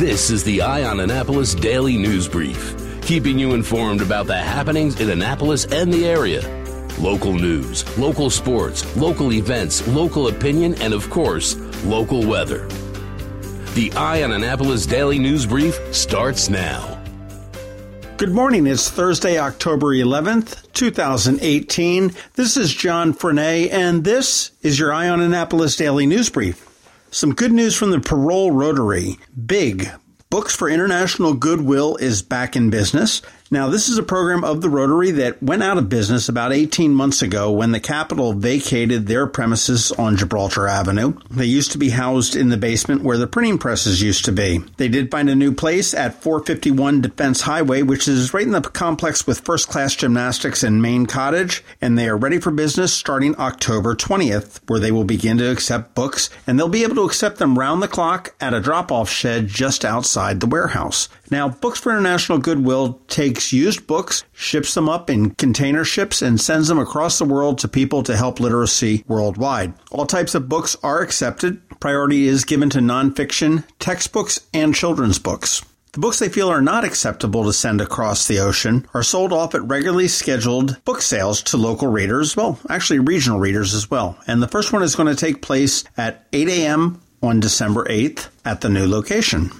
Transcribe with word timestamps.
This 0.00 0.30
is 0.30 0.42
the 0.44 0.62
Eye 0.62 0.84
on 0.84 1.00
Annapolis 1.00 1.54
Daily 1.54 1.98
News 1.98 2.26
Brief, 2.26 2.74
keeping 3.02 3.38
you 3.38 3.52
informed 3.52 4.00
about 4.00 4.26
the 4.26 4.34
happenings 4.34 4.98
in 4.98 5.10
Annapolis 5.10 5.66
and 5.66 5.92
the 5.92 6.08
area. 6.08 6.40
Local 6.98 7.34
news, 7.34 7.84
local 7.98 8.30
sports, 8.30 8.96
local 8.96 9.30
events, 9.30 9.86
local 9.88 10.28
opinion, 10.28 10.74
and 10.80 10.94
of 10.94 11.10
course, 11.10 11.54
local 11.84 12.26
weather. 12.26 12.66
The 13.74 13.92
Eye 13.94 14.22
on 14.22 14.32
Annapolis 14.32 14.86
Daily 14.86 15.18
News 15.18 15.44
Brief 15.44 15.78
starts 15.94 16.48
now. 16.48 16.98
Good 18.16 18.32
morning. 18.32 18.66
It's 18.66 18.88
Thursday, 18.88 19.38
October 19.38 19.88
11th, 19.88 20.72
2018. 20.72 22.14
This 22.36 22.56
is 22.56 22.72
John 22.72 23.12
Frenaye, 23.12 23.70
and 23.70 24.02
this 24.02 24.52
is 24.62 24.78
your 24.78 24.94
Eye 24.94 25.10
on 25.10 25.20
Annapolis 25.20 25.76
Daily 25.76 26.06
News 26.06 26.30
Brief. 26.30 26.69
Some 27.12 27.34
good 27.34 27.50
news 27.50 27.74
from 27.74 27.90
the 27.90 27.98
Parole 27.98 28.52
Rotary. 28.52 29.18
Big. 29.46 29.90
Books 30.30 30.54
for 30.54 30.68
International 30.68 31.34
Goodwill 31.34 31.96
is 31.96 32.22
back 32.22 32.54
in 32.54 32.70
business. 32.70 33.20
Now, 33.52 33.68
this 33.68 33.88
is 33.88 33.98
a 33.98 34.04
program 34.04 34.44
of 34.44 34.60
the 34.60 34.70
Rotary 34.70 35.10
that 35.10 35.42
went 35.42 35.64
out 35.64 35.76
of 35.76 35.88
business 35.88 36.28
about 36.28 36.52
18 36.52 36.94
months 36.94 37.20
ago 37.20 37.50
when 37.50 37.72
the 37.72 37.80
Capital 37.80 38.32
vacated 38.32 39.08
their 39.08 39.26
premises 39.26 39.90
on 39.90 40.16
Gibraltar 40.16 40.68
Avenue. 40.68 41.14
They 41.32 41.46
used 41.46 41.72
to 41.72 41.78
be 41.78 41.90
housed 41.90 42.36
in 42.36 42.50
the 42.50 42.56
basement 42.56 43.02
where 43.02 43.18
the 43.18 43.26
printing 43.26 43.58
presses 43.58 44.00
used 44.00 44.24
to 44.26 44.32
be. 44.32 44.58
They 44.76 44.86
did 44.86 45.10
find 45.10 45.28
a 45.28 45.34
new 45.34 45.50
place 45.50 45.94
at 45.94 46.22
451 46.22 47.00
Defense 47.00 47.40
Highway, 47.40 47.82
which 47.82 48.06
is 48.06 48.32
right 48.32 48.46
in 48.46 48.52
the 48.52 48.60
complex 48.60 49.26
with 49.26 49.40
First 49.40 49.66
Class 49.66 49.96
Gymnastics 49.96 50.62
and 50.62 50.80
Maine 50.80 51.06
Cottage, 51.06 51.64
and 51.80 51.98
they 51.98 52.08
are 52.08 52.16
ready 52.16 52.38
for 52.38 52.52
business 52.52 52.94
starting 52.94 53.34
October 53.34 53.96
20th, 53.96 54.60
where 54.68 54.78
they 54.78 54.92
will 54.92 55.02
begin 55.02 55.38
to 55.38 55.50
accept 55.50 55.96
books, 55.96 56.30
and 56.46 56.56
they'll 56.56 56.68
be 56.68 56.84
able 56.84 56.94
to 56.94 57.04
accept 57.04 57.38
them 57.38 57.58
round 57.58 57.82
the 57.82 57.88
clock 57.88 58.32
at 58.40 58.54
a 58.54 58.60
drop 58.60 58.92
off 58.92 59.10
shed 59.10 59.48
just 59.48 59.84
outside 59.84 60.38
the 60.38 60.46
warehouse. 60.46 61.08
Now, 61.30 61.48
Books 61.48 61.78
for 61.78 61.92
International 61.92 62.38
Goodwill 62.38 63.00
takes 63.06 63.52
used 63.52 63.86
books, 63.86 64.24
ships 64.32 64.74
them 64.74 64.88
up 64.88 65.08
in 65.08 65.30
container 65.30 65.84
ships, 65.84 66.22
and 66.22 66.40
sends 66.40 66.66
them 66.68 66.78
across 66.78 67.18
the 67.18 67.24
world 67.24 67.58
to 67.58 67.68
people 67.68 68.02
to 68.02 68.16
help 68.16 68.40
literacy 68.40 69.04
worldwide. 69.06 69.74
All 69.92 70.06
types 70.06 70.34
of 70.34 70.48
books 70.48 70.76
are 70.82 71.00
accepted. 71.00 71.60
Priority 71.78 72.26
is 72.26 72.44
given 72.44 72.68
to 72.70 72.78
nonfiction, 72.80 73.64
textbooks, 73.78 74.40
and 74.52 74.74
children's 74.74 75.18
books. 75.18 75.62
The 75.92 76.00
books 76.00 76.20
they 76.20 76.28
feel 76.28 76.48
are 76.48 76.62
not 76.62 76.84
acceptable 76.84 77.44
to 77.44 77.52
send 77.52 77.80
across 77.80 78.28
the 78.28 78.38
ocean 78.38 78.86
are 78.94 79.02
sold 79.02 79.32
off 79.32 79.56
at 79.56 79.66
regularly 79.66 80.06
scheduled 80.06 80.82
book 80.84 81.02
sales 81.02 81.42
to 81.44 81.56
local 81.56 81.88
readers, 81.88 82.36
well, 82.36 82.60
actually 82.68 83.00
regional 83.00 83.40
readers 83.40 83.74
as 83.74 83.90
well. 83.90 84.16
And 84.26 84.40
the 84.40 84.48
first 84.48 84.72
one 84.72 84.84
is 84.84 84.94
going 84.94 85.08
to 85.08 85.20
take 85.20 85.42
place 85.42 85.82
at 85.96 86.28
8 86.32 86.48
a.m. 86.48 87.00
on 87.22 87.40
December 87.40 87.84
8th 87.86 88.28
at 88.44 88.60
the 88.60 88.68
new 88.68 88.86
location. 88.86 89.50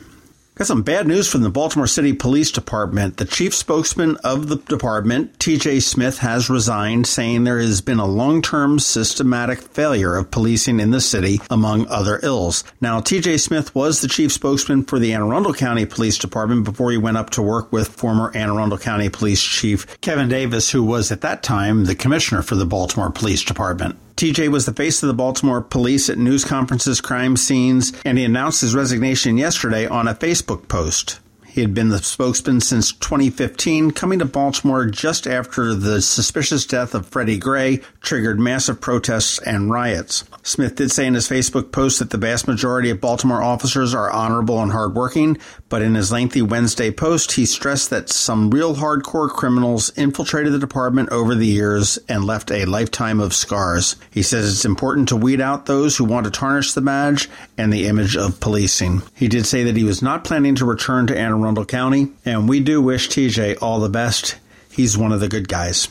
Got 0.60 0.66
some 0.66 0.82
bad 0.82 1.06
news 1.06 1.26
from 1.26 1.40
the 1.40 1.48
Baltimore 1.48 1.86
City 1.86 2.12
Police 2.12 2.52
Department. 2.52 3.16
The 3.16 3.24
chief 3.24 3.54
spokesman 3.54 4.18
of 4.18 4.48
the 4.48 4.56
department, 4.56 5.38
TJ 5.38 5.80
Smith, 5.80 6.18
has 6.18 6.50
resigned, 6.50 7.06
saying 7.06 7.44
there 7.44 7.58
has 7.58 7.80
been 7.80 7.98
a 7.98 8.04
long 8.04 8.42
term 8.42 8.78
systematic 8.78 9.62
failure 9.62 10.16
of 10.16 10.30
policing 10.30 10.78
in 10.78 10.90
the 10.90 11.00
city, 11.00 11.40
among 11.48 11.86
other 11.86 12.20
ills. 12.22 12.62
Now, 12.78 13.00
TJ 13.00 13.40
Smith 13.40 13.74
was 13.74 14.02
the 14.02 14.08
chief 14.08 14.32
spokesman 14.32 14.84
for 14.84 14.98
the 14.98 15.14
Anne 15.14 15.22
Arundel 15.22 15.54
County 15.54 15.86
Police 15.86 16.18
Department 16.18 16.64
before 16.64 16.90
he 16.90 16.98
went 16.98 17.16
up 17.16 17.30
to 17.30 17.42
work 17.42 17.72
with 17.72 17.88
former 17.88 18.30
Anne 18.34 18.50
Arundel 18.50 18.76
County 18.76 19.08
Police 19.08 19.42
Chief 19.42 19.98
Kevin 20.02 20.28
Davis, 20.28 20.70
who 20.70 20.84
was 20.84 21.10
at 21.10 21.22
that 21.22 21.42
time 21.42 21.86
the 21.86 21.94
commissioner 21.94 22.42
for 22.42 22.56
the 22.56 22.66
Baltimore 22.66 23.10
Police 23.10 23.42
Department. 23.42 23.98
TJ 24.20 24.48
was 24.48 24.66
the 24.66 24.74
face 24.74 25.02
of 25.02 25.06
the 25.06 25.14
Baltimore 25.14 25.62
police 25.62 26.10
at 26.10 26.18
news 26.18 26.44
conferences, 26.44 27.00
crime 27.00 27.38
scenes, 27.38 27.94
and 28.04 28.18
he 28.18 28.24
announced 28.24 28.60
his 28.60 28.74
resignation 28.74 29.38
yesterday 29.38 29.86
on 29.86 30.06
a 30.06 30.14
Facebook 30.14 30.68
post. 30.68 31.20
He 31.50 31.62
had 31.62 31.74
been 31.74 31.88
the 31.88 31.98
spokesman 31.98 32.60
since 32.60 32.92
2015, 32.92 33.90
coming 33.90 34.20
to 34.20 34.24
Baltimore 34.24 34.86
just 34.86 35.26
after 35.26 35.74
the 35.74 36.00
suspicious 36.00 36.64
death 36.64 36.94
of 36.94 37.06
Freddie 37.06 37.38
Gray 37.38 37.80
triggered 38.00 38.38
massive 38.38 38.80
protests 38.80 39.40
and 39.40 39.68
riots. 39.68 40.22
Smith 40.44 40.76
did 40.76 40.92
say 40.92 41.06
in 41.06 41.14
his 41.14 41.28
Facebook 41.28 41.72
post 41.72 41.98
that 41.98 42.10
the 42.10 42.18
vast 42.18 42.46
majority 42.46 42.88
of 42.88 43.00
Baltimore 43.00 43.42
officers 43.42 43.94
are 43.94 44.10
honorable 44.10 44.62
and 44.62 44.70
hardworking, 44.70 45.38
but 45.68 45.82
in 45.82 45.96
his 45.96 46.12
lengthy 46.12 46.40
Wednesday 46.40 46.92
post, 46.92 47.32
he 47.32 47.44
stressed 47.44 47.90
that 47.90 48.08
some 48.08 48.50
real 48.50 48.76
hardcore 48.76 49.28
criminals 49.28 49.90
infiltrated 49.96 50.52
the 50.52 50.58
department 50.58 51.08
over 51.10 51.34
the 51.34 51.46
years 51.46 51.98
and 52.08 52.24
left 52.24 52.52
a 52.52 52.64
lifetime 52.64 53.18
of 53.18 53.34
scars. 53.34 53.96
He 54.12 54.22
says 54.22 54.50
it's 54.50 54.64
important 54.64 55.08
to 55.08 55.16
weed 55.16 55.40
out 55.40 55.66
those 55.66 55.96
who 55.96 56.04
want 56.04 56.24
to 56.24 56.30
tarnish 56.30 56.72
the 56.74 56.80
badge 56.80 57.28
and 57.58 57.72
the 57.72 57.88
image 57.88 58.16
of 58.16 58.38
policing. 58.38 59.02
He 59.16 59.26
did 59.26 59.46
say 59.46 59.64
that 59.64 59.76
he 59.76 59.84
was 59.84 60.00
not 60.00 60.24
planning 60.24 60.54
to 60.54 60.64
return 60.64 61.08
to 61.08 61.18
Anne 61.18 61.39
Arundel 61.42 61.64
County, 61.64 62.12
and 62.24 62.48
we 62.48 62.60
do 62.60 62.80
wish 62.80 63.08
TJ 63.08 63.58
all 63.60 63.80
the 63.80 63.88
best. 63.88 64.36
He's 64.70 64.96
one 64.96 65.12
of 65.12 65.20
the 65.20 65.28
good 65.28 65.48
guys. 65.48 65.88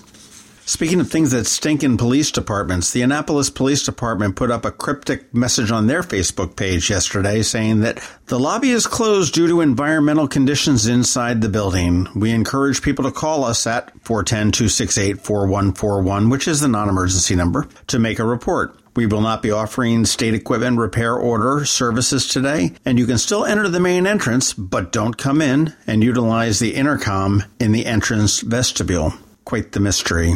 Speaking 0.70 1.00
of 1.00 1.10
things 1.10 1.32
that 1.32 1.48
stink 1.48 1.84
in 1.84 1.98
police 1.98 2.30
departments, 2.30 2.92
the 2.92 3.02
Annapolis 3.02 3.50
Police 3.50 3.82
Department 3.82 4.36
put 4.36 4.52
up 4.52 4.66
a 4.66 4.72
cryptic 4.72 5.34
message 5.34 5.72
on 5.72 5.88
their 5.88 6.04
Facebook 6.04 6.56
page 6.56 6.92
yesterday 6.92 7.42
saying 7.42 7.80
that 7.80 8.08
the 8.28 8.40
lobby 8.40 8.70
is 8.70 8.86
closed 8.86 9.34
due 9.34 9.48
to 9.48 9.62
environmental 9.62 10.28
conditions 10.28 10.86
inside 10.86 11.42
the 11.42 11.50
building. 11.50 12.08
We 12.16 12.30
encourage 12.30 12.84
people 12.84 13.06
to 13.06 13.12
call 13.12 13.46
us 13.46 13.66
at 13.66 13.92
410 14.04 14.52
268 14.52 15.20
4141, 15.22 16.30
which 16.30 16.48
is 16.48 16.62
the 16.62 16.68
non 16.68 16.88
emergency 16.88 17.36
number, 17.36 17.68
to 17.88 17.98
make 17.98 18.20
a 18.20 18.24
report. 18.24 18.79
We 18.96 19.06
will 19.06 19.22
not 19.22 19.42
be 19.42 19.52
offering 19.52 20.06
state 20.06 20.34
equipment 20.34 20.78
repair 20.78 21.16
order 21.16 21.66
services 21.66 22.28
today, 22.28 22.74
and 22.86 22.98
you 22.98 23.06
can 23.06 23.18
still 23.18 23.46
enter 23.46 23.68
the 23.68 23.80
main 23.80 24.08
entrance, 24.08 24.54
but 24.54 24.92
don't 24.92 25.18
come 25.18 25.42
in 25.42 25.74
and 25.88 26.04
utilize 26.04 26.60
the 26.60 26.76
intercom 26.76 27.44
in 27.60 27.72
the 27.72 27.86
entrance 27.86 28.42
vestibule. 28.42 29.14
Quite 29.46 29.72
the 29.72 29.80
mystery. 29.80 30.36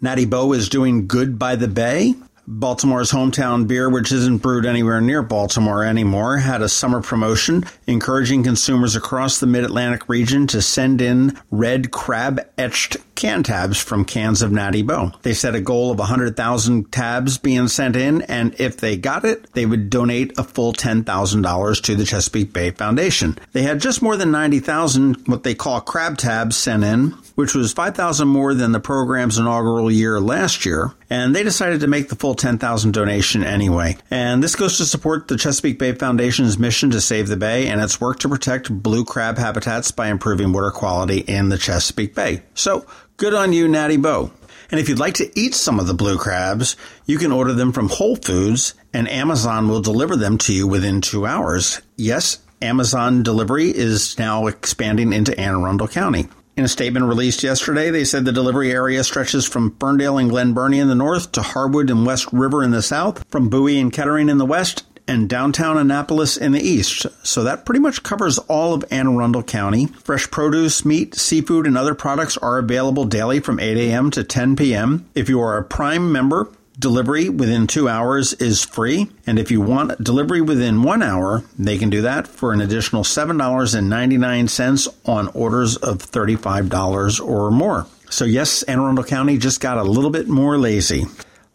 Natty 0.00 0.26
Boh 0.26 0.52
is 0.52 0.68
doing 0.68 1.06
good 1.06 1.38
by 1.38 1.56
the 1.56 1.68
bay. 1.68 2.14
Baltimore's 2.48 3.10
hometown 3.10 3.66
beer, 3.66 3.90
which 3.90 4.12
isn't 4.12 4.38
brewed 4.38 4.66
anywhere 4.66 5.00
near 5.00 5.22
Baltimore 5.22 5.84
anymore, 5.84 6.36
had 6.36 6.62
a 6.62 6.68
summer 6.68 7.02
promotion 7.02 7.64
encouraging 7.86 8.44
consumers 8.44 8.94
across 8.94 9.38
the 9.38 9.46
mid 9.46 9.64
Atlantic 9.64 10.08
region 10.08 10.46
to 10.48 10.62
send 10.62 11.00
in 11.00 11.36
red 11.50 11.90
crab 11.90 12.40
etched 12.56 12.96
can 13.16 13.42
tabs 13.42 13.78
from 13.78 14.04
cans 14.04 14.42
of 14.42 14.52
Natty 14.52 14.82
Boh. 14.82 15.10
They 15.22 15.32
set 15.32 15.54
a 15.54 15.60
goal 15.60 15.90
of 15.90 15.98
100,000 15.98 16.92
tabs 16.92 17.38
being 17.38 17.66
sent 17.66 17.96
in, 17.96 18.22
and 18.22 18.54
if 18.60 18.76
they 18.76 18.96
got 18.96 19.24
it, 19.24 19.52
they 19.54 19.66
would 19.66 19.90
donate 19.90 20.38
a 20.38 20.44
full 20.44 20.72
$10,000 20.72 21.82
to 21.82 21.96
the 21.96 22.04
Chesapeake 22.04 22.52
Bay 22.52 22.70
Foundation. 22.70 23.38
They 23.52 23.62
had 23.62 23.80
just 23.80 24.02
more 24.02 24.16
than 24.16 24.30
90,000 24.30 25.26
what 25.26 25.42
they 25.42 25.54
call 25.54 25.80
crab 25.80 26.18
tabs 26.18 26.56
sent 26.56 26.84
in, 26.84 27.14
which 27.36 27.54
was 27.54 27.72
5,000 27.72 28.26
more 28.26 28.54
than 28.54 28.72
the 28.72 28.80
program's 28.80 29.38
inaugural 29.38 29.90
year 29.90 30.18
last 30.18 30.66
year, 30.66 30.92
and 31.08 31.36
they 31.36 31.44
decided 31.44 31.80
to 31.80 31.86
make 31.86 32.08
the 32.08 32.16
full 32.16 32.34
10,000 32.34 32.92
donation 32.92 33.44
anyway. 33.44 33.96
And 34.10 34.42
this 34.42 34.56
goes 34.56 34.78
to 34.78 34.84
support 34.84 35.28
the 35.28 35.36
Chesapeake 35.36 35.78
Bay 35.78 35.92
Foundation's 35.92 36.58
mission 36.58 36.90
to 36.90 37.00
save 37.00 37.28
the 37.28 37.36
bay 37.36 37.68
and 37.68 37.80
its 37.80 38.00
work 38.00 38.18
to 38.20 38.28
protect 38.28 38.72
blue 38.72 39.04
crab 39.04 39.38
habitats 39.38 39.90
by 39.92 40.08
improving 40.08 40.52
water 40.52 40.70
quality 40.70 41.18
in 41.18 41.50
the 41.50 41.58
Chesapeake 41.58 42.14
Bay. 42.14 42.42
So, 42.54 42.86
good 43.18 43.34
on 43.34 43.52
you, 43.52 43.68
Natty 43.68 43.98
Boh. 43.98 44.32
And 44.70 44.80
if 44.80 44.88
you'd 44.88 44.98
like 44.98 45.14
to 45.14 45.38
eat 45.38 45.54
some 45.54 45.78
of 45.78 45.86
the 45.86 45.94
blue 45.94 46.18
crabs, 46.18 46.74
you 47.04 47.18
can 47.18 47.30
order 47.32 47.52
them 47.52 47.72
from 47.72 47.88
Whole 47.88 48.16
Foods 48.16 48.74
and 48.92 49.08
Amazon 49.08 49.68
will 49.68 49.80
deliver 49.80 50.16
them 50.16 50.38
to 50.38 50.52
you 50.52 50.66
within 50.66 51.00
two 51.00 51.26
hours. 51.26 51.80
Yes, 51.96 52.38
Amazon 52.62 53.22
delivery 53.22 53.68
is 53.68 54.18
now 54.18 54.46
expanding 54.46 55.12
into 55.12 55.38
Anne 55.38 55.54
Arundel 55.54 55.86
County. 55.86 56.28
In 56.56 56.64
a 56.64 56.68
statement 56.68 57.04
released 57.04 57.42
yesterday, 57.42 57.90
they 57.90 58.04
said 58.04 58.24
the 58.24 58.32
delivery 58.32 58.72
area 58.72 59.04
stretches 59.04 59.44
from 59.44 59.76
Ferndale 59.78 60.16
and 60.16 60.30
Glen 60.30 60.54
Burnie 60.54 60.78
in 60.78 60.88
the 60.88 60.94
north 60.94 61.30
to 61.32 61.42
Harwood 61.42 61.90
and 61.90 62.06
West 62.06 62.32
River 62.32 62.64
in 62.64 62.70
the 62.70 62.80
south, 62.80 63.22
from 63.28 63.50
Bowie 63.50 63.78
and 63.78 63.92
Kettering 63.92 64.30
in 64.30 64.38
the 64.38 64.46
west, 64.46 64.82
and 65.06 65.28
downtown 65.28 65.76
Annapolis 65.76 66.34
in 66.34 66.52
the 66.52 66.60
east. 66.62 67.04
So 67.22 67.44
that 67.44 67.66
pretty 67.66 67.80
much 67.80 68.02
covers 68.02 68.38
all 68.38 68.72
of 68.72 68.86
Anne 68.90 69.06
Arundel 69.06 69.42
County. 69.42 69.86
Fresh 69.86 70.30
produce, 70.30 70.82
meat, 70.82 71.14
seafood, 71.14 71.66
and 71.66 71.76
other 71.76 71.94
products 71.94 72.38
are 72.38 72.56
available 72.56 73.04
daily 73.04 73.38
from 73.38 73.60
8 73.60 73.76
a.m. 73.76 74.10
to 74.12 74.24
10 74.24 74.56
p.m. 74.56 75.06
If 75.14 75.28
you 75.28 75.38
are 75.42 75.58
a 75.58 75.62
Prime 75.62 76.10
member, 76.10 76.48
Delivery 76.78 77.30
within 77.30 77.66
two 77.66 77.88
hours 77.88 78.34
is 78.34 78.62
free. 78.62 79.10
And 79.26 79.38
if 79.38 79.50
you 79.50 79.62
want 79.62 80.02
delivery 80.02 80.42
within 80.42 80.82
one 80.82 81.02
hour, 81.02 81.42
they 81.58 81.78
can 81.78 81.88
do 81.88 82.02
that 82.02 82.28
for 82.28 82.52
an 82.52 82.60
additional 82.60 83.02
$7.99 83.02 84.88
on 85.08 85.28
orders 85.28 85.76
of 85.76 85.98
$35 85.98 87.26
or 87.26 87.50
more. 87.50 87.86
So, 88.10 88.26
yes, 88.26 88.62
Anne 88.64 88.78
Arundel 88.78 89.04
County 89.04 89.38
just 89.38 89.60
got 89.60 89.78
a 89.78 89.82
little 89.84 90.10
bit 90.10 90.28
more 90.28 90.58
lazy. 90.58 91.06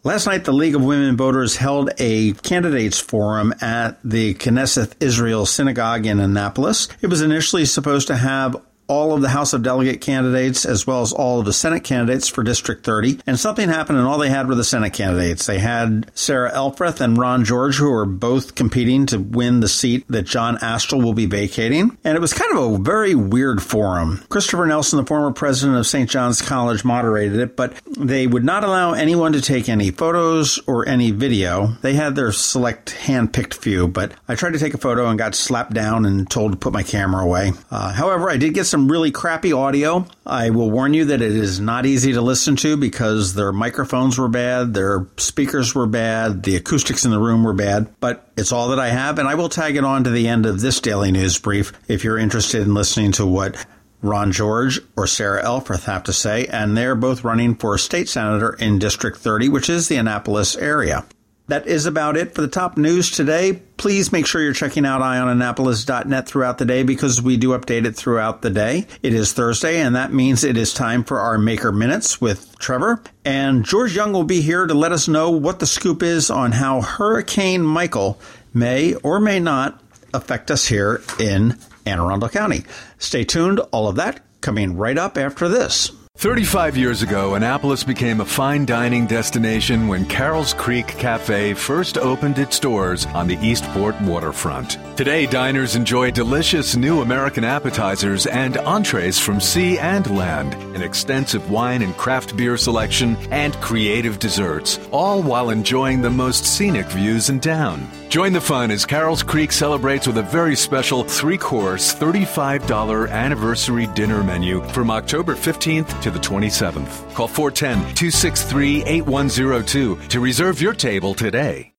Last 0.02 0.26
night, 0.26 0.44
the 0.44 0.52
League 0.52 0.74
of 0.74 0.82
Women 0.82 1.16
Voters 1.16 1.54
held 1.54 1.90
a 1.98 2.32
candidates 2.32 2.98
forum 2.98 3.54
at 3.60 4.00
the 4.02 4.34
Kneseth 4.34 4.94
Israel 4.98 5.46
Synagogue 5.46 6.04
in 6.04 6.18
Annapolis. 6.18 6.88
It 7.00 7.06
was 7.06 7.22
initially 7.22 7.64
supposed 7.64 8.08
to 8.08 8.16
have 8.16 8.56
all 8.92 9.14
of 9.14 9.22
the 9.22 9.28
House 9.30 9.54
of 9.54 9.62
Delegate 9.62 10.02
candidates 10.02 10.66
as 10.66 10.86
well 10.86 11.00
as 11.00 11.14
all 11.14 11.40
of 11.40 11.46
the 11.46 11.52
Senate 11.52 11.82
candidates 11.82 12.28
for 12.28 12.42
District 12.42 12.84
30. 12.84 13.20
And 13.26 13.40
something 13.40 13.70
happened, 13.70 13.98
and 13.98 14.06
all 14.06 14.18
they 14.18 14.28
had 14.28 14.48
were 14.48 14.54
the 14.54 14.62
Senate 14.62 14.92
candidates. 14.92 15.46
They 15.46 15.60
had 15.60 16.10
Sarah 16.14 16.52
Elfreth 16.52 17.00
and 17.00 17.16
Ron 17.16 17.46
George, 17.46 17.76
who 17.76 17.90
are 17.90 18.04
both 18.04 18.54
competing 18.54 19.06
to 19.06 19.18
win 19.18 19.60
the 19.60 19.68
seat 19.68 20.04
that 20.08 20.24
John 20.24 20.58
Astle 20.58 21.02
will 21.02 21.14
be 21.14 21.24
vacating. 21.24 21.96
And 22.04 22.16
it 22.16 22.20
was 22.20 22.34
kind 22.34 22.54
of 22.54 22.58
a 22.58 22.78
very 22.82 23.14
weird 23.14 23.62
forum. 23.62 24.22
Christopher 24.28 24.66
Nelson, 24.66 24.98
the 24.98 25.06
former 25.06 25.32
president 25.32 25.78
of 25.78 25.86
St. 25.86 26.10
John's 26.10 26.42
College, 26.42 26.84
moderated 26.84 27.40
it, 27.40 27.56
but 27.56 27.72
they 27.98 28.26
would 28.26 28.44
not 28.44 28.62
allow 28.62 28.92
anyone 28.92 29.32
to 29.32 29.40
take 29.40 29.70
any 29.70 29.90
photos 29.90 30.60
or 30.66 30.86
any 30.86 31.12
video. 31.12 31.68
They 31.80 31.94
had 31.94 32.14
their 32.14 32.32
select 32.32 32.90
hand-picked 32.90 33.54
few, 33.54 33.88
but 33.88 34.12
I 34.28 34.34
tried 34.34 34.52
to 34.52 34.58
take 34.58 34.74
a 34.74 34.78
photo 34.78 35.08
and 35.08 35.18
got 35.18 35.34
slapped 35.34 35.72
down 35.72 36.04
and 36.04 36.30
told 36.30 36.52
to 36.52 36.58
put 36.58 36.74
my 36.74 36.82
camera 36.82 37.24
away. 37.24 37.52
Uh, 37.70 37.90
however, 37.92 38.28
I 38.28 38.36
did 38.36 38.52
get 38.52 38.66
some 38.66 38.81
really 38.88 39.10
crappy 39.10 39.52
audio. 39.52 40.06
I 40.26 40.50
will 40.50 40.70
warn 40.70 40.94
you 40.94 41.06
that 41.06 41.22
it 41.22 41.32
is 41.32 41.60
not 41.60 41.86
easy 41.86 42.12
to 42.12 42.20
listen 42.20 42.56
to 42.56 42.76
because 42.76 43.34
their 43.34 43.52
microphones 43.52 44.18
were 44.18 44.28
bad, 44.28 44.74
their 44.74 45.06
speakers 45.16 45.74
were 45.74 45.86
bad, 45.86 46.42
the 46.42 46.56
acoustics 46.56 47.04
in 47.04 47.10
the 47.10 47.18
room 47.18 47.44
were 47.44 47.52
bad, 47.52 47.88
but 48.00 48.30
it's 48.36 48.52
all 48.52 48.68
that 48.68 48.78
I 48.78 48.88
have, 48.88 49.18
and 49.18 49.28
I 49.28 49.34
will 49.34 49.48
tag 49.48 49.76
it 49.76 49.84
on 49.84 50.04
to 50.04 50.10
the 50.10 50.28
end 50.28 50.46
of 50.46 50.60
this 50.60 50.80
daily 50.80 51.12
news 51.12 51.38
brief 51.38 51.72
if 51.88 52.04
you're 52.04 52.18
interested 52.18 52.62
in 52.62 52.74
listening 52.74 53.12
to 53.12 53.26
what 53.26 53.66
Ron 54.02 54.32
George 54.32 54.80
or 54.96 55.06
Sarah 55.06 55.44
Elfreth 55.44 55.84
have 55.84 56.02
to 56.04 56.12
say, 56.12 56.46
and 56.46 56.76
they're 56.76 56.94
both 56.94 57.24
running 57.24 57.54
for 57.54 57.78
state 57.78 58.08
senator 58.08 58.54
in 58.54 58.78
District 58.78 59.16
30, 59.16 59.48
which 59.48 59.70
is 59.70 59.88
the 59.88 59.96
Annapolis 59.96 60.56
area. 60.56 61.04
That 61.52 61.66
is 61.66 61.84
about 61.84 62.16
it 62.16 62.34
for 62.34 62.40
the 62.40 62.48
top 62.48 62.78
news 62.78 63.10
today. 63.10 63.60
Please 63.76 64.10
make 64.10 64.24
sure 64.24 64.40
you're 64.40 64.54
checking 64.54 64.86
out 64.86 65.02
eyeonannapolis.net 65.02 66.26
throughout 66.26 66.56
the 66.56 66.64
day 66.64 66.82
because 66.82 67.20
we 67.20 67.36
do 67.36 67.50
update 67.50 67.84
it 67.84 67.94
throughout 67.94 68.40
the 68.40 68.48
day. 68.48 68.86
It 69.02 69.12
is 69.12 69.34
Thursday, 69.34 69.78
and 69.78 69.94
that 69.94 70.14
means 70.14 70.44
it 70.44 70.56
is 70.56 70.72
time 70.72 71.04
for 71.04 71.20
our 71.20 71.36
Maker 71.36 71.70
Minutes 71.70 72.22
with 72.22 72.58
Trevor. 72.58 73.02
And 73.26 73.66
George 73.66 73.94
Young 73.94 74.14
will 74.14 74.24
be 74.24 74.40
here 74.40 74.66
to 74.66 74.72
let 74.72 74.92
us 74.92 75.08
know 75.08 75.28
what 75.28 75.58
the 75.58 75.66
scoop 75.66 76.02
is 76.02 76.30
on 76.30 76.52
how 76.52 76.80
Hurricane 76.80 77.60
Michael 77.60 78.18
may 78.54 78.94
or 78.94 79.20
may 79.20 79.38
not 79.38 79.78
affect 80.14 80.50
us 80.50 80.66
here 80.66 81.02
in 81.20 81.58
Anne 81.84 82.00
Arundel 82.00 82.30
County. 82.30 82.64
Stay 82.96 83.24
tuned. 83.24 83.60
All 83.72 83.88
of 83.88 83.96
that 83.96 84.22
coming 84.40 84.78
right 84.78 84.96
up 84.96 85.18
after 85.18 85.50
this. 85.50 85.92
35 86.22 86.76
years 86.76 87.02
ago, 87.02 87.34
Annapolis 87.34 87.82
became 87.82 88.20
a 88.20 88.24
fine 88.24 88.64
dining 88.64 89.06
destination 89.08 89.88
when 89.88 90.06
Carroll's 90.06 90.54
Creek 90.54 90.86
Cafe 90.86 91.52
first 91.54 91.98
opened 91.98 92.38
its 92.38 92.60
doors 92.60 93.06
on 93.06 93.26
the 93.26 93.36
Eastport 93.38 94.00
waterfront. 94.02 94.78
Today, 94.96 95.26
diners 95.26 95.74
enjoy 95.74 96.12
delicious 96.12 96.76
new 96.76 97.00
American 97.00 97.42
appetizers 97.42 98.26
and 98.26 98.56
entrees 98.58 99.18
from 99.18 99.40
sea 99.40 99.80
and 99.80 100.16
land, 100.16 100.54
an 100.76 100.82
extensive 100.82 101.50
wine 101.50 101.82
and 101.82 101.96
craft 101.96 102.36
beer 102.36 102.56
selection, 102.56 103.16
and 103.32 103.54
creative 103.54 104.20
desserts, 104.20 104.78
all 104.92 105.22
while 105.22 105.50
enjoying 105.50 106.02
the 106.02 106.10
most 106.10 106.44
scenic 106.44 106.86
views 106.86 107.30
in 107.30 107.40
town. 107.40 107.90
Join 108.10 108.34
the 108.34 108.42
fun 108.42 108.70
as 108.70 108.84
Carroll's 108.84 109.22
Creek 109.22 109.50
celebrates 109.50 110.06
with 110.06 110.18
a 110.18 110.22
very 110.22 110.54
special 110.54 111.02
three 111.02 111.38
course, 111.38 111.94
$35 111.94 113.10
anniversary 113.10 113.86
dinner 113.94 114.22
menu 114.22 114.62
from 114.64 114.90
October 114.90 115.34
15th 115.34 116.01
to 116.02 116.10
the 116.10 116.18
27th. 116.18 117.14
Call 117.14 117.28
410 117.28 117.94
263 117.94 118.84
8102 118.84 119.96
to 120.08 120.20
reserve 120.20 120.60
your 120.60 120.74
table 120.74 121.14
today. 121.14 121.72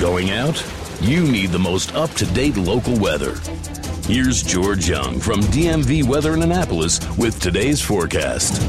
Going 0.00 0.30
out? 0.30 0.64
You 1.00 1.30
need 1.30 1.50
the 1.50 1.58
most 1.58 1.94
up 1.94 2.10
to 2.12 2.26
date 2.26 2.56
local 2.56 2.98
weather. 2.98 3.34
Here's 4.06 4.42
George 4.42 4.88
Young 4.88 5.20
from 5.20 5.40
DMV 5.40 6.04
Weather 6.04 6.34
in 6.34 6.42
Annapolis 6.42 7.00
with 7.16 7.40
today's 7.40 7.80
forecast. 7.80 8.60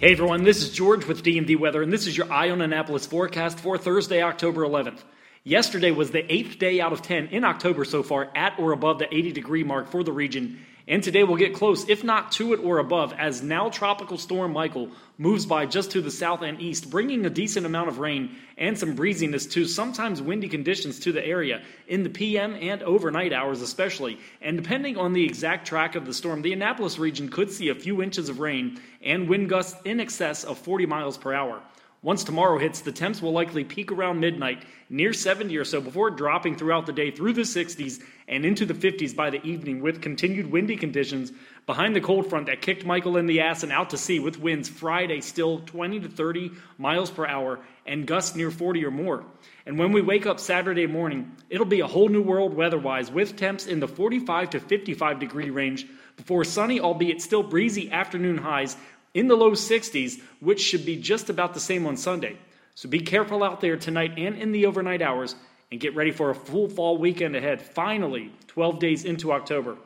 Hey 0.00 0.12
everyone, 0.12 0.44
this 0.44 0.62
is 0.62 0.70
George 0.70 1.06
with 1.06 1.24
DMV 1.24 1.58
Weather, 1.58 1.82
and 1.82 1.92
this 1.92 2.06
is 2.06 2.16
your 2.16 2.32
Eye 2.32 2.50
on 2.50 2.60
Annapolis 2.60 3.04
forecast 3.04 3.58
for 3.58 3.76
Thursday, 3.76 4.22
October 4.22 4.62
11th. 4.62 5.00
Yesterday 5.44 5.90
was 5.90 6.10
the 6.10 6.30
eighth 6.32 6.58
day 6.58 6.80
out 6.80 6.92
of 6.92 7.02
10 7.02 7.28
in 7.28 7.42
October 7.42 7.84
so 7.84 8.02
far 8.02 8.30
at 8.34 8.58
or 8.58 8.72
above 8.72 8.98
the 8.98 9.12
80 9.12 9.32
degree 9.32 9.64
mark 9.64 9.90
for 9.90 10.04
the 10.04 10.12
region, 10.12 10.64
and 10.88 11.02
today 11.02 11.22
we'll 11.22 11.36
get 11.36 11.52
close, 11.52 11.86
if 11.86 12.02
not 12.02 12.32
to 12.32 12.54
it 12.54 12.60
or 12.64 12.78
above, 12.78 13.12
as 13.12 13.42
now 13.42 13.68
tropical 13.68 14.16
storm 14.16 14.54
Michael 14.54 14.88
moves 15.18 15.44
by 15.44 15.66
just 15.66 15.90
to 15.90 16.00
the 16.00 16.10
south 16.10 16.40
and 16.40 16.62
east, 16.62 16.88
bringing 16.88 17.26
a 17.26 17.30
decent 17.30 17.66
amount 17.66 17.90
of 17.90 17.98
rain 17.98 18.34
and 18.56 18.78
some 18.78 18.94
breeziness 18.94 19.44
to 19.44 19.66
sometimes 19.66 20.22
windy 20.22 20.48
conditions 20.48 20.98
to 21.00 21.12
the 21.12 21.24
area 21.24 21.62
in 21.88 22.04
the 22.04 22.08
PM 22.08 22.54
and 22.54 22.82
overnight 22.82 23.34
hours, 23.34 23.60
especially. 23.60 24.18
And 24.40 24.56
depending 24.56 24.96
on 24.96 25.12
the 25.12 25.26
exact 25.26 25.66
track 25.68 25.94
of 25.94 26.06
the 26.06 26.14
storm, 26.14 26.40
the 26.40 26.54
Annapolis 26.54 26.98
region 26.98 27.28
could 27.28 27.50
see 27.50 27.68
a 27.68 27.74
few 27.74 28.02
inches 28.02 28.30
of 28.30 28.40
rain 28.40 28.80
and 29.02 29.28
wind 29.28 29.50
gusts 29.50 29.78
in 29.84 30.00
excess 30.00 30.42
of 30.42 30.56
40 30.56 30.86
miles 30.86 31.18
per 31.18 31.34
hour. 31.34 31.60
Once 32.00 32.22
tomorrow 32.22 32.58
hits, 32.58 32.80
the 32.80 32.92
temps 32.92 33.20
will 33.20 33.32
likely 33.32 33.64
peak 33.64 33.90
around 33.90 34.20
midnight, 34.20 34.64
near 34.88 35.12
70 35.12 35.56
or 35.56 35.64
so, 35.64 35.80
before 35.80 36.10
dropping 36.10 36.54
throughout 36.54 36.86
the 36.86 36.92
day 36.92 37.10
through 37.10 37.32
the 37.32 37.42
60s 37.42 38.00
and 38.28 38.44
into 38.44 38.64
the 38.64 38.74
50s 38.74 39.16
by 39.16 39.30
the 39.30 39.44
evening, 39.44 39.82
with 39.82 40.00
continued 40.00 40.48
windy 40.48 40.76
conditions 40.76 41.32
behind 41.66 41.96
the 41.96 42.00
cold 42.00 42.30
front 42.30 42.46
that 42.46 42.62
kicked 42.62 42.86
Michael 42.86 43.16
in 43.16 43.26
the 43.26 43.40
ass 43.40 43.64
and 43.64 43.72
out 43.72 43.90
to 43.90 43.98
sea, 43.98 44.20
with 44.20 44.38
winds 44.38 44.68
Friday 44.68 45.20
still 45.20 45.58
20 45.66 45.98
to 45.98 46.08
30 46.08 46.52
miles 46.78 47.10
per 47.10 47.26
hour 47.26 47.58
and 47.84 48.06
gusts 48.06 48.36
near 48.36 48.52
40 48.52 48.84
or 48.84 48.92
more. 48.92 49.24
And 49.66 49.76
when 49.76 49.90
we 49.90 50.00
wake 50.00 50.24
up 50.24 50.38
Saturday 50.38 50.86
morning, 50.86 51.32
it'll 51.50 51.66
be 51.66 51.80
a 51.80 51.86
whole 51.86 52.08
new 52.08 52.22
world 52.22 52.54
weather 52.54 52.78
wise, 52.78 53.10
with 53.10 53.34
temps 53.34 53.66
in 53.66 53.80
the 53.80 53.88
45 53.88 54.50
to 54.50 54.60
55 54.60 55.18
degree 55.18 55.50
range 55.50 55.86
before 56.16 56.44
sunny, 56.44 56.78
albeit 56.78 57.20
still 57.20 57.42
breezy 57.42 57.90
afternoon 57.90 58.38
highs 58.38 58.76
in 59.14 59.28
the 59.28 59.36
low 59.36 59.52
60s, 59.52 60.20
which 60.40 60.60
should 60.60 60.84
be 60.84 60.96
just 60.96 61.30
about 61.30 61.54
the 61.54 61.60
same 61.60 61.86
on 61.86 61.96
Sunday. 61.96 62.36
So 62.74 62.88
be 62.88 63.00
careful 63.00 63.42
out 63.42 63.60
there 63.60 63.76
tonight 63.76 64.12
and 64.16 64.36
in 64.36 64.52
the 64.52 64.66
overnight 64.66 65.02
hours 65.02 65.34
and 65.70 65.80
get 65.80 65.94
ready 65.94 66.10
for 66.10 66.30
a 66.30 66.34
full 66.34 66.68
fall 66.68 66.98
weekend 66.98 67.36
ahead, 67.36 67.60
finally, 67.60 68.32
12 68.48 68.78
days 68.78 69.04
into 69.04 69.32
October. 69.32 69.76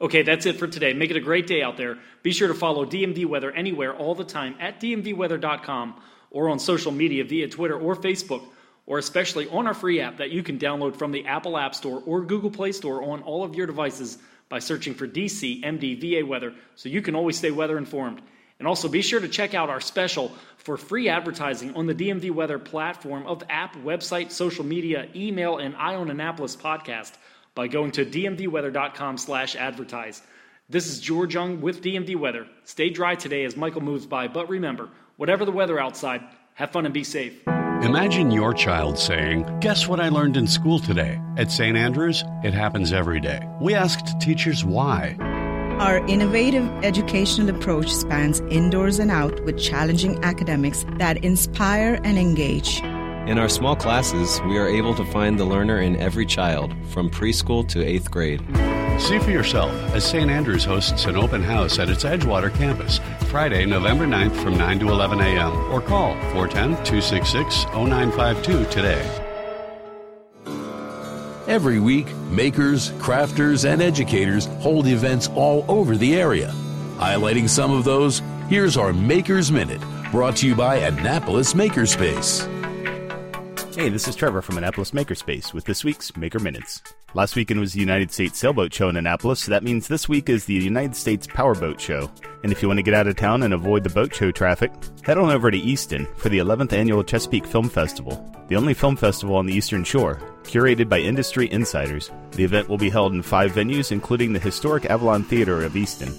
Okay, 0.00 0.22
that's 0.22 0.46
it 0.46 0.58
for 0.58 0.66
today. 0.66 0.94
Make 0.94 1.10
it 1.10 1.16
a 1.16 1.20
great 1.20 1.46
day 1.46 1.62
out 1.62 1.76
there. 1.76 1.98
Be 2.22 2.32
sure 2.32 2.48
to 2.48 2.54
follow 2.54 2.84
DMV 2.84 3.26
Weather 3.26 3.52
anywhere 3.52 3.94
all 3.94 4.16
the 4.16 4.24
time 4.24 4.56
at 4.58 4.80
dmvweather.com 4.80 6.00
or 6.30 6.48
on 6.48 6.58
social 6.58 6.90
media 6.90 7.22
via 7.24 7.48
Twitter 7.48 7.78
or 7.78 7.94
Facebook, 7.94 8.42
or 8.86 8.98
especially 8.98 9.48
on 9.48 9.68
our 9.68 9.74
free 9.74 10.00
app 10.00 10.16
that 10.16 10.30
you 10.30 10.42
can 10.42 10.58
download 10.58 10.96
from 10.96 11.12
the 11.12 11.26
Apple 11.26 11.56
App 11.56 11.74
Store 11.74 12.02
or 12.04 12.22
Google 12.22 12.50
Play 12.50 12.72
Store 12.72 13.02
on 13.02 13.22
all 13.22 13.44
of 13.44 13.54
your 13.54 13.66
devices 13.66 14.18
by 14.52 14.58
searching 14.58 14.92
for 14.92 15.08
DC 15.08 15.64
MDVA 15.64 16.28
Weather 16.28 16.52
so 16.74 16.90
you 16.90 17.00
can 17.00 17.14
always 17.14 17.38
stay 17.38 17.50
weather 17.50 17.78
informed. 17.78 18.20
And 18.58 18.68
also 18.68 18.86
be 18.86 19.00
sure 19.00 19.18
to 19.18 19.26
check 19.26 19.54
out 19.54 19.70
our 19.70 19.80
special 19.80 20.30
for 20.58 20.76
free 20.76 21.08
advertising 21.08 21.74
on 21.74 21.86
the 21.86 21.94
DMV 21.94 22.32
Weather 22.32 22.58
platform 22.58 23.26
of 23.26 23.42
app, 23.48 23.76
website, 23.76 24.30
social 24.30 24.62
media, 24.62 25.08
email, 25.16 25.56
and 25.56 25.74
Eye 25.74 25.94
on 25.94 26.10
Annapolis 26.10 26.54
podcast 26.54 27.12
by 27.54 27.66
going 27.66 27.92
to 27.92 28.04
dmvweather.com 28.04 29.16
slash 29.16 29.56
advertise. 29.56 30.20
This 30.68 30.86
is 30.86 31.00
George 31.00 31.32
Young 31.32 31.62
with 31.62 31.80
DMV 31.82 32.16
Weather. 32.16 32.46
Stay 32.64 32.90
dry 32.90 33.14
today 33.14 33.44
as 33.44 33.56
Michael 33.56 33.80
moves 33.80 34.04
by, 34.04 34.28
but 34.28 34.50
remember, 34.50 34.90
whatever 35.16 35.46
the 35.46 35.50
weather 35.50 35.80
outside, 35.80 36.20
have 36.52 36.72
fun 36.72 36.84
and 36.84 36.92
be 36.92 37.04
safe. 37.04 37.42
Imagine 37.82 38.30
your 38.30 38.54
child 38.54 38.96
saying, 38.96 39.58
Guess 39.58 39.88
what 39.88 39.98
I 39.98 40.08
learned 40.08 40.36
in 40.36 40.46
school 40.46 40.78
today? 40.78 41.20
At 41.36 41.50
St. 41.50 41.76
Andrews, 41.76 42.22
it 42.44 42.54
happens 42.54 42.92
every 42.92 43.18
day. 43.18 43.44
We 43.60 43.74
asked 43.74 44.20
teachers 44.20 44.64
why. 44.64 45.16
Our 45.80 45.98
innovative 46.06 46.64
educational 46.84 47.50
approach 47.50 47.92
spans 47.92 48.38
indoors 48.50 49.00
and 49.00 49.10
out 49.10 49.44
with 49.44 49.58
challenging 49.58 50.22
academics 50.22 50.86
that 50.98 51.24
inspire 51.24 51.98
and 52.04 52.20
engage. 52.20 52.78
In 53.26 53.36
our 53.36 53.48
small 53.48 53.74
classes, 53.74 54.40
we 54.42 54.58
are 54.58 54.68
able 54.68 54.94
to 54.94 55.04
find 55.06 55.36
the 55.36 55.44
learner 55.44 55.80
in 55.80 55.96
every 55.96 56.24
child, 56.24 56.72
from 56.90 57.10
preschool 57.10 57.66
to 57.70 57.84
eighth 57.84 58.12
grade. 58.12 58.40
See 59.00 59.18
for 59.18 59.32
yourself 59.32 59.72
as 59.92 60.04
St. 60.04 60.30
Andrews 60.30 60.64
hosts 60.64 61.06
an 61.06 61.16
open 61.16 61.42
house 61.42 61.80
at 61.80 61.88
its 61.88 62.04
Edgewater 62.04 62.54
campus 62.54 63.00
Friday, 63.32 63.64
November 63.64 64.04
9th 64.04 64.42
from 64.42 64.58
9 64.58 64.80
to 64.80 64.90
11 64.90 65.18
a.m. 65.22 65.52
or 65.72 65.80
call 65.80 66.12
410 66.34 66.84
266 66.84 67.64
0952 67.72 68.66
today. 68.66 69.00
Every 71.48 71.80
week, 71.80 72.14
makers, 72.30 72.90
crafters, 72.98 73.64
and 73.66 73.80
educators 73.80 74.44
hold 74.60 74.86
events 74.86 75.30
all 75.34 75.64
over 75.66 75.96
the 75.96 76.14
area. 76.14 76.52
Highlighting 76.98 77.48
some 77.48 77.72
of 77.72 77.84
those, 77.84 78.20
here's 78.50 78.76
our 78.76 78.92
Makers 78.92 79.50
Minute, 79.50 79.80
brought 80.10 80.36
to 80.36 80.46
you 80.46 80.54
by 80.54 80.76
Annapolis 80.76 81.54
Makerspace. 81.54 82.46
Hey, 83.74 83.88
this 83.88 84.06
is 84.06 84.14
Trevor 84.14 84.42
from 84.42 84.58
Annapolis 84.58 84.90
Makerspace 84.90 85.54
with 85.54 85.64
this 85.64 85.84
week's 85.84 86.14
Maker 86.18 86.38
Minutes. 86.38 86.82
Last 87.14 87.36
weekend 87.36 87.60
was 87.60 87.74
the 87.74 87.80
United 87.80 88.10
States 88.10 88.38
Sailboat 88.38 88.72
Show 88.72 88.88
in 88.88 88.96
Annapolis, 88.96 89.40
so 89.40 89.50
that 89.50 89.62
means 89.62 89.86
this 89.86 90.08
week 90.08 90.30
is 90.30 90.46
the 90.46 90.54
United 90.54 90.96
States 90.96 91.26
Powerboat 91.26 91.78
Show. 91.78 92.10
And 92.42 92.50
if 92.50 92.62
you 92.62 92.68
want 92.68 92.78
to 92.78 92.82
get 92.82 92.94
out 92.94 93.06
of 93.06 93.16
town 93.16 93.42
and 93.42 93.52
avoid 93.52 93.84
the 93.84 93.90
boat 93.90 94.14
show 94.14 94.30
traffic, 94.30 94.72
head 95.02 95.18
on 95.18 95.30
over 95.30 95.50
to 95.50 95.58
Easton 95.58 96.06
for 96.16 96.30
the 96.30 96.38
11th 96.38 96.72
annual 96.72 97.04
Chesapeake 97.04 97.46
Film 97.46 97.68
Festival, 97.68 98.26
the 98.48 98.56
only 98.56 98.72
film 98.72 98.96
festival 98.96 99.36
on 99.36 99.44
the 99.44 99.52
Eastern 99.52 99.84
Shore. 99.84 100.20
curated 100.44 100.88
by 100.88 100.98
industry 100.98 101.50
insiders. 101.52 102.10
The 102.32 102.44
event 102.44 102.68
will 102.68 102.78
be 102.78 102.90
held 102.90 103.12
in 103.12 103.22
five 103.22 103.52
venues, 103.52 103.92
including 103.92 104.32
the 104.32 104.40
historic 104.40 104.86
Avalon 104.86 105.22
Theater 105.22 105.62
of 105.62 105.76
Easton. 105.76 106.12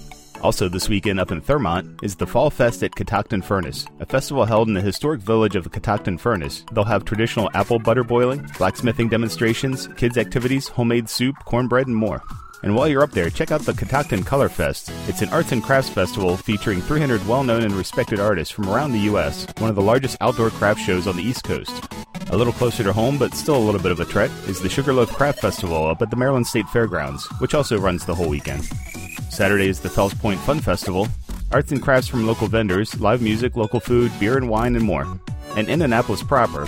Also, 0.43 0.67
this 0.67 0.89
weekend 0.89 1.21
up 1.21 1.31
in 1.31 1.41
Thurmont 1.41 2.03
is 2.03 2.17
the 2.17 2.27
Fall 2.27 2.49
Fest 2.49 2.83
at 2.83 2.93
Catoctin 2.93 3.41
Furnace, 3.41 3.87
a 4.01 4.05
festival 4.05 4.43
held 4.43 4.67
in 4.67 4.73
the 4.73 4.81
historic 4.81 5.21
village 5.21 5.55
of 5.55 5.71
Catoctin 5.71 6.17
Furnace. 6.17 6.65
They'll 6.73 6.83
have 6.83 7.05
traditional 7.05 7.49
apple 7.53 7.79
butter 7.79 8.03
boiling, 8.03 8.45
blacksmithing 8.57 9.07
demonstrations, 9.07 9.87
kids' 9.95 10.17
activities, 10.17 10.67
homemade 10.67 11.07
soup, 11.07 11.37
cornbread, 11.45 11.87
and 11.87 11.95
more. 11.95 12.21
And 12.61 12.75
while 12.75 12.89
you're 12.89 13.03
up 13.03 13.11
there, 13.11 13.29
check 13.29 13.51
out 13.51 13.61
the 13.61 13.73
Catoctin 13.73 14.23
Color 14.23 14.49
Fest. 14.49 14.91
It's 15.07 15.21
an 15.21 15.29
arts 15.29 15.53
and 15.53 15.63
crafts 15.63 15.89
festival 15.89 16.35
featuring 16.35 16.81
300 16.81 17.25
well 17.25 17.45
known 17.45 17.63
and 17.63 17.73
respected 17.73 18.19
artists 18.19 18.53
from 18.53 18.67
around 18.67 18.91
the 18.91 18.99
U.S., 18.99 19.47
one 19.59 19.69
of 19.69 19.77
the 19.77 19.81
largest 19.81 20.17
outdoor 20.19 20.49
craft 20.49 20.81
shows 20.81 21.07
on 21.07 21.15
the 21.15 21.23
East 21.23 21.45
Coast. 21.45 21.71
A 22.31 22.37
little 22.37 22.53
closer 22.53 22.83
to 22.83 22.91
home, 22.91 23.17
but 23.17 23.33
still 23.33 23.55
a 23.55 23.63
little 23.63 23.81
bit 23.81 23.93
of 23.93 24.01
a 24.01 24.05
trek, 24.05 24.31
is 24.47 24.59
the 24.59 24.69
Sugarloaf 24.69 25.09
Craft 25.13 25.39
Festival 25.39 25.87
up 25.87 26.01
at 26.01 26.09
the 26.09 26.17
Maryland 26.17 26.47
State 26.47 26.67
Fairgrounds, 26.67 27.25
which 27.39 27.53
also 27.53 27.79
runs 27.79 28.05
the 28.05 28.15
whole 28.15 28.27
weekend. 28.27 28.67
Saturday 29.33 29.67
is 29.67 29.79
the 29.79 29.89
Fells 29.89 30.13
Point 30.13 30.39
Fun 30.41 30.59
Festival, 30.59 31.07
arts 31.51 31.71
and 31.71 31.81
crafts 31.81 32.07
from 32.07 32.27
local 32.27 32.45
vendors, 32.47 32.99
live 32.99 33.19
music, 33.19 33.55
local 33.55 33.79
food, 33.79 34.11
beer 34.19 34.37
and 34.37 34.47
wine, 34.47 34.75
and 34.75 34.85
more. 34.85 35.07
And 35.57 35.67
in 35.69 35.81
Annapolis 35.81 36.21
proper, 36.21 36.67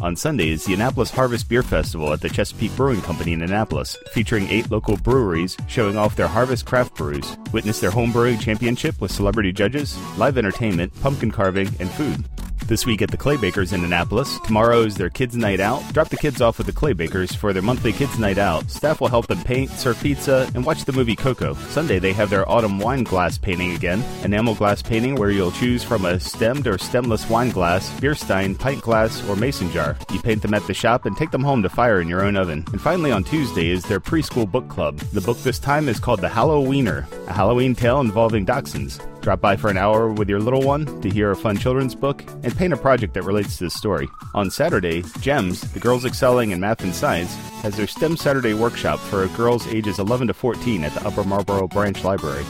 on 0.00 0.14
Sunday 0.14 0.50
is 0.50 0.64
the 0.64 0.74
Annapolis 0.74 1.10
Harvest 1.10 1.48
Beer 1.48 1.64
Festival 1.64 2.12
at 2.12 2.20
the 2.20 2.28
Chesapeake 2.28 2.76
Brewing 2.76 3.00
Company 3.00 3.32
in 3.32 3.42
Annapolis, 3.42 3.96
featuring 4.12 4.48
eight 4.48 4.70
local 4.70 4.96
breweries 4.96 5.56
showing 5.66 5.96
off 5.96 6.14
their 6.14 6.28
harvest 6.28 6.66
craft 6.66 6.94
brews. 6.94 7.36
Witness 7.52 7.80
their 7.80 7.90
home 7.90 8.12
brewing 8.12 8.38
championship 8.38 9.00
with 9.00 9.10
celebrity 9.10 9.50
judges, 9.50 9.98
live 10.16 10.38
entertainment, 10.38 10.94
pumpkin 11.00 11.32
carving, 11.32 11.68
and 11.80 11.90
food. 11.90 12.24
This 12.66 12.86
week 12.86 13.02
at 13.02 13.10
the 13.10 13.18
Claybakers 13.18 13.74
in 13.74 13.84
Annapolis. 13.84 14.38
Tomorrow 14.40 14.84
is 14.84 14.94
their 14.94 15.10
Kids 15.10 15.36
Night 15.36 15.60
Out. 15.60 15.82
Drop 15.92 16.08
the 16.08 16.16
kids 16.16 16.40
off 16.40 16.56
with 16.56 16.66
the 16.66 16.72
Claybakers 16.72 17.36
for 17.36 17.52
their 17.52 17.60
monthly 17.60 17.92
Kids 17.92 18.18
Night 18.18 18.38
Out. 18.38 18.70
Staff 18.70 19.02
will 19.02 19.08
help 19.08 19.26
them 19.26 19.42
paint, 19.44 19.70
serve 19.72 20.00
pizza, 20.00 20.50
and 20.54 20.64
watch 20.64 20.86
the 20.86 20.92
movie 20.92 21.14
Coco. 21.14 21.52
Sunday 21.68 21.98
they 21.98 22.14
have 22.14 22.30
their 22.30 22.48
autumn 22.48 22.78
wine 22.78 23.02
glass 23.02 23.36
painting 23.36 23.72
again. 23.72 24.02
Enamel 24.22 24.54
glass 24.54 24.80
painting 24.80 25.14
where 25.16 25.30
you'll 25.30 25.52
choose 25.52 25.84
from 25.84 26.06
a 26.06 26.18
stemmed 26.18 26.66
or 26.66 26.78
stemless 26.78 27.28
wine 27.28 27.50
glass, 27.50 28.00
beer 28.00 28.14
stein, 28.14 28.54
pint 28.54 28.80
glass, 28.80 29.22
or 29.28 29.36
mason 29.36 29.70
jar. 29.70 29.98
You 30.10 30.20
paint 30.20 30.40
them 30.40 30.54
at 30.54 30.66
the 30.66 30.72
shop 30.72 31.04
and 31.04 31.14
take 31.18 31.32
them 31.32 31.44
home 31.44 31.62
to 31.64 31.68
fire 31.68 32.00
in 32.00 32.08
your 32.08 32.24
own 32.24 32.34
oven. 32.34 32.64
And 32.72 32.80
finally 32.80 33.12
on 33.12 33.24
Tuesday 33.24 33.68
is 33.68 33.82
their 33.82 34.00
preschool 34.00 34.50
book 34.50 34.70
club. 34.70 34.96
The 35.12 35.20
book 35.20 35.36
this 35.40 35.58
time 35.58 35.86
is 35.86 36.00
called 36.00 36.22
The 36.22 36.28
Halloweener, 36.28 37.04
a 37.28 37.32
Halloween 37.34 37.74
tale 37.74 38.00
involving 38.00 38.46
dachshunds. 38.46 39.06
Drop 39.24 39.40
by 39.40 39.56
for 39.56 39.70
an 39.70 39.78
hour 39.78 40.12
with 40.12 40.28
your 40.28 40.38
little 40.38 40.60
one 40.60 40.84
to 41.00 41.08
hear 41.08 41.30
a 41.30 41.36
fun 41.36 41.56
children's 41.56 41.94
book 41.94 42.22
and 42.42 42.54
paint 42.54 42.74
a 42.74 42.76
project 42.76 43.14
that 43.14 43.22
relates 43.22 43.56
to 43.56 43.64
the 43.64 43.70
story. 43.70 44.06
On 44.34 44.50
Saturday, 44.50 45.02
GEMS, 45.22 45.62
the 45.72 45.80
Girls 45.80 46.04
Excelling 46.04 46.50
in 46.50 46.60
Math 46.60 46.82
and 46.82 46.94
Science, 46.94 47.34
has 47.62 47.74
their 47.74 47.86
STEM 47.86 48.18
Saturday 48.18 48.52
workshop 48.52 48.98
for 48.98 49.26
girls 49.28 49.66
ages 49.68 49.98
11 49.98 50.26
to 50.26 50.34
14 50.34 50.84
at 50.84 50.92
the 50.92 51.06
Upper 51.06 51.24
Marlboro 51.24 51.66
Branch 51.68 52.04
Library. 52.04 52.44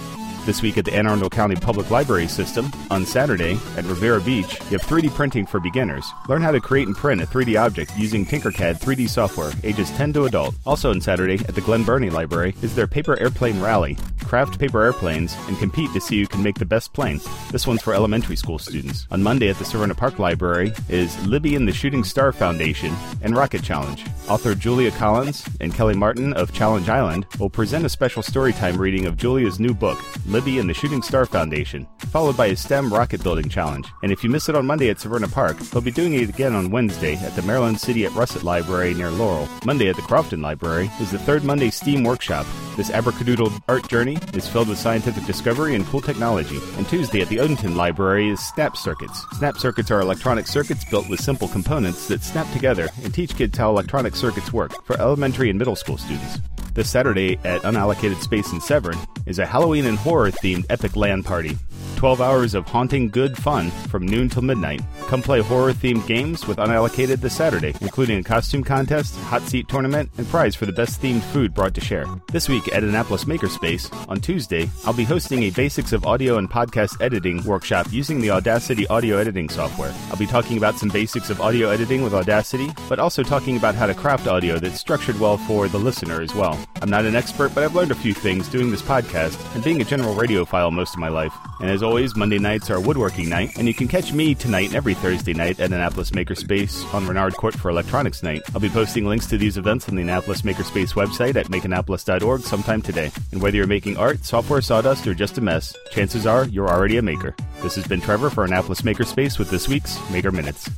This 0.44 0.60
week 0.60 0.76
at 0.76 0.84
the 0.84 0.92
Anne 0.92 1.06
Arundel 1.06 1.30
County 1.30 1.56
Public 1.56 1.90
Library 1.90 2.28
System, 2.28 2.70
on 2.90 3.06
Saturday 3.06 3.58
at 3.78 3.84
Riviera 3.86 4.20
Beach, 4.20 4.60
you 4.64 4.76
have 4.76 4.82
3D 4.82 5.08
printing 5.14 5.46
for 5.46 5.58
beginners. 5.58 6.04
Learn 6.28 6.42
how 6.42 6.50
to 6.50 6.60
create 6.60 6.86
and 6.86 6.94
print 6.94 7.22
a 7.22 7.26
3D 7.26 7.58
object 7.58 7.96
using 7.96 8.26
Tinkercad 8.26 8.78
3D 8.78 9.08
software, 9.08 9.52
ages 9.62 9.90
10 9.92 10.12
to 10.12 10.24
adult. 10.24 10.54
Also 10.66 10.90
on 10.90 11.00
Saturday 11.00 11.42
at 11.48 11.54
the 11.54 11.62
Glen 11.62 11.82
Burnie 11.82 12.10
Library 12.10 12.54
is 12.60 12.74
their 12.74 12.86
Paper 12.86 13.18
Airplane 13.18 13.58
Rally. 13.58 13.96
Craft 14.24 14.58
paper 14.58 14.82
airplanes 14.82 15.36
and 15.48 15.58
compete 15.58 15.92
to 15.92 16.00
see 16.00 16.20
who 16.20 16.26
can 16.26 16.42
make 16.42 16.58
the 16.58 16.64
best 16.64 16.92
plane. 16.92 17.20
This 17.50 17.66
one's 17.66 17.82
for 17.82 17.94
elementary 17.94 18.36
school 18.36 18.58
students. 18.58 19.06
On 19.10 19.22
Monday 19.22 19.48
at 19.48 19.58
the 19.58 19.64
Severna 19.64 19.96
Park 19.96 20.18
Library 20.18 20.72
is 20.88 21.24
Libby 21.26 21.54
and 21.54 21.68
the 21.68 21.72
Shooting 21.72 22.02
Star 22.04 22.32
Foundation 22.32 22.94
and 23.22 23.36
Rocket 23.36 23.62
Challenge. 23.62 24.04
Author 24.28 24.54
Julia 24.54 24.90
Collins 24.92 25.46
and 25.60 25.74
Kelly 25.74 25.94
Martin 25.94 26.32
of 26.32 26.52
Challenge 26.52 26.88
Island 26.88 27.26
will 27.38 27.50
present 27.50 27.84
a 27.84 27.90
special 27.90 28.22
storytime 28.22 28.78
reading 28.78 29.06
of 29.06 29.16
Julia's 29.16 29.60
new 29.60 29.74
book, 29.74 29.98
Libby 30.34 30.58
and 30.58 30.68
the 30.68 30.74
Shooting 30.74 31.00
Star 31.00 31.26
Foundation, 31.26 31.86
followed 32.10 32.36
by 32.36 32.46
a 32.46 32.56
STEM 32.56 32.92
rocket 32.92 33.22
building 33.22 33.48
challenge. 33.48 33.86
And 34.02 34.10
if 34.10 34.24
you 34.24 34.30
miss 34.30 34.48
it 34.48 34.56
on 34.56 34.66
Monday 34.66 34.90
at 34.90 34.96
Severna 34.96 35.30
Park, 35.30 35.56
they'll 35.58 35.80
be 35.80 35.92
doing 35.92 36.14
it 36.14 36.28
again 36.28 36.56
on 36.56 36.72
Wednesday 36.72 37.14
at 37.18 37.36
the 37.36 37.42
Maryland 37.42 37.78
City 37.78 38.04
at 38.04 38.12
Russett 38.14 38.42
Library 38.42 38.94
near 38.94 39.12
Laurel. 39.12 39.48
Monday 39.64 39.88
at 39.88 39.94
the 39.94 40.02
Crofton 40.02 40.42
Library 40.42 40.90
is 41.00 41.12
the 41.12 41.20
third 41.20 41.44
Monday 41.44 41.70
STEAM 41.70 42.02
workshop. 42.02 42.46
This 42.76 42.90
Abrakadoodle 42.90 43.62
art 43.68 43.88
journey 43.88 44.18
is 44.32 44.48
filled 44.48 44.68
with 44.68 44.78
scientific 44.78 45.24
discovery 45.24 45.76
and 45.76 45.86
cool 45.86 46.02
technology. 46.02 46.58
And 46.78 46.88
Tuesday 46.88 47.20
at 47.20 47.28
the 47.28 47.36
Odenton 47.36 47.76
Library 47.76 48.30
is 48.30 48.40
Snap 48.40 48.76
Circuits. 48.76 49.24
Snap 49.38 49.56
Circuits 49.58 49.92
are 49.92 50.00
electronic 50.00 50.48
circuits 50.48 50.84
built 50.84 51.08
with 51.08 51.20
simple 51.20 51.46
components 51.46 52.08
that 52.08 52.24
snap 52.24 52.52
together 52.52 52.88
and 53.04 53.14
teach 53.14 53.36
kids 53.36 53.56
how 53.56 53.70
electronic 53.70 54.16
circuits 54.16 54.52
work 54.52 54.84
for 54.84 55.00
elementary 55.00 55.48
and 55.48 55.60
middle 55.60 55.76
school 55.76 55.96
students. 55.96 56.40
This 56.74 56.90
Saturday 56.90 57.38
at 57.44 57.62
Unallocated 57.62 58.20
Space 58.20 58.50
in 58.50 58.60
Severn 58.60 58.98
is 59.26 59.38
a 59.38 59.46
Halloween 59.46 59.86
and 59.86 59.96
horror 59.96 60.23
themed 60.30 60.66
epic 60.70 60.96
LAN 60.96 61.22
party. 61.22 61.58
12 61.96 62.20
hours 62.20 62.54
of 62.54 62.66
haunting 62.66 63.08
good 63.08 63.34
fun 63.36 63.70
from 63.88 64.06
noon 64.06 64.28
till 64.28 64.42
midnight. 64.42 64.82
Come 65.06 65.22
play 65.22 65.40
horror 65.40 65.72
themed 65.72 66.06
games 66.06 66.46
with 66.46 66.58
Unallocated 66.58 67.20
this 67.20 67.34
Saturday, 67.34 67.74
including 67.80 68.18
a 68.18 68.22
costume 68.22 68.62
contest, 68.62 69.16
hot 69.20 69.40
seat 69.42 69.68
tournament, 69.68 70.10
and 70.18 70.26
prize 70.28 70.54
for 70.54 70.66
the 70.66 70.72
best 70.72 71.00
themed 71.00 71.22
food 71.22 71.54
brought 71.54 71.72
to 71.74 71.80
share. 71.80 72.04
This 72.30 72.48
week 72.48 72.70
at 72.74 72.84
Annapolis 72.84 73.24
Makerspace, 73.24 73.90
on 74.08 74.20
Tuesday, 74.20 74.68
I'll 74.84 74.92
be 74.92 75.04
hosting 75.04 75.44
a 75.44 75.50
Basics 75.50 75.92
of 75.92 76.04
Audio 76.04 76.36
and 76.36 76.50
Podcast 76.50 77.00
Editing 77.00 77.42
workshop 77.44 77.86
using 77.90 78.20
the 78.20 78.30
Audacity 78.30 78.86
audio 78.88 79.16
editing 79.16 79.48
software. 79.48 79.94
I'll 80.10 80.18
be 80.18 80.26
talking 80.26 80.58
about 80.58 80.78
some 80.78 80.90
basics 80.90 81.30
of 81.30 81.40
audio 81.40 81.70
editing 81.70 82.02
with 82.02 82.12
Audacity, 82.12 82.70
but 82.88 82.98
also 82.98 83.22
talking 83.22 83.56
about 83.56 83.74
how 83.74 83.86
to 83.86 83.94
craft 83.94 84.26
audio 84.26 84.58
that's 84.58 84.78
structured 84.78 85.18
well 85.18 85.38
for 85.38 85.68
the 85.68 85.78
listener 85.78 86.20
as 86.20 86.34
well. 86.34 86.58
I'm 86.82 86.90
not 86.90 87.06
an 87.06 87.16
expert, 87.16 87.54
but 87.54 87.64
I've 87.64 87.74
learned 87.74 87.92
a 87.92 87.94
few 87.94 88.12
things 88.12 88.48
doing 88.48 88.70
this 88.70 88.82
podcast 88.82 89.38
and 89.54 89.64
being 89.64 89.80
a 89.80 89.84
general 89.84 90.13
radiophile 90.14 90.72
most 90.72 90.94
of 90.94 91.00
my 91.00 91.08
life. 91.08 91.34
And 91.60 91.70
as 91.70 91.82
always, 91.82 92.16
Monday 92.16 92.38
nights 92.38 92.70
are 92.70 92.80
woodworking 92.80 93.28
night, 93.28 93.56
and 93.56 93.68
you 93.68 93.74
can 93.74 93.88
catch 93.88 94.12
me 94.12 94.34
tonight 94.34 94.66
and 94.66 94.74
every 94.74 94.94
Thursday 94.94 95.32
night 95.32 95.60
at 95.60 95.72
Annapolis 95.72 96.10
Makerspace 96.10 96.92
on 96.94 97.06
Renard 97.06 97.34
Court 97.34 97.54
for 97.54 97.70
Electronics 97.70 98.22
Night. 98.22 98.42
I'll 98.54 98.60
be 98.60 98.68
posting 98.68 99.06
links 99.06 99.26
to 99.26 99.38
these 99.38 99.56
events 99.56 99.88
on 99.88 99.94
the 99.94 100.02
Annapolis 100.02 100.42
Makerspace 100.42 100.94
website 100.94 101.36
at 101.36 101.46
makeannapolis.org 101.46 102.40
sometime 102.42 102.82
today. 102.82 103.10
And 103.32 103.42
whether 103.42 103.56
you're 103.56 103.66
making 103.66 103.96
art, 103.96 104.24
software, 104.24 104.60
sawdust, 104.60 105.06
or 105.06 105.14
just 105.14 105.38
a 105.38 105.40
mess, 105.40 105.76
chances 105.90 106.26
are 106.26 106.46
you're 106.46 106.68
already 106.68 106.96
a 106.96 107.02
maker. 107.02 107.34
This 107.62 107.74
has 107.76 107.86
been 107.86 108.00
Trevor 108.00 108.30
for 108.30 108.44
Annapolis 108.44 108.82
Makerspace 108.82 109.38
with 109.38 109.50
this 109.50 109.68
week's 109.68 109.98
Maker 110.10 110.32
Minutes. 110.32 110.70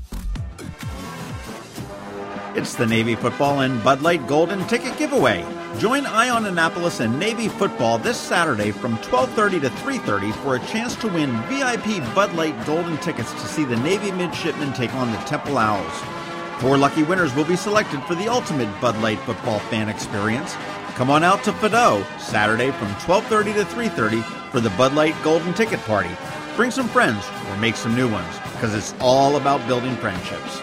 It's 2.55 2.75
the 2.75 2.87
Navy 2.87 3.17
Football 3.17 3.61
and 3.61 3.83
Bud 3.85 4.01
Light 4.01 4.27
Golden 4.27 4.67
Ticket 4.67 4.97
Giveaway. 4.97 5.45
Join 5.79 6.07
Eye 6.07 6.31
on 6.31 6.47
Annapolis 6.47 7.01
and 7.01 7.19
Navy 7.21 7.49
Football 7.49 7.99
this 7.99 8.17
Saturday 8.17 8.71
from 8.71 8.97
12:30 8.99 9.61
to 9.61 9.69
3:30 9.69 10.33
for 10.33 10.57
a 10.57 10.67
chance 10.67 10.97
to 10.97 11.09
win 11.09 11.31
VIP 11.51 12.01
Bud 12.15 12.33
Light 12.33 12.55
Golden 12.65 12.97
tickets 12.99 13.31
to 13.33 13.47
see 13.47 13.65
the 13.65 13.77
Navy 13.77 14.11
midshipmen 14.11 14.73
take 14.73 14.95
on 14.95 15.13
the 15.13 15.19
Temple 15.19 15.59
Owls. 15.59 15.93
Four 16.61 16.79
lucky 16.79 17.03
winners 17.03 17.35
will 17.35 17.45
be 17.45 17.57
selected 17.57 18.03
for 18.05 18.15
the 18.15 18.27
ultimate 18.27 18.71
Bud 18.81 18.97
Light 19.03 19.19
football 19.27 19.59
fan 19.69 19.91
experience. 19.91 20.57
Come 20.95 21.11
on 21.11 21.23
out 21.23 21.45
to 21.45 21.53
Fido 21.53 22.07
Saturday 22.19 22.71
from 22.71 22.95
12:30 23.05 23.53
to 23.53 23.65
3:30 23.67 24.23
for 24.51 24.61
the 24.61 24.71
Bud 24.71 24.95
Light 24.95 25.15
Golden 25.23 25.53
Ticket 25.53 25.85
Party. 25.85 26.17
Bring 26.57 26.71
some 26.71 26.89
friends 26.89 27.23
or 27.51 27.57
make 27.59 27.77
some 27.77 27.95
new 27.95 28.09
ones 28.09 28.35
because 28.53 28.73
it's 28.73 28.95
all 28.99 29.37
about 29.37 29.67
building 29.67 29.95
friendships. 29.97 30.63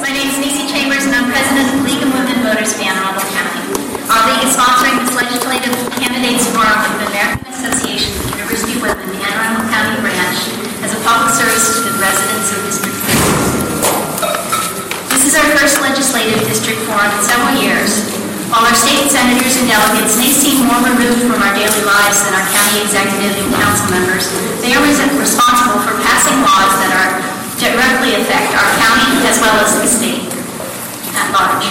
My 0.00 0.08
name 0.08 0.32
is 0.32 0.40
Nisi 0.40 0.64
Chambers, 0.64 1.04
and 1.04 1.12
I'm 1.12 1.28
president 1.28 1.76
of 1.76 1.76
the 1.76 1.84
League 1.84 2.00
of 2.00 2.08
Women 2.08 2.40
Voters 2.40 2.72
of 2.72 2.80
Anne 2.80 2.96
Arundel 2.96 3.20
County. 3.36 3.60
Our 4.08 4.32
league 4.32 4.48
is 4.48 4.56
sponsoring 4.56 4.96
this 4.96 5.12
legislative 5.12 5.76
candidates 6.00 6.48
forum 6.56 6.72
with 6.88 7.04
the 7.04 7.12
American 7.12 7.44
Association 7.52 8.16
of 8.16 8.32
University 8.32 8.80
Women, 8.80 9.12
the 9.12 9.20
Anne 9.20 9.36
Arundel 9.36 9.68
County 9.68 10.00
branch, 10.00 10.56
as 10.80 10.96
a 10.96 11.00
public 11.04 11.36
service 11.36 11.76
to 11.76 11.84
the 11.84 11.92
residents 12.00 12.48
of 12.48 12.64
District 12.64 12.96
3. 12.96 13.12
This 15.12 15.28
is 15.28 15.36
our 15.36 15.52
first 15.52 15.84
legislative 15.84 16.48
district 16.48 16.80
forum 16.88 17.12
in 17.12 17.20
several 17.20 17.60
years. 17.60 18.00
While 18.48 18.64
our 18.64 18.72
state 18.72 19.12
senators 19.12 19.60
and 19.60 19.68
delegates 19.68 20.16
may 20.16 20.32
seem 20.32 20.64
more 20.64 20.80
removed 20.80 21.28
from 21.28 21.44
our 21.44 21.52
daily 21.52 21.84
lives 21.84 22.24
than 22.24 22.40
our 22.40 22.48
county 22.48 22.88
executive 22.88 23.36
and 23.36 23.52
council 23.52 23.92
members, 23.92 24.32
they 24.64 24.72
are 24.72 24.80
responsible 24.80 25.84
for 25.84 25.92
passing 26.00 26.40
laws 26.40 26.72
that 26.88 26.96
are 26.96 27.29
directly 27.60 28.16
affect 28.16 28.56
our 28.56 28.70
county 28.80 29.20
as 29.28 29.36
well 29.36 29.52
as 29.60 29.76
the 29.76 29.84
state 29.84 30.24
at 31.12 31.28
large. 31.28 31.68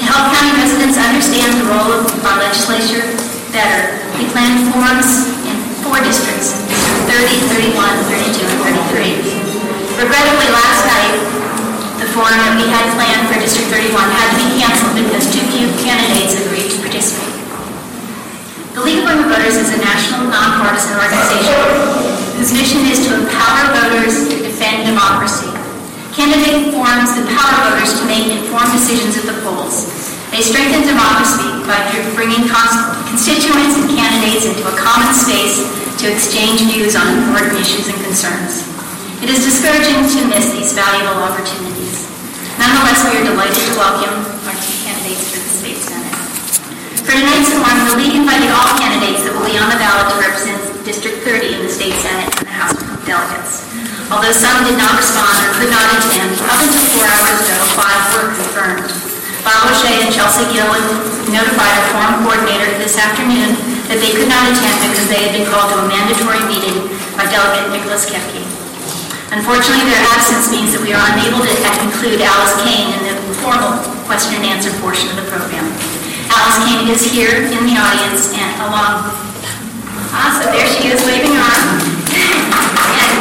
To 0.00 0.02
help 0.08 0.32
county 0.32 0.56
residents 0.56 0.96
understand 0.96 1.60
the 1.60 1.68
role 1.68 1.92
of 1.92 2.08
our 2.24 2.40
legislature 2.40 3.04
better, 3.52 4.00
we 4.16 4.24
plan 4.32 4.64
forums 4.72 5.28
in 5.44 5.60
four 5.84 6.00
districts, 6.00 6.56
30, 7.04 7.36
31, 7.52 7.76
32, 8.08 8.48
and 8.48 8.80
33. 8.96 10.00
Regrettably, 10.00 10.48
last 10.56 10.88
night, 10.88 11.12
the 12.00 12.08
forum 12.16 12.40
that 12.40 12.56
we 12.56 12.64
had 12.72 12.88
planned 12.96 13.28
for 13.28 13.36
District 13.36 13.68
31 13.68 13.92
had 14.00 14.32
to 14.32 14.36
be 14.40 14.56
canceled 14.56 14.96
because 14.96 15.28
too 15.28 15.44
few 15.52 15.68
candidates 15.84 16.32
agreed 16.40 16.72
to 16.72 16.80
participate. 16.80 17.28
The 18.72 18.80
League 18.80 19.04
of 19.04 19.12
Women 19.12 19.28
Voters 19.28 19.60
is 19.60 19.68
a 19.68 19.80
national 19.84 20.32
nonpartisan 20.32 20.96
organization 20.96 21.60
whose 22.40 22.56
mission 22.56 22.88
is 22.88 23.04
to 23.04 23.20
empower 23.20 23.68
voters 23.76 24.39
defend 24.60 24.84
democracy. 24.84 25.48
Candidate 26.12 26.68
forums 26.68 27.16
empower 27.16 27.72
voters 27.72 27.96
to 27.96 28.04
make 28.04 28.28
informed 28.28 28.68
decisions 28.76 29.16
at 29.16 29.24
the 29.24 29.32
polls. 29.40 29.88
They 30.28 30.44
strengthen 30.44 30.84
democracy 30.84 31.48
by 31.64 31.80
bringing 32.12 32.44
constituents 32.44 33.80
and 33.80 33.88
candidates 33.88 34.44
into 34.44 34.60
a 34.68 34.76
common 34.76 35.16
space 35.16 35.64
to 36.04 36.12
exchange 36.12 36.60
views 36.68 36.92
on 36.92 37.08
important 37.08 37.56
issues 37.56 37.88
and 37.88 37.96
concerns. 38.04 38.68
It 39.24 39.32
is 39.32 39.48
discouraging 39.48 39.96
to 39.96 40.28
miss 40.28 40.52
these 40.52 40.76
valuable 40.76 41.24
opportunities. 41.24 42.04
Nonetheless, 42.60 43.00
we 43.08 43.16
are 43.16 43.24
delighted 43.32 43.64
to 43.64 43.74
welcome 43.80 44.12
our 44.44 44.56
two 44.60 44.76
candidates 44.84 45.24
for 45.32 45.40
the 45.40 45.52
State 45.56 45.80
Senate. 45.80 46.12
For 47.00 47.16
tonight's 47.16 47.48
forum, 47.48 47.80
the 47.88 47.96
League 47.96 48.12
invited 48.20 48.52
all 48.52 48.76
candidates 48.76 49.24
that 49.24 49.32
will 49.32 49.48
be 49.48 49.56
on 49.56 49.72
the 49.72 49.80
ballot 49.80 50.12
to 50.12 50.20
represent 50.20 50.60
District 50.84 51.24
30 51.24 51.48
in 51.48 51.60
the 51.64 51.72
State 51.72 51.96
Senate 52.04 52.28
and 52.28 52.44
the 52.44 52.52
House 52.52 52.76
of 52.76 53.00
Delegates. 53.08 53.69
Although 54.10 54.34
some 54.34 54.66
did 54.66 54.74
not 54.74 54.98
respond 54.98 55.38
or 55.46 55.50
could 55.54 55.70
not 55.70 55.86
attend, 55.94 56.34
up 56.42 56.58
until 56.58 56.84
four 56.98 57.06
hours 57.06 57.38
ago, 57.46 57.56
five 57.78 58.02
were 58.10 58.28
confirmed. 58.34 58.90
Bob 59.46 59.70
O'Shea 59.70 60.02
and 60.04 60.10
Chelsea 60.10 60.44
Gillen 60.50 60.82
notified 61.30 61.72
our 61.78 61.86
forum 61.94 62.14
coordinator 62.26 62.74
this 62.82 62.98
afternoon 62.98 63.54
that 63.86 64.02
they 64.02 64.10
could 64.10 64.26
not 64.26 64.50
attend 64.50 64.76
because 64.82 65.06
they 65.06 65.22
had 65.24 65.32
been 65.32 65.46
called 65.46 65.70
to 65.72 65.78
a 65.80 65.86
mandatory 65.86 66.42
meeting 66.50 66.90
by 67.14 67.24
Delegate 67.30 67.70
Nicholas 67.70 68.10
Kipke. 68.10 68.42
Unfortunately, 69.30 69.86
their 69.86 70.02
absence 70.10 70.50
means 70.50 70.74
that 70.74 70.82
we 70.82 70.90
are 70.90 71.06
unable 71.14 71.38
to 71.38 71.54
include 71.86 72.18
Alice 72.18 72.58
Cain 72.66 72.90
in 72.98 73.14
the 73.14 73.14
formal 73.38 73.78
question 74.10 74.34
and 74.42 74.50
answer 74.50 74.74
portion 74.82 75.06
of 75.06 75.22
the 75.22 75.26
program. 75.30 75.62
Alice 76.34 76.58
Cain 76.66 76.90
is 76.90 77.06
here 77.06 77.46
in 77.46 77.62
the 77.62 77.78
audience 77.78 78.34
and 78.34 78.50
along, 78.66 79.06
ah, 80.10 80.34
so 80.34 80.50
there 80.50 80.66
she 80.66 80.90
is 80.90 80.98
waving 81.06 81.30
her 81.30 81.46
arm. 81.46 81.78
and, 82.10 83.14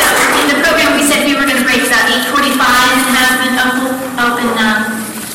so 0.00 0.24
in 0.40 0.46
the 0.52 0.58
program, 0.64 0.96
we 0.96 1.04
said 1.04 1.24
we 1.24 1.36
were 1.36 1.48
going 1.48 1.60
to 1.60 1.66
break 1.68 1.84
about 1.84 2.08
8:45 2.08 2.56
and 2.56 3.08
have 3.16 3.36
an 3.48 3.54
open, 3.68 3.88
open 4.16 4.48
um, 4.60 4.80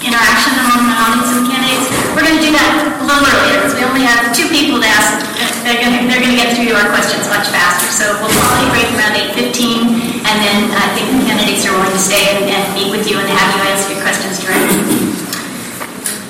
interaction 0.05 0.53
among 0.57 0.89
the 0.89 0.95
audience 0.97 1.29
and 1.33 1.45
candidates. 1.49 1.89
We're 2.13 2.25
going 2.25 2.37
to 2.37 2.45
do 2.45 2.53
that 2.53 2.97
a 2.97 3.03
little 3.05 3.25
earlier 3.25 3.57
because 3.61 3.73
we 3.77 3.81
only 3.99 4.15
have 4.15 4.31
two 4.31 4.47
people 4.47 4.79
to 4.79 4.87
ask. 4.87 5.27
They're 5.67 5.75
going 5.75 6.07
to, 6.07 6.39
get 6.39 6.55
through 6.55 6.71
our 6.71 6.87
questions 6.87 7.27
much 7.27 7.51
faster. 7.51 7.91
So 7.91 8.15
we'll 8.23 8.31
probably 8.31 8.71
break 8.71 8.87
around 8.95 9.19
8:15, 9.35 10.23
and 10.23 10.35
then 10.39 10.71
I 10.71 10.87
think 10.95 11.11
the 11.11 11.27
candidates 11.27 11.67
are 11.67 11.75
willing 11.75 11.91
to 11.91 11.99
stay 11.99 12.31
and, 12.31 12.47
and 12.47 12.63
meet 12.71 12.95
with 12.95 13.03
you 13.11 13.19
and 13.19 13.27
have 13.27 13.49
you 13.51 13.61
answer 13.67 13.91
your 13.91 13.99
questions 13.99 14.39
directly. 14.39 14.87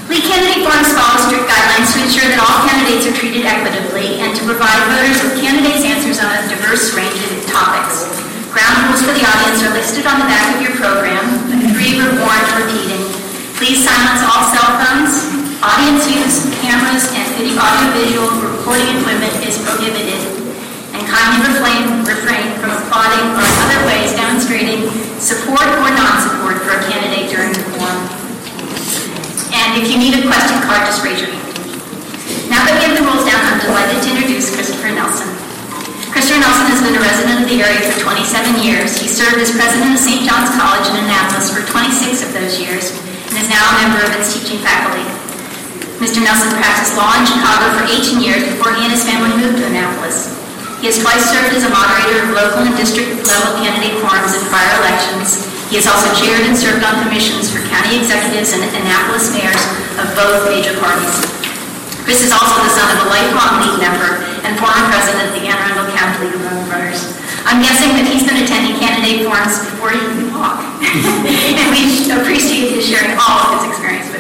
League 0.09 0.25
candidate 0.25 0.65
forums 0.65 0.89
follow 0.97 1.21
strict 1.29 1.45
guidelines 1.45 1.93
to 1.93 2.01
ensure 2.09 2.25
that 2.33 2.41
all 2.41 2.65
candidates 2.65 3.05
are 3.05 3.13
treated 3.13 3.45
equitably 3.45 4.17
and 4.17 4.33
to 4.33 4.41
provide 4.49 4.81
voters 4.89 5.21
with 5.21 5.37
candidates' 5.37 5.85
answers 5.85 6.17
on 6.17 6.33
a 6.33 6.41
diverse 6.49 6.97
range 6.97 7.21
of 7.29 7.45
topics. 7.45 8.09
Ground 8.49 8.89
rules 8.89 9.05
for 9.05 9.13
the 9.13 9.21
audience 9.21 9.61
are 9.61 9.73
listed 9.77 10.09
on 10.09 10.17
the 10.17 10.25
back 10.25 10.57
of 10.57 10.65
your 10.65 10.73
program. 10.73 11.21
Three 11.77 12.01
were 12.01 12.17
warned 12.17 12.49
repeating. 12.57 13.05
Please 13.61 13.85
silence 13.85 14.25
all 14.25 14.41
cell 14.49 14.73
phones. 14.81 14.98
Audience 15.59 16.07
use, 16.07 16.47
cameras, 16.63 17.11
and 17.19 17.27
video 17.35 17.59
audiovisual 17.59 18.31
recording 18.47 18.95
equipment 18.95 19.35
is 19.43 19.59
prohibited. 19.59 20.15
And 20.95 21.03
kindly 21.03 21.51
refrain, 21.51 21.99
refrain 22.07 22.47
from 22.63 22.79
applauding 22.79 23.35
or 23.35 23.43
other 23.67 23.83
ways 23.83 24.15
demonstrating 24.15 24.87
support 25.19 25.67
or 25.83 25.91
non-support 25.91 26.63
for 26.63 26.79
a 26.79 26.81
candidate 26.87 27.27
during 27.27 27.51
the 27.51 27.59
forum. 27.75 27.99
And 29.51 29.83
if 29.83 29.91
you 29.91 29.99
need 29.99 30.15
a 30.15 30.23
question 30.23 30.63
card, 30.63 30.87
just 30.87 31.03
raise 31.03 31.19
your 31.19 31.27
hand. 31.27 31.51
Now 32.47 32.63
that 32.63 32.79
we 32.79 32.87
have 32.87 32.95
the 32.95 33.03
rules 33.03 33.27
down, 33.27 33.43
I'm 33.43 33.59
delighted 33.59 33.99
to 33.99 34.15
introduce 34.15 34.55
Christopher 34.55 34.95
Nelson. 34.95 35.27
Christopher 36.07 36.39
Nelson 36.39 36.71
has 36.71 36.79
been 36.79 36.95
a 36.95 37.03
resident 37.03 37.43
of 37.43 37.51
the 37.51 37.59
area 37.59 37.83
for 37.83 37.99
27 37.99 38.63
years. 38.63 38.95
He 38.95 39.11
served 39.11 39.43
as 39.43 39.51
president 39.51 39.91
of 39.91 39.99
St. 39.99 40.23
John's 40.23 40.55
College 40.55 40.87
in 40.87 41.03
Annapolis 41.03 41.51
for 41.51 41.67
26 41.67 42.23
of 42.23 42.31
those 42.31 42.55
years 42.63 42.95
and 43.27 43.35
is 43.43 43.51
now 43.51 43.59
a 43.59 43.73
member 43.83 44.07
of 44.07 44.15
its 44.15 44.31
teaching 44.31 44.63
faculty. 44.63 45.18
Mr. 45.99 46.23
Nelson 46.23 46.55
practiced 46.55 46.95
law 46.95 47.11
in 47.19 47.27
Chicago 47.27 47.75
for 47.75 47.83
18 47.83 48.23
years 48.23 48.47
before 48.47 48.71
he 48.71 48.87
and 48.87 48.91
his 48.95 49.03
family 49.03 49.35
moved 49.35 49.59
to 49.59 49.67
Annapolis. 49.67 50.31
He 50.79 50.87
has 50.87 50.95
twice 50.95 51.27
served 51.27 51.51
as 51.51 51.67
a 51.67 51.71
moderator 51.75 52.23
of 52.23 52.31
local 52.31 52.63
and 52.63 52.71
district 52.79 53.19
level 53.27 53.59
candidate 53.59 53.99
forums 53.99 54.31
in 54.31 54.39
prior 54.47 54.71
elections. 54.79 55.43
He 55.67 55.75
has 55.75 55.91
also 55.91 56.07
chaired 56.15 56.47
and 56.47 56.55
served 56.55 56.87
on 56.87 57.03
commissions 57.03 57.51
for 57.51 57.59
county 57.67 57.99
executives 57.99 58.55
and 58.55 58.63
Annapolis 58.63 59.27
mayors 59.35 59.59
of 59.99 60.07
both 60.15 60.47
major 60.47 60.71
parties. 60.79 61.19
Chris 62.07 62.23
is 62.23 62.31
also 62.31 62.63
the 62.63 62.71
son 62.71 62.87
of 62.95 63.03
a 63.03 63.07
lifelong 63.11 63.59
League 63.59 63.83
member 63.83 64.23
and 64.47 64.55
former 64.55 64.87
president 64.87 65.29
of 65.29 65.35
the 65.35 65.43
Anne 65.51 65.59
Arundel 65.67 65.91
County 65.91 66.25
League 66.25 66.35
of 66.39 66.41
Women. 66.47 66.59
I'm 67.43 67.59
guessing 67.65 67.91
that 67.97 68.05
he's 68.05 68.23
been 68.23 68.39
attending 68.39 68.77
candidate 68.79 69.25
forums 69.25 69.57
before 69.67 69.91
he 69.91 69.99
can 69.99 70.31
walk. 70.31 70.63
and 71.59 71.67
we 71.75 72.07
appreciate 72.13 72.77
his 72.77 72.87
sharing 72.87 73.17
all 73.19 73.51
of 73.51 73.59
his 73.59 73.73
experience 73.73 74.05
with 74.07 74.15
us. 74.15 74.18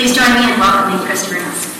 Please 0.00 0.16
join 0.16 0.32
me 0.32 0.50
in 0.50 0.58
welcoming 0.58 0.96
Christopher 1.04 1.34
Nelson. 1.34 1.70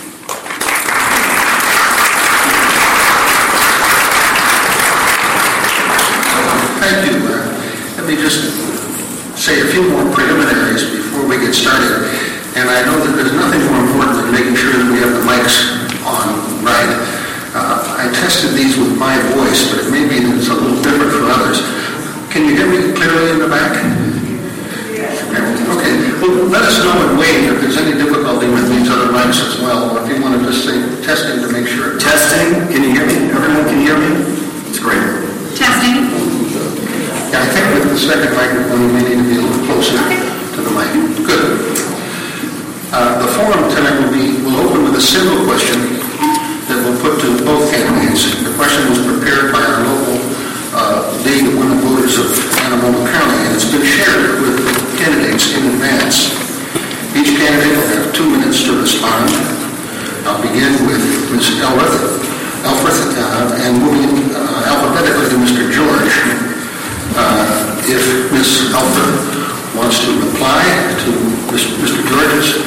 Thank 6.77 7.01
you. 7.09 7.17
Uh, 7.17 7.97
let 7.97 8.05
me 8.05 8.15
just 8.21 8.45
say 9.33 9.61
a 9.61 9.65
few 9.73 9.89
more 9.89 10.05
preliminaries 10.13 10.85
before 10.85 11.25
we 11.25 11.41
get 11.41 11.55
started. 11.55 12.13
And 12.53 12.69
I 12.69 12.85
know 12.85 13.01
that 13.01 13.17
there's 13.17 13.33
nothing 13.33 13.65
more 13.65 13.81
important 13.89 14.21
than 14.21 14.31
making 14.31 14.53
sure 14.53 14.69
that 14.69 14.85
we 14.93 15.01
have 15.01 15.17
the 15.17 15.25
mics 15.25 15.73
on 16.05 16.61
right. 16.61 16.93
Uh, 17.57 18.05
I 18.05 18.13
tested 18.21 18.53
these 18.53 18.77
with 18.77 18.99
my 18.99 19.17
voice, 19.33 19.73
but 19.73 19.81
it 19.81 19.89
may 19.89 20.05
be 20.07 20.21
that 20.21 20.37
it's 20.37 20.47
a 20.47 20.53
little 20.53 20.77
different 20.83 21.09
for 21.09 21.25
others. 21.25 21.57
Can 22.29 22.45
you 22.45 22.53
hear 22.53 22.69
me 22.69 22.93
clearly 22.93 23.31
in 23.31 23.39
the 23.39 23.49
back? 23.49 24.10
Okay. 25.31 25.95
Well, 26.19 26.51
let 26.51 26.67
us 26.67 26.83
know 26.83 26.91
and 27.07 27.15
wave 27.15 27.55
if 27.55 27.61
there's 27.63 27.77
any 27.79 27.95
difficulty 27.95 28.51
with 28.51 28.67
these 28.67 28.91
other 28.91 29.15
mics 29.15 29.39
as 29.39 29.55
well, 29.63 29.95
or 29.95 30.03
if 30.03 30.11
you 30.11 30.21
want 30.21 30.35
to 30.35 30.43
just 30.43 30.67
say 30.67 30.75
testing 31.01 31.39
to 31.39 31.47
make 31.47 31.67
sure. 31.67 31.95
Testing. 31.99 32.67
Can 32.67 32.83
you 32.83 32.91
hear 32.91 33.07
me? 33.07 33.31
Everyone 33.31 33.63
can 33.63 33.79
hear 33.79 33.95
me? 33.95 34.11
It's 34.67 34.79
great. 34.79 34.99
Testing. 35.55 36.03
Yeah, 37.31 37.43
I 37.43 37.47
think 37.47 37.63
with 37.79 37.95
the 37.95 37.99
second 37.99 38.35
microphone, 38.35 38.91
we 38.91 38.91
may 38.91 39.03
need 39.07 39.23
to 39.23 39.27
be 39.31 39.35
a 39.39 39.43
little 39.47 39.63
closer 39.71 39.95
to 39.95 40.59
the 40.59 40.71
mic. 40.75 40.91
Good. 41.23 41.79
Uh, 42.91 43.23
the 43.23 43.29
forum 43.31 43.71
tonight 43.71 43.95
will 44.03 44.11
be 44.11 44.35
will 44.43 44.67
open 44.67 44.83
with 44.83 44.99
a 44.99 45.01
single 45.01 45.47
question 45.47 45.79
that 46.67 46.75
we'll 46.83 46.99
put 46.99 47.23
to 47.23 47.31
both 47.47 47.71
candidates. 47.71 48.35
The 48.43 48.51
question 48.59 48.83
was 48.91 48.99
prepared 48.99 49.55
by 49.55 49.63
our 49.63 49.79
local 49.79 50.19
uh, 50.75 51.07
League 51.23 51.47
of 51.47 51.55
Women 51.55 51.79
Voters 51.79 52.19
of 52.19 52.27
Anne 52.67 52.75
Arundel 52.75 53.07
County, 53.07 53.47
and 53.47 53.55
it's 53.55 53.71
been 53.71 53.83
shared 53.87 54.43
with 54.43 54.60
candidates 55.41 55.57
in 55.57 55.73
advance. 55.73 56.17
Each 57.17 57.31
candidate 57.37 57.77
will 57.77 57.89
have 57.97 58.13
two 58.13 58.29
minutes 58.29 58.63
to 58.65 58.77
respond. 58.77 59.29
I'll 60.25 60.41
begin 60.41 60.73
with 60.85 61.01
Ms. 61.33 61.59
Elworth, 61.59 62.21
Elfreth, 62.63 63.17
uh, 63.17 63.65
and 63.65 63.81
moving 63.81 64.31
uh, 64.35 64.69
alphabetically 64.69 65.29
to 65.33 65.37
Mr. 65.41 65.65
George. 65.73 66.13
Uh, 67.17 67.81
if 67.89 68.31
Ms. 68.31 68.71
Elfreth 68.71 69.75
wants 69.75 69.99
to 70.05 70.11
reply 70.21 70.61
to 71.03 71.11
Mr. 71.49 71.99
George's 72.05 72.61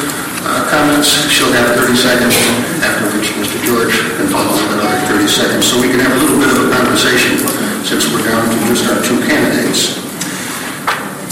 uh, 0.44 0.66
comments, 0.68 1.30
she'll 1.30 1.52
have 1.52 1.78
30 1.78 1.96
seconds, 1.96 2.34
after 2.82 3.06
which 3.16 3.32
Mr. 3.38 3.62
George 3.64 3.94
can 4.18 4.26
follow 4.28 4.52
with 4.52 4.74
another 4.76 5.00
30 5.06 5.28
seconds, 5.28 5.64
so 5.64 5.80
we 5.80 5.88
can 5.88 6.00
have 6.00 6.12
a 6.12 6.20
little 6.20 6.38
bit 6.38 6.50
of 6.50 6.58
a 6.58 6.68
conversation 6.74 7.38
since 7.86 8.10
we're 8.12 8.24
down 8.24 8.44
to 8.50 8.58
just 8.68 8.84
our 8.90 9.00
two 9.02 9.16
candidates. 9.24 10.03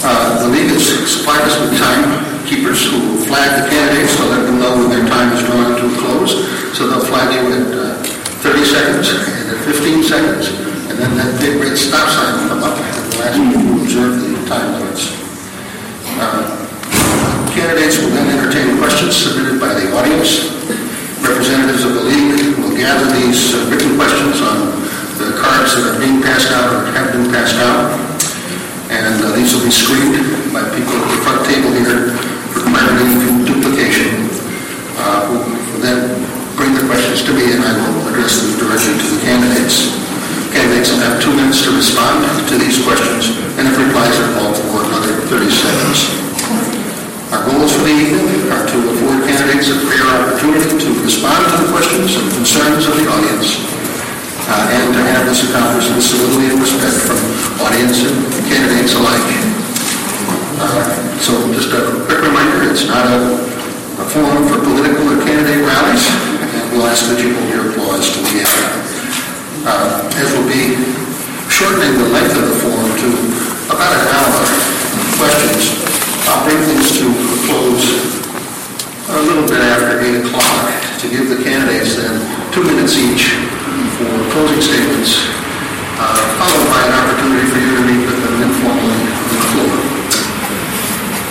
Uh, 0.02 0.34
the 0.42 0.50
league 0.50 0.66
has 0.66 0.82
supplied 1.06 1.46
us 1.46 1.54
with 1.62 1.78
timekeepers 1.78 2.90
who 2.90 2.98
will 2.98 3.22
flag 3.22 3.46
the 3.54 3.70
candidates 3.70 4.18
to 4.18 4.26
let 4.26 4.42
them 4.42 4.58
know 4.58 4.74
when 4.74 4.90
their 4.90 5.06
time 5.06 5.30
is 5.30 5.38
drawing 5.46 5.78
to 5.78 5.86
a 5.86 5.94
close. 6.02 6.42
So 6.74 6.90
they'll 6.90 7.06
flag 7.06 7.30
you 7.30 7.46
at 7.54 7.70
uh, 7.70 8.02
30 8.42 8.66
seconds 8.66 9.14
and 9.14 9.54
at 9.54 9.62
15 9.62 10.02
seconds, 10.02 10.50
and 10.90 10.98
then 10.98 11.14
that 11.14 11.38
big 11.38 11.54
red 11.62 11.78
stop 11.78 12.10
sign 12.10 12.34
will 12.34 12.48
come 12.50 12.62
up 12.66 12.74
at 12.82 13.04
the 13.14 13.22
last 13.22 13.38
minute 13.38 13.62
to 13.62 13.72
observe 13.78 14.18
the 14.18 14.42
time 14.50 14.74
limits. 14.74 15.14
Uh, 16.18 16.50
candidates 17.54 18.02
will 18.02 18.10
then 18.10 18.26
entertain 18.42 18.82
questions 18.82 19.14
submitted 19.14 19.62
by 19.62 19.70
the 19.70 19.86
audience. 19.94 20.50
Representatives 21.22 21.86
of 21.86 21.94
the 21.94 22.02
league 22.10 22.58
will 22.58 22.74
gather 22.74 23.06
these 23.22 23.54
uh, 23.54 23.70
written 23.70 23.94
questions 23.94 24.42
on 24.42 24.66
the 25.22 25.38
cards 25.38 25.78
that 25.78 25.94
are 25.94 25.98
being 26.02 26.18
passed 26.18 26.50
out 26.50 26.74
or 26.74 26.90
have 26.90 27.14
been 27.14 27.30
passed 27.30 27.54
out. 27.62 28.11
And 28.92 29.24
uh, 29.24 29.32
these 29.32 29.56
will 29.56 29.64
be 29.64 29.72
screened 29.72 30.20
by 30.52 30.68
people 30.76 30.92
at 30.92 31.08
the 31.08 31.20
front 31.24 31.40
table 31.48 31.72
here 31.72 32.12
for 32.52 32.60
clarity 32.68 33.08
duplication. 33.48 34.28
Uh, 35.00 35.24
who 35.32 35.36
will 35.48 35.80
then 35.80 36.20
bring 36.60 36.76
the 36.76 36.84
questions 36.84 37.24
to 37.24 37.32
me 37.32 37.56
and 37.56 37.64
I 37.64 37.72
will 37.72 38.12
address 38.12 38.44
them 38.44 38.52
directly 38.60 38.92
to 38.92 39.06
the 39.16 39.20
candidates. 39.24 39.96
Candidates 40.52 40.92
will 40.92 41.00
have 41.08 41.16
two 41.24 41.32
minutes 41.32 41.64
to 41.64 41.72
respond 41.72 42.20
to 42.52 42.54
these 42.60 42.76
questions 42.84 43.32
and 43.56 43.64
if 43.64 43.74
replies 43.80 44.12
are 44.20 44.30
called 44.36 44.60
for, 44.60 44.84
another 44.84 45.24
30 45.24 45.48
seconds. 45.48 46.12
Our 47.32 47.48
goals 47.48 47.72
for 47.72 47.88
the 47.88 47.96
evening 47.96 48.52
are 48.52 48.68
to 48.68 48.76
afford 48.92 49.24
candidates 49.24 49.72
a 49.72 49.80
fair 49.88 50.04
opportunity 50.04 50.76
to 50.76 50.88
respond 51.00 51.40
to 51.48 51.56
the 51.64 51.68
questions 51.72 52.12
and 52.20 52.28
concerns 52.36 52.84
of 52.84 53.00
the 53.00 53.08
audience, 53.08 53.56
uh, 54.52 54.76
and 54.76 54.92
to 54.92 55.00
have 55.00 55.24
this 55.24 55.48
accomplished 55.48 55.88
with 55.96 56.04
civility 56.04 56.52
and 56.52 56.60
respect 56.60 56.92
from 57.08 57.16
audience 57.64 58.04
and 58.04 58.20
candidates 58.52 58.92
alike. 58.92 59.24
Uh, 60.60 60.84
so 61.24 61.32
just 61.56 61.72
a 61.72 61.80
quick 62.04 62.20
reminder, 62.20 62.68
it's 62.68 62.84
not 62.84 63.08
a, 63.08 63.32
a 63.96 64.04
forum 64.12 64.44
for 64.44 64.60
political 64.60 65.08
or 65.08 65.16
candidate 65.24 65.64
rallies, 65.64 66.04
and 66.36 66.64
we'll 66.76 66.84
ask 66.84 67.08
that 67.08 67.16
you 67.24 67.32
hold 67.32 67.48
your 67.48 67.64
applause 67.72 68.12
to 68.12 68.20
the 68.28 68.44
end. 68.44 68.92
Uh, 69.64 70.20
as 70.20 70.28
will 70.36 70.44
be 70.44 70.76
shortening 71.48 71.96
the 71.96 72.08
length 72.12 72.36
of 72.36 72.44
the 72.44 72.56
forum 72.60 72.90
to 72.98 73.08
about 73.72 73.94
an 73.94 74.04
hour 74.10 74.42
questions 75.22 75.70
I'll 76.26 76.42
bring 76.42 76.58
things 76.66 76.98
to 76.98 77.06
a 77.06 77.38
close 77.46 77.86
a 79.06 79.22
little 79.22 79.46
bit 79.46 79.62
after 79.62 80.02
8 80.02 80.26
o'clock 80.26 80.66
to 80.98 81.06
give 81.08 81.30
the 81.30 81.38
candidates 81.46 81.94
then 81.94 82.18
two 82.50 82.64
minutes 82.66 82.98
each 82.98 83.38
for 83.98 84.08
closing 84.32 84.62
statements, 84.62 85.20
uh, 86.00 86.16
followed 86.40 86.68
by 86.72 86.80
an 86.88 86.94
opportunity 86.96 87.44
for 87.50 87.58
you 87.60 87.72
to 87.76 87.82
meet 87.84 88.02
with 88.08 88.18
them 88.24 88.36
informally 88.40 89.02
on 89.04 89.24
the 89.28 89.42
floor. 89.52 89.74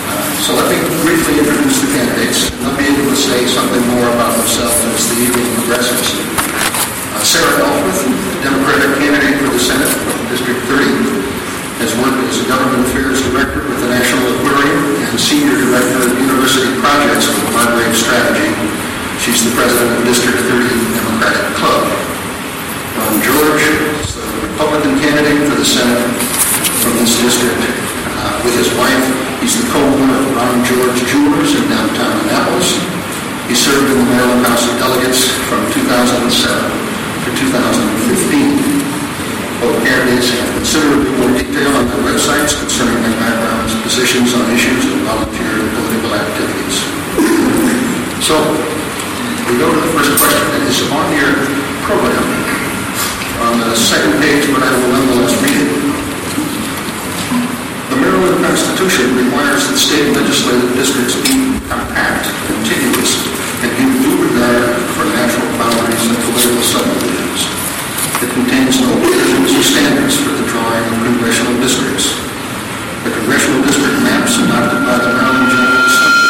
Uh, 0.06 0.22
so 0.38 0.50
let 0.54 0.66
me 0.70 0.78
briefly 1.02 1.42
introduce 1.42 1.82
the 1.82 1.90
candidates. 1.90 2.50
They'll 2.62 2.78
be 2.78 2.86
able 2.86 3.10
to 3.10 3.18
say 3.18 3.46
something 3.50 3.82
more 3.90 4.06
about 4.14 4.38
themselves 4.38 4.78
as 4.94 5.10
the 5.10 5.18
evening 5.26 5.50
progresses. 5.58 6.06
Uh, 6.14 7.22
Sarah 7.26 7.66
Elfreth, 7.66 8.06
Democratic 8.46 8.90
candidate 9.02 9.42
for 9.42 9.50
the 9.50 9.62
Senate 9.62 9.90
District 10.30 10.60
30 10.70 11.22
has 11.82 11.90
worked 11.98 12.22
as 12.30 12.38
a 12.38 12.46
government 12.46 12.86
affairs 12.86 13.18
director 13.26 13.66
with 13.66 13.82
the 13.82 13.90
National 13.90 14.22
Aquarium 14.38 15.02
and 15.02 15.18
senior 15.18 15.58
director 15.66 15.98
of 15.98 16.14
university 16.14 16.70
projects 16.78 17.26
with 17.26 17.42
Margrave 17.50 17.96
Strategy. 17.98 18.54
She's 19.18 19.42
the 19.42 19.50
president 19.58 19.98
of 19.98 20.06
District 20.06 20.38
30 20.46 20.70
Democratic 20.94 21.42
Club. 21.58 22.11
George 23.22 23.66
is 24.02 24.18
the 24.18 24.26
Republican 24.50 24.98
candidate 24.98 25.46
for 25.46 25.54
the 25.54 25.62
Senate 25.62 26.10
from 26.82 26.98
this 26.98 27.14
district. 27.22 27.62
Uh, 28.18 28.42
with 28.42 28.54
his 28.58 28.66
wife, 28.74 29.06
he's 29.38 29.54
the 29.62 29.66
co-owner 29.70 30.10
of 30.10 30.26
Ron 30.34 30.58
George 30.66 30.98
Jewelers 31.06 31.54
in 31.54 31.62
downtown 31.70 32.18
Annapolis. 32.26 32.82
He 33.46 33.54
served 33.54 33.94
in 33.94 33.98
the 34.02 34.08
Maryland 34.10 34.42
House 34.42 34.66
of 34.66 34.74
Delegates 34.82 35.30
from 35.46 35.62
2007 35.70 36.26
to 36.26 37.30
2015. 37.30 38.82
Both 39.62 39.78
candidates 39.86 40.34
have 40.34 40.50
considerably 40.58 41.14
more 41.22 41.30
detail 41.38 41.70
on 41.78 41.86
their 41.94 42.02
websites 42.02 42.58
concerning 42.58 43.06
their 43.06 43.14
backgrounds, 43.22 43.70
positions 43.86 44.34
on 44.34 44.50
issues, 44.50 44.82
and 44.90 45.06
volunteer 45.06 45.62
and 45.62 45.70
political 45.78 46.10
activities. 46.18 46.76
So, 48.18 48.34
we 49.46 49.62
go 49.62 49.70
to 49.70 49.78
the 49.78 49.92
first 49.94 50.10
question 50.18 50.42
that 50.58 50.62
is 50.66 50.82
on 50.90 51.06
your 51.14 51.30
program. 51.86 52.61
On 53.40 53.56
the 53.56 53.72
second 53.72 54.20
page, 54.20 54.52
but 54.52 54.60
I 54.60 54.70
will 54.76 54.92
nonetheless 54.92 55.32
read 55.40 55.56
it. 55.56 55.72
The 57.88 57.96
Maryland 57.96 58.44
Constitution 58.44 59.16
requires 59.16 59.68
that 59.68 59.76
state 59.80 60.12
legislative 60.12 60.76
districts 60.76 61.16
be 61.24 61.56
compact, 61.68 62.28
contiguous, 62.48 63.16
and 63.64 63.70
give 63.72 63.92
due 64.04 64.16
regard 64.28 64.76
for 64.92 65.08
natural 65.16 65.48
boundaries 65.56 66.04
and 66.04 66.16
political 66.28 66.64
subdivisions. 66.64 67.48
It 68.20 68.30
contains 68.36 68.78
no 68.84 68.92
provisions 69.00 69.50
or 69.56 69.64
standards 69.64 70.16
for 70.20 70.32
the 70.36 70.44
drawing 70.48 70.84
of 70.92 70.96
congressional 71.04 71.56
districts. 71.64 72.12
The 73.02 73.10
congressional 73.16 73.64
district 73.64 73.98
maps 74.04 74.36
adopted 74.38 74.84
by 74.84 74.96
the 75.00 75.10
Maryland 75.16 75.48
General 75.48 75.84
Assembly. 75.88 76.20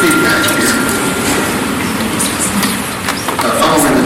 Feedback 0.00 0.48
here. 0.56 0.64
Uh, 3.36 3.52
following 3.60 4.00
the 4.00 4.04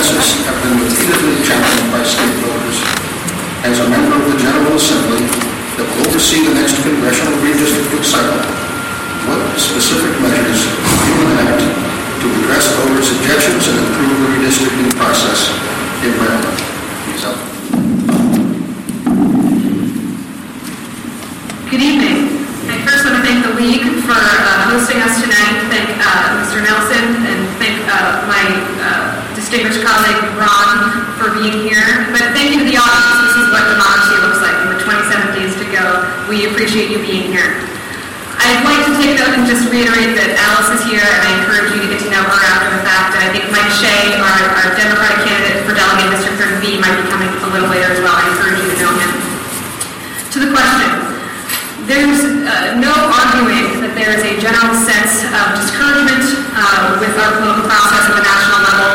2010 0.00 0.16
census 0.16 0.46
have 0.48 0.56
been 0.64 0.80
repeatedly 0.80 1.36
challenged 1.44 1.92
by 1.92 2.00
state 2.00 2.36
voters. 2.40 2.78
As 3.68 3.76
a 3.80 3.88
member 3.88 4.16
of 4.16 4.32
the 4.32 4.38
General 4.40 4.72
Assembly 4.72 5.20
that 5.76 5.84
will 5.84 6.08
oversee 6.08 6.40
the 6.48 6.54
next 6.56 6.80
congressional 6.80 7.36
redistricting 7.44 8.04
cycle, 8.04 8.40
what 9.28 9.40
specific 9.60 10.12
measures 10.24 10.64
will 10.64 11.04
you 11.04 11.20
enact 11.36 11.60
to 11.60 12.26
address 12.40 12.72
voters' 12.80 13.12
objections 13.12 13.68
and 13.68 13.76
improve 13.76 14.16
the 14.24 14.28
redistricting 14.40 14.88
process 14.96 15.52
in 16.00 16.16
Maryland. 16.16 16.49
Reiterate 39.70 40.18
that 40.18 40.34
Alice 40.34 40.70
is 40.74 40.82
here, 40.82 41.06
and 41.06 41.22
I 41.22 41.30
encourage 41.40 41.70
you 41.70 41.80
to 41.86 41.88
get 41.88 42.02
to 42.02 42.10
know 42.10 42.26
her 42.26 42.42
after 42.42 42.68
the 42.74 42.82
fact. 42.82 43.14
And 43.14 43.22
I 43.22 43.30
think 43.30 43.46
Mike 43.54 43.70
Shea, 43.70 44.18
our, 44.18 44.38
our 44.58 44.68
Democratic 44.74 45.22
candidate 45.22 45.62
for 45.62 45.72
delegate 45.78 46.10
District 46.10 46.36
30B, 46.42 46.82
might 46.82 46.98
be 46.98 47.06
coming 47.06 47.30
a 47.30 47.48
little 47.54 47.70
later 47.70 47.94
as 47.94 48.02
well. 48.02 48.18
I 48.18 48.26
encourage 48.34 48.58
you 48.66 48.68
to 48.74 48.78
know 48.82 48.92
him. 48.98 49.10
To 50.34 50.38
the 50.42 50.50
question, 50.50 50.90
there's 51.86 52.22
uh, 52.22 52.82
no 52.82 52.90
arguing 52.90 53.82
that 53.86 53.94
there 53.94 54.10
is 54.10 54.22
a 54.26 54.34
general 54.42 54.74
sense 54.74 55.22
of 55.26 55.58
discouragement 55.58 56.22
uh, 56.54 56.98
with 56.98 57.14
our 57.18 57.30
political 57.38 57.66
process 57.70 58.10
at 58.10 58.14
the 58.18 58.24
national 58.26 58.60
level. 58.66 58.90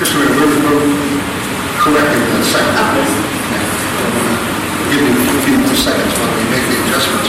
Just 0.00 0.16
a 0.16 0.20
minute, 0.20 0.36
we're, 0.36 0.48
we're 0.64 0.84
correcting 1.76 2.24
that 2.24 2.44
second. 2.48 2.72
Oh. 2.76 3.20
Give 4.88 5.00
me 5.00 5.12
a 5.12 5.40
few 5.44 5.56
more 5.60 5.76
seconds 5.76 6.12
while 6.16 6.32
we 6.40 6.44
make 6.48 6.64
the 6.72 6.76
adjustments. 6.88 7.28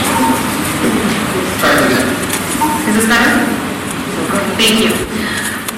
Try 1.60 1.72
it 1.72 1.84
again. 1.88 2.22
Is 2.92 2.96
this 2.96 3.06
better? 3.06 4.51
Thank 4.62 4.78
you. 4.78 4.94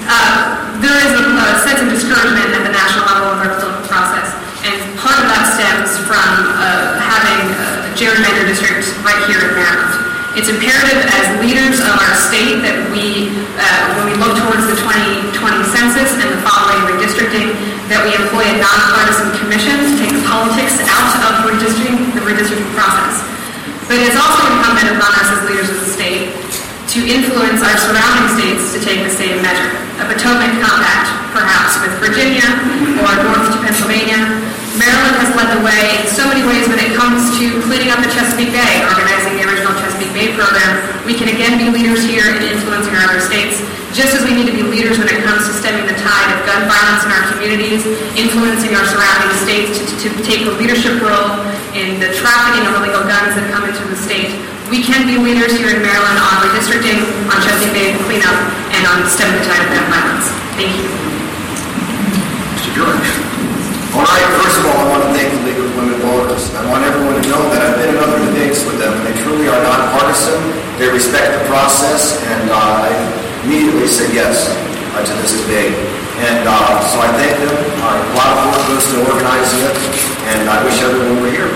Uh, 0.05 0.61
there 0.85 0.93
is 0.93 1.13
a, 1.17 1.25
a, 1.25 1.57
sense 1.65 1.81
of 1.81 1.89
discouragement 1.89 2.53
at 2.53 2.69
the 2.69 2.75
national 2.77 3.09
level 3.09 3.33
of 3.33 3.41
our 3.41 3.57
political 3.57 3.81
process, 3.89 4.29
and 4.61 4.77
part 5.01 5.17
of 5.17 5.25
that 5.25 5.57
stems 5.57 5.97
from 6.05 6.21
uh, 6.53 7.01
having 7.01 7.49
a 7.49 7.97
gerrymandered 7.97 8.45
district 8.45 8.85
right 9.01 9.17
here 9.25 9.41
in 9.41 9.57
Maryland. 9.57 9.89
It's 10.37 10.53
imperative 10.53 11.01
as 11.17 11.25
leaders 11.41 11.81
of 11.81 11.97
our 11.97 12.13
state 12.29 12.61
that 12.61 12.77
we, 12.93 13.33
uh, 13.57 13.65
when 13.97 14.13
we 14.13 14.15
look 14.21 14.37
towards 14.37 14.69
the 14.69 14.77
2020 14.77 15.33
census 15.73 16.21
and 16.21 16.29
the 16.29 16.45
following 16.45 16.85
redistricting, 16.85 17.57
that 17.89 18.05
we 18.05 18.13
employ 18.13 18.45
a 18.45 18.61
nonpartisan 18.61 19.33
commission 19.41 19.81
to 19.81 19.93
take 19.97 20.13
the 20.13 20.25
politics 20.29 20.77
out 20.93 21.17
of 21.25 21.49
redistricting, 21.49 22.13
the 22.13 22.21
redistricting 22.21 22.69
process. 22.77 23.25
But 23.89 23.97
it 23.97 24.13
is 24.13 24.17
also 24.21 24.45
incumbent 24.53 24.93
upon 24.93 25.09
us 25.09 25.29
as 25.33 25.41
leaders 25.49 25.73
of 25.73 25.81
the 25.81 25.89
state 25.89 26.24
to 26.95 27.03
influence 27.11 27.59
our 27.59 27.75
surrounding 27.75 28.31
states 28.39 28.71
to 28.71 28.79
take 28.79 29.03
the 29.03 29.11
same 29.11 29.43
measure. 29.43 29.67
A 29.99 30.07
Potomac 30.07 30.47
Compact, 30.63 31.11
perhaps 31.35 31.75
with 31.83 31.91
Virginia 31.99 32.47
or 33.03 33.11
north 33.19 33.51
to 33.51 33.59
Pennsylvania. 33.67 34.23
Maryland 34.79 35.19
has 35.19 35.35
led 35.35 35.51
the 35.59 35.63
way 35.67 35.99
in 35.99 36.07
so 36.07 36.23
many 36.31 36.47
ways 36.47 36.71
when 36.71 36.79
it 36.79 36.95
comes 36.95 37.35
to 37.35 37.51
cleaning 37.67 37.91
up 37.91 37.99
the 37.99 38.11
Chesapeake 38.15 38.55
Bay, 38.55 38.87
organizing 38.87 39.35
the 39.35 39.43
original 39.43 39.75
Chesapeake 39.83 40.15
Bay 40.15 40.31
program. 40.39 40.87
We 41.03 41.19
can 41.19 41.35
again 41.35 41.59
be 41.59 41.67
leaders 41.67 42.07
here 42.07 42.31
in 42.31 42.47
influencing 42.47 42.95
our 42.95 43.11
other 43.11 43.19
states, 43.19 43.59
just 43.91 44.15
as 44.15 44.23
we 44.23 44.31
need 44.31 44.47
to 44.47 44.55
be 44.55 44.63
leaders 44.63 44.95
when 44.95 45.11
it 45.11 45.19
comes 45.27 45.51
to 45.51 45.53
stemming 45.59 45.91
the 45.91 45.99
tide 45.99 46.31
of 46.31 46.47
gun 46.47 46.71
violence 46.71 47.03
in 47.03 47.11
our 47.11 47.27
communities, 47.35 47.83
influencing 48.15 48.71
our 48.71 48.87
surrounding 48.87 49.35
states 49.43 49.83
to, 49.83 49.85
to 49.99 50.09
take 50.23 50.47
a 50.47 50.55
leadership 50.63 50.95
role 51.03 51.43
in 51.75 51.99
the 51.99 52.15
trafficking 52.15 52.71
of 52.71 52.79
illegal 52.79 53.03
guns 53.03 53.35
that 53.35 53.51
come 53.51 53.67
into 53.67 53.83
the 53.91 53.99
state. 53.99 54.31
We 54.75 54.83
can 54.83 55.07
be 55.07 55.15
leaders 55.15 55.55
here 55.55 55.71
in 55.71 55.87
Maryland 55.87 56.19
on 56.19 56.51
redistricting, 56.51 56.99
on 57.31 57.39
Chesapeake 57.47 57.95
Bay 57.95 58.03
cleanup, 58.11 58.35
and 58.75 58.83
on 58.91 59.07
stemming 59.07 59.39
the 59.39 59.47
tide 59.47 59.63
of 59.63 59.71
gun 59.71 59.87
violence. 59.87 60.27
Thank 60.59 60.75
you. 60.75 60.91
Mr. 62.59 62.75
George. 62.75 63.07
All 63.95 64.03
right, 64.03 64.27
first 64.35 64.59
of 64.59 64.67
all, 64.67 64.83
I 64.83 64.87
want 64.91 65.07
to 65.07 65.15
thank 65.15 65.31
the 65.31 65.47
League 65.47 65.63
of 65.63 65.71
Women 65.79 66.03
Voters. 66.03 66.51
I 66.59 66.67
want 66.67 66.83
everyone 66.83 67.23
to 67.23 67.25
know 67.31 67.39
that 67.55 67.63
I've 67.63 67.79
been 67.79 67.95
in 67.95 68.03
other 68.03 68.19
debates 68.27 68.67
with 68.67 68.83
them, 68.83 68.91
they 69.07 69.15
truly 69.23 69.47
are 69.47 69.63
nonpartisan. 69.63 70.43
They 70.83 70.91
respect 70.91 71.39
the 71.39 71.47
process, 71.47 72.19
and 72.35 72.51
uh, 72.51 72.59
I 72.59 72.91
immediately 73.47 73.87
said 73.87 74.11
yes. 74.11 74.51
uh, 74.51 75.07
to 75.07 75.13
this 75.23 75.39
debate. 75.39 75.79
And 76.27 76.51
uh, 76.51 76.83
so 76.91 76.99
I 76.99 77.15
thank 77.15 77.39
them. 77.47 77.55
Uh, 77.79 78.11
a 78.11 78.15
lot 78.19 78.27
of 78.27 78.51
work 78.51 78.75
goes 78.75 78.91
to 78.91 79.07
organizing 79.07 79.71
it, 79.71 79.79
and 80.35 80.51
I 80.51 80.59
wish 80.67 80.83
everyone 80.83 81.23
were 81.23 81.31
here. 81.31 81.55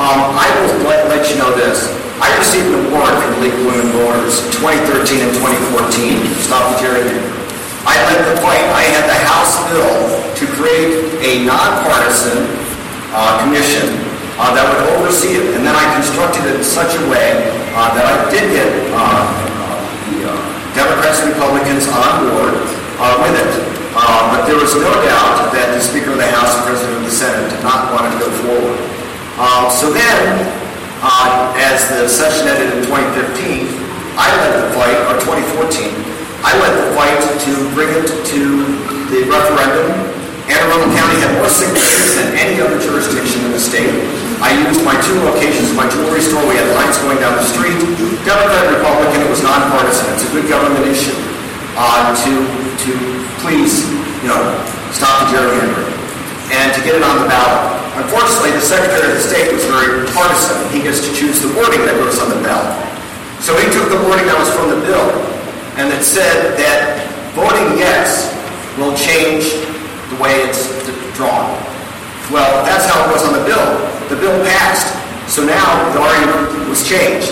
Um, 0.00 0.32
I 0.32 0.48
will 0.64 0.88
let 1.12 1.28
you 1.28 1.36
know 1.36 1.52
this. 1.52 2.07
I 2.18 2.34
received 2.34 2.66
an 2.74 2.90
award 2.90 3.14
from 3.22 3.30
the 3.38 3.40
League 3.46 3.54
of 3.54 3.62
Women 3.62 3.94
Voters 3.94 4.42
in 4.42 4.50
2013 4.58 5.22
and 5.22 5.32
2014. 5.38 6.18
Stop 6.42 6.74
the 6.74 6.82
gerrymandering. 6.82 7.30
I 7.86 7.94
led 8.10 8.26
the 8.26 8.36
fight. 8.42 8.66
I 8.74 8.82
had 8.90 9.06
the 9.06 9.18
House 9.22 9.54
bill 9.70 10.18
to 10.34 10.44
create 10.58 11.14
a 11.22 11.46
nonpartisan 11.46 12.42
uh, 13.14 13.38
commission 13.46 13.86
uh, 14.34 14.50
that 14.50 14.66
would 14.66 14.98
oversee 14.98 15.38
it. 15.38 15.54
And 15.54 15.62
then 15.62 15.78
I 15.78 15.86
constructed 15.94 16.42
it 16.50 16.58
in 16.58 16.66
such 16.66 16.98
a 16.98 17.02
way 17.06 17.54
uh, 17.78 17.94
that 17.94 18.02
I 18.02 18.26
did 18.34 18.50
get 18.50 18.66
uh, 18.90 19.22
the 20.10 20.26
uh, 20.26 20.34
Democrats 20.74 21.22
and 21.22 21.30
Republicans 21.30 21.86
on 21.86 22.34
board 22.34 22.54
uh, 22.98 23.14
with 23.22 23.38
it. 23.38 23.52
But 23.94 24.46
there 24.46 24.58
was 24.58 24.74
no 24.74 24.90
doubt 25.06 25.50
that 25.50 25.74
the 25.74 25.82
Speaker 25.82 26.14
of 26.14 26.18
the 26.18 26.30
House 26.30 26.54
and 26.54 26.62
President 26.66 26.98
of 26.98 27.04
the 27.06 27.14
Senate 27.14 27.50
did 27.50 27.62
not 27.62 27.90
want 27.90 28.06
to 28.10 28.14
go 28.18 28.30
forward. 28.46 28.78
Uh, 29.38 29.70
so 29.70 29.90
then, 29.94 30.57
uh, 31.02 31.54
as 31.58 31.86
the 31.94 32.08
session 32.10 32.50
ended 32.50 32.74
in 32.74 32.82
2015, 32.86 33.70
I 34.18 34.28
led 34.42 34.52
the 34.58 34.66
fight, 34.74 34.98
or 35.06 35.14
2014, 35.22 35.94
I 36.42 36.52
led 36.58 36.74
the 36.74 36.88
fight 36.98 37.18
to 37.22 37.52
bring 37.74 37.90
it 37.94 38.06
to 38.10 38.42
the 39.14 39.26
referendum. 39.30 39.94
Anne 40.50 40.64
Arundel 40.64 40.90
County 40.96 41.18
had 41.22 41.36
more 41.38 41.50
signatures 41.50 42.18
than 42.18 42.34
any 42.34 42.58
other 42.58 42.80
jurisdiction 42.80 43.44
in 43.46 43.52
the 43.52 43.60
state. 43.60 43.90
I 44.42 44.54
used 44.66 44.82
my 44.82 44.96
two 45.04 45.18
locations, 45.22 45.70
my 45.76 45.86
jewelry 45.86 46.24
store, 46.24 46.42
we 46.48 46.56
had 46.56 46.66
lines 46.74 46.98
going 46.98 47.20
down 47.22 47.36
the 47.36 47.46
street. 47.46 47.78
Democrat, 48.24 48.64
Republican, 48.74 49.22
it 49.22 49.30
was 49.30 49.42
nonpartisan. 49.42 50.08
It's 50.14 50.26
a 50.26 50.32
good 50.34 50.48
government 50.48 50.88
issue 50.88 51.14
uh, 51.78 52.10
to, 52.10 52.32
to 52.34 52.90
please, 53.44 53.86
you 54.24 54.30
know, 54.30 54.40
stop 54.90 55.30
the 55.30 55.36
gerrymandering 55.36 55.97
and 56.50 56.72
to 56.72 56.80
get 56.80 56.96
it 56.96 57.04
on 57.04 57.20
the 57.20 57.28
ballot. 57.28 57.76
Unfortunately, 58.00 58.54
the 58.56 58.64
Secretary 58.64 59.10
of 59.10 59.20
State 59.20 59.52
was 59.52 59.64
very 59.66 60.06
partisan. 60.14 60.56
He 60.70 60.80
gets 60.80 61.04
to 61.04 61.10
choose 61.12 61.42
the 61.42 61.52
wording 61.58 61.82
that 61.84 61.98
goes 62.00 62.16
on 62.22 62.30
the 62.30 62.40
ballot. 62.40 62.72
So 63.42 63.54
he 63.58 63.66
took 63.70 63.90
the 63.90 64.00
wording 64.08 64.26
that 64.26 64.38
was 64.38 64.50
from 64.50 64.70
the 64.70 64.80
bill 64.82 65.06
and 65.78 65.94
it 65.94 66.02
said 66.02 66.58
that 66.58 67.06
voting 67.38 67.78
yes 67.78 68.34
will 68.74 68.94
change 68.98 69.46
the 70.10 70.18
way 70.18 70.42
it's 70.42 70.66
drawn. 71.14 71.54
Well, 72.34 72.66
that's 72.66 72.86
how 72.86 73.06
it 73.06 73.14
was 73.14 73.22
on 73.22 73.34
the 73.34 73.44
bill. 73.46 73.66
The 74.10 74.18
bill 74.18 74.34
passed. 74.42 74.90
So 75.30 75.46
now 75.46 75.92
the 75.94 76.02
argument 76.02 76.68
was 76.68 76.82
changed. 76.82 77.30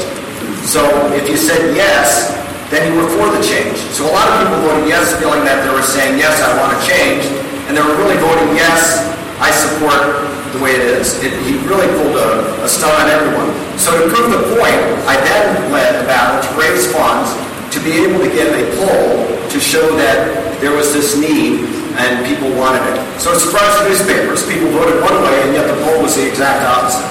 So 0.63 0.83
if 1.15 1.27
you 1.29 1.37
said 1.37 1.75
yes, 1.75 2.35
then 2.71 2.87
you 2.91 2.99
were 2.99 3.11
for 3.19 3.31
the 3.31 3.43
change. 3.43 3.79
So 3.95 4.07
a 4.07 4.13
lot 4.15 4.27
of 4.31 4.43
people 4.43 4.63
voted 4.67 4.87
yes, 4.87 5.15
feeling 5.19 5.43
that 5.47 5.63
they 5.63 5.73
were 5.75 5.83
saying, 5.83 6.19
yes, 6.19 6.43
I 6.43 6.51
want 6.59 6.75
to 6.75 6.81
change. 6.83 7.46
And 7.67 7.77
they 7.77 7.83
were 7.83 7.99
really 7.99 8.17
voting 8.23 8.55
yes, 8.55 9.03
I 9.43 9.51
support 9.51 10.23
the 10.55 10.61
way 10.63 10.79
it 10.79 10.87
is. 10.87 11.19
It, 11.23 11.35
he 11.43 11.59
really 11.67 11.91
pulled 11.99 12.17
a, 12.17 12.63
a 12.63 12.69
stunt 12.69 12.95
on 12.95 13.11
everyone. 13.11 13.51
So 13.77 13.93
to 13.93 14.07
prove 14.09 14.31
the 14.31 14.43
point, 14.55 14.81
I 15.05 15.19
then 15.21 15.73
led 15.73 16.01
the 16.01 16.07
battle 16.07 16.41
to 16.41 16.51
raise 16.55 16.87
funds 16.95 17.35
to 17.75 17.79
be 17.83 17.99
able 18.07 18.23
to 18.23 18.31
get 18.31 18.49
a 18.55 18.65
poll 18.79 19.27
to 19.51 19.59
show 19.61 19.97
that 19.99 20.61
there 20.61 20.73
was 20.73 20.95
this 20.95 21.19
need 21.19 21.67
and 21.99 22.25
people 22.25 22.49
wanted 22.57 22.85
it. 22.93 22.97
So 23.21 23.33
it 23.33 23.41
surprised 23.41 23.83
the 23.83 23.89
newspapers. 23.89 24.47
People 24.47 24.69
voted 24.71 25.01
one 25.01 25.17
way, 25.25 25.43
and 25.43 25.53
yet 25.57 25.67
the 25.67 25.77
poll 25.85 26.05
was 26.05 26.17
the 26.17 26.29
exact 26.29 26.61
opposite. 26.65 27.09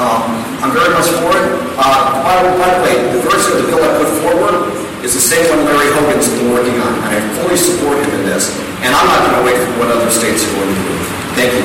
Um, 0.00 0.40
I'm 0.64 0.72
very 0.72 0.88
much 0.92 1.08
for 1.20 1.30
it. 1.36 1.46
Uh, 1.76 2.24
by, 2.24 2.40
by 2.56 2.68
the 2.74 2.80
way, 2.80 2.94
the 3.12 3.20
version 3.20 3.56
of 3.56 3.58
the 3.64 3.68
bill 3.68 3.84
I 3.84 3.92
put 4.00 4.10
forward 4.24 4.79
is 5.00 5.16
the 5.16 5.22
same 5.22 5.48
one 5.48 5.64
Larry 5.64 5.88
Hogan's 5.96 6.28
been 6.28 6.52
working 6.52 6.76
on, 6.76 6.92
and 6.92 7.08
I 7.08 7.16
fully 7.40 7.56
support 7.56 7.96
him 8.04 8.10
in 8.20 8.22
this. 8.28 8.52
And 8.84 8.92
I'm 8.92 9.08
not 9.08 9.20
going 9.24 9.36
to 9.40 9.44
wait 9.48 9.56
for 9.56 9.72
what 9.80 9.88
other 9.88 10.12
states 10.12 10.44
are 10.44 10.52
going 10.52 10.68
to 10.68 10.76
do. 10.76 10.96
Thank 11.36 11.56
you. 11.56 11.64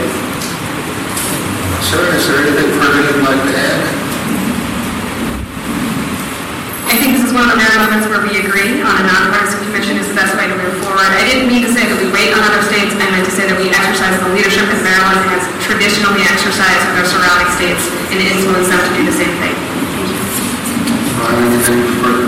Sir, 1.92 2.00
is 2.16 2.24
there 2.28 2.48
anything 2.48 2.72
further 2.80 3.04
you'd 3.04 3.24
like 3.28 3.40
to 3.44 3.54
add? 3.56 3.80
I 6.88 6.96
think 6.96 7.20
this 7.20 7.28
is 7.28 7.36
one 7.36 7.44
of 7.44 7.52
the 7.52 7.60
rare 7.60 7.76
moments 7.76 8.08
where 8.08 8.24
we 8.24 8.40
agree 8.40 8.80
on 8.80 8.94
a 8.96 9.04
nonpartisan 9.04 9.60
commission 9.68 10.00
is 10.00 10.08
the 10.08 10.16
best 10.16 10.32
way 10.40 10.48
to 10.48 10.56
move 10.56 10.80
forward. 10.80 11.12
I 11.12 11.28
didn't 11.28 11.52
mean 11.52 11.68
to 11.68 11.72
say 11.76 11.84
that 11.84 11.98
we 12.00 12.08
wait 12.16 12.32
on 12.32 12.40
other 12.40 12.64
states. 12.64 12.96
I 12.96 13.04
meant 13.12 13.28
to 13.28 13.36
say 13.36 13.52
that 13.52 13.60
we 13.60 13.68
exercise 13.68 14.16
the 14.16 14.32
leadership 14.32 14.64
that 14.72 14.80
Maryland 14.80 15.28
has 15.36 15.44
traditionally 15.60 16.24
exercised 16.24 16.84
with 16.88 17.04
our 17.04 17.08
surrounding 17.12 17.52
states 17.52 17.84
and 18.16 18.24
influence 18.24 18.72
them 18.72 18.80
to 18.80 18.92
do 18.96 19.04
the 19.04 19.16
same 19.16 19.36
thing. 19.44 19.56
Anything 21.26 21.84
further? 22.00 22.25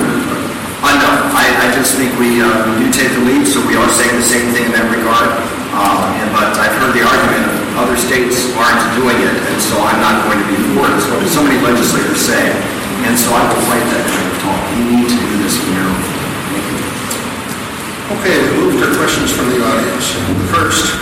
I 0.88 0.96
know. 1.04 1.16
I, 1.36 1.46
I 1.64 1.76
just 1.76 2.00
think 2.00 2.16
we, 2.16 2.40
uh, 2.40 2.48
we 2.72 2.80
do 2.80 2.88
take 2.96 3.12
the 3.12 3.24
lead, 3.28 3.44
so 3.44 3.60
we 3.68 3.76
are 3.76 3.92
saying 3.92 4.16
the 4.16 4.24
same 4.24 4.56
thing 4.56 4.72
in 4.72 4.74
that 4.74 4.88
regard. 4.88 5.28
Um, 5.76 6.00
and, 6.24 6.32
but 6.32 6.56
I've 6.56 6.74
heard 6.80 6.96
the 6.96 7.04
argument 7.04 7.44
of 7.44 7.84
other 7.84 8.00
states 8.00 8.48
aren't 8.56 8.80
doing 8.96 9.20
it, 9.20 9.36
and 9.36 9.58
so 9.60 9.76
I'm 9.84 10.00
not 10.00 10.24
going 10.24 10.40
to 10.40 10.48
be 10.48 10.56
for 10.74 10.88
it. 10.88 10.96
It's 10.96 11.08
what 11.12 11.20
so 11.28 11.44
many 11.44 11.60
legislators 11.60 12.24
say. 12.24 12.56
And 13.06 13.14
so 13.20 13.30
I 13.36 13.44
will 13.46 13.64
fight 13.70 13.84
that 13.94 14.04
kind 14.10 14.28
of 14.32 14.36
talk. 14.42 14.60
We 14.74 14.84
need 14.90 15.08
to 15.12 15.18
do 15.20 15.36
this 15.44 15.60
in 15.60 15.76
Maryland. 15.76 16.08
Thank 16.56 16.66
you. 16.66 16.80
Okay, 18.18 18.36
we 18.42 18.50
move 18.58 18.80
to 18.80 18.88
questions 18.96 19.30
from 19.30 19.52
the 19.54 19.60
audience. 19.62 20.18
The 20.18 20.50
first, 20.50 20.98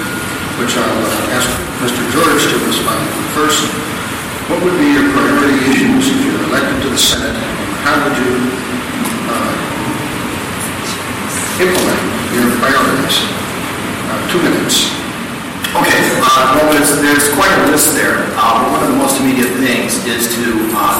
which 0.60 0.76
I'll 0.76 1.02
uh, 1.08 1.38
ask 1.38 1.48
Mr. 1.86 2.02
George 2.12 2.42
to 2.52 2.58
respond. 2.68 3.06
First, 3.38 3.70
what 4.50 4.60
would 4.66 4.78
be 4.82 4.92
your 4.92 5.08
priority 5.14 5.56
issues 5.72 6.10
if 6.10 6.20
you're 6.26 6.44
elected 6.52 6.84
to 6.84 6.90
the 6.92 7.00
Senate? 7.00 7.38
How 7.88 7.96
would 8.02 8.18
you 8.20 8.34
uh, 9.32 9.55
implement 11.56 12.02
your 12.36 12.52
priorities? 12.60 13.16
Uh, 14.12 14.20
two 14.28 14.44
minutes. 14.44 14.92
Okay, 15.72 16.04
uh, 16.20 16.56
well, 16.56 16.68
there's, 16.72 17.00
there's 17.00 17.28
quite 17.36 17.52
a 17.52 17.72
list 17.72 17.96
there. 17.96 18.28
Uh, 18.36 18.64
one 18.72 18.84
of 18.84 18.92
the 18.92 19.00
most 19.00 19.20
immediate 19.20 19.52
things 19.60 20.04
is 20.08 20.32
to 20.36 20.72
uh, 20.76 21.00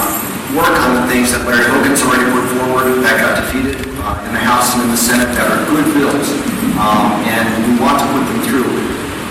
work 0.56 0.76
on 0.84 1.00
the 1.00 1.06
things 1.12 1.32
that 1.36 1.44
Larry 1.44 1.68
Hogan's 1.68 2.00
already 2.04 2.28
put 2.32 2.44
forward 2.56 3.04
that 3.04 3.20
got 3.20 3.40
defeated 3.40 3.80
uh, 4.04 4.28
in 4.28 4.32
the 4.36 4.44
House 4.44 4.76
and 4.76 4.88
in 4.88 4.92
the 4.92 5.00
Senate 5.00 5.32
that 5.36 5.48
are 5.48 5.64
good 5.72 5.88
bills, 5.96 6.28
um, 6.80 7.20
and 7.28 7.44
we 7.68 7.76
want 7.80 8.00
to 8.00 8.08
put 8.16 8.24
them 8.24 8.40
through. 8.48 8.68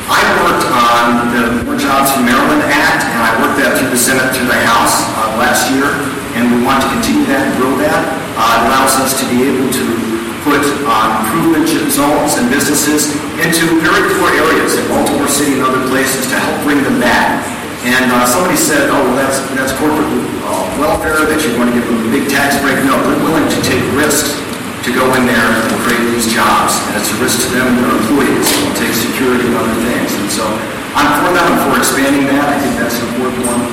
I 0.09 0.21
worked 0.45 0.69
on 0.69 1.33
the 1.33 1.45
More 1.65 1.81
Jobs 1.81 2.13
for 2.13 2.21
Maryland 2.21 2.65
Act, 2.69 3.05
and 3.09 3.21
I 3.25 3.33
worked 3.41 3.57
that 3.65 3.81
through 3.81 3.89
the 3.89 4.01
Senate, 4.01 4.29
through 4.37 4.49
the 4.49 4.61
House 4.65 5.01
uh, 5.17 5.41
last 5.41 5.73
year, 5.73 5.89
and 6.37 6.53
we 6.53 6.61
want 6.61 6.85
to 6.85 6.89
continue 6.93 7.25
that 7.33 7.49
and 7.49 7.53
grow 7.57 7.73
that. 7.81 8.01
It 8.37 8.61
allows 8.69 8.97
us 9.01 9.17
to 9.21 9.25
be 9.33 9.49
able 9.49 9.73
to 9.73 10.04
put 10.45 10.61
uh, 10.61 11.25
improvement 11.25 11.65
zones 11.89 12.37
and 12.37 12.53
businesses 12.53 13.17
into 13.41 13.81
very 13.81 14.05
poor 14.21 14.29
areas 14.45 14.77
in 14.77 14.85
Baltimore 14.93 15.27
City 15.27 15.57
and 15.57 15.65
other 15.65 15.81
places 15.89 16.29
to 16.29 16.37
help 16.37 16.61
bring 16.69 16.85
them 16.85 17.01
back. 17.01 17.41
And 17.89 18.13
uh, 18.13 18.29
somebody 18.29 18.57
said, 18.57 18.93
oh, 18.93 19.01
well, 19.09 19.17
that's, 19.17 19.41
that's 19.57 19.73
corporate 19.81 20.09
uh, 20.45 20.69
welfare, 20.77 21.25
that 21.25 21.41
you're 21.41 21.57
going 21.57 21.73
to 21.73 21.77
give 21.77 21.89
them 21.89 22.01
a 22.01 22.11
big 22.13 22.29
tax 22.29 22.61
break. 22.61 22.77
No, 22.85 22.97
they're 23.09 23.25
willing 23.25 23.49
to 23.49 23.59
take 23.65 23.81
risks 23.97 24.37
to 24.85 24.93
go 24.93 25.05
in 25.17 25.25
there 25.25 25.49
and 25.49 25.73
create 25.85 26.13
these 26.13 26.29
jobs. 26.29 26.77
And 26.89 27.01
it's 27.01 27.09
a 27.13 27.17
risk 27.21 27.45
to 27.45 27.49
them 27.57 27.65
and 27.65 27.77
their 27.81 27.93
employees. 28.05 28.45
It'll 28.45 28.77
take 28.77 28.93
security 28.93 29.49
and 29.49 29.57
other 29.57 29.77
things. 29.81 30.13
And 30.13 30.29
so 30.29 30.45
I'm 30.93 31.09
for 31.25 31.33
that. 31.33 31.45
I'm 31.45 31.61
for 31.69 31.77
expanding 31.81 32.29
that. 32.37 32.53
I 32.53 32.57
think 32.61 32.77
that's 32.77 33.01
an 33.01 33.17
important 33.17 33.49
one. 33.49 33.65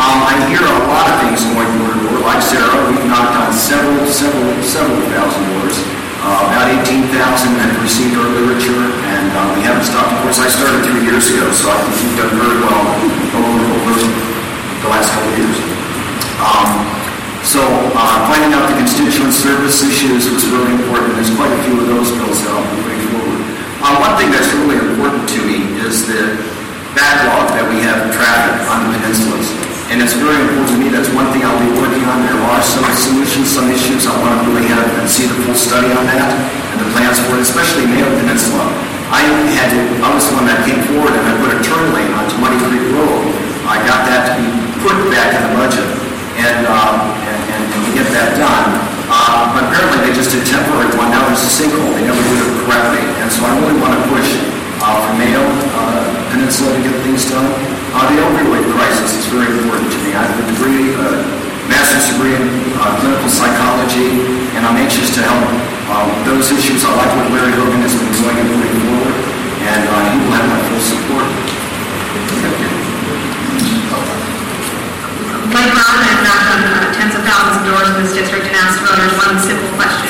Um, 0.00 0.18
I 0.24 0.40
hear 0.48 0.64
a 0.64 0.88
lot 0.88 1.04
of 1.04 1.16
things 1.20 1.44
going 1.52 1.68
door 1.80 1.92
to 1.92 2.00
door. 2.00 2.16
Like 2.24 2.40
Sarah, 2.40 2.80
we've 2.88 3.04
knocked 3.12 3.36
on 3.36 3.52
several, 3.52 4.08
several, 4.08 4.56
several 4.64 5.00
thousand 5.12 5.44
doors. 5.52 5.93
Uh, 6.24 6.48
about 6.48 6.72
18,000 6.88 7.12
have 7.12 7.76
received 7.84 8.16
our 8.16 8.24
literature, 8.32 8.80
and 9.12 9.28
uh, 9.36 9.44
we 9.52 9.60
haven't 9.60 9.84
stopped. 9.84 10.08
Of 10.08 10.24
course, 10.24 10.40
I 10.40 10.48
started 10.48 10.80
three 10.88 11.04
years 11.04 11.28
ago, 11.28 11.52
so 11.52 11.68
I 11.68 11.76
think 11.84 12.00
we've 12.00 12.16
done 12.16 12.32
very 12.32 12.64
well 12.64 12.80
over, 13.36 13.60
over 13.76 13.92
the 13.92 14.88
last 14.88 15.12
couple 15.12 15.28
of 15.28 15.36
years. 15.36 15.58
Um, 16.40 16.70
so 17.44 17.60
uh, 17.92 18.24
finding 18.24 18.56
out 18.56 18.72
the 18.72 18.76
constituent 18.80 19.36
service 19.36 19.84
issues 19.84 20.24
was 20.32 20.48
really 20.48 20.72
important. 20.80 21.12
There's 21.20 21.28
quite 21.36 21.52
a 21.52 21.60
few 21.68 21.76
of 21.76 21.92
those 21.92 22.08
bills 22.16 22.40
that 22.40 22.56
I'll 22.56 22.72
be 22.72 23.04
forward. 23.12 23.44
Uh, 23.84 23.92
one 24.00 24.16
thing 24.16 24.32
that's 24.32 24.48
really 24.64 24.80
important 24.80 25.28
to 25.28 25.38
me 25.44 25.60
is 25.84 26.08
the 26.08 26.40
backlog 26.96 27.52
that 27.52 27.68
we 27.68 27.84
have 27.84 28.00
in 28.00 28.08
traffic 28.16 28.64
on 28.72 28.88
the 28.88 28.96
peninsulas. 28.96 29.73
And 29.92 30.00
it's 30.00 30.16
very 30.16 30.40
important 30.40 30.72
to 30.72 30.78
me. 30.80 30.88
That's 30.88 31.12
one 31.12 31.28
thing 31.30 31.44
I'll 31.44 31.60
be 31.60 31.68
working 31.76 32.00
on. 32.08 32.24
There 32.24 32.40
are 32.40 32.62
some 32.64 32.88
solutions, 32.96 33.52
some 33.52 33.68
issues. 33.68 34.08
I 34.08 34.16
want 34.16 34.32
to 34.40 34.48
really 34.48 34.64
have 34.72 34.80
and 34.96 35.08
see 35.08 35.28
the 35.28 35.36
full 35.44 35.54
study 35.54 35.92
on 35.92 36.08
that 36.08 36.32
and 36.72 36.78
the 36.80 36.88
plans 36.96 37.20
for 37.20 37.36
it, 37.36 37.44
especially 37.44 37.84
Mayo 37.86 38.08
Peninsula. 38.16 38.64
I 39.12 39.22
had 39.54 39.68
to, 39.70 39.80
I 40.00 40.08
was 40.10 40.24
the 40.26 40.34
one 40.40 40.48
that 40.48 40.64
came 40.64 40.80
forward 40.88 41.12
and 41.12 41.22
I 41.22 41.32
put 41.38 41.52
a 41.52 41.60
turn 41.60 41.92
lane 41.92 42.10
onto 42.16 42.34
Muddy 42.40 42.58
Creek 42.66 42.82
Road. 42.96 43.28
I 43.68 43.78
got 43.84 44.08
that 44.08 44.32
to 44.32 44.32
be 44.40 44.48
put 44.80 44.96
back 45.12 45.36
in 45.36 45.40
the 45.46 45.52
budget 45.54 45.86
and, 46.40 46.64
um, 46.66 47.14
and, 47.20 47.40
and, 47.52 47.62
and 47.76 47.82
get 47.92 48.08
that 48.16 48.34
done. 48.40 48.68
Uh, 49.06 49.52
but 49.52 49.68
apparently 49.68 50.00
they 50.00 50.12
just 50.16 50.32
did 50.32 50.42
temporary 50.48 50.88
one. 50.96 51.12
Now 51.12 51.28
there's 51.28 51.44
a 51.44 51.52
sinkhole. 51.52 51.92
They 51.92 52.08
never 52.08 52.18
did 52.24 52.40
it 52.40 52.50
correctly. 52.64 53.04
And 53.20 53.28
so 53.28 53.44
I 53.44 53.52
really 53.60 53.76
want 53.78 53.92
to 53.94 54.02
push 54.08 54.32
uh, 54.80 54.96
for 55.04 55.12
Mayo 55.20 55.44
uh, 56.44 56.50
Peninsula 56.52 56.76
to 56.76 56.82
get 56.84 56.92
things 57.04 57.24
done. 57.30 57.48
Uh, 57.96 58.04
the 58.12 58.20
opioid 58.20 58.68
crisis 58.76 59.16
is 59.16 59.26
very 59.32 59.48
important 59.48 59.88
to 59.88 59.98
me. 60.04 60.12
I 60.12 60.28
have 60.28 60.36
a 60.36 60.46
degree, 60.52 60.92
uh, 60.92 61.24
master's 61.72 62.12
degree 62.12 62.36
in 62.36 62.44
uh, 62.76 63.00
clinical 63.00 63.32
psychology, 63.32 64.20
and 64.52 64.66
I'm 64.68 64.76
anxious 64.76 65.14
to 65.16 65.22
help 65.24 65.72
Um, 65.84 66.08
those 66.24 66.48
issues, 66.48 66.80
I 66.80 66.96
like 66.96 67.12
what 67.12 67.28
Larry 67.28 67.52
Hogan 67.60 67.80
has 67.84 67.92
been 67.92 68.08
doing 68.16 68.36
and 68.40 68.48
moving 68.48 68.72
forward, 68.88 69.16
and 69.68 69.84
uh, 69.84 70.00
he 70.08 70.16
will 70.16 70.32
have 70.32 70.48
my 70.48 70.60
full 70.64 70.80
support. 70.80 71.28
Like 75.52 75.70
Ron, 75.76 75.98
I've 76.08 76.22
knocked 76.24 76.48
on 76.56 76.60
uh, 76.64 76.88
tens 76.96 77.12
of 77.12 77.20
thousands 77.20 77.56
of 77.60 77.64
doors 77.68 77.88
in 77.92 77.96
this 78.00 78.16
district 78.16 78.48
and 78.48 78.56
asked 78.56 78.80
voters 78.80 79.12
one 79.12 79.36
simple 79.44 79.68
question. 79.76 80.08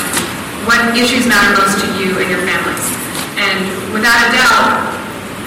What 0.63 0.95
issues 0.95 1.27
matter 1.27 1.59
most 1.59 1.83
to 1.83 1.87
you 1.99 2.15
and 2.23 2.27
your 2.31 2.39
families? 2.47 2.87
And 3.35 3.67
without 3.91 4.15
a 4.15 4.29
doubt, 4.31 4.84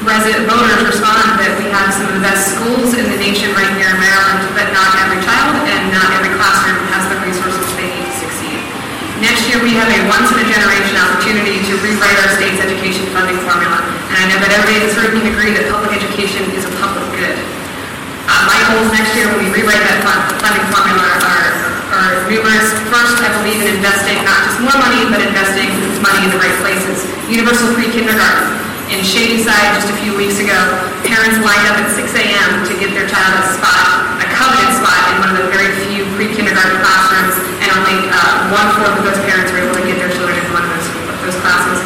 resident 0.07 0.47
voters 0.47 0.79
respond 0.87 1.43
that 1.43 1.59
we 1.59 1.67
have 1.75 1.91
some 1.91 2.07
of 2.07 2.15
the 2.15 2.23
best 2.23 2.55
schools 2.55 2.95
in 2.95 3.11
the 3.11 3.19
nation 3.19 3.51
right 3.59 3.71
here 3.75 3.91
in 3.91 3.99
Maryland, 3.99 4.47
but 4.55 4.71
not 4.71 4.95
every 5.03 5.19
child 5.27 5.59
and 5.67 5.91
not 5.91 6.07
every 6.15 6.31
classroom 6.39 6.79
has 6.95 7.03
the 7.11 7.19
resources 7.27 7.67
they 7.75 7.91
need 7.91 8.07
to 8.07 8.15
succeed. 8.15 8.61
Next 9.19 9.51
year, 9.51 9.59
we 9.59 9.75
have 9.75 9.91
a 9.91 9.99
once-in-a-generation 10.07 10.95
opportunity 10.95 11.59
to 11.67 11.73
rewrite 11.83 12.19
our 12.23 12.31
state's 12.39 12.63
education 12.63 13.11
funding 13.11 13.39
formula. 13.43 13.83
And 14.15 14.17
I 14.23 14.25
know 14.31 14.39
that 14.39 14.55
everybody 14.55 14.79
in 14.79 14.85
this 14.87 14.95
room 14.95 15.19
can 15.19 15.27
agree 15.35 15.51
that 15.59 15.67
public 15.67 15.91
education 15.99 16.47
is 16.55 16.63
a 16.63 16.73
public 16.79 17.03
good. 17.19 17.35
Uh, 18.31 18.43
my 18.47 18.59
goals 18.71 18.95
next 18.95 19.19
year 19.19 19.27
when 19.35 19.43
we 19.43 19.51
rewrite 19.51 19.83
that 19.83 19.99
fund, 20.07 20.23
funding 20.39 20.67
formula 20.71 21.03
are, 21.27 21.51
are 21.91 22.13
numerous. 22.31 22.71
First, 22.87 23.19
I 23.19 23.35
believe 23.43 23.67
in 23.67 23.83
investing 23.83 24.23
not 24.23 24.47
just 24.47 24.63
more 24.63 24.79
money, 24.79 25.03
but 25.11 25.19
investing 25.19 25.75
money 25.99 26.23
in 26.23 26.31
the 26.31 26.39
right 26.39 26.55
places. 26.63 27.03
Universal 27.27 27.75
pre-kindergarten. 27.75 28.68
In 28.89 29.05
Shady 29.05 29.45
Side 29.45 29.77
just 29.77 29.93
a 29.93 29.97
few 30.01 30.17
weeks 30.17 30.41
ago, 30.41 30.57
parents 31.05 31.37
lined 31.45 31.67
up 31.69 31.77
at 31.77 31.93
6 31.93 32.09
a.m. 32.09 32.65
to 32.65 32.73
get 32.81 32.89
their 32.97 33.05
child 33.05 33.37
a 33.37 33.45
spot, 33.53 34.17
a 34.17 34.27
coveted 34.33 34.73
spot 34.81 35.13
in 35.13 35.15
one 35.21 35.31
of 35.37 35.37
the 35.45 35.49
very 35.53 35.69
few 35.85 36.09
pre-kindergarten 36.17 36.81
classrooms, 36.81 37.37
and 37.61 37.69
only 37.69 38.09
uh, 38.09 38.49
one-fourth 38.49 38.97
of 38.97 39.05
those 39.05 39.21
parents 39.29 39.53
were 39.53 39.61
able 39.61 39.77
to 39.77 39.85
get 39.85 40.01
their 40.01 40.09
children 40.09 40.41
in 40.41 40.49
one 40.57 40.65
of 40.65 40.73
those, 40.73 40.89
those 41.21 41.37
classes. 41.45 41.85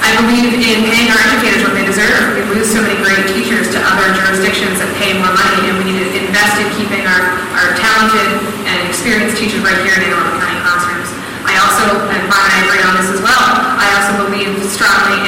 I 0.00 0.16
believe 0.24 0.56
in 0.56 0.88
paying 0.88 1.12
our 1.12 1.20
educators 1.20 1.68
what 1.68 1.76
they 1.76 1.84
deserve. 1.84 2.40
We 2.40 2.40
lose 2.56 2.72
so 2.72 2.80
many 2.80 2.96
great 3.04 3.28
teachers 3.28 3.68
to 3.76 3.78
other 3.84 4.08
jurisdictions 4.16 4.80
that 4.80 4.88
pay 4.96 5.20
more 5.20 5.28
money, 5.28 5.68
and 5.68 5.76
we 5.76 5.84
need 5.84 6.00
to 6.00 6.08
invest 6.16 6.56
in 6.64 6.68
keeping 6.80 7.04
our, 7.04 7.28
our 7.60 7.76
talented 7.76 8.40
and 8.64 8.88
experienced 8.88 9.36
teachers 9.36 9.60
right 9.60 9.76
here 9.84 10.00
in 10.00 10.08
Arundel 10.08 10.40
County 10.40 10.64
classrooms. 10.64 11.12
I 11.44 11.60
also, 11.60 12.08
and 12.08 12.24
Ron 12.24 12.40
and 12.40 12.52
I 12.56 12.60
agree 12.72 12.84
on 12.88 12.94
this 13.04 13.08
as 13.12 13.20
well, 13.20 13.44
I 13.76 13.86
also 14.00 14.12
believe 14.24 14.56
strongly 14.64 15.27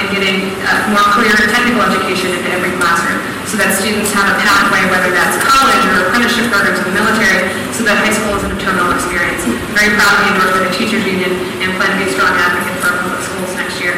in 0.90 0.98
more 0.98 1.07
clear 1.14 1.31
technical 1.55 1.87
education 1.87 2.35
into 2.35 2.50
every 2.50 2.74
classroom 2.83 3.22
so 3.46 3.55
that 3.55 3.70
students 3.79 4.11
have 4.11 4.26
a 4.26 4.37
pathway, 4.42 4.83
whether 4.90 5.14
that's 5.14 5.38
college 5.38 5.83
or 5.94 6.11
apprenticeship 6.11 6.50
programs 6.50 6.83
in 6.83 6.87
the 6.90 6.96
military, 6.98 7.46
so 7.70 7.87
that 7.87 7.94
high 8.03 8.11
school 8.11 8.35
isn't 8.42 8.50
a 8.50 8.59
terminal 8.59 8.90
experience. 8.90 9.42
I'm 9.46 9.55
very 9.74 9.94
proud 9.94 10.18
to 10.18 10.20
be 10.26 10.29
endorsed 10.35 10.55
by 10.59 10.62
the 10.66 10.74
teachers 10.74 11.03
union 11.07 11.31
and 11.62 11.70
plan 11.79 11.94
to 11.94 11.98
be 12.03 12.11
a 12.11 12.12
strong 12.14 12.35
advocate 12.35 12.79
for 12.83 12.90
public 12.90 13.22
schools 13.22 13.50
next 13.55 13.79
year. 13.79 13.94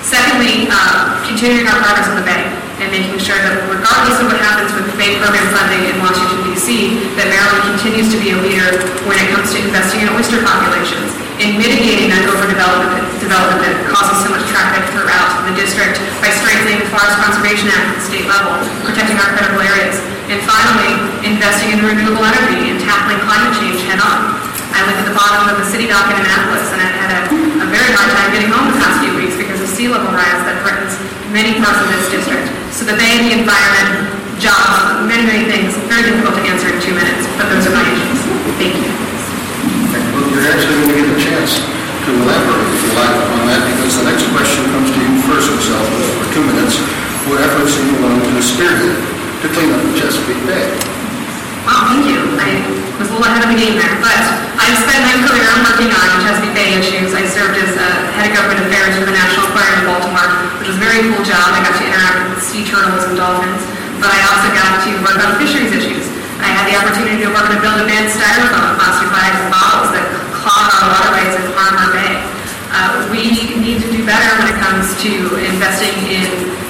Secondly, 0.00 0.68
uh, 0.72 1.20
continuing 1.28 1.68
our 1.68 1.76
progress 1.76 2.08
on 2.08 2.16
the 2.16 2.24
Bay 2.24 2.48
and 2.80 2.88
making 2.88 3.20
sure 3.20 3.36
that 3.36 3.60
regardless 3.68 4.16
of 4.24 4.32
what 4.32 4.40
happens 4.40 4.72
with 4.72 4.88
Bay 4.96 5.20
program 5.20 5.44
funding 5.52 5.92
in 5.92 5.96
Washington, 6.00 6.40
D.C., 6.48 6.96
that 7.20 7.28
Maryland 7.28 7.76
continues 7.76 8.08
to 8.08 8.16
be 8.16 8.32
a 8.32 8.38
leader 8.40 8.80
when 9.04 9.20
it 9.20 9.28
comes 9.28 9.52
to 9.52 9.60
investing 9.60 10.00
in 10.00 10.08
oyster 10.16 10.40
populations, 10.40 11.12
in 11.40 11.56
mitigating 11.56 12.12
that 12.12 12.28
overdevelopment 12.28 13.00
development 13.16 13.64
that 13.64 13.76
causes 13.88 14.20
so 14.20 14.28
much 14.28 14.44
traffic 14.52 14.84
throughout 14.92 15.48
the 15.48 15.56
district 15.56 15.96
by 16.20 16.28
strengthening 16.28 16.84
the 16.84 16.88
Forest 16.92 17.16
Conservation 17.16 17.72
Act 17.72 17.84
at 17.90 17.96
the 17.96 18.04
state 18.04 18.26
level, 18.28 18.52
protecting 18.84 19.16
our 19.16 19.32
critical 19.32 19.64
areas, 19.64 19.96
and 20.28 20.36
finally, 20.44 20.92
investing 21.24 21.72
in 21.72 21.80
renewable 21.80 22.22
energy 22.22 22.68
and 22.68 22.76
tackling 22.84 23.18
climate 23.24 23.56
change 23.56 23.80
head 23.88 23.98
on. 24.04 24.36
I 24.76 24.84
live 24.84 25.00
at 25.00 25.08
the 25.08 25.16
bottom 25.16 25.48
of 25.48 25.56
the 25.58 25.66
city 25.66 25.88
dock 25.88 26.12
in 26.12 26.20
Annapolis, 26.20 26.68
and 26.76 26.78
I've 26.78 26.96
had 27.00 27.10
a, 27.10 27.20
a 27.64 27.68
very 27.72 27.90
hard 27.90 28.08
time 28.14 28.28
getting 28.36 28.52
home 28.52 28.70
the 28.70 28.78
past 28.78 29.00
few 29.02 29.16
weeks 29.16 29.34
because 29.34 29.58
of 29.58 29.68
sea 29.72 29.88
level 29.88 30.12
rise 30.12 30.44
that 30.44 30.60
threatens 30.62 30.94
many 31.32 31.56
parts 31.58 31.80
of 31.80 31.88
this 31.90 32.06
district. 32.20 32.46
So 32.70 32.84
the 32.84 32.94
Bay 33.00 33.26
the 33.26 33.42
environment, 33.42 34.06
jobs, 34.38 35.08
many, 35.08 35.26
many 35.26 35.44
things, 35.48 35.74
very 35.90 36.06
difficult 36.06 36.36
to 36.36 36.44
answer 36.46 36.68
in 36.70 36.78
two 36.78 36.94
minutes, 36.94 37.26
but 37.40 37.48
those 37.50 37.66
are 37.66 37.74
my 37.74 37.86
issues. 37.90 38.20
Thank 38.60 38.76
you. 38.76 38.90
Well, 40.14 40.26
you're 40.30 40.46
actually 40.46 40.89
chance 41.40 41.56
to 42.04 42.10
elaborate, 42.20 42.68
if 42.76 42.80
you 42.84 42.92
like, 43.00 43.16
on 43.32 43.48
that, 43.48 43.64
because 43.72 43.96
the 43.96 44.04
next 44.04 44.28
question 44.28 44.60
comes 44.76 44.92
to 44.92 45.00
you 45.00 45.12
first, 45.24 45.48
Michelle, 45.48 45.88
for 46.20 46.28
two 46.36 46.44
minutes. 46.44 46.76
What 47.28 47.40
efforts 47.40 47.80
are 47.80 47.84
you 47.88 47.96
willing 47.96 48.36
to 48.36 48.44
spearhead 48.44 48.96
to 49.40 49.46
clean 49.56 49.72
up 49.72 49.80
the 49.80 49.92
Chesapeake 49.96 50.44
Bay? 50.44 50.68
Wow, 51.64 51.88
thank 51.88 52.04
you. 52.08 52.20
I 52.36 52.60
was 53.00 53.08
a 53.08 53.16
little 53.16 53.24
ahead 53.24 53.40
of 53.44 53.52
the 53.52 53.56
game 53.56 53.80
there, 53.80 53.96
but 54.04 54.20
I've 54.60 54.78
spent 54.84 55.00
my 55.00 55.16
career 55.24 55.48
working 55.64 55.88
on 55.88 56.08
Chesapeake 56.28 56.56
Bay 56.56 56.68
issues. 56.76 57.16
I 57.16 57.24
served 57.24 57.56
as 57.56 57.72
uh, 57.72 57.88
head 58.16 58.28
of 58.28 58.36
government 58.36 58.60
affairs 58.68 59.00
for 59.00 59.08
the 59.08 59.16
National 59.16 59.48
Aquarium 59.48 59.80
in 59.80 59.86
Baltimore, 59.88 60.28
which 60.60 60.68
was 60.68 60.76
a 60.76 60.84
very 60.84 61.08
cool 61.08 61.24
job. 61.24 61.56
I 61.56 61.64
got 61.64 61.72
to 61.72 61.84
interact 61.88 62.36
with 62.36 62.44
sea 62.44 62.68
turtles 62.68 63.08
and 63.08 63.16
dolphins, 63.16 63.64
but 63.96 64.12
I 64.12 64.20
also 64.28 64.48
got 64.52 64.84
to 64.84 64.90
work 65.04 65.16
on 65.24 65.40
fisheries 65.40 65.72
issues. 65.72 66.04
I 66.40 66.52
had 66.52 66.68
the 66.68 66.76
opportunity 66.76 67.24
to 67.24 67.32
work 67.32 67.48
on 67.48 67.56
a 67.56 67.60
build 67.64 67.80
a 67.80 67.88
banned 67.88 68.12
styrofoam, 68.12 68.76
plastic 68.76 69.08
bags 69.12 69.40
and 69.40 69.48
bottles 69.52 69.92
that 69.96 70.19
clog 70.40 70.72
our 70.72 70.88
waterways 70.88 71.36
and 71.36 71.46
harm 71.52 71.76
our 71.76 71.90
bay. 71.92 72.16
Uh, 72.72 73.04
we 73.12 73.28
need 73.60 73.82
to 73.82 73.88
do 73.90 74.00
better 74.06 74.30
when 74.40 74.48
it 74.48 74.58
comes 74.62 74.94
to 75.02 75.10
investing 75.42 75.92
in, 76.08 76.28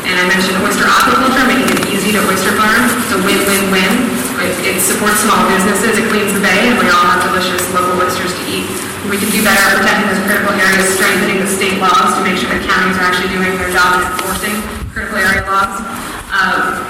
and 0.08 0.14
I 0.16 0.24
mentioned 0.26 0.58
oyster 0.64 0.88
aquaculture, 0.88 1.44
making 1.46 1.70
it 1.70 1.80
easy 1.92 2.10
to 2.16 2.20
oyster 2.26 2.56
farm. 2.56 2.82
It's 3.04 3.12
a 3.14 3.20
win-win-win. 3.20 3.92
It, 4.40 4.54
it 4.64 4.76
supports 4.80 5.20
small 5.20 5.44
businesses, 5.52 6.00
it 6.00 6.08
cleans 6.08 6.32
the 6.32 6.40
bay, 6.40 6.72
and 6.72 6.80
we 6.80 6.88
all 6.88 7.04
have 7.04 7.20
delicious 7.28 7.60
local 7.76 8.00
oysters 8.00 8.32
to 8.32 8.42
eat. 8.48 8.64
We 9.12 9.20
can 9.20 9.28
do 9.28 9.44
better 9.44 9.60
at 9.60 9.76
protecting 9.76 10.08
those 10.08 10.22
critical 10.24 10.56
areas, 10.56 10.88
strengthening 10.96 11.44
the 11.44 11.50
state 11.52 11.76
laws 11.76 12.16
to 12.16 12.20
make 12.24 12.40
sure 12.40 12.48
that 12.48 12.64
counties 12.64 12.96
are 12.96 13.04
actually 13.04 13.32
doing 13.36 13.52
their 13.60 13.68
job 13.68 14.00
in 14.00 14.08
enforcing 14.08 14.56
critical 14.96 15.20
area 15.20 15.44
laws. 15.44 15.84
Um, 16.32 16.80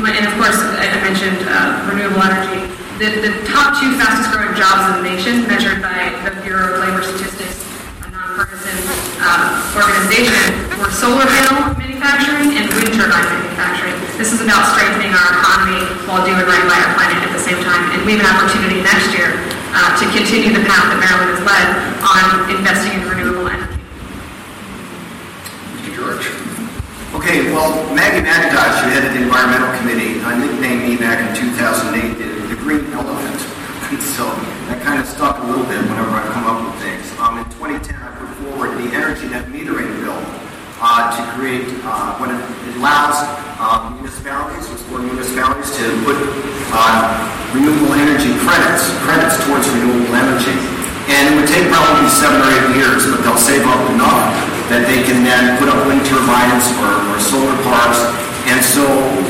and 0.00 0.24
of 0.24 0.32
course, 0.40 0.56
I 0.56 0.88
mentioned 1.04 1.44
uh, 1.44 1.84
renewable 1.84 2.24
energy. 2.24 2.64
The, 3.00 3.16
the 3.16 3.32
top 3.48 3.80
two 3.80 3.96
fastest 3.96 4.28
growing 4.28 4.52
jobs 4.52 4.92
in 4.92 5.00
the 5.00 5.08
nation, 5.08 5.48
measured 5.48 5.80
by 5.80 6.12
the 6.20 6.36
Bureau 6.44 6.76
of 6.76 6.84
Labor 6.84 7.00
Statistics, 7.00 7.64
a 8.04 8.12
nonpartisan 8.12 8.76
uh, 9.24 9.56
organization, 9.72 10.68
were 10.76 10.92
solar 10.92 11.24
panel 11.24 11.72
manufacturing 11.80 12.60
and 12.60 12.68
wind 12.76 12.92
turbine 12.92 13.24
manufacturing. 13.24 13.96
This 14.20 14.36
is 14.36 14.44
about 14.44 14.76
strengthening 14.76 15.16
our 15.16 15.32
economy 15.32 15.80
while 16.04 16.20
doing 16.28 16.44
right 16.44 16.60
by 16.68 16.76
our 16.76 16.92
planet 16.92 17.24
at 17.24 17.32
the 17.32 17.40
same 17.40 17.56
time. 17.64 17.88
And 17.96 18.04
we 18.04 18.20
have 18.20 18.20
an 18.20 18.28
opportunity 18.36 18.84
next 18.84 19.16
year 19.16 19.32
uh, 19.72 19.96
to 19.96 20.04
continue 20.12 20.52
the 20.52 20.60
path 20.68 20.92
that 20.92 21.00
Maryland 21.00 21.40
has 21.40 21.42
led 21.48 21.68
on 22.04 22.52
investing 22.52 23.00
in 23.00 23.08
renewable 23.08 23.48
energy. 23.48 23.80
Mr. 25.80 25.90
George? 25.96 26.28
Okay, 27.16 27.48
well, 27.48 27.80
Maggie 27.96 28.20
McIntosh, 28.20 28.84
who 28.84 28.92
headed 28.92 29.16
the 29.16 29.24
Environmental 29.24 29.72
Committee, 29.80 30.20
uh, 30.20 30.36
nicknamed 30.36 30.84
me 30.84 31.00
back 31.00 31.24
in 31.24 31.32
2008 31.32 32.20
the, 32.20 32.24
the 32.24 32.29
Green 32.70 32.86
Elephant. 32.94 33.42
so 33.98 34.30
that 34.70 34.78
kind 34.86 35.02
of 35.02 35.06
stuck 35.10 35.42
a 35.42 35.46
little 35.50 35.66
bit 35.66 35.82
whenever 35.90 36.14
I 36.14 36.22
come 36.30 36.46
up 36.46 36.62
with 36.62 36.78
things. 36.78 37.02
Um, 37.18 37.42
in 37.42 37.46
2010, 37.58 37.98
I 37.98 38.14
put 38.14 38.30
forward 38.38 38.78
the 38.78 38.94
Energy 38.94 39.26
Net 39.26 39.50
Metering 39.50 39.90
Bill 39.98 40.14
uh, 40.78 41.10
to 41.10 41.20
create 41.34 41.66
uh, 41.82 42.14
what 42.22 42.30
it, 42.30 42.38
allows 42.78 43.26
municipalities, 43.98 44.70
for 44.86 45.02
municipalities 45.02 45.66
to 45.82 45.84
put 46.06 46.14
uh, 46.70 47.10
renewable 47.50 47.90
energy 47.98 48.38
credits, 48.46 48.86
credits 49.02 49.34
towards 49.50 49.66
renewable 49.74 50.14
energy. 50.14 50.54
And 51.10 51.26
it 51.26 51.34
would 51.42 51.50
take 51.50 51.66
probably 51.74 52.06
seven 52.06 52.38
or 52.38 52.54
eight 52.54 52.78
years, 52.78 53.02
but 53.10 53.18
they'll 53.26 53.34
save 53.34 53.66
up 53.66 53.82
enough 53.90 54.30
that 54.70 54.86
they 54.86 55.02
can 55.02 55.26
then 55.26 55.58
put 55.58 55.66
up 55.66 55.90
wind 55.90 56.06
turbines 56.06 56.70
or, 56.78 56.94
or 57.10 57.18
solar 57.18 57.58
parks. 57.66 58.29
And 58.48 58.64
so 58.64 58.86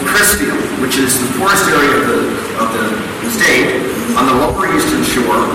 Crisfield, 0.07 0.61
which 0.79 0.97
is 1.01 1.19
the 1.19 1.29
poorest 1.39 1.67
area 1.67 1.95
of 1.99 2.05
the, 2.07 2.21
of 2.63 2.69
the, 2.71 3.31
state, 3.31 3.79
on 4.19 4.27
the 4.27 4.37
lower 4.39 4.67
eastern 4.75 5.03
shore, 5.03 5.47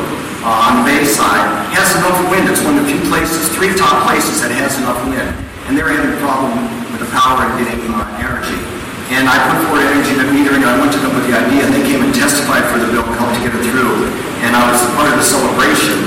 uh, 0.44 0.68
on 0.68 0.82
the 0.82 0.84
bay 0.88 1.04
side, 1.04 1.44
has 1.76 1.92
enough 1.96 2.18
wind. 2.32 2.48
It's 2.48 2.64
one 2.64 2.78
of 2.78 2.84
the 2.84 2.92
few 2.92 3.02
places, 3.12 3.52
three 3.56 3.76
top 3.76 4.08
places 4.08 4.40
that 4.44 4.52
has 4.52 4.80
enough 4.80 5.00
wind. 5.08 5.32
And 5.68 5.76
they're 5.76 5.90
having 5.90 6.14
a 6.14 6.20
problem 6.22 6.56
with 6.94 7.02
the 7.02 7.12
power 7.12 7.44
and 7.44 7.54
getting 7.60 7.82
uh, 7.90 8.06
energy. 8.22 8.60
And 9.14 9.30
I 9.30 9.38
put 9.50 9.70
forward 9.70 9.86
energy 9.86 10.18
net 10.18 10.30
metering. 10.34 10.66
I 10.66 10.78
went 10.82 10.94
to 10.94 11.02
them 11.02 11.14
with 11.14 11.30
the 11.30 11.36
idea, 11.38 11.66
and 11.66 11.74
they 11.74 11.86
came 11.86 12.02
and 12.02 12.14
testified 12.14 12.66
for 12.74 12.82
the 12.82 12.90
bill 12.90 13.06
and 13.06 13.16
helped 13.18 13.38
to 13.38 13.42
get 13.42 13.54
it 13.54 13.64
through. 13.70 14.10
And 14.46 14.58
I 14.58 14.66
was 14.66 14.82
part 14.98 15.14
of 15.14 15.18
the 15.18 15.26
celebration 15.26 15.98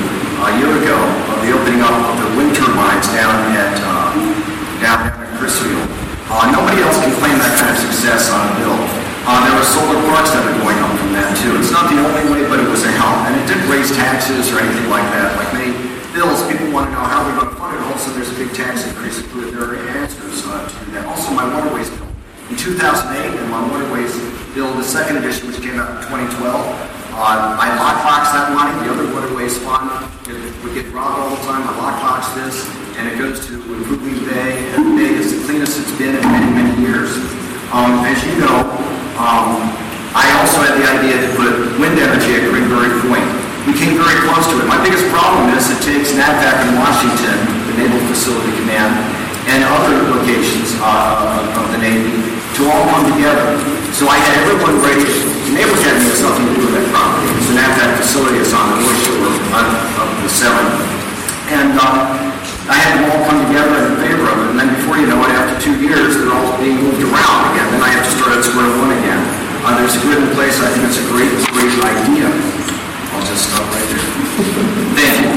a 0.43 0.51
year 0.59 0.71
ago 0.71 0.99
of 1.35 1.39
the 1.43 1.51
opening 1.55 1.83
up 1.83 1.95
of 1.95 2.17
the 2.23 2.29
wind 2.39 2.55
turbines 2.55 3.07
down 3.11 3.35
at 3.55 3.75
uh, 3.83 4.15
down, 4.83 4.99
at 5.11 5.15
Crisfield. 5.39 5.88
Uh, 6.29 6.45
nobody 6.53 6.85
else 6.85 7.01
can 7.01 7.09
claim 7.25 7.41
that 7.41 7.57
kind 7.57 7.73
of 7.73 7.81
success 7.81 8.29
on 8.29 8.37
a 8.45 8.53
bill. 8.61 8.77
Uh, 9.25 9.41
there 9.49 9.57
are 9.57 9.65
solar 9.65 9.97
parks 10.13 10.29
that 10.37 10.45
are 10.45 10.57
going 10.61 10.77
up 10.77 10.93
from 11.01 11.17
that 11.17 11.33
too. 11.41 11.57
It's 11.57 11.73
not 11.73 11.89
the 11.89 11.97
only 11.97 12.29
way, 12.29 12.45
but 12.45 12.61
it 12.61 12.69
was 12.69 12.85
a 12.85 12.93
help, 12.93 13.25
and 13.25 13.33
it 13.33 13.49
didn't 13.49 13.65
raise 13.65 13.89
taxes 13.97 14.53
or 14.53 14.61
anything 14.61 14.93
like 14.93 15.09
that. 15.17 15.41
Like 15.41 15.49
many 15.57 15.73
bills, 16.13 16.45
people 16.45 16.69
want 16.69 16.89
to 16.89 16.93
know 16.93 17.01
how 17.01 17.25
we're 17.25 17.33
going 17.33 17.49
to 17.49 17.57
fund 17.57 17.73
it. 17.73 17.83
Also, 17.89 18.13
there's 18.13 18.29
a 18.29 18.37
big 18.37 18.53
tax 18.53 18.85
increase 18.85 19.25
included. 19.25 19.57
There 19.57 19.73
are 19.73 19.81
answers 19.97 20.45
uh, 20.45 20.69
to 20.69 20.85
that. 20.93 21.09
Also, 21.09 21.33
my 21.33 21.49
waterways 21.49 21.89
bill. 21.97 22.13
In 22.53 22.61
2008, 22.61 23.33
in 23.33 23.49
my 23.49 23.65
waterways 23.73 24.13
bill, 24.53 24.69
the 24.77 24.85
second 24.85 25.25
edition, 25.25 25.49
which 25.49 25.65
came 25.65 25.81
out 25.81 25.97
in 25.97 26.13
2012, 26.13 26.45
uh, 26.45 27.57
I 27.57 27.73
lockboxed 27.73 28.37
that 28.37 28.53
money. 28.53 28.77
The 28.85 28.93
other 28.93 29.09
waterways 29.17 29.57
fund, 29.65 29.89
We 30.61 30.77
get 30.77 30.93
robbed 30.93 31.25
all 31.25 31.33
the 31.33 31.43
time. 31.49 31.65
I 31.65 31.73
lockbox 31.73 32.37
this, 32.37 32.69
and 32.99 33.07
it 33.07 33.15
goes 33.15 33.39
to 33.47 33.55
improving 33.55 34.27
Bay, 34.27 34.75
and 34.75 34.99
Bay 34.99 35.15
is 35.15 35.31
the 35.31 35.39
cleanest 35.47 35.79
it's 35.79 35.95
been 35.95 36.19
in 36.19 36.25
many, 36.35 36.51
many 36.51 36.75
years. 36.83 37.15
Um, 37.71 38.03
as 38.03 38.19
you 38.27 38.35
know, 38.43 38.67
um, 39.15 39.71
I 40.19 40.27
also 40.43 40.67
had 40.67 40.75
the 40.83 40.87
idea 40.99 41.15
to 41.23 41.31
put 41.39 41.79
wind 41.79 41.95
energy 41.95 42.35
at 42.35 42.51
Greenberry 42.51 42.91
Point. 43.07 43.23
We 43.71 43.79
came 43.79 43.95
very 43.95 44.19
close 44.27 44.51
to 44.51 44.59
it. 44.59 44.67
My 44.67 44.83
biggest 44.83 45.07
problem 45.15 45.47
is 45.55 45.71
it 45.71 45.79
takes 45.87 46.11
NAVFAC 46.11 46.67
in 46.67 46.75
Washington, 46.75 47.39
the 47.71 47.75
Naval 47.87 48.03
Facility 48.11 48.51
Command, 48.67 48.91
and 49.47 49.63
other 49.63 50.19
locations 50.19 50.75
uh, 50.83 51.55
of 51.55 51.71
the 51.71 51.79
Navy 51.79 52.19
to 52.59 52.61
all 52.67 52.83
come 52.91 53.07
together. 53.15 53.63
So 53.95 54.11
I 54.11 54.19
had 54.19 54.43
everyone 54.43 54.83
ready. 54.83 55.07
The 55.47 55.55
Naval 55.55 55.79
Academy 55.79 56.11
has 56.11 56.19
nothing 56.19 56.51
to 56.51 56.55
do 56.59 56.67
with 56.67 56.75
that 56.83 56.89
property. 56.91 57.31
It's 57.31 57.47
an 57.47 57.63
NAVFAC 57.63 57.91
facility. 58.03 58.43
It's 58.43 58.51
on 58.51 58.67
the 58.75 58.79
North 58.83 59.01
Shore 59.07 59.23
of 59.23 60.09
the 60.19 60.31
Severn. 60.35 60.67
And 61.49 61.79
uh, 61.79 62.38
I 62.69 62.77
had 62.77 63.01
them 63.01 63.09
all 63.09 63.25
come 63.25 63.41
together 63.49 63.81
in 63.89 63.97
favor 63.97 64.29
of 64.29 64.37
it. 64.45 64.49
And 64.53 64.59
then 64.61 64.69
before 64.77 65.01
you 65.01 65.09
know 65.09 65.17
it, 65.25 65.33
after 65.33 65.57
two 65.57 65.77
years, 65.81 66.21
they're 66.21 66.37
all 66.37 66.53
being 66.61 66.77
moved 66.85 67.01
around 67.01 67.57
again. 67.57 67.65
Then 67.73 67.81
I 67.81 67.91
have 67.97 68.05
to 68.05 68.13
start 68.13 68.37
at 68.37 68.45
square 68.45 68.69
one 68.77 68.93
again. 68.93 69.21
Uh, 69.65 69.73
there's 69.81 69.97
a 69.97 70.03
good 70.05 70.21
in 70.21 70.29
place. 70.37 70.61
I 70.61 70.69
think 70.77 70.85
it's 70.85 71.01
a 71.01 71.07
great, 71.09 71.33
great 71.57 71.73
idea. 71.81 72.29
I'll 73.17 73.25
just 73.25 73.49
stop 73.49 73.65
right 73.73 73.89
there. 73.89 74.05
Thank 75.01 75.17
you. 75.17 75.33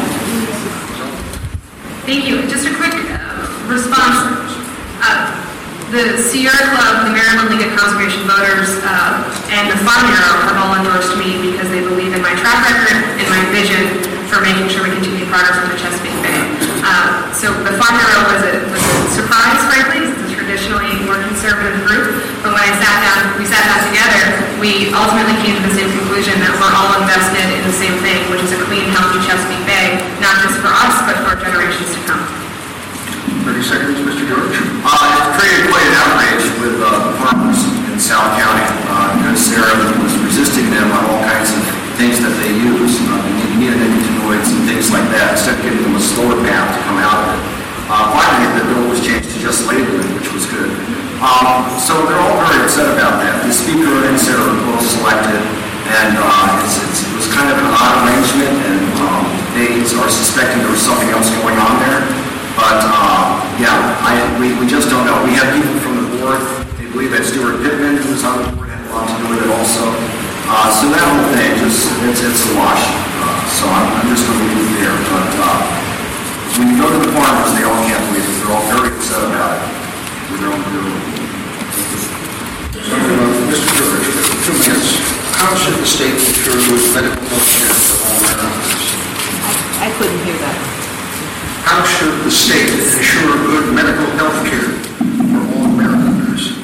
Thank 2.03 2.21
you. 2.27 2.35
Just 2.51 2.67
a 2.67 2.73
quick 2.75 2.99
uh, 2.99 3.47
response. 3.71 4.27
Uh, 4.99 5.31
the 5.95 6.19
Sierra 6.19 6.55
Club, 6.75 7.07
the 7.07 7.15
Maryland 7.15 7.47
League 7.51 7.63
of 7.67 7.71
Conservation 7.79 8.27
Voters, 8.27 8.79
uh, 8.83 9.23
and 9.55 9.71
the 9.71 9.79
Farm 9.87 10.03
Bureau 10.07 10.35
have 10.47 10.59
all 10.59 10.75
endorsed 10.75 11.15
me 11.15 11.51
because 11.51 11.67
they 11.71 11.79
believe 11.79 12.11
in 12.11 12.19
my 12.19 12.35
track 12.39 12.59
record 12.67 12.95
and 13.19 13.27
my 13.27 13.39
vision 13.55 13.87
for 14.27 14.39
making 14.43 14.67
sure 14.67 14.83
we 14.83 14.91
continue 14.95 15.27
progress 15.27 15.59
with 15.63 15.75
the 15.75 15.79
Chesapeake 15.79 16.19
Bay. 16.23 16.40
Uh, 16.91 17.31
so 17.31 17.47
the 17.63 17.71
Farm 17.79 17.95
Bureau 17.95 18.21
was 18.27 18.43
a, 18.43 18.53
was 18.67 18.83
a 18.83 18.95
surprise, 19.15 19.63
frankly. 19.71 20.11
It's 20.11 20.27
a 20.27 20.35
traditionally 20.35 20.91
more 21.07 21.15
conservative 21.23 21.79
group. 21.87 22.19
But 22.43 22.51
when 22.51 22.63
I 22.67 22.71
sat 22.83 22.97
down, 22.99 23.39
we 23.39 23.47
sat 23.47 23.63
down 23.63 23.79
together, 23.87 24.43
we 24.59 24.91
ultimately 24.91 25.39
came 25.39 25.55
to 25.55 25.63
the 25.63 25.71
same 25.71 25.87
conclusion 25.87 26.35
that 26.43 26.51
we're 26.59 26.75
all 26.75 26.99
invested 26.99 27.47
in 27.55 27.63
the 27.63 27.77
same 27.79 27.95
thing, 28.03 28.27
which 28.27 28.43
is 28.43 28.51
a 28.51 28.59
clean, 28.67 28.91
healthy 28.91 29.23
Chesapeake 29.23 29.63
Bay, 29.63 30.03
not 30.19 30.35
just 30.43 30.59
for 30.59 30.69
us, 30.75 30.95
but 31.07 31.15
for 31.23 31.39
generations 31.39 31.95
to 31.95 31.99
come. 32.03 32.23
30 33.47 33.63
seconds, 33.63 33.97
Mr. 34.03 34.27
George. 34.27 34.59
Uh, 34.83 34.91
it 34.91 35.25
created 35.39 35.71
quite 35.71 35.87
an 35.87 35.95
outrage 35.95 36.45
with 36.59 36.75
uh, 36.83 36.91
farmers 37.23 37.63
in 37.87 37.95
South 37.97 38.35
County 38.35 38.81
uh, 38.91 39.35
Sarah 39.35 39.73
was 40.03 40.13
resisting 40.27 40.67
them 40.69 40.91
on 40.91 41.01
all 41.07 41.23
kinds 41.23 41.55
of 41.55 41.63
things 41.95 42.19
that 42.19 42.33
they 42.43 42.51
use, 42.51 42.99
uh, 43.07 43.15
neonicotinoids 43.55 44.49
and 44.51 44.61
things 44.67 44.91
like 44.91 45.07
that, 45.15 45.39
instead 45.39 45.55
of 45.55 45.87
a 45.87 45.90
slower 46.11 46.35
path 46.43 46.75
to 46.75 46.79
come 46.83 46.99
out 46.99 47.17
of 47.23 47.27
it. 47.31 47.41
Uh, 47.87 48.07
finally, 48.15 48.47
the 48.59 48.65
bill 48.67 48.87
was 48.87 48.99
changed 48.99 49.31
to 49.31 49.37
just 49.39 49.67
labeling, 49.67 50.07
which 50.15 50.31
was 50.31 50.47
good. 50.47 50.71
Um, 51.19 51.67
so 51.77 51.93
they're 52.07 52.19
all 52.19 52.39
very 52.39 52.63
upset 52.63 52.87
about 52.87 53.19
that. 53.21 53.45
The 53.45 53.53
speaker 53.53 54.07
and 54.07 54.17
Sarah 54.17 54.41
were 54.41 54.73
both 54.73 54.83
selected, 54.83 55.37
and 55.91 56.17
uh, 56.17 56.63
it's, 56.63 56.81
it's, 56.81 57.03
it 57.05 57.13
was 57.13 57.27
kind 57.29 57.51
of 57.51 57.59
an 57.59 57.67
odd 57.69 57.93
arrangement, 58.03 58.55
and 58.63 58.83
um, 59.05 59.23
they 59.53 59.83
are 59.83 60.11
suspecting 60.11 60.63
there 60.65 60.73
was 60.73 60.81
something 60.81 61.11
else 61.13 61.29
going 61.43 61.59
on 61.59 61.77
there. 61.83 62.01
But 62.57 62.79
uh, 62.83 63.37
yeah, 63.59 63.75
I, 64.01 64.17
we, 64.39 64.55
we 64.59 64.65
just 64.67 64.89
don't 64.89 65.05
know. 65.07 65.19
We 65.23 65.35
have 65.39 65.51
people 65.55 65.77
from 65.79 65.99
the 65.99 66.07
board. 66.15 66.41
They 66.79 66.87
believe 66.89 67.11
that 67.15 67.23
Steuart 67.23 67.63
Pittman, 67.63 68.01
who 68.01 68.11
was 68.11 68.23
on 68.25 68.41
the 68.41 68.47
board, 68.55 68.71
had 68.71 68.81
a 68.83 68.89
lot 68.91 69.07
to 69.07 69.15
do 69.19 69.25
with 69.31 69.45
it 69.45 69.49
also. 69.51 69.83
Uh, 70.47 70.67
so 70.73 70.89
that 70.91 71.05
whole 71.05 71.27
thing 71.31 71.59
just 71.63 71.87
it's, 72.07 72.23
it's 72.23 72.43
a 72.49 72.53
wash. 72.59 72.83
Uh, 73.21 73.39
so 73.55 73.63
I'm, 73.69 73.87
I'm 74.03 74.07
just 74.11 74.25
going 74.27 74.41
to 74.41 74.45
leave 74.51 74.63
it 74.63 74.71
there. 74.83 74.97
But 75.11 75.31
uh, 75.37 75.80
when 76.57 76.67
you 76.67 76.77
go 76.83 76.87
to 76.91 76.99
the 76.99 77.11
farmers, 77.15 77.51
they 77.55 77.63
all 77.63 77.79
can't 77.87 78.03
believe 78.11 78.27
it. 78.27 78.35
They're 78.43 78.51
all 78.51 78.65
very 78.67 78.91
upset 78.91 79.23
about 79.23 79.55
it. 79.55 79.71
With 80.31 80.39
their 80.43 80.51
own 80.51 80.63
group. 80.67 80.91
Mr. 83.47 83.69
George, 83.79 84.07
two 84.43 84.55
minutes. 84.59 84.99
How 85.39 85.55
should 85.55 85.79
the 85.79 85.87
state 85.87 86.11
ensure 86.11 86.59
good 86.67 86.83
medical 86.91 87.23
health 87.31 87.47
care 87.55 87.71
for 87.71 87.97
all 88.03 88.19
Americans? 88.19 88.83
I 89.79 89.87
couldn't 89.95 90.21
hear 90.27 90.37
that. 90.43 90.57
How 91.63 91.81
should 91.87 92.15
the 92.27 92.33
state 92.33 92.67
ensure 92.67 93.31
good 93.47 93.71
medical 93.71 94.11
health 94.19 94.43
care 94.43 94.67
for 95.31 95.41
all 95.55 95.71
Americans? 95.71 96.59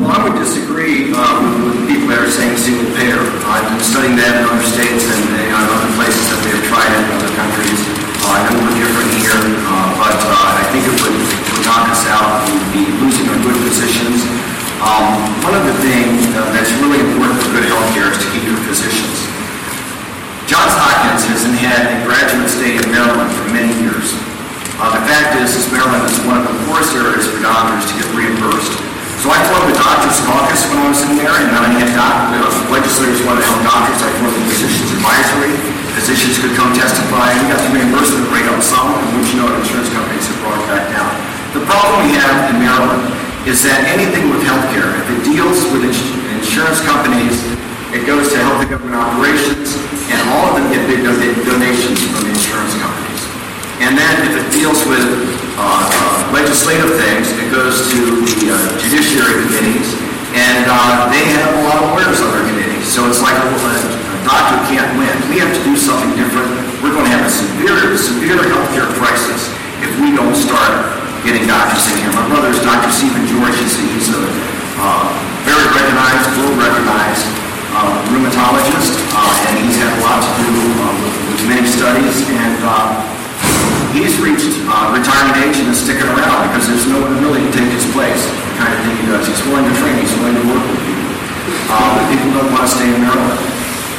Well, 0.00 0.16
I 0.16 0.18
would 0.24 0.40
disagree 0.40 1.12
uh, 1.12 1.20
with, 1.44 1.76
with 1.76 1.78
people 1.92 2.08
that 2.08 2.24
are 2.24 2.32
saying 2.32 2.56
single 2.56 2.88
payer. 2.96 3.20
I've 3.44 3.68
been 3.68 3.84
studying 3.84 4.16
that 4.16 4.32
in 4.32 4.48
other 4.48 4.64
states 4.64 5.04
and 5.12 5.20
you 5.28 5.44
in 5.44 5.52
other 5.52 5.92
places 5.92 6.24
that 6.32 6.40
they've 6.40 6.64
tried 6.72 6.88
it 6.88 7.04
in 7.04 7.10
other 7.20 7.32
countries. 7.36 7.91
I 8.32 8.40
know 8.48 8.64
we're 8.64 8.76
different 8.80 9.12
here, 9.20 9.36
uh, 9.36 9.88
but 10.00 10.16
uh, 10.16 10.60
I 10.60 10.64
think 10.72 10.88
it 10.88 10.96
would, 10.96 11.12
it 11.12 11.48
would 11.52 11.64
knock 11.68 11.84
us 11.92 12.08
out. 12.08 12.48
We 12.48 12.56
would 12.56 12.72
be 12.72 12.84
losing 13.04 13.28
our 13.28 13.36
good 13.44 13.58
physicians. 13.68 14.24
Um, 14.80 15.20
one 15.44 15.52
of 15.52 15.62
the 15.68 15.76
things 15.84 16.24
uh, 16.32 16.48
that's 16.56 16.72
really 16.80 16.98
important 16.98 17.36
for 17.44 17.52
good 17.52 17.68
health 17.68 17.86
care 17.92 18.08
is 18.08 18.18
to 18.18 18.28
keep 18.32 18.48
your 18.48 18.56
physicians. 18.64 19.14
Johns 20.48 20.74
Hopkins 20.74 21.28
hasn't 21.28 21.54
had 21.60 21.92
a 21.92 21.96
graduate 22.08 22.48
stay 22.48 22.80
in 22.80 22.84
Maryland 22.88 23.30
for 23.36 23.46
many 23.52 23.72
years. 23.84 24.16
Uh, 24.80 24.90
the 24.96 25.04
fact 25.06 25.38
is, 25.38 25.52
is 25.54 25.68
Maryland 25.70 26.02
is 26.08 26.18
one 26.26 26.40
of 26.40 26.44
the 26.48 26.56
poorest 26.66 26.96
areas 26.98 27.28
for 27.28 27.38
doctors 27.44 27.84
to 27.84 27.94
get 28.00 28.08
reimbursed. 28.16 28.74
So 29.22 29.30
I 29.30 29.38
formed 29.46 29.70
the 29.70 29.78
Doctors 29.78 30.18
Caucus 30.26 30.66
when 30.66 30.82
I 30.82 30.86
was 30.90 30.98
in 31.06 31.14
there, 31.14 31.30
and 31.30 31.54
then 31.54 31.62
I 31.62 31.70
had 31.78 31.94
doc- 31.94 32.34
uh, 32.34 32.50
legislators 32.74 33.22
wanted 33.22 33.46
to 33.46 33.54
help 33.54 33.62
doctors. 33.62 34.02
I 34.02 34.10
formed 34.18 34.34
the 34.34 34.44
Physicians 34.50 34.90
Advisory. 34.98 35.54
Physicians 36.02 36.34
could 36.42 36.58
come 36.58 36.74
testify. 36.74 37.30
and 37.30 37.46
We 37.46 37.54
got 37.54 37.62
the 37.62 37.70
reimbursement 37.78 38.26
rate 38.34 38.50
up 38.50 38.58
some, 38.58 38.90
and 38.90 39.06
which 39.22 39.30
you 39.30 39.38
know 39.38 39.46
insurance 39.54 39.86
companies 39.94 40.26
have 40.26 40.38
brought 40.42 40.58
back 40.66 40.90
down. 40.90 41.06
The 41.54 41.62
problem 41.62 42.10
we 42.10 42.18
have 42.18 42.50
in 42.50 42.58
Maryland 42.58 43.06
is 43.46 43.62
that 43.62 43.86
anything 43.86 44.26
with 44.26 44.42
healthcare, 44.42 44.98
if 44.98 45.06
it 45.14 45.20
deals 45.22 45.62
with 45.70 45.86
ins- 45.86 46.02
insurance 46.42 46.82
companies, 46.82 47.38
it 47.94 48.02
goes 48.02 48.34
to 48.34 48.36
healthy 48.42 48.66
government 48.66 48.98
operations, 48.98 49.78
and 50.10 50.18
all 50.34 50.50
of 50.50 50.58
them 50.58 50.74
get 50.74 50.82
big 50.90 51.06
don- 51.06 51.22
donations 51.46 52.02
from 52.10 52.26
the 52.26 52.34
insurance 52.34 52.74
companies. 52.82 53.22
And 53.78 53.94
then 53.94 54.26
if 54.26 54.42
it 54.42 54.46
deals 54.50 54.82
with 54.90 55.06
uh, 55.54 55.62
uh, 55.62 56.34
legislative 56.34 56.98
things, 56.98 57.30
it 57.38 57.46
goes 57.54 57.78
to 57.94 58.26
the 58.26 58.50
uh, 58.50 58.58
judiciary 58.82 59.38
committees, 59.46 59.86
and 60.34 60.66
uh, 60.66 61.06
they 61.14 61.30
have 61.38 61.54
a 61.54 61.62
lot 61.62 61.78
of 61.78 61.94
lawyers 61.94 62.18
on 62.18 62.34
their 62.34 62.42
committees. 62.50 62.90
So 62.90 63.06
it's 63.06 63.22
like 63.22 63.38
a 63.38 63.46
doctor 64.26 64.58
can't 64.70 64.90
win. 64.98 65.14
We 65.30 65.38
have 65.42 65.52
to 65.54 65.62
do 65.62 65.74
something 65.74 66.14
different. 66.14 66.50
We're 66.82 66.94
going 66.94 67.06
to 67.06 67.14
have 67.14 67.26
a 67.26 67.32
severe, 67.32 67.94
severe 67.98 68.42
healthcare 68.42 68.90
crisis 68.98 69.50
if 69.82 69.90
we 69.98 70.14
don't 70.14 70.34
start 70.34 71.02
getting 71.22 71.46
doctors 71.46 71.86
in 71.90 72.02
here. 72.02 72.12
My 72.14 72.26
brother 72.26 72.50
is 72.50 72.58
Dr. 72.62 72.90
Stephen 72.90 73.26
George. 73.30 73.54
He's, 73.58 74.10
a 74.10 74.22
uh, 74.82 75.06
very 75.46 75.66
recognized, 75.70 76.26
world 76.38 76.58
recognized 76.58 77.26
uh, 77.74 77.94
rheumatologist, 78.10 78.98
uh, 79.14 79.46
and 79.48 79.54
he's 79.62 79.78
had 79.78 79.90
a 79.94 80.00
lot 80.02 80.18
to 80.22 80.30
do 80.42 80.50
uh, 80.50 80.90
with, 81.30 81.42
many 81.46 81.66
studies, 81.66 82.22
and 82.30 82.56
uh, 82.62 82.94
he's 83.90 84.14
reached 84.22 84.54
uh, 84.70 84.94
retirement 84.94 85.38
age 85.42 85.58
and 85.58 85.70
is 85.70 85.82
sticking 85.82 86.06
around 86.06 86.50
because 86.50 86.70
there's 86.70 86.86
no 86.86 87.02
one 87.02 87.18
really 87.18 87.42
to 87.42 87.50
take 87.50 87.70
his 87.74 87.86
place, 87.90 88.26
the 88.26 88.54
kind 88.58 88.70
of 88.74 88.78
thing 88.86 88.94
he 89.02 89.06
does. 89.10 89.26
He's 89.26 89.42
willing 89.46 89.66
to 89.66 89.74
train, 89.78 89.98
he's 89.98 90.14
willing 90.18 90.38
to 90.38 90.46
work 90.50 90.62
with 90.70 90.80
people. 90.86 91.10
People 92.10 92.30
don't 92.38 92.50
want 92.52 92.68
to 92.68 92.70
stay 92.70 92.86
in 92.94 93.00
Maryland. 93.00 93.51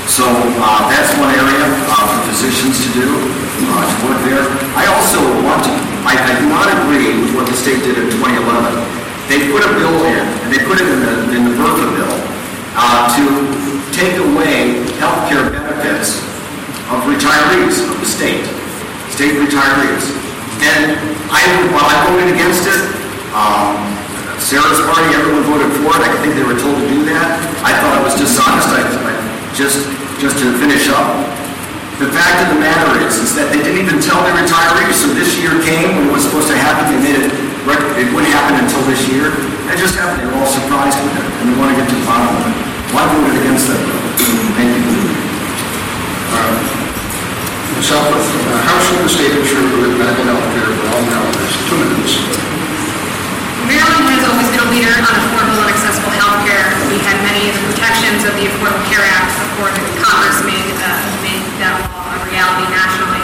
So 0.07 0.27
uh, 0.27 0.83
that's 0.91 1.15
one 1.15 1.31
area 1.31 1.63
uh, 1.87 2.05
for 2.11 2.19
physicians 2.27 2.75
to 2.83 2.89
do, 2.91 3.07
uh, 3.07 3.87
to 3.87 3.95
work 4.03 4.19
there. 4.27 4.43
I 4.75 4.91
also 4.91 5.23
want 5.47 5.63
to, 5.63 5.73
I, 6.03 6.19
I 6.19 6.33
do 6.43 6.45
not 6.51 6.67
agree 6.67 7.23
with 7.23 7.31
what 7.39 7.47
the 7.47 7.55
state 7.55 7.79
did 7.87 7.95
in 7.95 8.11
2011. 8.19 8.43
They 9.31 9.47
put 9.47 9.63
a 9.63 9.71
bill 9.79 9.95
in, 10.03 10.23
and 10.43 10.49
they 10.51 10.59
put 10.67 10.83
it 10.83 10.87
in 10.91 10.99
the, 10.99 11.13
in 11.31 11.41
the 11.47 11.53
BRFA 11.55 11.87
bill, 11.95 12.15
uh, 12.75 13.07
to 13.15 13.23
take 13.95 14.19
away 14.19 14.83
health 14.99 15.23
care 15.31 15.47
benefits 15.47 16.19
of 16.91 16.99
retirees 17.07 17.79
of 17.87 17.95
the 18.03 18.09
state, 18.09 18.43
state 19.07 19.39
retirees. 19.39 20.03
And 20.59 20.99
I, 21.31 21.41
while 21.71 21.87
I 21.87 21.95
voted 22.11 22.27
against 22.35 22.67
it, 22.67 22.81
um, 23.31 23.79
Sarah's 24.35 24.83
party, 24.83 25.15
everyone 25.15 25.47
voted 25.47 25.71
for 25.79 25.95
it. 25.95 26.03
I 26.03 26.11
think 26.19 26.35
they 26.35 26.43
were 26.43 26.59
told 26.59 26.75
to 26.75 26.87
do 26.91 27.07
that. 27.07 27.39
I 27.63 27.71
thought 27.79 27.95
it 27.97 28.03
was 28.03 28.19
dishonest. 28.19 28.67
I 28.67 29.02
just, 29.53 29.85
just 30.17 30.41
to 30.41 30.49
finish 30.57 30.89
up, 30.89 31.05
the 32.01 32.09
fact 32.09 32.41
of 32.41 32.57
the 32.57 32.59
matter 32.59 32.89
is, 33.05 33.21
is 33.21 33.37
that 33.37 33.53
they 33.53 33.61
didn't 33.61 33.77
even 33.77 34.01
tell 34.01 34.19
the 34.25 34.33
retirees. 34.33 34.97
So 34.97 35.13
this 35.13 35.37
year 35.37 35.53
came 35.61 35.93
when 35.93 36.09
it 36.09 36.13
was 36.13 36.25
supposed 36.25 36.49
to 36.49 36.57
happen. 36.57 36.89
They 36.89 36.99
made 36.99 37.17
it, 37.21 37.29
it 37.29 38.07
wouldn't 38.11 38.33
happen 38.33 38.57
until 38.57 38.81
this 38.89 39.05
year. 39.07 39.29
It 39.69 39.77
just 39.77 39.93
happened. 39.93 40.25
They 40.25 40.27
were 40.27 40.41
all 40.41 40.49
surprised 40.49 40.97
with 41.05 41.15
it, 41.21 41.25
and 41.41 41.53
they 41.53 41.55
want 41.55 41.69
to 41.71 41.77
get 41.77 41.85
to 41.85 41.95
the 41.95 42.05
bottom 42.09 42.33
of 42.33 42.43
it. 42.49 42.55
Why 42.91 43.05
I 43.05 43.13
voted 43.13 43.37
against 43.41 43.69
that 43.69 43.79
bill. 43.85 44.01
Thank 44.57 44.73
you. 44.73 44.93
Ms. 47.83 47.89
Elfreth, 47.89 48.29
uh, 48.47 48.63
how 48.63 48.77
should 48.85 49.01
the 49.01 49.09
state 49.09 49.33
ensure 49.33 49.59
good 49.75 49.97
medical 49.97 50.23
health 50.29 50.45
care 50.55 50.71
for 50.71 50.85
all 50.93 51.01
Marylanders? 51.03 51.53
Two 51.67 51.77
minutes. 51.77 52.15
Maryland 53.65 54.07
has 54.13 54.23
always 54.29 54.49
been 54.53 54.61
a 54.61 54.69
leader 54.71 54.93
on 54.93 55.13
affordable 55.19 55.61
and 55.61 55.71
accessible 55.73 56.13
health 56.15 56.42
and 57.09 57.17
many 57.23 57.51
of 57.51 57.55
the 57.59 57.63
protections 57.71 58.23
of 58.23 58.33
the 58.39 58.47
Affordable 58.47 58.83
Care 58.87 59.03
Act 59.03 59.31
before 59.35 59.69
Congress 59.99 60.39
made, 60.47 60.63
uh, 60.79 60.91
made 61.23 61.43
that 61.59 61.75
law 61.91 62.07
a 62.15 62.19
reality 62.27 62.67
nationally. 62.71 63.23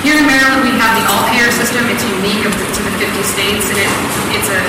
Here 0.00 0.16
in 0.16 0.24
Maryland, 0.24 0.64
we 0.64 0.72
have 0.80 0.96
the 0.96 1.04
all-payer 1.06 1.52
system. 1.52 1.84
It's 1.92 2.02
unique 2.02 2.40
to 2.40 2.80
the 2.80 2.92
50 2.96 3.20
states, 3.22 3.68
and 3.68 3.78
it, 3.78 3.90
it's 4.32 4.48
a, 4.48 4.62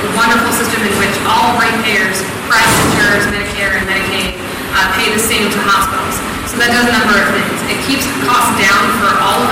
a 0.00 0.02
wonderful 0.16 0.50
system 0.56 0.80
in 0.80 0.94
which 0.96 1.12
all 1.28 1.60
ratepayers, 1.60 2.24
private 2.48 2.78
insurers, 2.88 3.24
Medicare, 3.28 3.76
and 3.76 3.84
Medicaid 3.84 4.32
uh, 4.72 4.88
pay 4.96 5.12
the 5.12 5.20
same 5.20 5.52
to 5.52 5.58
hospitals. 5.60 6.16
So 6.48 6.56
that 6.56 6.72
does 6.72 6.88
a 6.88 6.94
number 6.96 7.20
of 7.20 7.28
things. 7.36 7.58
It 7.68 7.78
keeps 7.84 8.08
costs 8.24 8.56
down 8.56 8.82
for 9.04 9.12
all 9.20 9.44
of 9.44 9.47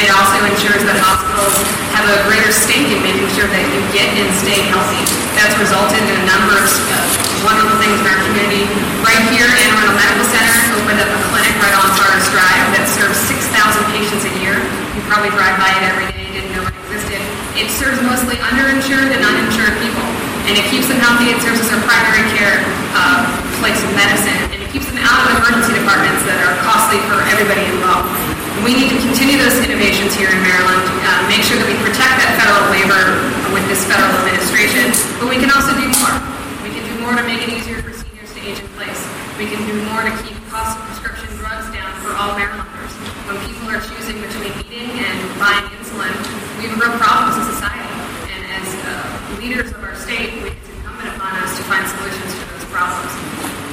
it 0.00 0.08
also 0.16 0.40
ensures 0.48 0.80
that 0.88 0.96
hospitals 0.96 1.52
have 1.92 2.08
a 2.08 2.24
greater 2.24 2.48
stake 2.48 2.88
in 2.88 3.04
making 3.04 3.28
sure 3.36 3.44
that 3.44 3.64
you 3.68 3.80
get 3.92 4.08
and 4.16 4.32
stay 4.32 4.64
healthy. 4.72 5.04
That's 5.36 5.52
resulted 5.60 6.00
in 6.00 6.16
a 6.16 6.24
number 6.24 6.56
of 6.56 6.72
uh, 6.88 6.96
wonderful 7.44 7.76
things 7.84 8.00
in 8.00 8.08
our 8.08 8.16
community. 8.24 8.64
Right 9.04 9.20
here, 9.28 9.44
Arundel 9.44 9.92
Medical 9.92 10.24
Center 10.32 10.56
opened 10.80 11.04
up 11.04 11.10
a 11.12 11.20
clinic 11.28 11.52
right 11.60 11.76
on 11.76 11.92
Sarters 12.00 12.32
Drive 12.32 12.64
that 12.80 12.88
serves 12.88 13.20
6,000 13.28 13.52
patients 13.92 14.24
a 14.24 14.32
year. 14.40 14.56
You 14.96 15.04
probably 15.04 15.36
drive 15.36 15.60
by 15.60 15.68
it 15.68 15.84
every 15.84 16.08
day, 16.16 16.24
and 16.24 16.32
didn't 16.32 16.52
know 16.56 16.64
it 16.64 16.72
existed. 16.88 17.20
It 17.60 17.68
serves 17.68 18.00
mostly 18.00 18.40
underinsured 18.40 19.12
and 19.12 19.20
uninsured 19.20 19.76
people, 19.84 20.06
and 20.48 20.56
it 20.56 20.64
keeps 20.72 20.88
them 20.88 20.96
healthy. 20.96 21.28
It 21.28 21.44
serves 21.44 21.60
as 21.60 21.68
their 21.68 21.82
primary 21.84 22.24
care 22.32 22.64
uh, 22.96 23.28
place 23.60 23.76
of 23.84 23.92
medicine, 23.92 24.48
and 24.48 24.64
it 24.64 24.68
keeps 24.72 24.88
them 24.88 24.96
out 25.04 25.28
of 25.28 25.44
emergency 25.44 25.76
departments 25.76 26.24
that 26.24 26.40
are 26.40 26.56
costly 26.64 26.96
for 27.04 27.20
everybody 27.28 27.68
involved. 27.68 28.29
We 28.60 28.76
need 28.76 28.92
to 28.92 29.00
continue 29.00 29.40
those 29.40 29.56
innovations 29.64 30.12
here 30.12 30.28
in 30.28 30.40
Maryland, 30.44 30.84
uh, 30.84 31.24
make 31.32 31.40
sure 31.40 31.56
that 31.56 31.64
we 31.64 31.72
protect 31.80 32.12
that 32.20 32.36
federal 32.36 32.68
waiver 32.68 33.16
with 33.56 33.64
this 33.72 33.88
federal 33.88 34.12
administration, 34.20 34.92
but 35.16 35.32
we 35.32 35.40
can 35.40 35.48
also 35.48 35.72
do 35.80 35.88
more. 35.88 36.12
We 36.60 36.68
can 36.68 36.84
do 36.84 36.94
more 37.00 37.16
to 37.16 37.24
make 37.24 37.40
it 37.40 37.48
easier 37.56 37.80
for 37.80 37.88
seniors 37.96 38.28
to 38.36 38.40
age 38.44 38.60
in 38.60 38.68
place. 38.76 39.00
We 39.40 39.48
can 39.48 39.64
do 39.64 39.72
more 39.88 40.04
to 40.04 40.12
keep 40.20 40.36
cost 40.52 40.76
of 40.76 40.84
prescription 40.92 41.32
drugs 41.40 41.72
down 41.72 41.88
for 42.04 42.12
all 42.12 42.36
Marylanders. 42.36 42.92
When 43.24 43.40
people 43.48 43.64
are 43.72 43.80
choosing 43.80 44.20
between 44.20 44.52
eating 44.68 44.92
and 44.92 45.16
buying 45.40 45.64
insulin, 45.80 46.12
we 46.60 46.68
have 46.68 46.76
real 46.76 46.92
problems 47.00 47.40
in 47.40 47.44
society. 47.56 47.96
And 48.28 48.44
as 48.60 48.68
uh, 48.84 49.40
leaders 49.40 49.72
of 49.72 49.80
our 49.80 49.96
state, 49.96 50.36
it's 50.36 50.68
incumbent 50.68 51.16
upon 51.16 51.32
us 51.40 51.56
to 51.56 51.64
find 51.64 51.80
solutions 51.88 52.28
to 52.36 52.44
those 52.52 52.66
problems. 52.68 53.08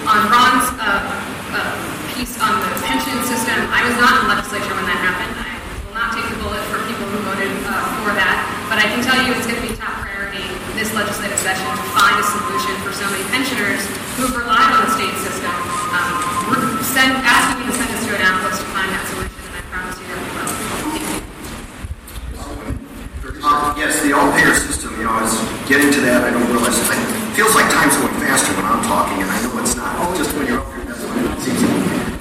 On 0.07 0.31
Ron's 0.31 0.71
uh, 0.79 1.11
uh, 1.51 1.75
piece 2.15 2.39
on 2.39 2.55
the 2.55 2.71
I 3.67 3.83
was 3.83 3.95
not 3.99 4.15
in 4.15 4.19
the 4.23 4.29
legislature 4.31 4.71
when 4.75 4.87
that 4.87 4.99
happened. 5.03 5.33
I 5.35 5.59
will 5.87 5.95
not 5.97 6.15
take 6.15 6.23
the 6.31 6.39
bullet 6.39 6.63
for 6.71 6.79
people 6.87 7.03
who 7.11 7.19
voted 7.27 7.51
uh, 7.67 7.83
for 8.07 8.15
that, 8.15 8.39
but 8.71 8.79
I 8.79 8.87
can 8.87 9.03
tell 9.03 9.19
you 9.19 9.35
it's 9.35 9.43
going 9.43 9.59
to 9.59 9.67
be 9.67 9.75
top 9.75 10.07
priority 10.07 10.45
this 10.79 10.93
legislative 10.95 11.41
session 11.41 11.65
to 11.65 11.85
find 11.97 12.15
a 12.15 12.25
solution 12.25 12.71
for 12.85 12.93
so 12.93 13.03
many 13.11 13.25
pensioners 13.33 13.81
who 14.15 14.29
have 14.29 14.35
relied 14.37 14.71
on 14.71 14.87
the 14.87 14.91
state 14.95 15.11
system. 15.19 15.51
Um, 15.91 16.15
we're 16.47 16.63
send, 16.85 17.17
asking 17.25 17.65
you 17.65 17.73
to 17.73 17.75
send 17.75 17.89
us 17.91 18.05
to 18.07 18.11
Annapolis 18.13 18.61
to 18.61 18.67
find 18.71 18.87
that 18.93 19.03
solution, 19.09 19.41
and 19.51 19.55
I 19.57 19.63
promise 19.67 19.97
you 19.99 20.05
that 20.07 20.19
we 20.21 20.29
will. 20.31 20.53
Uh, 23.41 23.75
yes, 23.75 23.99
the 24.05 24.13
all-payer 24.15 24.53
system, 24.53 24.95
you 24.95 25.03
know, 25.03 25.11
I 25.11 25.27
was 25.27 25.33
getting 25.67 25.91
to 25.91 26.01
that, 26.07 26.23
I 26.23 26.31
don't 26.31 26.47
realize, 26.51 26.77
it 26.77 26.87
feels 27.35 27.51
like 27.51 27.67
time's 27.73 27.95
going 27.97 28.13
faster 28.21 28.53
when 28.55 28.65
I'm 28.65 28.83
talking, 28.87 29.19
and 29.19 29.29
I 29.31 29.37
know 29.43 29.59
it's 29.59 29.75
not, 29.75 29.97
just 30.15 30.35
when 30.35 30.47
you're 30.47 30.59
up 30.59 30.71
here, 30.73 30.85
that's 30.85 31.03
when 31.03 31.25
it 31.25 31.41
seems. 31.41 31.76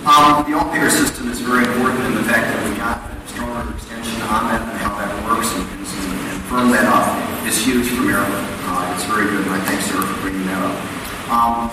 Um, 0.07 0.47
the 0.47 0.55
all-payer 0.55 0.87
system 0.87 1.27
is 1.35 1.43
very 1.43 1.67
important 1.67 1.99
in 2.07 2.15
the 2.15 2.23
fact 2.31 2.47
that 2.47 2.63
we 2.63 2.79
got 2.79 3.03
a 3.11 3.19
stronger 3.27 3.75
extension 3.75 4.23
on 4.31 4.47
that 4.55 4.63
and 4.63 4.79
how 4.79 4.95
that 5.03 5.11
works 5.27 5.51
and, 5.51 5.67
and, 5.67 5.83
and 5.83 6.39
firm 6.47 6.71
that 6.71 6.87
up 6.87 7.11
is 7.43 7.59
huge 7.59 7.91
for 7.91 8.07
Maryland. 8.07 8.47
Uh, 8.71 8.95
it's 8.95 9.03
very 9.11 9.27
good, 9.27 9.43
and 9.43 9.51
I 9.51 9.59
thank 9.67 9.83
Sarah 9.83 10.07
for 10.07 10.15
bringing 10.23 10.47
that 10.47 10.63
up. 10.63 10.79
Um, 11.27 11.67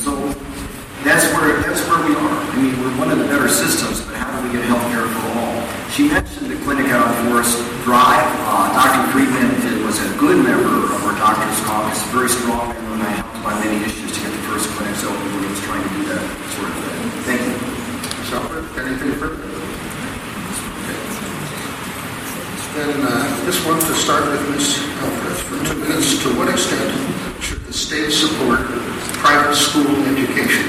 so 0.00 0.16
that's 1.04 1.28
where 1.36 1.60
that's 1.60 1.84
where 1.84 2.00
we 2.08 2.16
are. 2.16 2.32
I 2.48 2.56
mean, 2.56 2.80
we're 2.80 2.96
one 2.96 3.12
of 3.12 3.20
the 3.20 3.28
better 3.28 3.52
systems, 3.52 4.00
but 4.00 4.16
how 4.16 4.32
do 4.32 4.48
we 4.48 4.56
get 4.56 4.64
health 4.64 4.88
care 4.88 5.04
for 5.04 5.28
all? 5.36 5.68
She 5.92 6.08
mentioned 6.08 6.48
the 6.48 6.56
clinic 6.64 6.88
out 6.96 7.04
on 7.04 7.12
Forest 7.28 7.60
Drive. 7.84 8.24
Uh, 8.48 8.72
Dr. 8.72 9.04
Friedman 9.12 9.52
was 9.84 10.00
a 10.00 10.08
good 10.16 10.40
member 10.40 10.88
of 10.88 10.96
our 11.04 11.12
doctor's 11.20 11.60
caucus, 11.68 12.00
very 12.08 12.32
strong 12.32 12.72
member, 12.72 12.96
and 12.96 13.04
I 13.04 13.20
helped 13.20 13.36
on 13.44 13.60
many 13.60 13.84
issues 13.84 14.16
to 14.16 14.18
get 14.24 14.32
the 14.32 14.44
first 14.48 14.72
clinics 14.80 15.04
open 15.04 15.28
when 15.36 15.44
he 15.44 15.50
was 15.52 15.60
trying 15.60 15.84
to 15.84 15.92
do 15.92 16.08
that 16.08 16.24
sort 16.56 16.72
of 16.72 16.76
thing. 16.80 16.93
Shopper, 18.24 18.64
anything 18.80 19.12
further? 19.20 19.36
Okay. 19.36 20.96
Then 22.72 23.04
uh, 23.04 23.44
this 23.44 23.60
one 23.68 23.76
to 23.76 23.92
start 24.00 24.24
with 24.32 24.40
Ms. 24.48 24.80
Elfreth 25.04 25.40
for 25.44 25.60
two 25.68 25.76
minutes. 25.84 26.24
To 26.24 26.32
what 26.32 26.48
extent 26.48 26.88
should 27.44 27.60
the 27.68 27.72
state 27.76 28.08
support 28.16 28.64
private 29.20 29.52
school 29.52 29.92
education? 30.08 30.64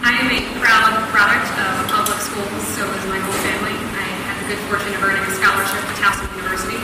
I 0.00 0.16
am 0.16 0.32
a 0.32 0.40
proud 0.64 0.96
product 1.12 1.52
of 1.60 1.76
public 1.92 2.24
schools, 2.24 2.64
so 2.72 2.88
is 2.88 3.04
my 3.12 3.20
whole 3.20 3.40
family. 3.44 3.76
I 4.00 4.08
had 4.32 4.36
the 4.40 4.56
good 4.56 4.60
fortune 4.72 4.96
of 4.96 5.04
earning 5.04 5.28
a 5.28 5.34
scholarship 5.36 5.84
at 5.84 5.96
Towson 6.00 6.24
University, 6.40 6.80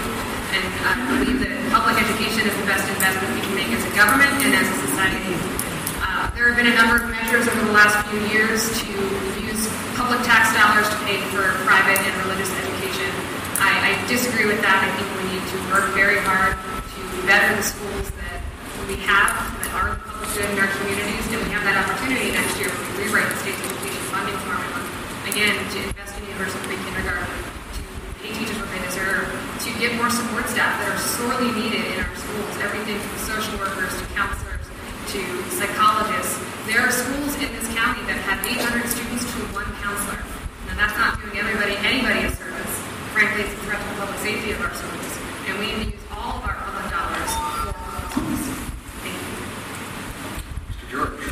and 0.52 0.64
I 0.84 1.00
believe 1.16 1.40
that 1.40 1.52
public 1.72 1.96
education 1.96 2.44
is 2.44 2.52
the 2.60 2.68
best 2.68 2.84
investment 2.92 3.32
we 3.32 3.40
can 3.40 3.56
make 3.56 3.72
as 3.72 3.80
a 3.88 3.92
government 3.96 4.36
and 4.44 4.52
as 4.52 4.68
a 4.68 4.76
society. 4.84 5.53
There 6.34 6.50
have 6.50 6.58
been 6.58 6.66
a 6.66 6.74
number 6.74 6.98
of 6.98 7.06
measures 7.14 7.46
over 7.46 7.62
the 7.62 7.70
last 7.70 7.94
few 8.10 8.18
years 8.26 8.66
to 8.82 8.90
use 9.46 9.70
public 9.94 10.18
tax 10.26 10.50
dollars 10.50 10.82
to 10.90 10.98
pay 11.06 11.22
for 11.30 11.46
private 11.62 11.94
and 12.02 12.10
religious 12.26 12.50
education. 12.58 13.06
I, 13.62 13.94
I 13.94 14.02
disagree 14.10 14.42
with 14.42 14.58
that. 14.66 14.82
I 14.82 14.90
think 14.98 15.06
we 15.14 15.30
need 15.30 15.46
to 15.46 15.58
work 15.70 15.94
very 15.94 16.18
hard 16.26 16.58
to 16.58 17.00
better 17.30 17.54
the 17.54 17.62
schools 17.62 18.10
that 18.18 18.42
we 18.90 18.98
have 19.06 19.30
that 19.62 19.70
are 19.78 19.94
public 20.02 20.26
good 20.34 20.50
in 20.50 20.58
our 20.58 20.66
communities, 20.74 21.22
and 21.30 21.38
we 21.38 21.54
have 21.54 21.62
that 21.70 21.78
opportunity 21.86 22.34
next 22.34 22.58
year 22.58 22.66
when 22.66 22.82
we 22.82 23.06
rewrite 23.06 23.30
the 23.30 23.38
state's 23.38 23.62
education 23.70 24.02
funding 24.10 24.38
formula. 24.42 24.82
Again, 25.30 25.54
to 25.54 25.76
invest 25.86 26.18
in 26.18 26.34
universal 26.34 26.58
pre-kindergarten, 26.66 27.30
to 27.30 27.80
pay 28.18 28.34
teachers 28.34 28.58
what 28.58 28.74
they 28.74 28.82
deserve, 28.82 29.30
to 29.62 29.70
get 29.78 29.94
more 30.02 30.10
support 30.10 30.50
staff 30.50 30.82
that 30.82 30.98
are 30.98 30.98
sorely 30.98 31.54
needed 31.54 31.86
in 31.94 32.02
our 32.02 32.10
schools, 32.18 32.58
everything 32.58 32.98
from 32.98 33.38
social 33.38 33.54
workers 33.62 33.94
to 34.02 34.04
counselors 34.18 34.53
to 35.12 35.20
psychologists. 35.52 36.40
There 36.64 36.80
are 36.80 36.90
schools 36.90 37.36
in 37.36 37.52
this 37.52 37.68
county 37.76 38.00
that 38.08 38.16
have 38.24 38.40
800 38.40 38.88
students 38.88 39.24
to 39.36 39.38
one 39.52 39.68
counselor. 39.84 40.24
Now 40.64 40.80
that's 40.80 40.96
not 40.96 41.20
doing 41.20 41.36
everybody, 41.36 41.76
anybody 41.84 42.24
a 42.24 42.32
service. 42.32 42.74
Frankly, 43.12 43.44
it's 43.44 43.52
a 43.52 43.60
threat 43.68 43.84
to 43.84 43.88
the 43.92 43.96
public 44.00 44.18
safety 44.24 44.56
of 44.56 44.64
our 44.64 44.72
schools. 44.72 45.12
And 45.44 45.60
we 45.60 45.66
need 45.68 45.78
to 45.84 45.90
use 45.92 46.06
all 46.08 46.40
of 46.40 46.44
our 46.48 46.56
public 46.56 46.88
dollars 46.88 47.30
for 47.36 47.76
public 47.76 48.08
schools. 48.16 48.64
Thank 49.04 49.20
you. 49.20 49.44
Mr. 50.72 50.84
George. 50.88 51.24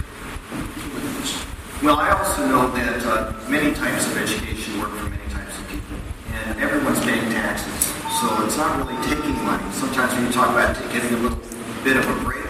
Well, 1.81 1.97
I 1.97 2.13
also 2.13 2.45
know 2.45 2.69
that 2.77 3.01
uh, 3.09 3.33
many 3.49 3.73
types 3.73 4.05
of 4.07 4.21
education 4.21 4.79
work 4.85 4.93
for 4.93 5.09
many 5.09 5.27
types 5.33 5.57
of 5.57 5.65
people, 5.73 5.97
and 6.29 6.61
everyone's 6.61 7.01
paying 7.01 7.25
taxes, 7.33 7.89
so 8.21 8.29
it's 8.45 8.61
not 8.61 8.77
really 8.79 9.01
taking 9.09 9.35
money. 9.43 9.65
Sometimes 9.73 10.13
when 10.13 10.29
you 10.29 10.33
talk 10.33 10.53
about 10.53 10.77
getting 10.93 11.17
a 11.17 11.21
little 11.25 11.41
bit 11.83 11.97
of 11.97 12.05
a 12.05 12.15
break 12.23 12.42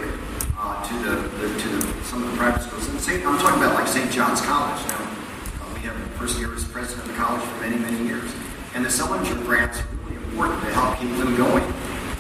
to 0.93 1.09
the, 1.09 1.17
the 1.39 1.61
to 1.61 1.69
the, 1.69 2.05
some 2.05 2.23
of 2.23 2.31
the 2.31 2.37
private 2.37 2.63
schools, 2.63 2.89
and 2.89 3.01
say, 3.01 3.23
I'm 3.25 3.39
talking 3.39 3.63
about 3.63 3.75
like 3.75 3.89
St. 3.89 4.11
John's 4.11 4.41
College. 4.41 4.81
Now, 4.89 5.01
uh, 5.01 5.75
we 5.75 5.81
have 5.89 5.97
a 5.97 6.19
person 6.19 6.39
here 6.39 6.49
who's 6.49 6.65
president 6.65 7.09
of 7.09 7.09
the 7.09 7.19
college 7.19 7.43
for 7.43 7.61
many, 7.61 7.79
many 7.79 8.05
years, 8.05 8.31
and 8.75 8.85
the 8.85 8.91
Sellinger 8.91 9.41
grants 9.45 9.81
are 9.81 9.87
really 10.05 10.17
important 10.25 10.61
to 10.61 10.75
help 10.75 10.99
keep 10.99 11.11
them 11.17 11.37
going. 11.37 11.65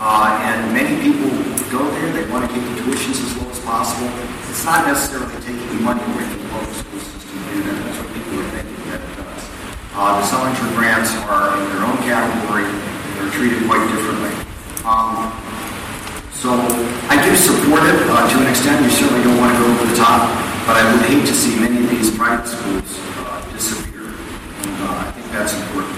Uh, 0.00 0.40
and 0.42 0.72
many 0.72 0.96
people 1.04 1.28
go 1.70 1.84
there; 2.00 2.12
they 2.12 2.24
want 2.30 2.48
to 2.48 2.50
keep 2.52 2.64
the 2.64 2.76
tuitions 2.82 3.20
as 3.20 3.36
low 3.36 3.50
as 3.50 3.60
possible. 3.60 4.08
It's 4.48 4.64
not 4.64 4.86
necessarily 4.86 5.34
taking 5.44 5.82
money 5.82 6.02
away 6.14 6.24
from 6.24 6.42
the 6.42 6.48
public 6.48 6.74
school 6.74 7.00
system 7.00 7.38
to 7.38 7.54
do 7.54 7.62
that. 7.68 7.76
That's 7.84 7.98
what 8.00 8.08
people 8.14 8.40
are 8.40 8.50
thinking 8.56 8.82
that 8.88 9.00
it 9.04 9.12
does. 9.20 9.42
Uh, 9.94 10.16
the 10.16 10.24
Sellinger 10.26 10.68
grants 10.74 11.12
are 11.28 11.60
in 11.60 11.64
their 11.76 11.84
own 11.84 11.98
category. 12.08 12.66
They're 13.20 13.32
treated 13.36 13.60
quite 13.68 13.84
differently. 13.92 14.32
Um, 14.82 15.30
so 16.42 16.50
I 17.06 17.22
do 17.22 17.38
support 17.38 17.86
it 17.86 18.02
uh, 18.10 18.26
to 18.26 18.36
an 18.42 18.50
extent. 18.50 18.82
You 18.82 18.90
certainly 18.90 19.22
don't 19.22 19.38
want 19.38 19.54
to 19.54 19.62
go 19.62 19.66
over 19.70 19.86
the 19.86 19.94
top, 19.94 20.26
but 20.66 20.74
I 20.74 20.82
would 20.90 21.06
hate 21.06 21.22
to 21.22 21.30
see 21.30 21.54
many 21.54 21.78
of 21.78 21.86
these 21.86 22.10
private 22.10 22.50
schools 22.50 22.98
uh, 23.22 23.38
disappear. 23.54 24.10
And 24.10 24.74
uh, 24.82 25.06
I 25.06 25.14
think 25.14 25.30
that's 25.30 25.54
important. 25.54 25.94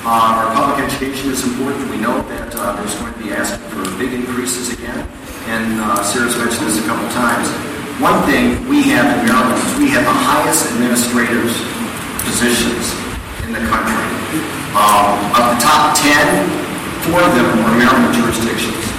Uh, 0.00 0.40
our 0.40 0.48
public 0.56 0.88
education 0.88 1.28
is 1.28 1.44
important. 1.44 1.92
We 1.92 2.00
know 2.00 2.24
that 2.24 2.56
uh, 2.56 2.72
there's 2.80 2.96
going 2.96 3.12
to 3.12 3.20
be 3.20 3.36
asking 3.36 3.68
for 3.68 3.84
big 4.00 4.16
increases 4.16 4.72
again, 4.72 5.04
and 5.52 5.76
uh, 5.76 6.00
Sarah's 6.00 6.40
mentioned 6.40 6.72
this 6.72 6.80
a 6.80 6.88
couple 6.88 7.04
times. 7.12 7.52
One 8.00 8.16
thing 8.24 8.64
we 8.72 8.88
have 8.96 9.04
in 9.12 9.28
Maryland 9.28 9.60
is 9.60 9.76
we 9.76 9.92
have 9.92 10.08
the 10.08 10.16
highest 10.24 10.72
administrators 10.72 11.52
positions 12.24 12.96
in 13.44 13.52
the 13.52 13.60
country. 13.68 14.08
Um, 14.72 15.20
of 15.36 15.52
the 15.52 15.60
top 15.60 15.92
10, 16.00 17.12
four 17.12 17.20
of 17.20 17.36
them 17.36 17.44
are 17.60 17.76
Maryland 17.76 18.16
jurisdictions. 18.16 18.91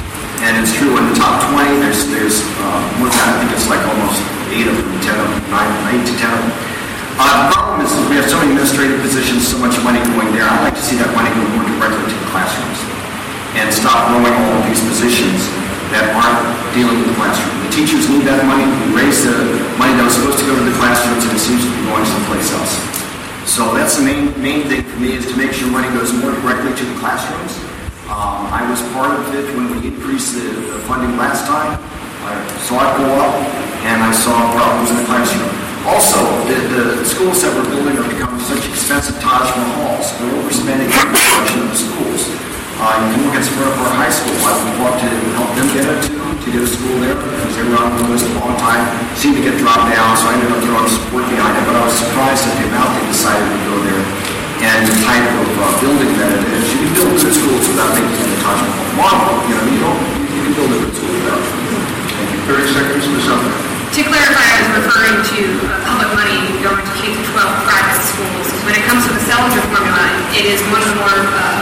And 0.44 0.60
it's 0.60 0.76
true 0.76 0.92
in 1.00 1.08
the 1.08 1.16
top 1.16 1.40
20, 1.56 1.80
there's, 1.80 2.04
there's 2.12 2.44
uh, 2.60 3.00
more 3.00 3.08
than 3.08 3.24
I 3.32 3.40
think 3.40 3.56
it's 3.56 3.64
like 3.72 3.80
almost 3.88 4.20
eight 4.52 4.68
of 4.68 4.76
them, 4.76 4.92
10 5.00 5.16
of 5.16 5.28
them, 5.32 5.40
nine, 5.48 5.72
eight 5.96 6.04
to 6.04 6.14
10 6.20 6.20
of 6.20 6.40
them. 6.44 6.52
Uh, 7.16 7.48
the 7.48 7.56
problem 7.56 7.80
is 7.80 7.88
we 8.12 8.20
have 8.20 8.28
so 8.28 8.36
many 8.44 8.52
administrative 8.52 9.00
positions, 9.00 9.48
so 9.48 9.56
much 9.56 9.80
money 9.88 10.04
going 10.12 10.36
there. 10.36 10.44
I'd 10.44 10.68
like 10.68 10.76
to 10.76 10.84
see 10.84 11.00
that 11.00 11.08
money 11.16 11.32
go 11.32 11.48
more 11.56 11.64
directly 11.64 12.12
to 12.12 12.18
the 12.20 12.28
classrooms 12.28 12.76
and 13.56 13.72
stop 13.72 14.12
growing 14.12 14.36
all 14.36 14.60
of 14.60 14.68
these 14.68 14.84
positions 14.84 15.48
that 15.96 16.12
aren't 16.12 16.44
dealing 16.76 17.00
with 17.00 17.08
the 17.08 17.16
classroom. 17.16 17.56
The 17.64 17.72
teachers 17.72 18.12
need 18.12 18.28
that 18.28 18.44
money. 18.44 18.68
We 18.68 19.00
raise 19.00 19.24
the 19.24 19.48
money 19.80 19.96
that 19.96 20.04
was 20.04 20.20
supposed 20.20 20.44
to 20.44 20.48
go 20.50 20.60
to 20.60 20.66
the 20.68 20.76
classrooms, 20.76 21.24
and 21.24 21.32
it 21.32 21.40
seems 21.40 21.64
to 21.64 21.72
be 21.72 21.88
going 21.88 22.04
someplace 22.04 22.52
else. 22.52 22.76
So 23.48 23.72
that's 23.72 23.96
the 23.96 24.04
main 24.04 24.36
main 24.44 24.68
thing 24.68 24.84
for 24.84 25.00
me 25.00 25.16
is 25.16 25.24
to 25.32 25.40
make 25.40 25.56
sure 25.56 25.72
money 25.72 25.88
goes 25.96 26.12
more 26.12 26.36
directly 26.44 26.76
to 26.76 26.84
the 26.84 27.00
classrooms 27.00 27.63
Um, 28.12 28.52
I 28.52 28.68
was 28.68 28.84
part 28.92 29.16
of 29.16 29.24
it 29.32 29.48
when 29.56 29.72
we 29.72 29.88
increased 29.88 30.36
the, 30.36 30.52
funding 30.84 31.16
last 31.16 31.48
time. 31.48 31.80
I 32.28 32.36
saw 32.68 32.84
it 32.84 32.92
go 33.00 33.08
up, 33.16 33.32
and 33.88 34.04
I 34.04 34.12
saw 34.12 34.36
problems 34.52 34.92
in 34.92 35.00
the 35.00 35.08
classroom. 35.08 35.48
Also, 35.88 36.20
the, 36.52 37.00
the 37.00 37.08
schools 37.08 37.40
that 37.48 37.56
we're 37.56 37.64
building 37.72 37.96
are 37.96 38.04
becoming 38.04 38.44
such 38.44 38.68
expensive 38.68 39.16
Taj 39.24 39.48
Mahals. 39.56 40.12
We're 40.20 40.36
overspending 40.36 40.92
the 40.92 41.00
construction 41.00 41.64
of 41.64 41.72
the 41.72 41.80
schools. 41.80 42.22
Uh, 42.84 42.92
you 42.92 43.08
can 43.16 43.20
look 43.24 43.40
at 43.40 43.48
Severna 43.48 43.72
Park 43.80 43.96
High 43.96 44.12
School. 44.12 44.36
I 44.36 44.52
want 44.84 45.00
to 45.00 45.10
help 45.40 45.52
them 45.56 45.68
get 45.72 45.88
it 45.88 46.00
to, 46.04 46.20
to 46.20 46.48
get 46.52 46.60
a 46.60 46.68
school 46.68 47.00
there 47.00 47.16
because 47.16 47.56
they 47.56 47.64
were 47.64 47.80
on 47.80 47.88
the 48.04 48.12
list 48.12 48.28
a 48.28 48.36
long 48.36 48.60
time. 48.60 48.84
Seemed 49.16 49.40
to 49.40 49.44
get 49.48 49.56
dropped 49.64 49.88
down, 49.88 50.12
so 50.20 50.28
I 50.28 50.36
ended 50.36 50.52
up 50.52 50.60
throwing 50.60 50.92
support 50.92 51.24
behind 51.32 51.56
it. 51.56 51.64
But 51.72 51.80
I 51.80 51.88
was 51.88 51.96
surprised 51.96 52.44
at 52.52 52.54
the 52.60 52.68
amount 52.68 53.00
they 53.00 53.08
decided 53.08 53.48
to 53.48 53.60
go 53.64 53.76
there 53.88 54.33
and 54.64 54.88
the 54.88 54.96
type 55.04 55.28
of 55.44 55.50
uh, 55.60 55.64
building 55.84 56.12
that 56.16 56.32
it 56.40 56.44
is. 56.56 56.64
You 56.72 56.88
can 56.88 56.92
build 56.96 57.12
good 57.20 57.36
schools 57.36 57.64
without 57.68 57.92
making 58.00 58.16
it 58.16 58.32
a 58.32 58.38
Taj 58.40 58.60
Mahal 58.64 58.96
model. 58.96 59.36
You 59.52 59.56
know, 59.60 59.66
you 59.68 59.80
don't. 59.84 60.02
You 60.32 60.42
can 60.48 60.54
build 60.56 60.72
a 60.72 60.80
good 60.88 60.96
school 60.96 61.12
without. 61.12 61.44
Thank 62.16 62.32
you. 62.32 62.40
30 62.48 62.72
seconds, 62.72 63.04
Ms. 63.12 63.24
Sumner. 63.28 63.52
To 63.94 64.02
clarify, 64.08 64.42
I 64.42 64.56
was 64.64 64.72
referring 64.80 65.18
to 65.22 65.40
uh, 65.68 65.84
public 65.84 66.10
money 66.16 66.40
going 66.64 66.80
to 66.80 66.94
K-12 66.98 67.36
private 67.36 68.02
schools. 68.08 68.48
When 68.64 68.74
it 68.74 68.84
comes 68.88 69.04
to 69.06 69.12
the 69.12 69.22
Sellinger 69.28 69.68
formula, 69.70 70.02
it 70.32 70.48
is 70.48 70.64
one 70.72 70.80
of 70.80 70.90
the 70.90 70.98
more 70.98 71.20
uh, 71.30 71.62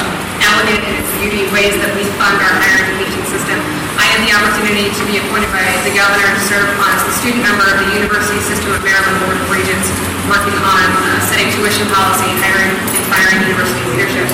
elegant 0.53 0.85
in 0.85 0.93
its 1.01 1.11
beauty 1.17 1.49
ways 1.49 1.75
that 1.81 1.91
we 1.97 2.05
fund 2.21 2.37
our 2.37 2.53
higher 2.55 2.85
education 2.85 3.25
system. 3.27 3.57
I 4.01 4.17
had 4.17 4.21
the 4.25 4.33
opportunity 4.33 4.89
to 4.89 5.03
be 5.05 5.21
appointed 5.21 5.53
by 5.53 5.61
the 5.85 5.93
governor 5.93 6.25
to 6.25 6.41
serve 6.49 6.65
as 6.89 7.05
the 7.05 7.13
student 7.21 7.45
member 7.45 7.69
of 7.69 7.77
the 7.85 7.89
University 7.93 8.41
System 8.41 8.73
of 8.73 8.81
Maryland 8.81 9.13
Board 9.21 9.37
of 9.37 9.45
Regents, 9.53 9.85
working 10.25 10.57
on 10.57 10.85
uh, 10.97 11.21
setting 11.29 11.53
tuition 11.53 11.85
policy, 11.93 12.25
hiring 12.41 12.73
and 12.73 13.03
firing 13.13 13.37
university 13.45 13.85
leadership. 13.93 14.25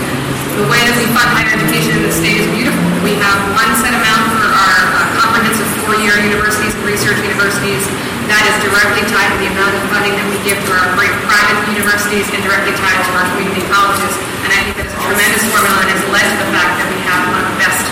The 0.56 0.66
way 0.72 0.80
that 0.88 0.96
we 0.96 1.06
fund 1.12 1.30
higher 1.36 1.52
education 1.52 2.00
in 2.00 2.08
the 2.08 2.16
state 2.16 2.40
is 2.42 2.48
beautiful. 2.56 2.82
We 3.04 3.20
have 3.20 3.38
one 3.54 3.70
set 3.78 3.92
amount 3.92 4.40
for 4.40 4.48
our 4.48 4.80
uh, 4.90 5.04
comprehensive 5.20 5.68
four-year 5.84 6.16
universities 6.24 6.74
and 6.74 6.84
research 6.88 7.20
universities. 7.22 7.84
That 8.32 8.44
is 8.48 8.56
directly 8.64 9.04
tied 9.12 9.30
to 9.36 9.38
the 9.44 9.52
amount 9.52 9.76
of 9.76 9.84
funding 9.92 10.16
that 10.16 10.28
we 10.32 10.40
give 10.48 10.58
to 10.58 10.72
our 10.80 10.90
great 10.96 11.14
private 11.28 11.60
universities 11.76 12.26
and 12.32 12.40
directly 12.42 12.72
tied 12.80 13.00
to 13.04 13.12
our 13.20 13.28
community 13.36 13.64
colleges. 13.68 14.16
And 14.44 14.50
I 14.50 14.60
think 14.64 14.80
that 14.80 14.88
is 14.88 14.96
a 14.96 15.00
tremendous 15.00 15.44
formula 15.52 15.80
and 15.84 15.92
has 15.92 16.04
led 16.08 16.26
to 16.26 16.36
the 16.40 16.50
fact 16.56 16.74
that 16.80 16.88
we 16.88 17.00
have 17.04 17.22
one 17.30 17.40
of 17.40 17.48
the 17.52 17.58
best 17.60 17.84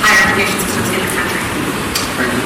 higher 0.00 0.22
education 0.30 0.56
systems 0.62 0.88
in 0.94 1.00
the 1.02 1.10
country. 1.12 1.42
Thank 2.22 2.32
you. 2.32 2.42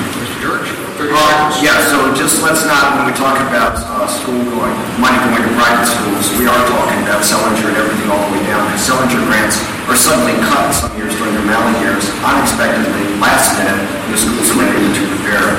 Mr. 0.97 1.06
George? 1.17 1.57
30 1.57 1.57
seconds. 1.57 1.64
yeah, 1.64 1.79
so 1.89 1.97
just 2.12 2.43
let's 2.45 2.64
not, 2.69 3.01
when 3.01 3.09
we 3.09 3.14
talk 3.17 3.41
about 3.49 3.81
uh, 3.81 4.05
school 4.05 4.37
going, 4.53 4.77
money 5.01 5.17
going 5.33 5.41
to 5.41 5.53
private 5.57 5.89
schools, 5.89 6.29
we 6.37 6.45
are 6.45 6.62
talking 6.69 7.01
about 7.09 7.25
Sellinger 7.25 7.73
and 7.73 7.79
everything 7.81 8.09
all 8.12 8.21
the 8.29 8.37
way 8.37 8.43
down. 8.45 8.61
Because 8.69 8.85
Sellinger 8.85 9.23
grants 9.25 9.57
are 9.89 9.97
suddenly 9.97 10.37
cut 10.45 10.73
some 10.77 10.93
years 11.01 11.17
during 11.17 11.33
the 11.33 11.43
O'Malley 11.49 11.73
years, 11.81 12.05
unexpectedly, 12.21 13.17
last 13.17 13.57
minute, 13.57 13.81
the 14.12 14.19
schools 14.21 14.49
were 14.53 14.69
able 14.69 14.93
to 14.93 15.03
prepare. 15.17 15.57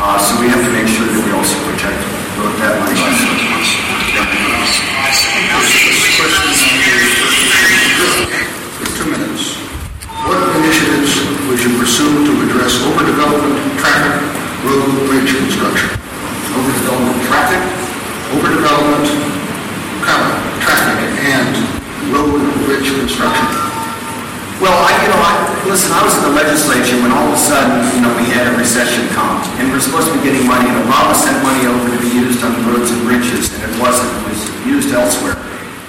Uh, 0.00 0.16
so 0.16 0.38
we 0.40 0.48
have 0.48 0.62
to 0.62 0.72
make 0.72 0.88
sure 0.88 1.04
that 1.04 1.20
we 1.20 1.32
also 1.34 1.58
protect 1.66 1.98
that 2.40 2.72
money. 2.80 2.96
Two 8.96 9.08
minutes. 9.12 9.56
What 10.24 10.40
initiatives 10.56 11.20
would 11.48 11.60
you 11.60 11.70
pursue 11.76 12.24
to 12.24 12.32
address 12.48 12.80
overdevelopment, 12.84 13.76
traffic, 13.76 14.29
road, 14.64 14.92
bridge 15.08 15.32
construction? 15.32 15.88
Overdevelopment, 16.52 17.20
traffic? 17.26 17.62
Overdevelopment, 18.36 19.06
traffic, 20.60 21.00
and 21.24 21.52
road, 22.12 22.42
bridge 22.66 22.92
construction. 22.92 23.46
Well, 24.60 24.76
I, 24.76 24.92
you 25.00 25.08
know, 25.08 25.16
I, 25.16 25.32
listen, 25.64 25.88
I 25.88 26.04
was 26.04 26.12
in 26.20 26.28
the 26.28 26.36
legislature 26.36 27.00
when 27.00 27.08
all 27.16 27.32
of 27.32 27.34
a 27.34 27.40
sudden, 27.40 27.80
you 27.96 28.04
know, 28.04 28.12
we 28.12 28.28
had 28.28 28.44
a 28.44 28.54
recession 28.60 29.08
come, 29.16 29.40
and 29.56 29.72
we 29.72 29.72
were 29.72 29.80
supposed 29.80 30.12
to 30.12 30.14
be 30.20 30.20
getting 30.20 30.44
money, 30.44 30.68
and 30.68 30.76
Obama 30.84 31.16
sent 31.16 31.40
money 31.40 31.64
over 31.64 31.88
to 31.88 31.96
be 31.96 32.12
used 32.12 32.44
on 32.44 32.52
roads 32.68 32.92
and 32.92 33.00
bridges, 33.08 33.48
and 33.56 33.64
it 33.64 33.72
wasn't. 33.80 34.12
It 34.12 34.24
was 34.28 34.40
used 34.68 34.92
elsewhere. 34.92 35.40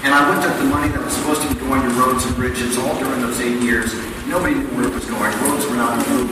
And 0.07 0.15
I 0.15 0.23
looked 0.31 0.47
at 0.47 0.55
the 0.57 0.65
money 0.71 0.87
that 0.95 1.03
was 1.03 1.11
supposed 1.11 1.43
to 1.43 1.49
be 1.51 1.59
going 1.59 1.83
to 1.83 1.91
roads 1.99 2.23
and 2.23 2.33
bridges 2.39 2.79
all 2.79 2.95
during 2.95 3.19
those 3.19 3.43
eight 3.43 3.59
years. 3.59 3.91
Nobody 4.31 4.55
knew 4.55 4.71
where 4.71 4.87
it 4.87 4.95
was 4.95 5.03
going. 5.03 5.35
Roads 5.43 5.67
were 5.67 5.75
not 5.75 5.99
improved. 5.99 6.31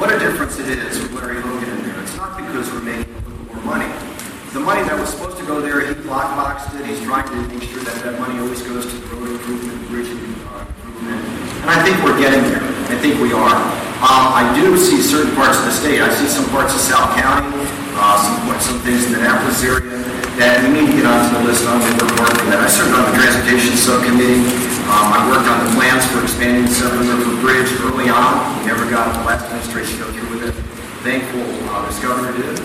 What 0.00 0.08
a 0.08 0.18
difference 0.18 0.58
it 0.58 0.68
is 0.72 1.10
Larry 1.12 1.40
Hogan 1.40 1.68
in 1.68 1.82
there. 1.82 2.00
It's 2.00 2.16
not 2.16 2.38
because 2.58 2.74
we're 2.74 2.90
making 2.90 3.06
a 3.06 3.22
little 3.22 3.54
more 3.54 3.78
money. 3.78 3.86
The 4.50 4.58
money 4.58 4.82
that 4.82 4.98
was 4.98 5.14
supposed 5.14 5.38
to 5.38 5.46
go 5.46 5.62
there, 5.62 5.78
he 5.78 5.94
lockboxed 6.10 6.74
it. 6.74 6.82
He's 6.90 6.98
trying 7.06 7.22
to 7.30 7.38
make 7.54 7.62
sure 7.70 7.86
that 7.86 8.02
that 8.02 8.18
money 8.18 8.34
always 8.42 8.58
goes 8.66 8.82
to 8.82 8.98
the 8.98 9.14
road 9.14 9.30
improvement, 9.30 9.78
bridge 9.86 10.10
improvement. 10.10 10.42
And 11.62 11.70
I 11.70 11.78
think 11.86 12.02
we're 12.02 12.18
getting 12.18 12.42
there. 12.50 12.58
I 12.90 12.98
think 12.98 13.22
we 13.22 13.30
are. 13.30 13.54
Um, 14.02 14.34
I 14.34 14.42
do 14.58 14.74
see 14.74 14.98
certain 14.98 15.30
parts 15.38 15.54
of 15.54 15.70
the 15.70 15.74
state. 15.78 16.02
I 16.02 16.10
see 16.18 16.26
some 16.26 16.50
parts 16.50 16.74
of 16.74 16.82
South 16.82 17.14
County, 17.14 17.46
uh, 17.94 18.18
some 18.26 18.42
some 18.58 18.78
things 18.82 19.06
in 19.06 19.14
the 19.14 19.22
Annapolis 19.22 19.62
area 19.62 19.94
that 20.42 20.58
we 20.66 20.74
need 20.74 20.90
to 20.90 20.94
get 20.98 21.06
onto 21.06 21.38
the 21.38 21.42
list. 21.46 21.62
I'm 21.62 21.78
going 21.78 21.94
to 21.94 22.10
work 22.10 22.26
hard 22.26 22.42
that. 22.50 22.58
I 22.58 22.66
served 22.66 22.90
on 22.90 23.06
the 23.06 23.14
transportation 23.14 23.78
subcommittee. 23.78 24.42
Um, 24.90 25.14
I 25.14 25.22
worked 25.30 25.46
on 25.46 25.62
the 25.62 25.70
plans 25.78 26.02
for 26.10 26.26
expanding 26.26 26.66
the 26.66 26.74
Southern 26.74 27.06
River 27.06 27.38
Bridge 27.38 27.70
early 27.86 28.10
on. 28.10 28.34
We 28.58 28.66
never 28.66 28.82
got 28.90 29.14
the 29.14 29.22
last 29.22 29.46
administration 29.46 30.02
to 30.02 30.02
go 30.02 30.08
through 30.10 30.30
with 30.34 30.42
it. 30.50 30.78
Thankful 31.08 31.40
uh, 31.72 31.88
this 31.88 31.96
governor 32.04 32.36
did. 32.36 32.60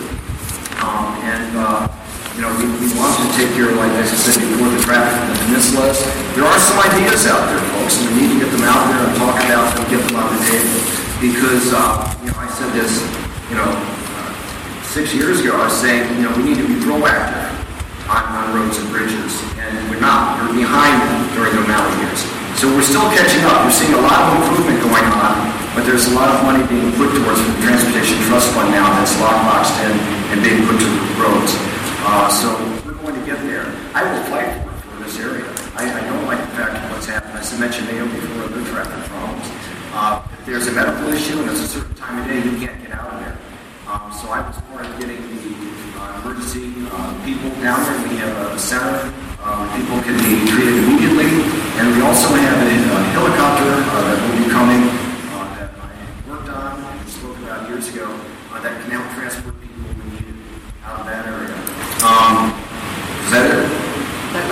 Um, 0.84 1.16
and, 1.24 1.48
uh, 1.56 1.88
you 2.36 2.44
know, 2.44 2.52
we, 2.60 2.68
we 2.76 2.92
want 2.92 3.16
to 3.16 3.24
take 3.40 3.48
care 3.56 3.72
of, 3.72 3.80
like 3.80 3.88
I 3.96 4.04
said 4.04 4.36
before, 4.36 4.68
the 4.68 4.84
traffic 4.84 5.16
in 5.16 5.32
the 5.32 5.40
peninsulas. 5.48 6.04
There 6.36 6.44
are 6.44 6.60
some 6.60 6.76
ideas 6.76 7.24
out 7.24 7.48
there, 7.48 7.64
folks, 7.72 7.96
and 8.04 8.12
we 8.12 8.20
need 8.20 8.36
to 8.36 8.44
get 8.44 8.52
them 8.52 8.68
out 8.68 8.84
there 8.92 9.00
and 9.00 9.16
talk 9.16 9.40
about 9.40 9.72
them, 9.72 9.80
and 9.80 9.88
get 9.88 10.04
them 10.04 10.20
on 10.20 10.28
the 10.28 10.44
table. 10.44 10.76
Because, 11.24 11.72
uh, 11.72 12.04
you 12.20 12.28
know, 12.28 12.36
I 12.36 12.52
said 12.52 12.68
this, 12.76 13.00
you 13.48 13.56
know, 13.56 13.72
six 14.92 15.16
years 15.16 15.40
ago, 15.40 15.56
I 15.56 15.64
was 15.64 15.80
saying, 15.80 16.04
you 16.20 16.28
know, 16.28 16.32
we 16.36 16.44
need 16.44 16.60
to 16.60 16.68
be 16.68 16.76
proactive 16.84 17.48
on, 18.12 18.28
on 18.28 18.60
roads 18.60 18.76
and 18.76 18.92
bridges, 18.92 19.40
and 19.56 19.72
we're 19.88 20.04
not. 20.04 20.36
We're 20.44 20.52
behind 20.52 21.00
during 21.32 21.48
the 21.56 21.64
O'Malley 21.64 21.96
years. 22.04 22.20
So 22.60 22.68
we're 22.68 22.84
still 22.84 23.08
catching 23.08 23.40
up. 23.48 23.64
We're 23.64 23.72
seeing 23.72 23.96
a 23.96 24.04
lot 24.04 24.20
of 24.20 24.36
improvement 24.36 24.84
going 24.84 25.08
on, 25.16 25.63
but 25.74 25.84
there's 25.84 26.06
a 26.06 26.14
lot 26.14 26.30
of 26.30 26.42
money 26.46 26.62
being 26.70 26.90
put 26.94 27.10
towards 27.12 27.42
the 27.42 27.52
Transportation 27.60 28.18
Trust 28.30 28.50
Fund 28.54 28.70
now 28.70 28.86
that's 28.94 29.14
lockboxed 29.18 29.74
in 29.84 29.92
and 30.30 30.38
being 30.42 30.62
put 30.66 30.78
to 30.78 30.88
roads. 31.18 31.52
Uh, 32.06 32.30
so 32.30 32.48
we're 32.86 32.94
going 33.02 33.18
to 33.18 33.26
get 33.26 33.38
there. 33.42 33.66
I 33.92 34.06
will 34.06 34.22
fight 34.30 34.50
for 34.86 35.02
this 35.02 35.18
area. 35.18 35.46
I, 35.74 35.90
I 35.90 36.00
don't 36.06 36.26
like 36.26 36.38
the 36.38 36.54
fact 36.54 36.78
of 36.78 36.90
what's 36.90 37.06
happened. 37.06 37.34
As 37.38 37.52
I 37.52 37.58
mentioned, 37.58 37.88
Mayo 37.88 38.06
before, 38.06 38.44
other 38.44 38.64
traffic 38.70 39.02
problems. 39.10 39.46
Uh, 39.92 40.22
if 40.38 40.46
there's 40.46 40.66
a 40.68 40.72
medical 40.72 41.08
issue 41.12 41.38
and 41.40 41.50
it's 41.50 41.60
a 41.60 41.68
certain 41.68 41.94
time 41.94 42.22
of 42.22 42.26
day, 42.26 42.38
you 42.38 42.54
can't 42.58 42.80
get 42.82 42.92
out 42.92 43.12
of 43.12 43.20
there. 43.20 43.38
Um, 43.86 44.12
so 44.12 44.28
I 44.30 44.46
was 44.46 44.56
part 44.70 44.86
of 44.86 44.98
getting 44.98 45.18
the 45.20 45.98
uh, 45.98 46.20
emergency 46.22 46.70
uh, 46.90 47.14
people 47.24 47.50
down 47.62 47.82
there. 47.82 48.08
We 48.08 48.16
have 48.22 48.54
a 48.54 48.58
center 48.58 49.12
uh, 49.44 49.68
people 49.76 50.00
can 50.00 50.16
be 50.24 50.40
treated 50.48 50.72
immediately. 50.88 51.28
And 51.76 51.92
we 51.94 52.00
also 52.00 52.32
have 52.32 52.58
a, 52.64 52.72
uh 52.80 53.04
helicopter 53.12 53.76
uh, 53.76 54.00
that 54.08 54.16
will 54.24 54.40
be 54.40 54.48
coming 54.48 54.88
uh, 55.36 55.44
that 55.60 55.68
I 55.76 55.92
worked 56.30 56.48
on 56.48 56.80
and 56.80 57.08
spoke 57.08 57.36
about 57.44 57.68
years 57.68 57.92
ago 57.92 58.08
uh, 58.08 58.60
that 58.64 58.80
can 58.80 58.90
help 58.90 59.04
transport 59.12 59.54
people 59.60 59.84
we 59.84 60.16
need 60.16 60.32
out 60.82 61.00
of 61.00 61.06
that 61.12 61.28
area. 61.28 61.52
Um, 62.08 62.56
is 63.34 63.42
that 63.42 63.50
it? 63.50 63.66
I, 64.30 64.46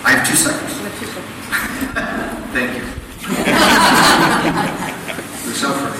I 0.00 0.16
have 0.16 0.24
two 0.24 0.32
seconds. 0.32 0.72
Thank 2.56 2.72
you. 2.72 2.80
Ms. 5.44 5.60
Elfreth? 5.60 5.92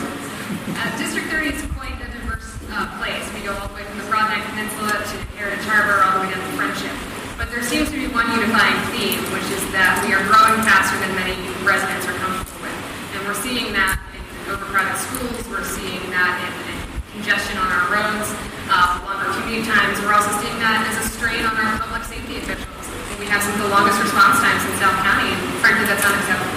Uh, 0.73 0.89
District 0.97 1.29
30 1.29 1.53
is 1.53 1.61
quite 1.77 1.93
a 2.01 2.09
diverse 2.09 2.49
uh, 2.73 2.89
place. 2.97 3.21
We 3.37 3.45
go 3.45 3.53
all 3.61 3.69
the 3.69 3.77
way 3.77 3.85
from 3.85 4.01
the 4.01 4.09
Broadneck 4.09 4.41
Peninsula 4.49 4.97
to 4.97 5.17
Heritage 5.37 5.69
Harbor, 5.69 6.01
all 6.01 6.17
the 6.17 6.25
way 6.25 6.33
down 6.33 6.41
to 6.41 6.49
Friendship. 6.57 6.97
But 7.37 7.53
there 7.53 7.61
seems 7.61 7.93
to 7.93 7.97
be 8.01 8.09
one 8.09 8.25
unifying 8.33 8.81
theme, 8.97 9.21
which 9.37 9.45
is 9.53 9.61
that 9.77 10.01
we 10.01 10.17
are 10.17 10.25
growing 10.33 10.57
faster 10.65 10.97
than 11.05 11.13
many 11.13 11.37
residents 11.61 12.09
are 12.09 12.17
comfortable 12.25 12.65
with. 12.65 12.73
And 13.13 13.21
we're 13.29 13.37
seeing 13.37 13.77
that 13.77 14.01
in 14.17 14.25
overcrowded 14.49 14.97
schools, 14.97 15.45
we're 15.53 15.61
seeing 15.77 16.01
that 16.09 16.41
in, 16.41 16.73
in 16.73 16.81
congestion 17.21 17.61
on 17.61 17.69
our 17.69 17.93
roads, 17.93 18.33
uh, 18.69 19.01
longer 19.05 19.33
commute 19.41 19.65
times. 19.65 19.97
We're 20.05 20.13
also 20.13 20.33
seeing 20.45 20.57
that 20.61 20.85
as 20.93 21.01
a 21.01 21.05
strain 21.09 21.45
on 21.45 21.57
our 21.57 21.81
public 21.81 22.05
safety 22.05 22.37
officials. 22.39 22.85
We 23.17 23.27
have 23.33 23.41
some 23.41 23.57
of 23.57 23.65
the 23.65 23.73
longest 23.73 23.99
response 23.99 24.39
times 24.45 24.63
in 24.63 24.73
South 24.79 24.97
County, 25.03 25.33
and 25.33 25.41
frankly, 25.65 25.89
that's 25.89 26.05
unacceptable. 26.05 26.55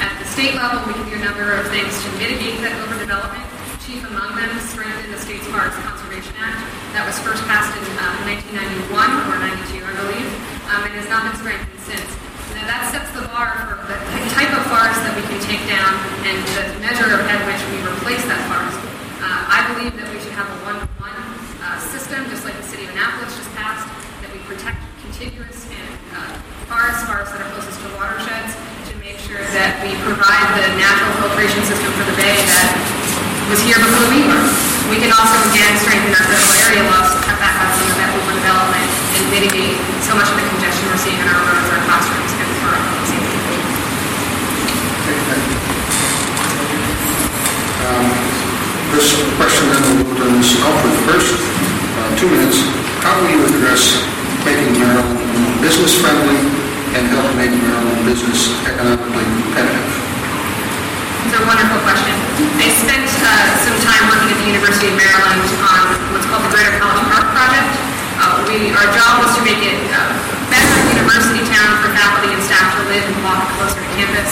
At 0.00 0.16
the 0.16 0.26
state 0.30 0.56
level, 0.56 0.80
we 0.88 0.96
can 0.96 1.06
do 1.10 1.16
a 1.18 1.24
number 1.26 1.52
of 1.52 1.68
things 1.68 1.92
to 1.92 2.08
mitigate 2.16 2.62
that 2.64 2.72
overdevelopment. 2.86 3.44
Chief 3.84 4.00
among 4.06 4.38
them 4.38 4.48
is 4.56 4.64
strengthen 4.70 5.10
the 5.10 5.20
state's 5.20 5.44
Forest 5.50 5.76
Conservation 5.82 6.32
Act. 6.40 6.62
That 6.94 7.04
was 7.04 7.18
first 7.20 7.42
passed 7.50 7.74
in 7.74 7.84
uh, 7.98 8.30
1991 8.30 8.86
or 9.28 9.36
92, 9.42 9.82
I 9.82 9.92
believe, 10.06 10.28
um, 10.70 10.86
and 10.86 10.94
has 10.94 11.08
not 11.10 11.26
been 11.28 11.36
strengthened 11.36 11.82
since. 11.84 12.08
Now 12.54 12.64
that 12.70 12.88
sets 12.94 13.10
the 13.12 13.26
bar 13.28 13.54
for 13.66 13.76
the 13.90 13.98
type 14.32 14.50
of 14.54 14.62
forest 14.70 15.02
that 15.02 15.14
we 15.18 15.22
can 15.26 15.40
take 15.44 15.62
down 15.66 15.92
and 16.24 16.38
the 16.54 16.64
measure 16.80 17.08
at 17.08 17.40
which 17.44 17.62
we 17.70 17.82
replace 17.82 18.22
that 18.30 18.40
forest. 18.48 18.78
Uh, 19.20 19.52
I 19.52 19.68
believe 19.74 19.92
that 20.00 20.08
we 20.08 20.18
should 20.22 20.32
have 20.32 20.48
a 20.48 20.58
uh, 20.64 20.99
system, 21.88 22.28
just 22.28 22.44
like 22.44 22.56
the 22.60 22.68
city 22.68 22.84
of 22.84 22.92
Annapolis 22.92 23.32
just 23.32 23.48
passed, 23.56 23.88
that 24.20 24.30
we 24.30 24.40
protect 24.44 24.78
contiguous 25.00 25.64
and 25.72 25.90
uh, 26.12 26.36
forests, 26.68 27.02
forests 27.08 27.32
that 27.32 27.40
are 27.40 27.50
closest 27.56 27.80
to 27.80 27.88
watersheds, 27.96 28.52
to 28.90 28.94
make 29.00 29.16
sure 29.16 29.40
that 29.56 29.80
we 29.80 29.96
provide 30.04 30.46
the 30.60 30.68
natural 30.76 31.12
filtration 31.24 31.64
system 31.64 31.88
for 31.96 32.04
the 32.04 32.16
bay 32.20 32.36
that 32.36 32.76
was 33.48 33.60
here 33.64 33.80
before 33.80 34.08
we 34.12 34.26
were. 34.28 34.46
We 34.92 34.98
can 34.98 35.14
also, 35.14 35.38
again, 35.54 35.74
strengthen 35.80 36.12
our 36.12 36.24
critical 36.26 36.56
area 36.68 36.84
laws 36.84 37.14
to 37.14 37.18
cut 37.24 37.38
back 37.38 37.56
on 37.62 37.70
some 37.78 37.88
of 37.90 37.96
that 37.96 38.10
and 39.20 39.30
mitigate 39.30 39.76
so 40.02 40.14
much 40.14 40.28
of 40.30 40.36
the 40.36 40.46
congestion 40.48 40.88
we're 40.88 40.96
seeing 40.96 41.18
in 41.18 41.28
our 41.28 41.42
roads, 41.44 41.68
our 41.70 41.82
classrooms, 41.84 42.32
and 42.32 42.50
for 42.62 42.72
our 42.72 43.06
safety. 43.06 43.38
Um, 47.84 48.30
question 49.36 49.68
then 49.70 50.08
will 50.08 50.14
go 50.16 50.24
to 50.24 50.90
first. 51.04 51.69
Two 52.18 52.26
minutes. 52.28 52.60
How 53.00 53.16
will 53.16 53.30
you 53.32 53.40
address 53.48 53.96
making 54.44 54.76
Maryland 54.76 55.20
more 55.40 55.56
business-friendly 55.64 56.36
and 56.92 57.08
help 57.08 57.32
make 57.38 57.48
Maryland 57.48 58.02
business 58.04 58.52
economically 58.66 59.24
competitive? 59.46 59.88
It's 61.24 61.32
a 61.32 61.44
wonderful 61.48 61.80
question. 61.80 62.12
I 62.60 62.68
spent 62.76 63.08
uh, 63.08 63.30
some 63.64 63.78
time 63.86 64.04
working 64.12 64.36
at 64.36 64.38
the 64.42 64.48
University 64.52 64.92
of 64.92 65.00
Maryland 65.00 65.48
on 65.64 65.80
what's 66.12 66.28
called 66.28 66.44
the 66.44 66.52
Greater 66.52 66.76
College 66.76 67.08
Park 67.08 67.24
Project. 67.32 67.68
Uh, 68.20 68.44
we, 68.44 68.68
our 68.76 68.88
job 68.92 69.24
was 69.24 69.32
to 69.38 69.42
make 69.46 69.64
it 69.64 69.80
uh, 69.88 70.12
better 70.52 70.76
university 70.92 71.40
town 71.48 71.72
for 71.80 71.88
faculty 71.96 72.36
and 72.36 72.42
staff 72.44 72.68
to 72.76 72.84
live 72.92 73.04
and 73.06 73.16
walk 73.24 73.48
closer 73.56 73.80
to 73.80 73.88
campus, 73.96 74.28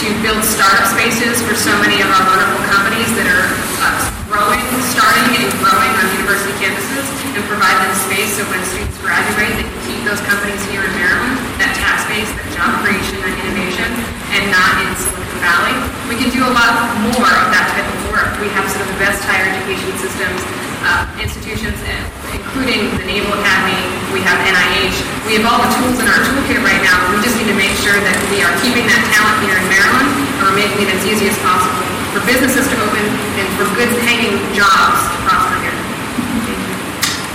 to 0.00 0.06
build 0.24 0.40
startup 0.40 0.88
spaces 0.88 1.44
for 1.44 1.52
so 1.52 1.76
many 1.84 2.00
of 2.00 2.08
our 2.08 2.24
wonderful 2.24 2.62
companies 2.72 3.12
that 3.20 3.28
are 3.28 3.48
uh, 3.84 4.17
growing, 4.28 4.60
starting 4.92 5.24
and 5.40 5.48
growing 5.64 5.92
on 5.96 6.04
university 6.12 6.52
campuses, 6.60 7.04
and 7.32 7.40
provide 7.48 7.80
them 7.80 7.92
space 7.96 8.36
so 8.36 8.44
when 8.52 8.60
students 8.68 9.00
graduate, 9.00 9.56
they 9.56 9.64
can 9.64 9.80
keep 9.88 10.00
those 10.04 10.20
companies 10.28 10.60
here 10.68 10.84
in 10.84 10.92
Maryland, 11.00 11.32
that 11.56 11.72
tax 11.80 12.04
base, 12.04 12.28
that 12.36 12.48
job 12.52 12.76
creation, 12.84 13.16
that 13.24 13.32
innovation, 13.40 13.88
and 14.36 14.52
not 14.52 14.84
in 14.84 14.92
Silicon 15.00 15.40
Valley. 15.40 15.76
We 16.12 16.20
can 16.20 16.28
do 16.28 16.44
a 16.44 16.52
lot 16.52 16.76
more 17.08 17.32
of 17.40 17.48
that 17.56 17.72
type 17.72 17.88
of 17.88 17.98
work. 18.12 18.28
We 18.44 18.52
have 18.52 18.68
some 18.68 18.84
of 18.84 18.88
the 18.92 19.00
best 19.00 19.24
higher 19.24 19.48
education 19.48 19.96
systems, 19.96 20.40
uh, 20.84 21.08
institutions, 21.16 21.80
including 22.28 22.92
the 23.00 23.08
Naval 23.08 23.32
Academy. 23.32 23.80
We 24.12 24.20
have 24.28 24.36
NIH. 24.44 24.96
We 25.24 25.40
have 25.40 25.48
all 25.48 25.60
the 25.64 25.72
tools 25.80 25.96
in 26.04 26.06
our 26.08 26.20
toolkit 26.20 26.60
right 26.60 26.84
now. 26.84 27.00
We 27.16 27.24
just 27.24 27.36
need 27.40 27.48
to 27.48 27.56
make 27.56 27.72
sure 27.80 27.96
that 27.96 28.16
we 28.28 28.44
are 28.44 28.52
keeping 28.60 28.84
that 28.92 29.02
talent 29.08 29.40
here 29.48 29.56
in 29.56 29.66
Maryland 29.72 30.08
and 30.36 30.40
we're 30.44 30.58
making 30.68 30.84
it 30.84 30.92
as 30.92 31.00
easy 31.08 31.32
as 31.32 31.36
possible 31.40 31.87
for 32.18 32.26
businesses 32.26 32.66
to 32.66 32.74
open 32.82 33.06
and 33.38 33.46
for 33.54 33.66
good 33.78 33.90
paying 34.02 34.34
jobs 34.50 34.98
to 35.06 35.16
prosper 35.22 35.54
here. 35.62 35.76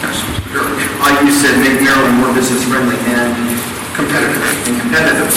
Uh, 0.04 1.24
you 1.24 1.32
said 1.32 1.56
make 1.64 1.80
Maryland 1.80 2.20
more 2.20 2.32
business 2.36 2.68
friendly 2.68 3.00
and 3.08 3.32
competitive. 3.96 4.44
And 4.68 4.76
competitive. 4.84 5.32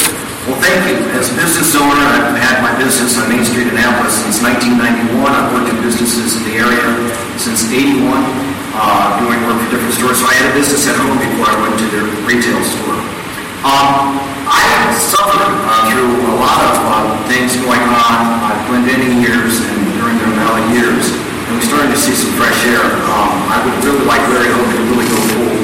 Well, 0.50 0.58
thank 0.62 0.82
you. 0.90 0.98
As 1.14 1.30
a 1.30 1.36
business 1.38 1.74
owner, 1.78 1.94
I've 1.94 2.34
had 2.38 2.62
my 2.62 2.74
business 2.78 3.18
on 3.18 3.30
Main 3.30 3.42
Street, 3.46 3.70
in 3.70 3.74
Annapolis 3.74 4.18
since 4.18 4.42
1991. 4.42 5.14
I've 5.22 5.50
worked 5.54 5.70
in 5.70 5.78
businesses 5.82 6.38
in 6.38 6.42
the 6.50 6.54
area 6.58 6.86
since 7.38 7.70
81, 7.70 8.02
uh, 8.74 9.18
doing 9.22 9.38
work 9.46 9.58
for 9.62 9.70
different 9.70 9.94
stores. 9.94 10.22
So 10.22 10.26
I 10.26 10.34
had 10.38 10.50
a 10.50 10.54
business 10.54 10.86
at 10.90 10.98
home 10.98 11.18
before 11.18 11.50
I 11.50 11.56
went 11.62 11.74
to 11.82 11.86
the 11.90 12.02
retail 12.26 12.62
store. 12.62 13.15
Um, 13.64 14.20
I 14.44 14.92
suffered 14.92 15.48
uh, 15.64 15.88
through 15.88 16.12
a 16.28 16.36
lot 16.36 16.60
of 16.60 16.74
uh, 16.76 16.96
things 17.24 17.56
going 17.56 17.80
on 17.80 18.16
I 18.44 18.52
uh, 18.52 18.68
Glendening 18.68 19.24
years 19.24 19.64
and 19.64 19.78
during 19.96 20.20
the 20.20 20.26
O'Malley 20.28 20.76
years, 20.76 21.08
and 21.08 21.56
we're 21.56 21.64
starting 21.64 21.88
to 21.88 21.96
see 21.96 22.12
some 22.12 22.36
fresh 22.36 22.58
air. 22.68 22.84
Um, 22.84 23.32
I 23.48 23.56
would 23.64 23.76
really 23.80 24.04
like 24.04 24.20
Larry 24.28 24.52
Hogan 24.52 24.76
to 24.76 24.84
really 24.92 25.08
go 25.08 25.18
full 25.32 25.56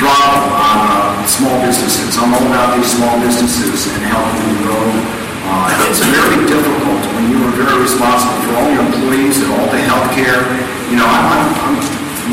throttle 0.00 0.40
on 0.56 0.76
uh, 0.88 1.26
small 1.28 1.58
businesses. 1.60 2.16
I'm 2.16 2.32
all 2.32 2.46
about 2.48 2.78
these 2.78 2.88
small 2.88 3.18
businesses 3.20 3.90
and 3.92 4.00
helping 4.08 4.38
them 4.40 4.54
grow. 4.64 4.88
Uh, 5.48 5.88
it's 5.88 6.00
very 6.08 6.44
difficult 6.48 7.00
when 7.12 7.28
you 7.28 7.38
are 7.44 7.54
very 7.60 7.76
responsible 7.82 8.36
for 8.46 8.52
all 8.56 8.68
your 8.72 8.84
employees 8.88 9.40
and 9.44 9.52
all 9.52 9.68
the 9.68 9.80
health 9.84 10.08
care. 10.16 10.44
You 10.88 10.96
know, 10.96 11.08
I'm, 11.08 11.24
I'm, 11.28 11.46
I'm 11.60 11.76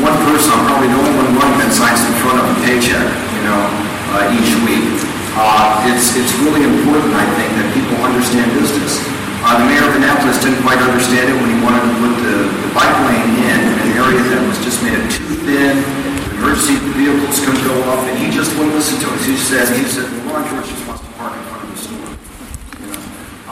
one 0.00 0.16
person, 0.28 0.52
I'm 0.52 0.64
probably 0.68 0.88
the 0.88 0.98
only 1.00 1.14
one 1.16 1.28
running 1.36 1.60
that 1.64 1.72
signs 1.72 2.04
in 2.04 2.12
front 2.20 2.36
of 2.40 2.44
a 2.48 2.56
paycheck, 2.64 3.08
you 3.36 3.42
know, 3.48 3.85
uh, 4.16 4.32
each 4.32 4.52
week. 4.64 4.88
Uh, 5.36 5.92
it's, 5.92 6.16
it's 6.16 6.32
really 6.40 6.64
important, 6.64 7.12
I 7.12 7.28
think, 7.36 7.52
that 7.60 7.68
people 7.76 8.00
understand 8.00 8.48
business. 8.56 9.04
Uh, 9.44 9.60
the 9.60 9.68
mayor 9.68 9.84
of 9.84 9.92
Annapolis 9.92 10.40
didn't 10.40 10.64
quite 10.64 10.80
understand 10.80 11.28
it 11.28 11.36
when 11.36 11.52
he 11.52 11.58
wanted 11.60 11.84
to 11.84 11.92
put 12.00 12.12
the, 12.24 12.36
the 12.48 12.70
bike 12.72 12.96
lane 13.04 13.44
in 13.44 13.60
an 13.60 13.90
area 14.00 14.24
that 14.32 14.40
was 14.48 14.56
just 14.64 14.80
made 14.80 14.96
it 14.96 15.04
too 15.12 15.28
thin. 15.44 15.84
Emergency 16.40 16.80
vehicles 16.96 17.36
couldn't 17.44 17.60
go 17.68 17.76
off, 17.92 18.00
and 18.08 18.16
he 18.16 18.32
just 18.32 18.56
wouldn't 18.56 18.72
listen 18.72 18.96
to 19.04 19.08
us. 19.12 19.22
He 19.28 19.36
said, 19.36 19.68
he 19.76 19.84
said, 19.84 20.08
well, 20.24 20.40
Ron 20.40 20.48
George 20.48 20.68
just 20.72 20.84
wants 20.88 21.04
to 21.04 21.10
park 21.20 21.36
in 21.36 21.44
front 21.52 21.62
of 21.62 21.68
the 21.68 21.78
store. 21.78 22.08
You 22.80 22.86
know? 22.88 23.00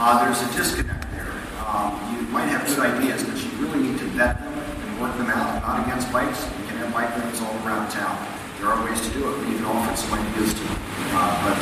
uh, 0.01 0.25
there's 0.25 0.41
a 0.41 0.49
disconnect 0.57 1.05
there. 1.13 1.29
Um, 1.61 1.93
you 2.09 2.25
might 2.33 2.49
have 2.49 2.65
good 2.65 2.81
ideas, 2.81 3.21
but 3.21 3.37
you 3.37 3.49
really 3.61 3.93
need 3.93 3.97
to 4.01 4.09
vet 4.17 4.41
them 4.41 4.57
and 4.57 4.91
work 4.97 5.13
them 5.21 5.29
out. 5.29 5.61
Not 5.61 5.85
against 5.85 6.09
bikes. 6.09 6.41
You 6.41 6.65
can 6.73 6.81
have 6.81 6.93
bike 6.93 7.13
lanes 7.13 7.37
all 7.45 7.53
around 7.61 7.93
town. 7.93 8.34
To 9.05 9.11
do 9.11 9.29
it. 9.29 9.37
We 9.45 9.53
even 9.53 9.65
offered 9.65 9.97
some 10.01 10.17
ideas 10.17 10.53
to 10.55 10.63
uh, 11.13 11.31
but 11.45 11.57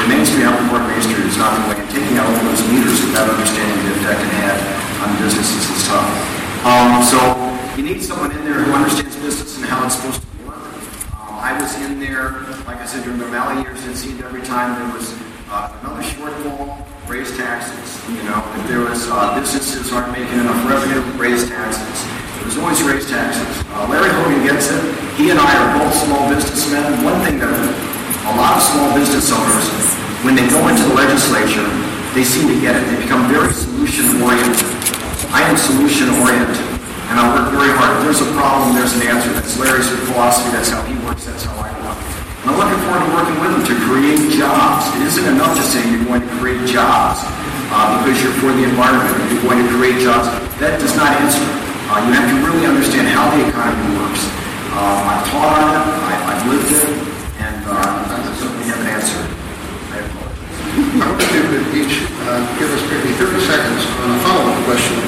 the 0.00 0.08
Main 0.08 0.24
Street 0.24 0.48
Outport 0.48 0.80
Main 0.88 1.02
Street 1.04 1.28
is 1.28 1.36
not 1.36 1.52
the 1.52 1.68
way. 1.68 1.76
Taking 1.92 2.16
out 2.16 2.24
all 2.24 2.40
those 2.48 2.64
meters 2.72 3.04
without 3.04 3.28
understanding 3.28 3.84
the 3.84 4.00
effect 4.00 4.20
it 4.24 4.32
had 4.40 4.56
on 5.04 5.12
businesses 5.20 5.68
is 5.68 5.82
tough. 5.84 6.08
Um, 6.64 7.04
so 7.04 7.20
you 7.76 7.84
need 7.84 8.02
someone 8.02 8.32
in 8.32 8.42
there 8.44 8.64
who 8.64 8.72
understands 8.72 9.14
business 9.16 9.56
and 9.56 9.66
how 9.66 9.84
it's 9.84 9.96
supposed 9.96 10.22
to 10.24 10.28
work. 10.48 10.56
Um, 11.20 11.36
I 11.36 11.52
was 11.60 11.76
in 11.84 12.00
there, 12.00 12.32
like 12.64 12.80
I 12.80 12.86
said, 12.86 13.04
during 13.04 13.18
the 13.18 13.26
O'Malley 13.26 13.62
years, 13.62 13.84
it 13.84 13.94
seemed 13.94 14.22
every 14.24 14.42
time 14.42 14.72
there 14.80 14.90
was 14.96 15.12
uh, 15.52 15.76
another 15.84 16.02
shortfall, 16.02 16.80
raise 17.08 17.36
taxes. 17.36 18.00
You 18.08 18.24
know, 18.24 18.40
if 18.56 18.68
there 18.68 18.80
was 18.80 19.06
uh, 19.10 19.38
businesses 19.38 19.92
aren't 19.92 20.12
making 20.16 20.40
enough 20.40 20.64
revenue, 20.64 21.04
raise 21.20 21.46
taxes. 21.48 22.25
Was 22.46 22.62
always 22.62 22.78
raise 22.86 23.10
taxes. 23.10 23.42
Uh, 23.74 23.90
Larry 23.90 24.06
Hogan 24.06 24.38
gets 24.46 24.70
it. 24.70 24.78
He 25.18 25.34
and 25.34 25.38
I 25.42 25.50
are 25.58 25.82
both 25.82 25.90
small 25.98 26.30
businessmen. 26.30 27.02
One 27.02 27.18
thing 27.26 27.42
that 27.42 27.50
a 27.50 28.32
lot 28.38 28.54
of 28.54 28.62
small 28.62 28.94
business 28.94 29.34
owners, 29.34 29.66
when 30.22 30.38
they 30.38 30.46
go 30.46 30.62
into 30.70 30.86
the 30.86 30.94
legislature, 30.94 31.66
they 32.14 32.22
seem 32.22 32.46
to 32.46 32.54
get 32.62 32.78
it. 32.78 32.86
They 32.86 33.02
become 33.02 33.26
very 33.26 33.50
solution 33.50 34.22
oriented. 34.22 34.62
I 35.34 35.42
am 35.42 35.58
solution 35.58 36.06
oriented, 36.22 36.54
and 37.10 37.18
I 37.18 37.26
work 37.34 37.50
very 37.50 37.74
hard. 37.74 37.98
If 37.98 38.14
there's 38.14 38.22
a 38.22 38.30
problem, 38.38 38.78
there's 38.78 38.94
an 38.94 39.10
answer. 39.10 39.26
That's 39.34 39.58
Larry's 39.58 39.90
philosophy. 40.06 40.54
That's 40.54 40.70
how 40.70 40.86
he 40.86 40.94
works. 41.02 41.26
That's 41.26 41.42
how 41.42 41.58
I 41.58 41.74
work. 41.82 41.98
And 41.98 42.54
I'm 42.54 42.58
looking 42.62 42.78
forward 42.86 43.02
to 43.02 43.10
working 43.10 43.36
with 43.42 43.50
him 43.58 43.62
to 43.74 43.76
create 43.90 44.22
jobs. 44.38 44.86
It 45.02 45.10
isn't 45.10 45.26
enough 45.34 45.58
to 45.58 45.66
say 45.66 45.82
you're 45.90 46.06
going 46.06 46.22
to 46.22 46.30
create 46.38 46.62
jobs 46.70 47.26
uh, 47.74 47.98
because 47.98 48.22
you're 48.22 48.38
for 48.38 48.54
the 48.54 48.70
environment 48.70 49.10
you're 49.34 49.42
going 49.42 49.66
to 49.66 49.68
create 49.74 49.98
jobs. 49.98 50.30
That 50.62 50.78
does 50.78 50.94
not 50.94 51.10
answer. 51.18 51.65
Uh, 51.86 52.02
you 52.02 52.18
have 52.18 52.26
to 52.26 52.34
really 52.42 52.66
understand 52.66 53.06
how 53.06 53.30
the 53.30 53.46
economy 53.46 53.94
works. 53.94 54.26
Uh, 54.74 55.06
I've 55.06 55.22
taught 55.30 55.54
on 55.54 55.70
it. 55.70 55.86
I, 56.02 56.34
I've 56.34 56.42
lived 56.50 56.66
it. 56.66 56.82
And 57.38 57.62
uh, 57.62 58.10
I 58.10 58.34
certainly 58.34 58.66
have 58.66 58.82
an 58.82 58.90
answer. 58.90 59.22
I 59.94 60.02
apologize. 60.02 60.50
I 60.98 61.06
want 61.06 61.22
you 61.30 61.46
to 61.46 61.62
each 61.78 62.02
uh, 62.26 62.42
give 62.58 62.74
us 62.74 62.82
maybe 62.90 63.14
30 63.14 63.38
seconds 63.38 63.86
on 64.02 64.08
a 64.10 64.18
follow-up 64.18 64.58
question, 64.66 64.98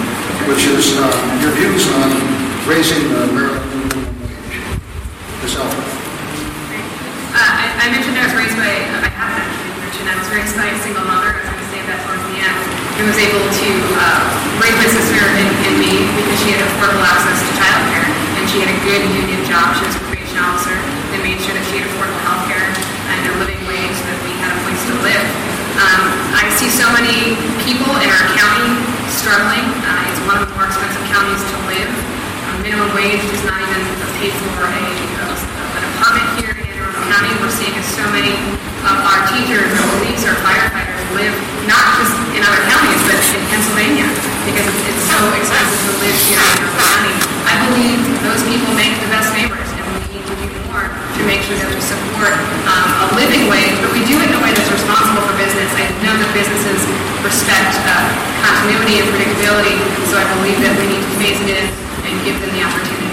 which 0.47 0.71
is 0.71 0.95
uh, 1.03 1.11
your 1.43 1.51
views 1.59 1.83
on 1.99 2.15
raising 2.63 3.11
the 3.11 3.27
Maryland 3.35 3.67
minimum 3.75 4.15
wage. 4.23 4.63
Ms. 5.43 5.59
Elfreth. 5.59 5.83
Uh, 5.83 7.43
I, 7.43 7.75
I 7.75 7.87
mentioned 7.91 8.15
I 8.15 8.23
was 8.23 8.39
raised 8.39 8.55
by, 8.55 8.71
I 8.71 9.11
have 9.19 9.35
actually 9.35 9.75
mentioned 9.83 10.07
I 10.07 10.15
was 10.15 10.31
raised 10.31 10.55
by 10.55 10.71
a 10.71 10.79
single 10.87 11.03
mother. 11.11 11.48
Who 12.99 13.07
was 13.07 13.15
able 13.15 13.47
to 13.47 13.71
uh, 13.95 14.27
raise 14.59 14.75
my 14.75 14.91
sister 14.91 15.23
and, 15.23 15.47
and 15.71 15.79
me 15.79 16.03
because 16.19 16.35
she 16.43 16.51
had 16.51 16.67
affordable 16.67 17.07
access 17.07 17.39
to 17.47 17.51
childcare 17.55 18.11
and 18.35 18.43
she 18.51 18.59
had 18.59 18.75
a 18.75 18.79
good 18.83 19.07
union 19.15 19.39
job. 19.47 19.71
She 19.79 19.87
was 19.87 19.95
a 19.95 20.03
probation 20.03 20.35
officer. 20.43 20.75
They 21.15 21.23
made 21.23 21.39
sure 21.39 21.55
that 21.55 21.63
she 21.71 21.79
had 21.79 21.87
affordable 21.95 22.19
health 22.27 22.51
care 22.51 22.67
and 22.67 23.23
a 23.23 23.39
living 23.39 23.63
wage 23.71 23.95
so 23.95 24.03
that 24.03 24.19
we 24.27 24.35
had 24.43 24.51
a 24.51 24.59
place 24.67 24.83
to 24.91 24.95
live. 25.07 25.27
Um, 25.79 26.11
I 26.43 26.51
see 26.59 26.67
so 26.67 26.91
many 26.91 27.39
people 27.63 27.87
in 28.03 28.11
our 28.11 28.25
county 28.35 28.83
struggling. 29.15 29.63
Uh, 29.87 30.11
it's 30.11 30.19
one 30.27 30.43
of 30.43 30.51
the 30.51 30.51
more 30.59 30.67
expensive 30.67 31.07
counties 31.07 31.39
to 31.39 31.57
live. 31.71 31.91
Um, 32.51 32.67
minimum 32.67 32.91
wage 32.99 33.23
is 33.31 33.43
not 33.47 33.63
even 33.63 33.79
a 33.79 34.09
paid 34.19 34.35
for 34.59 34.67
a, 34.67 34.75
an 34.75 35.83
apartment 35.95 36.27
here 36.43 36.51
in 36.51 36.67
Arundel 36.75 37.07
County. 37.07 37.31
We're 37.39 37.55
seeing 37.55 37.79
so 37.95 38.03
many 38.11 38.35
of 38.83 38.97
our 39.07 39.23
teachers, 39.31 39.71
our 39.71 39.87
police, 40.03 40.27
our 40.27 40.35
firefighters 40.43 40.98
live 41.17 41.33
not 41.65 41.85
just 42.01 42.15
in 42.37 42.41
other 42.45 42.63
counties, 42.69 43.01
but 43.09 43.17
in 43.17 43.43
Pennsylvania 43.49 44.09
because 44.49 44.65
it's, 44.69 44.83
it's 44.89 45.05
so 45.09 45.19
expensive 45.37 45.81
to 45.89 45.93
live 46.01 46.17
here 46.29 46.41
in 46.41 46.49
Arundel 46.49 46.75
County. 46.81 47.15
I 47.49 47.55
believe 47.69 48.01
those 48.25 48.43
people 48.49 48.71
make 48.77 48.97
the 49.01 49.11
best 49.13 49.33
neighbors, 49.37 49.69
and 49.77 49.85
we 49.89 50.21
need 50.21 50.25
to 50.25 50.35
do 50.37 50.49
more 50.69 50.85
to 50.85 51.21
make 51.25 51.41
sure 51.45 51.57
that 51.61 51.69
we 51.69 51.81
support 51.81 52.33
um, 52.69 52.89
a 53.05 53.07
living 53.17 53.49
wage, 53.49 53.77
but 53.81 53.93
we 53.93 54.05
do 54.05 54.17
it 54.21 54.29
in 54.29 54.37
a 54.37 54.43
way 54.45 54.53
that's 54.53 54.73
responsible 54.73 55.25
for 55.25 55.37
business. 55.37 55.69
I 55.77 55.89
know 56.05 56.13
that 56.17 56.31
businesses 56.37 56.81
respect 57.25 57.77
uh, 57.89 58.09
continuity 58.45 59.01
and 59.01 59.09
predictability, 59.13 59.77
so 60.09 60.21
I 60.21 60.27
believe 60.41 60.61
that 60.65 60.75
we 60.77 60.87
need 60.93 61.03
to 61.05 61.13
phase 61.21 61.41
it 61.45 61.51
in 61.57 61.67
and 62.09 62.15
give 62.25 62.37
them 62.41 62.53
the 62.53 62.63
opportunity 62.65 63.08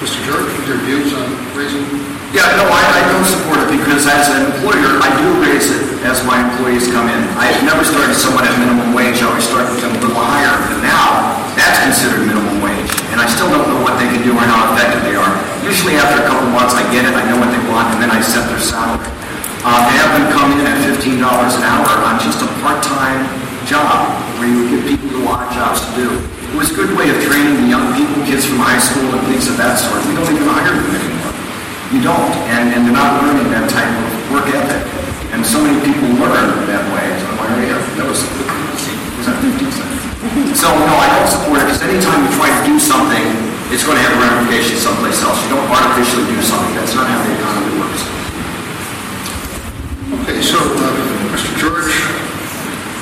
Mr. 0.00 0.16
George, 0.24 0.48
your 0.64 0.80
views 0.88 1.12
on 1.12 1.28
raising? 1.52 1.84
Yeah, 2.32 2.48
no, 2.56 2.64
I, 2.72 2.80
I 2.80 3.00
don't 3.12 3.28
support 3.28 3.60
it 3.60 3.68
because 3.68 4.08
as 4.08 4.32
an 4.32 4.48
employer, 4.48 4.96
I 4.96 5.12
do 5.20 5.28
raise 5.44 5.68
it 5.68 5.84
as 6.08 6.24
my 6.24 6.40
employees 6.40 6.88
come 6.88 7.04
in. 7.12 7.20
I've 7.36 7.60
never 7.68 7.84
started 7.84 8.16
someone 8.16 8.48
at 8.48 8.56
minimum 8.56 8.96
wage. 8.96 9.20
I 9.20 9.28
always 9.28 9.44
start 9.44 9.68
with 9.68 9.84
them 9.84 9.92
a 9.92 10.00
little 10.00 10.16
higher. 10.16 10.56
But 10.56 10.80
now, 10.80 11.36
that's 11.52 11.84
considered 11.84 12.24
minimum 12.24 12.64
wage. 12.64 12.88
And 13.12 13.20
I 13.20 13.28
still 13.28 13.52
don't 13.52 13.68
know 13.68 13.84
what 13.84 14.00
they 14.00 14.08
can 14.08 14.24
do 14.24 14.32
or 14.32 14.40
how 14.40 14.72
effective 14.72 15.04
they 15.04 15.20
are. 15.20 15.36
Usually 15.68 16.00
after 16.00 16.24
a 16.24 16.24
couple 16.24 16.48
months, 16.48 16.72
I 16.72 16.80
get 16.88 17.04
it. 17.04 17.12
I 17.12 17.28
know 17.28 17.36
what 17.36 17.52
they 17.52 17.60
want, 17.68 17.92
and 17.92 18.00
then 18.00 18.08
I 18.08 18.24
set 18.24 18.48
their 18.48 18.62
salary. 18.62 19.04
Uh, 19.60 19.84
they 19.84 20.00
have 20.00 20.16
them 20.16 20.32
come 20.32 20.48
in 20.56 20.64
at 20.64 20.80
$15 20.80 21.20
an 21.20 21.64
hour 21.68 21.92
on 22.08 22.16
just 22.24 22.40
a 22.40 22.48
part-time 22.64 23.20
job 23.68 24.16
where 24.40 24.48
you 24.48 24.64
give 24.64 24.80
people 24.88 25.12
a 25.20 25.28
lot 25.28 25.44
of 25.44 25.52
jobs 25.52 25.84
to 25.84 25.90
do. 25.92 26.39
It 26.50 26.58
was 26.58 26.74
a 26.74 26.74
good 26.74 26.90
way 26.98 27.06
of 27.14 27.22
training 27.22 27.62
the 27.62 27.68
young 27.70 27.94
people, 27.94 28.26
kids 28.26 28.42
from 28.42 28.58
high 28.58 28.82
school 28.82 29.06
and 29.06 29.22
things 29.30 29.46
of 29.46 29.54
that 29.62 29.78
sort. 29.78 30.02
We 30.02 30.18
don't 30.18 30.26
even 30.34 30.50
hire 30.50 30.74
them 30.74 30.90
anymore. 30.90 31.30
You 31.94 32.02
don't, 32.02 32.30
and, 32.50 32.74
and 32.74 32.82
they're 32.82 32.94
not 32.94 33.22
learning 33.22 33.54
that 33.54 33.70
type 33.70 33.86
of 33.86 34.06
work 34.34 34.50
ethic. 34.50 34.82
And 35.30 35.46
so 35.46 35.62
many 35.62 35.78
people 35.78 36.10
learn 36.18 36.66
that 36.66 36.82
way. 36.90 37.06
So 37.22 37.30
was, 38.10 38.26
was 38.26 39.26
that 39.30 39.38
15 39.38 39.70
seconds? 39.70 40.58
So 40.58 40.66
no, 40.74 40.94
I 40.98 41.06
don't 41.14 41.30
support 41.30 41.62
it 41.62 41.70
because 41.70 41.86
anytime 41.86 42.26
you 42.26 42.30
try 42.34 42.50
to 42.50 42.62
do 42.66 42.82
something, 42.82 43.22
it's 43.70 43.86
going 43.86 43.94
to 43.94 44.02
have 44.02 44.18
a 44.18 44.20
ramification 44.20 44.74
someplace 44.74 45.22
else. 45.22 45.38
You 45.46 45.54
don't 45.54 45.70
artificially 45.70 46.26
do 46.26 46.42
something. 46.42 46.74
That's 46.74 46.98
not 46.98 47.06
how 47.06 47.22
the 47.22 47.30
economy 47.38 47.78
works. 47.78 48.02
Okay, 50.26 50.42
so, 50.42 50.58
uh, 50.58 51.30
Mr. 51.30 51.54
George, 51.54 51.94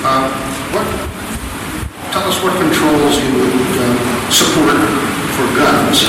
uh, 0.05 0.29
what, 0.77 1.08
tell 2.19 2.35
us 2.35 2.43
what 2.43 2.55
controls 2.59 3.15
you 3.23 3.31
would 3.39 3.55
uh, 3.79 3.95
support 4.27 4.75
for 5.39 5.47
guns. 5.55 6.03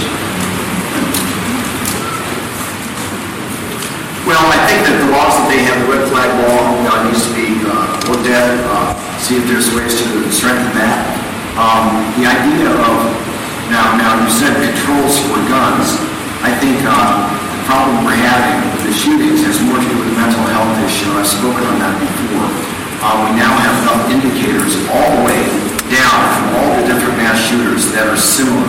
Well, 4.25 4.41
I 4.41 4.57
think 4.65 4.89
that 4.89 4.97
the 5.05 5.09
laws 5.13 5.37
that 5.37 5.47
they 5.53 5.61
have, 5.69 5.85
the 5.85 5.89
red 5.89 6.09
flag 6.09 6.29
law, 6.49 6.81
needs 7.05 7.29
to 7.29 7.33
be 7.37 7.61
uh, 7.61 7.93
looked 8.09 8.25
at, 8.25 8.57
uh, 8.65 8.97
see 9.21 9.37
if 9.37 9.45
there's 9.45 9.69
ways 9.77 10.01
to 10.01 10.05
strengthen 10.33 10.73
that. 10.81 10.97
Um, 11.53 12.01
the 12.17 12.25
idea 12.25 12.73
of, 12.73 12.97
now, 13.69 13.93
now 13.93 14.17
you 14.17 14.29
said 14.33 14.57
controls 14.57 15.21
for 15.29 15.37
guns. 15.45 15.93
I 16.41 16.57
think 16.57 16.81
uh, 16.89 17.29
the 17.53 17.61
problem 17.69 18.01
we're 18.01 18.17
having 18.17 18.57
with 18.73 18.89
the 18.89 18.93
shootings 18.97 19.45
has 19.45 19.61
more 19.61 19.77
to 19.77 19.85
do 19.85 19.97
with 20.01 20.09
mental 20.17 20.41
health 20.49 20.73
issue. 20.81 21.09
I've 21.13 21.29
spoken 21.29 21.61
on 21.69 21.77
that 21.77 21.93
before. 22.01 22.78
Uh, 22.99 23.15
we 23.23 23.31
now 23.39 23.55
have 23.63 23.79
enough 23.79 24.03
indicators 24.11 24.75
all 24.91 25.07
the 25.15 25.23
way 25.23 25.39
down 25.87 26.19
from 26.35 26.47
all 26.59 26.71
the 26.75 26.83
different 26.83 27.15
mass 27.15 27.39
shooters 27.39 27.87
that 27.95 28.03
are 28.11 28.19
similar, 28.19 28.67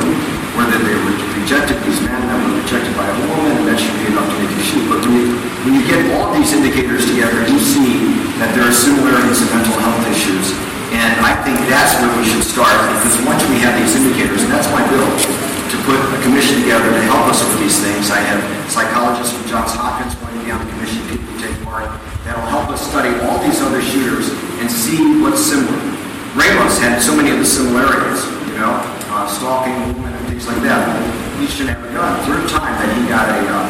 whether 0.55 0.79
they 0.87 0.95
were 1.03 1.19
rejected, 1.35 1.75
these 1.83 1.99
men 1.99 2.15
that 2.15 2.39
were 2.39 2.63
rejected 2.63 2.95
by 2.95 3.11
a 3.11 3.17
woman, 3.27 3.59
and 3.59 3.67
that 3.67 3.75
should 3.75 3.91
be 3.99 4.07
enough 4.07 4.31
to 4.31 4.37
make 4.39 4.55
you 4.55 4.63
shoot. 4.63 4.87
But 4.87 5.03
when 5.03 5.19
you, 5.19 5.35
when 5.67 5.73
you 5.75 5.83
get 5.83 6.07
all 6.15 6.31
these 6.31 6.55
indicators 6.55 7.11
together, 7.11 7.43
you 7.51 7.59
see 7.59 8.23
that 8.39 8.55
there 8.55 8.63
are 8.63 8.71
similarities 8.71 9.43
in 9.43 9.51
mental 9.51 9.75
health 9.83 9.99
issues. 10.07 10.55
And 10.95 11.11
I 11.27 11.35
think 11.43 11.59
that's 11.67 11.99
where 11.99 12.15
we 12.15 12.23
should 12.23 12.47
start, 12.47 12.79
because 13.03 13.19
once 13.27 13.43
we 13.51 13.59
have 13.67 13.75
these 13.83 13.99
indicators, 13.99 14.47
and 14.47 14.55
that's 14.55 14.71
my 14.71 14.87
bill, 14.95 15.11
to 15.11 15.77
put 15.91 15.99
a 15.99 16.19
commission 16.23 16.63
together 16.63 16.87
to 16.87 17.03
help 17.11 17.27
us 17.27 17.43
with 17.43 17.59
these 17.67 17.83
things. 17.83 18.15
I 18.15 18.23
have 18.31 18.39
psychologists 18.71 19.35
from 19.35 19.43
Johns 19.51 19.75
Hopkins 19.75 20.15
going 20.23 20.39
to 20.39 20.43
be 20.47 20.55
on 20.55 20.63
the 20.63 20.71
commission, 20.71 21.03
people 21.11 21.35
take 21.43 21.59
part, 21.67 21.91
that'll 22.31 22.47
help 22.47 22.71
us 22.71 22.87
study 22.87 23.11
all 23.27 23.43
these 23.43 23.59
other 23.59 23.83
shooters 23.83 24.31
and 24.63 24.71
see 24.71 25.19
what's 25.19 25.43
similar. 25.43 25.83
Ramos 26.39 26.79
had 26.79 27.03
so 27.03 27.17
many 27.19 27.35
of 27.35 27.43
the 27.43 27.45
similarities, 27.45 28.23
you 28.47 28.55
know, 28.55 28.79
uh, 29.11 29.27
stalking 29.27 29.75
women 29.99 30.15
and 30.15 30.27
things 30.31 30.47
like 30.47 30.63
that. 30.63 30.79
He 31.43 31.51
shouldn't 31.51 31.75
have 31.75 31.83
a 31.83 31.91
gun. 31.91 32.15
Third 32.31 32.47
time 32.47 32.71
that 32.79 32.87
he 32.95 33.03
got 33.11 33.27
a, 33.27 33.43
uh, 33.51 33.67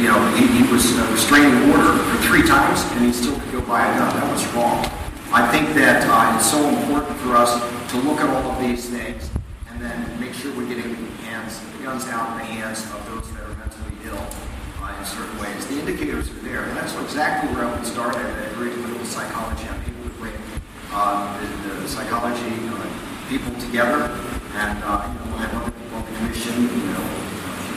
you 0.00 0.08
know, 0.08 0.16
he, 0.32 0.48
he 0.48 0.64
was 0.72 0.88
a 0.96 1.04
restraining 1.12 1.68
order 1.68 1.92
for 2.08 2.16
three 2.24 2.40
times, 2.48 2.80
and 2.96 3.04
he 3.04 3.12
still 3.12 3.36
could 3.36 3.52
go 3.52 3.60
buy 3.68 3.84
a 3.84 3.92
gun. 4.00 4.08
That 4.16 4.24
was 4.32 4.40
wrong. 4.56 4.80
I 5.28 5.44
think 5.52 5.76
that 5.76 6.00
uh, 6.08 6.36
it's 6.36 6.48
so 6.48 6.64
important 6.64 7.12
for 7.20 7.36
us 7.36 7.60
to 7.92 7.96
look 8.08 8.24
at 8.24 8.28
all 8.32 8.52
of 8.52 8.60
these 8.60 8.88
things 8.88 9.28
and 9.68 9.76
then 9.80 10.00
make 10.16 10.32
sure 10.32 10.48
we're 10.56 10.68
getting 10.68 10.96
hands, 11.28 11.60
guns 11.84 12.08
out 12.08 12.32
in 12.32 12.38
the 12.40 12.44
hands 12.56 12.84
of 12.88 13.04
those 13.12 13.28
that 13.36 13.44
are 13.44 13.56
mentally 13.60 13.96
ill 14.08 14.16
uh, 14.16 14.51
in 15.02 15.08
certain 15.08 15.38
ways. 15.42 15.66
The 15.66 15.80
indicators 15.80 16.30
are 16.30 16.42
there, 16.46 16.62
and 16.62 16.76
that's 16.78 16.94
exactly 16.94 17.50
where 17.50 17.66
I 17.66 17.74
would 17.74 17.86
start 17.86 18.14
at. 18.14 18.54
The 18.54 18.70
little 18.86 19.04
psychology. 19.04 19.66
I'm 19.66 19.82
able 19.82 20.06
to 20.06 20.14
bring 20.22 20.38
uh, 20.94 21.26
the, 21.42 21.82
the 21.82 21.88
psychology 21.88 22.54
uh, 22.70 22.86
people 23.26 23.50
together, 23.58 24.06
and 24.54 24.78
uh, 24.86 25.02
you 25.02 25.18
know, 25.18 25.42
have 25.42 25.50
other 25.58 25.74
people 25.74 25.98
on 25.98 26.06
the 26.06 26.14
commission, 26.22 26.54
you 26.62 26.94
know, 26.94 27.02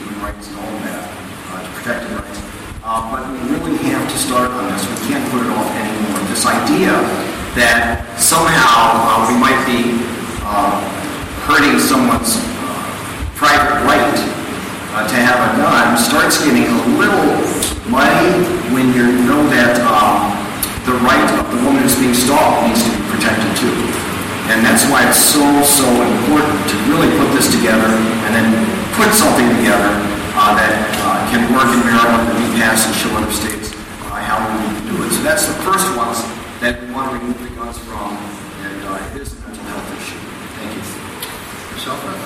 human 0.06 0.22
rights 0.22 0.46
and 0.54 0.58
all 0.62 0.70
of 0.70 0.82
that 0.86 1.02
uh, 1.50 1.66
to 1.66 1.70
protect 1.82 2.00
the 2.06 2.14
rights. 2.22 2.40
Uh, 2.86 3.02
but 3.10 3.26
we 3.34 3.42
really 3.58 3.82
have 3.90 4.06
to 4.06 4.18
start 4.22 4.54
on 4.54 4.70
this. 4.70 4.86
We 4.86 5.10
can't 5.10 5.26
put 5.34 5.42
it 5.42 5.50
off 5.50 5.66
anymore. 5.74 6.22
This 6.30 6.46
idea 6.46 6.94
that 7.58 8.06
somehow 8.22 9.02
uh, 9.02 9.26
we 9.26 9.36
might 9.42 9.58
be 9.66 9.98
uh, 10.46 10.78
hurting 11.50 11.82
someone's 11.82 12.38
private 13.34 13.82
right 13.90 14.36
uh, 14.96 15.04
to 15.10 15.16
have 15.20 15.36
a 15.36 15.58
gun 15.60 15.98
starts 16.36 16.52
getting 16.52 16.68
a 16.68 16.98
little 17.00 17.32
muddy 17.88 18.28
when 18.76 18.92
you 18.92 19.24
know 19.24 19.40
that 19.48 19.80
um, 19.88 20.36
the 20.84 20.96
right 21.04 21.24
of 21.40 21.48
the 21.52 21.60
woman 21.64 21.84
who's 21.84 21.96
being 21.96 22.14
stalked 22.14 22.68
needs 22.68 22.84
to 22.84 22.92
be 22.92 23.00
protected 23.08 23.48
too. 23.56 23.72
And 24.52 24.60
that's 24.62 24.84
why 24.92 25.08
it's 25.08 25.18
so, 25.18 25.42
so 25.64 25.88
important 25.88 26.60
to 26.70 26.76
really 26.92 27.10
put 27.18 27.32
this 27.32 27.48
together 27.48 27.88
and 27.88 28.32
then 28.36 28.48
put 29.00 29.10
something 29.16 29.48
together 29.58 29.96
uh, 30.36 30.54
that 30.60 30.76
uh, 31.08 31.24
can 31.32 31.48
work 31.56 31.72
in 31.72 31.82
Maryland 31.88 32.28
and 32.28 32.36
be 32.36 32.48
passed 32.60 32.86
and 32.88 32.96
show 33.00 33.12
other 33.16 33.32
states 33.32 33.72
uh, 34.12 34.20
how 34.20 34.44
we 34.44 34.60
need 34.60 34.76
to 34.76 34.86
do 34.92 34.96
it. 35.08 35.10
So 35.16 35.24
that's 35.24 35.48
the 35.48 35.58
first 35.64 35.88
ones 35.96 36.20
that 36.60 36.84
we 36.84 36.92
want 36.92 37.12
to 37.12 37.18
remove 37.18 37.40
the 37.40 37.52
guns 37.56 37.80
from, 37.80 38.12
and 38.12 38.78
uh, 38.84 39.10
it 39.16 39.24
is 39.24 39.32
a 39.34 39.40
mental 39.48 39.64
health 39.72 39.88
issue. 39.98 40.20
Thank 40.60 40.72
you. 40.76 40.84
Control. 41.80 42.25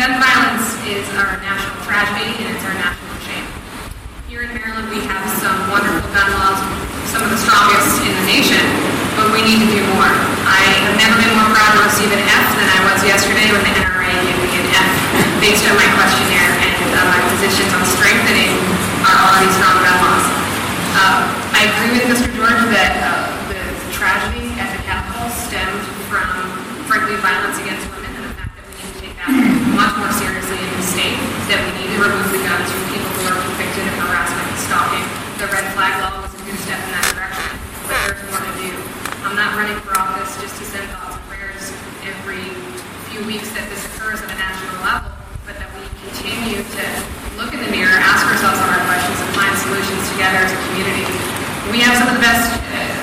Gun 0.00 0.16
violence 0.16 0.80
is 0.88 1.04
our 1.20 1.36
national 1.44 1.76
tragedy 1.84 2.32
and 2.40 2.56
it's 2.56 2.64
our 2.64 2.72
national 2.72 3.20
shame. 3.20 3.44
Here 4.32 4.48
in 4.48 4.56
Maryland, 4.56 4.88
we 4.88 5.04
have 5.04 5.20
some 5.36 5.52
wonderful 5.68 6.08
gun 6.16 6.24
laws, 6.40 6.56
some 7.12 7.20
of 7.20 7.28
the 7.28 7.36
strongest 7.36 8.00
in 8.00 8.08
the 8.08 8.24
nation, 8.24 8.64
but 9.12 9.28
we 9.28 9.44
need 9.44 9.60
to 9.60 9.68
do 9.68 9.76
more. 9.92 10.08
I 10.48 10.88
have 10.88 10.96
never 10.96 11.20
been 11.20 11.36
more 11.36 11.52
proud 11.52 11.76
to 11.76 11.84
receive 11.84 12.08
an 12.16 12.22
F 12.24 12.48
than 12.56 12.64
I 12.64 12.80
was 12.88 13.04
yesterday 13.04 13.52
when 13.52 13.60
the 13.60 13.76
NRA 13.76 14.08
gave 14.24 14.40
me 14.40 14.48
an 14.56 14.72
F 14.72 14.88
based 15.44 15.68
on 15.68 15.76
my 15.76 15.84
questionnaire 15.92 16.48
and 16.48 16.88
uh, 16.96 17.04
my 17.04 17.20
positions 17.36 17.68
on 17.76 17.84
strengthening 17.84 18.56
our 19.04 19.16
already 19.20 19.52
strong 19.52 19.84
gun 19.84 20.00
laws. 20.00 20.24
Uh, 20.96 21.28
I 21.52 21.68
agree 21.76 22.00
with 22.00 22.08
Mr. 22.08 22.32
George 22.40 22.64
that 22.72 22.96
uh, 23.04 23.28
the 23.52 23.60
tragedy 23.92 24.48
at 24.56 24.72
the 24.72 24.80
Capital 24.80 25.28
stemmed 25.28 25.84
from, 26.08 26.24
frankly, 26.88 27.20
violence 27.20 27.60
against 27.60 27.84
women 27.92 28.16
and 28.16 28.32
the 28.32 28.34
fact 28.40 28.56
that 28.56 28.64
we 28.64 28.80
need 28.80 28.88
to 28.88 29.00
take 29.04 29.16
that 29.20 29.60
much 29.80 29.96
more 29.96 30.12
seriously 30.12 30.58
in 30.58 30.70
the 30.76 30.82
state, 30.82 31.16
that 31.50 31.66
we 31.66 31.82
need 31.82 31.90
to 31.90 31.98
remove 31.98 32.30
the 32.30 32.38
guns 32.46 32.70
from 32.70 32.82
people 32.94 33.10
who 33.10 33.26
are 33.26 33.34
convicted 33.34 33.82
of 33.82 33.98
harassment 34.06 34.46
and 34.54 34.60
stalking. 34.70 35.02
The 35.42 35.50
red 35.50 35.66
flag 35.74 35.98
law 35.98 36.22
was 36.22 36.30
a 36.30 36.42
good 36.46 36.54
step 36.62 36.78
in 36.78 36.90
that 36.94 37.10
direction, 37.10 37.50
but 37.90 37.98
there's 38.06 38.22
more 38.30 38.38
to 38.38 38.54
do. 38.54 38.70
I'm 39.26 39.34
not 39.34 39.58
running 39.58 39.74
for 39.82 39.98
office 39.98 40.30
just 40.38 40.54
to 40.62 40.64
send 40.70 40.86
thoughts 40.94 41.18
and 41.18 41.26
prayers 41.26 41.74
every 42.06 42.54
few 43.10 43.26
weeks 43.26 43.50
that 43.58 43.66
this 43.66 43.82
occurs 43.82 44.22
at 44.22 44.30
a 44.30 44.38
national 44.38 44.78
level, 44.78 45.10
but 45.42 45.58
that 45.58 45.66
we 45.74 45.82
continue 46.06 46.62
to 46.62 46.84
look 47.34 47.50
in 47.50 47.58
the 47.66 47.70
mirror, 47.74 47.98
ask 47.98 48.22
ourselves 48.30 48.62
hard 48.62 48.86
questions, 48.86 49.18
and 49.18 49.30
find 49.34 49.50
solutions 49.58 50.06
together 50.14 50.46
as 50.46 50.54
a 50.54 50.60
community. 50.70 51.02
We 51.74 51.82
have 51.82 51.98
some 51.98 52.14
of 52.14 52.22
the 52.22 52.22
best 52.22 52.46
uh, 52.62 52.94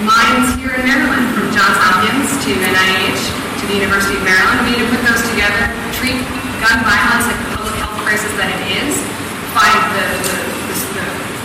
minds 0.00 0.56
here 0.56 0.72
in 0.72 0.80
Maryland, 0.80 1.28
from 1.36 1.52
Johns 1.52 1.76
Hopkins 1.76 2.40
to 2.40 2.56
NIH 2.56 3.20
to 3.60 3.64
the 3.68 3.76
University 3.84 4.16
of 4.16 4.24
Maryland. 4.24 4.64
We 4.64 4.80
need 4.80 4.80
to 4.80 4.88
put 4.88 5.04
those 5.04 5.20
together, 5.36 5.68
treat 5.92 6.16
gun 6.64 6.80
violence 6.88 7.28
like 7.28 7.51
crisis 8.02 8.30
that 8.38 8.50
it 8.50 8.62
is, 8.82 8.92
find 9.54 9.78
the, 9.94 10.06
the, 10.26 10.36
the, 10.68 10.76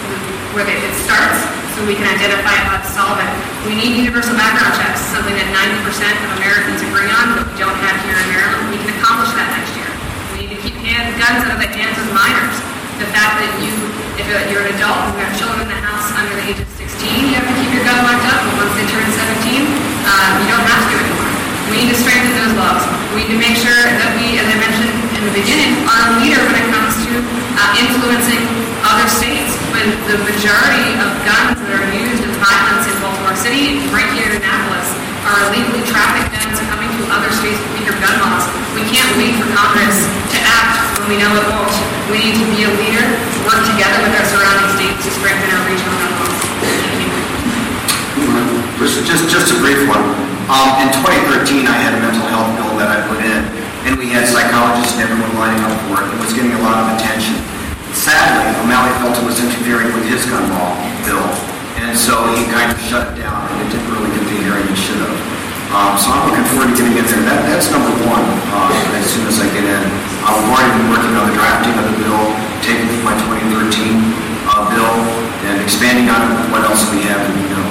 the, 0.10 0.20
where 0.58 0.66
it 0.66 0.95
starts 1.05 1.39
so 1.78 1.86
we 1.86 1.93
can 1.93 2.10
identify 2.10 2.58
how 2.66 2.82
to 2.82 2.89
solve 2.89 3.22
it. 3.22 3.30
We 3.70 3.78
need 3.78 3.93
universal 3.93 4.34
background 4.34 4.74
checks, 4.82 4.97
something 5.14 5.38
that 5.38 5.45
90% 5.53 5.86
of 6.26 6.30
Americans 6.41 6.82
agree 6.82 7.05
on, 7.14 7.38
but 7.38 7.45
we 7.53 7.62
don't 7.62 7.78
have 7.86 8.01
here 8.01 8.18
in 8.18 8.28
Maryland. 8.34 8.74
We 8.74 8.82
can 8.82 8.89
accomplish 8.97 9.30
that 9.38 9.45
next 9.53 9.78
year. 9.78 9.86
We 10.34 10.49
need 10.49 10.51
to 10.58 10.60
keep 10.66 10.74
hand, 10.82 11.14
guns 11.22 11.45
out 11.45 11.53
of 11.53 11.62
the 11.62 11.70
hands 11.70 11.93
of 12.01 12.10
minors. 12.10 12.58
The 12.97 13.05
fact 13.14 13.38
that 13.45 13.51
you, 13.62 13.70
if 14.18 14.26
you're 14.26 14.66
an 14.66 14.74
adult 14.74 14.97
and 15.05 15.10
you 15.14 15.22
have 15.22 15.38
children 15.38 15.62
in 15.62 15.70
the 15.70 15.82
house 15.86 16.10
under 16.18 16.34
the 16.34 16.45
age 16.49 16.58
of 16.58 16.70
16, 16.82 16.89
you 17.30 17.38
have 17.38 17.45
to 17.45 17.55
keep 17.62 17.70
your 17.70 17.86
gun 17.86 18.01
locked 18.01 18.26
up, 18.26 18.41
but 18.41 18.66
once 18.66 18.74
they 18.74 18.89
turn 18.89 19.05
17, 19.05 19.62
uh, 20.10 20.41
you 20.41 20.49
don't 20.49 20.66
have 20.66 20.84
to 20.89 20.95
anymore. 20.97 21.30
We 21.70 21.86
need 21.86 21.93
to 21.93 21.99
strengthen 22.01 22.34
those 22.41 22.58
laws. 22.58 22.82
We 23.14 23.30
need 23.30 23.38
to 23.38 23.41
make 23.43 23.53
sure 23.53 23.86
that 23.86 24.10
we, 24.18 24.41
as 24.41 24.49
I 24.49 24.58
mentioned 24.58 24.96
in 25.18 25.26
the 25.26 25.34
beginning, 25.34 25.74
are 25.89 26.13
a 26.13 26.22
leader 26.22 26.38
when 26.45 26.61
it 26.61 26.68
comes 26.70 26.93
to 27.01 27.09
uh, 27.57 27.82
influencing 27.82 28.45
other 28.86 29.09
states. 29.09 29.57
When 29.74 29.89
the 30.05 30.22
majority 30.22 30.93
of 31.01 31.09
guns 31.26 31.57
that 31.57 31.74
are 31.74 31.89
used 31.89 32.22
in 32.22 32.30
violence 32.38 32.86
in 32.86 32.95
Baltimore 33.01 33.34
City, 33.34 33.82
right 33.89 34.05
here 34.13 34.30
in 34.30 34.38
Annapolis, 34.38 34.86
are 35.26 35.38
illegally 35.49 35.82
trafficked 35.89 36.38
guns 36.38 36.61
coming 36.70 36.86
to 36.86 37.01
other 37.09 37.34
states 37.34 37.57
with 37.57 37.82
weaker 37.82 37.97
gun 37.97 38.13
laws. 38.22 38.45
We 38.78 38.86
can't 38.86 39.09
wait 39.18 39.34
for 39.41 39.49
Congress 39.57 40.05
to 40.05 40.38
act 40.38 41.01
when 41.01 41.09
we 41.09 41.18
know 41.18 41.34
it 41.34 41.45
won't. 41.49 41.74
We 42.13 42.22
need 42.22 42.38
to 42.38 42.47
be 42.53 42.70
a 42.70 42.72
leader, 42.78 43.05
work 43.41 43.65
together 43.74 43.97
with 44.05 44.13
our 44.13 44.28
surrounding 44.30 44.70
states 44.78 45.01
to 45.01 45.09
strengthen 45.18 45.49
our 45.49 45.63
regional 45.65 45.97
gun 45.97 46.13
laws. 46.13 46.38
Just, 49.01 49.26
just 49.34 49.49
a 49.49 49.57
brief 49.57 49.82
one. 49.89 50.03
Um, 50.47 50.80
in 50.80 50.88
2013, 50.93 51.65
I 51.68 51.76
had 51.76 51.97
a 51.97 51.99
mental 52.05 52.24
health 52.30 52.53
bill 52.55 52.78
that 52.80 52.88
I 52.88 53.03
put 53.09 53.20
in, 53.20 53.57
and 53.88 53.95
we 53.95 54.11
had 54.11 54.27
psychologists 54.27 54.99
and 54.99 55.07
everyone 55.07 55.31
lining 55.39 55.63
up 55.63 55.71
for 55.88 56.03
it. 56.03 56.11
It 56.11 56.19
was 56.19 56.35
getting 56.35 56.51
a 56.51 56.59
lot 56.59 56.75
of 56.83 56.99
attention. 56.99 57.39
sadly, 57.95 58.43
O'Malley 58.59 58.91
felt 58.99 59.15
it 59.15 59.23
was 59.23 59.39
interfering 59.39 59.95
with 59.95 60.03
his 60.11 60.27
gun 60.27 60.43
law 60.51 60.75
bill, 61.07 61.23
and 61.79 61.95
so 61.95 62.19
he 62.35 62.43
kind 62.51 62.67
of 62.67 62.75
shut 62.83 63.15
it 63.15 63.23
down, 63.23 63.39
and 63.47 63.63
it 63.63 63.71
didn't 63.71 63.88
really 63.95 64.11
get 64.11 64.27
the 64.27 64.43
hearing 64.43 64.67
it 64.67 64.75
should 64.75 64.99
have. 64.99 65.15
Um, 65.71 65.95
so 65.95 66.11
I'm 66.11 66.27
looking 66.27 66.43
forward 66.51 66.75
to 66.75 66.83
getting 66.83 66.99
in 66.99 67.07
there. 67.07 67.23
That, 67.31 67.47
that's 67.47 67.71
number 67.71 67.91
one 68.03 68.27
uh, 68.51 68.99
as 68.99 69.07
soon 69.07 69.23
as 69.23 69.39
I 69.39 69.47
get 69.55 69.63
in. 69.63 69.83
I've 70.23 70.35
already 70.35 70.71
been 70.83 70.91
working 70.91 71.15
on 71.15 71.31
the 71.31 71.35
drafting 71.39 71.75
of 71.79 71.88
the 71.88 71.95
bill, 72.03 72.23
taking 72.67 72.91
my 73.07 73.15
2013 73.23 73.71
uh, 74.51 74.67
bill, 74.67 74.95
and 75.47 75.63
expanding 75.63 76.11
on 76.11 76.27
it 76.27 76.51
what 76.51 76.67
else 76.67 76.83
we 76.91 77.07
have 77.07 77.23
in 77.23 77.39
the 77.39 77.45
bill. 77.55 77.67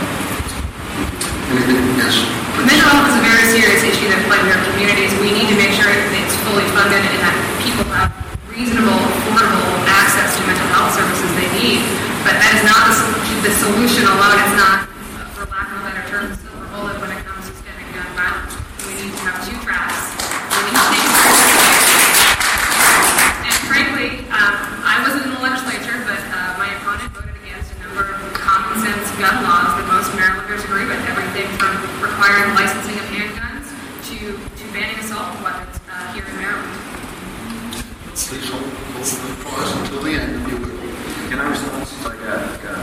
Yes. 2.01 2.46
Mental 2.65 2.89
health 2.89 3.13
is 3.13 3.17
a 3.21 3.25
very 3.27 3.45
serious 3.53 3.83
issue 3.85 4.09
that 4.09 4.25
plagues 4.31 4.49
our 4.49 4.61
communities. 4.73 5.13
We 5.21 5.35
need 5.37 5.49
to 5.53 5.57
make 5.61 5.77
sure 5.77 5.91
it's 5.91 6.37
fully 6.49 6.65
funded 6.73 7.03
and 7.05 7.21
that 7.21 7.37
people 7.61 7.85
have 7.93 8.09
reasonable, 8.49 8.97
affordable 8.97 9.85
access 9.85 10.33
to 10.39 10.43
mental 10.49 10.69
health 10.73 10.97
services 10.97 11.29
they 11.37 11.49
need. 11.53 11.85
But 12.25 12.41
that 12.41 12.53
is 12.57 12.65
not 12.65 12.89
the, 12.91 13.51
the 13.51 13.53
solution 13.61 14.09
alone. 14.09 14.41
It's 14.41 14.57
not, 14.57 14.89
for 15.37 15.45
lack 15.53 15.69
of 15.69 15.79
a 15.79 15.83
better 15.85 16.05
term, 16.09 16.25
the 16.33 16.37
silver 16.41 16.67
bullet 16.73 16.97
when 16.99 17.13
it 17.13 17.21
comes 17.23 17.45
to 17.47 17.53
stemming 17.61 17.87
gun 17.93 18.09
violence. 18.17 18.57
We 18.89 18.97
need 18.99 19.13
to 19.15 19.23
have 19.29 19.37
two 19.45 19.57
tracks. 19.63 20.17
We 20.57 20.73
need 20.73 20.81
to 20.81 20.89
take 20.97 21.45
and 23.47 23.57
frankly, 23.71 24.27
um, 24.33 24.55
I 24.83 25.05
wasn't 25.07 25.29
in 25.29 25.33
the 25.37 25.43
legislature, 25.45 26.03
but 26.03 26.19
uh, 26.35 26.59
my 26.59 26.73
opponent 26.81 27.13
voted 27.15 27.37
against 27.47 27.71
a 27.71 27.77
number 27.87 28.11
of 28.11 28.19
common 28.35 28.83
sense 28.83 29.07
gun 29.23 29.45
laws 29.47 29.79
that 29.79 29.87
most 29.87 30.11
Marylanders 30.19 30.67
agree 30.67 30.89
with. 30.89 30.99
Everything 31.07 31.47
from 31.61 31.79
requiring 32.03 32.51
licensing 32.59 32.99
of 32.99 33.07
handguns 33.15 33.71
to, 34.11 34.35
to 34.35 34.63
banning 34.75 34.99
assault 34.99 35.31
weapons 35.47 35.79
uh, 35.87 36.11
here 36.11 36.27
in 36.27 36.35
Maryland. 36.43 36.75
Please 38.17 38.49
hold, 38.51 38.67
hold 38.67 39.07
the 39.07 39.31
applause 39.39 39.71
until 39.79 40.03
the 40.03 40.13
end, 40.19 40.43
if 40.43 40.51
you 40.51 40.57
will. 40.59 40.75
Can 41.31 41.39
I 41.39 41.47
respond 41.47 41.87
since 41.87 42.03
I 42.03 42.17
got, 42.19 42.43
got 42.65 42.83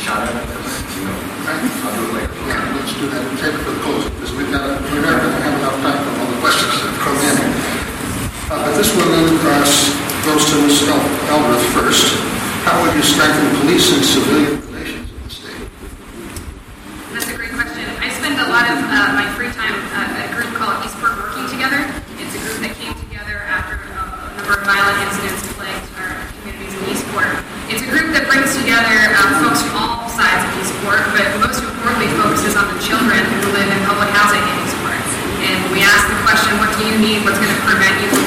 shot 0.00 0.24
at? 0.24 0.32
You 0.32 1.04
know, 1.04 1.18
I'll 1.44 1.92
do 1.92 2.02
it 2.08 2.24
later. 2.24 2.32
Yeah, 2.48 2.72
let's 2.78 2.94
do 2.96 3.04
that, 3.12 3.20
save 3.36 3.52
it 3.52 3.60
for 3.66 3.72
the 3.74 3.82
close, 3.84 4.08
because 4.08 4.32
we've 4.32 4.48
got, 4.48 4.80
we're 4.88 5.04
not 5.04 5.20
going 5.20 5.34
to 5.34 5.42
have 5.44 5.56
enough 5.60 5.78
time 5.84 6.00
for 6.00 6.12
all 6.22 6.30
the 6.32 6.40
questions 6.40 6.72
that 6.80 6.88
have 6.88 7.00
come 7.02 7.18
in. 7.18 7.36
Uh, 8.44 8.60
But 8.64 8.73
this 8.84 8.92
then 9.00 9.32
uh, 9.40 9.64
goes 10.28 10.44
to 10.52 10.60
Ms. 10.60 10.88
El- 10.88 11.08
Eldred 11.32 11.64
first. 11.72 12.04
How 12.68 12.84
would 12.84 12.92
you 12.92 13.04
strengthen 13.04 13.48
police 13.60 13.88
and 13.96 14.04
civilian 14.04 14.60
relations 14.68 15.08
in 15.08 15.20
the 15.24 15.30
state? 15.30 15.68
That's 17.12 17.28
a 17.32 17.36
great 17.36 17.52
question. 17.56 17.84
I 18.00 18.12
spend 18.12 18.36
a 18.36 18.48
lot 18.52 18.68
of 18.68 18.76
uh, 18.84 19.16
my 19.16 19.24
free 19.36 19.52
time 19.56 19.72
uh, 19.72 20.20
at 20.20 20.28
a 20.28 20.36
group 20.36 20.52
called 20.56 20.84
Eastport 20.84 21.16
Working 21.16 21.48
Together. 21.48 21.80
It's 22.20 22.36
a 22.36 22.42
group 22.44 22.60
that 22.60 22.76
came 22.76 22.92
together 23.08 23.44
after 23.48 23.80
uh, 23.96 24.32
a 24.32 24.36
number 24.36 24.60
of 24.60 24.64
violent 24.68 25.00
incidents 25.08 25.44
plagued 25.56 25.88
our 26.00 26.20
communities 26.40 26.72
in 26.76 26.82
Eastport. 26.92 27.40
It's 27.72 27.84
a 27.84 27.88
group 27.88 28.12
that 28.12 28.28
brings 28.28 28.52
together 28.52 28.96
um, 29.16 29.48
folks 29.48 29.64
from 29.64 29.80
all 29.80 30.08
sides 30.12 30.44
of 30.44 30.50
Eastport, 30.60 31.04
but 31.16 31.24
most 31.40 31.60
importantly 31.64 32.08
focuses 32.20 32.52
on 32.56 32.68
the 32.68 32.80
children 32.84 33.20
who 33.40 33.48
live 33.56 33.68
in 33.68 33.80
public 33.88 34.12
housing 34.12 34.44
in 34.44 34.56
Eastport. 34.60 35.00
And 35.44 35.60
we 35.72 35.84
ask 35.84 36.08
the 36.08 36.16
question, 36.24 36.56
what 36.56 36.72
do 36.80 36.88
you 36.88 36.96
need? 36.96 37.20
What's 37.20 37.36
going 37.36 37.52
to 37.52 37.62
prevent 37.68 38.00
you 38.00 38.08
from 38.08 38.23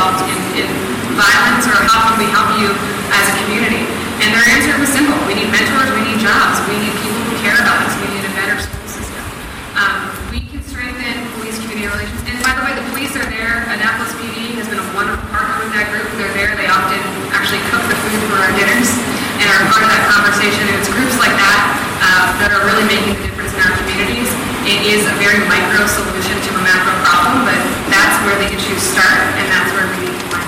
involved 0.00 0.24
in, 0.32 0.64
in 0.64 0.68
violence, 1.12 1.68
or 1.68 1.76
how 1.84 2.08
can 2.08 2.16
we 2.16 2.24
help 2.32 2.56
you 2.56 2.72
as 3.12 3.24
a 3.28 3.34
community? 3.44 3.84
And 4.24 4.32
their 4.32 4.48
answer 4.48 4.72
was 4.80 4.88
simple. 4.88 5.12
We 5.28 5.36
need 5.36 5.52
mentors, 5.52 5.92
we 5.92 6.00
need 6.08 6.16
jobs, 6.24 6.56
we 6.72 6.80
need 6.80 6.96
people 7.04 7.20
who 7.20 7.36
care 7.44 7.60
about 7.60 7.84
us, 7.84 7.92
we 8.00 8.08
need 8.16 8.24
a 8.24 8.32
better 8.32 8.56
school 8.56 8.88
system. 8.88 9.20
Um, 9.76 10.08
we 10.32 10.40
can 10.48 10.64
strengthen 10.64 11.20
police 11.36 11.60
community 11.60 11.92
relations. 11.92 12.16
And 12.32 12.40
by 12.40 12.56
the 12.56 12.64
way, 12.64 12.72
the 12.72 12.86
police 12.96 13.12
are 13.12 13.28
there. 13.28 13.60
Annapolis 13.68 14.16
PD 14.16 14.56
has 14.56 14.72
been 14.72 14.80
a 14.80 14.88
wonderful 14.96 15.20
partner 15.28 15.68
with 15.68 15.76
that 15.76 15.92
group. 15.92 16.08
They're 16.16 16.32
there. 16.32 16.56
They 16.56 16.72
often 16.72 16.96
actually 17.36 17.60
cook 17.68 17.84
the 17.84 17.96
food 18.00 18.24
for 18.32 18.40
our 18.40 18.52
dinners 18.56 18.88
and 19.36 19.52
are 19.52 19.68
part 19.68 19.84
of 19.84 19.92
that 19.92 20.08
conversation. 20.08 20.64
And 20.64 20.80
it's 20.80 20.88
groups 20.88 21.20
like 21.20 21.36
that 21.36 21.60
uh, 22.00 22.40
that 22.40 22.56
are 22.56 22.64
really 22.64 22.88
making 22.88 23.20
the 23.20 23.28
difference 23.28 23.52
in 23.52 23.60
our 23.60 23.76
communities. 23.84 24.32
It 24.64 24.80
is 24.96 25.04
a 25.04 25.12
very 25.20 25.44
micro 25.44 25.84
solution 25.84 26.40
to 26.40 26.50
a 26.56 26.62
macro 26.64 26.92
problem, 27.04 27.44
but 27.44 27.60
that's 27.88 28.16
where 28.24 28.38
the 28.38 28.54
issues 28.54 28.82
start, 28.82 29.18
and 29.40 29.48
that's 29.50 29.72
where 29.72 29.88
we 29.88 30.06
need 30.06 30.20
to 30.20 30.26
find 30.28 30.46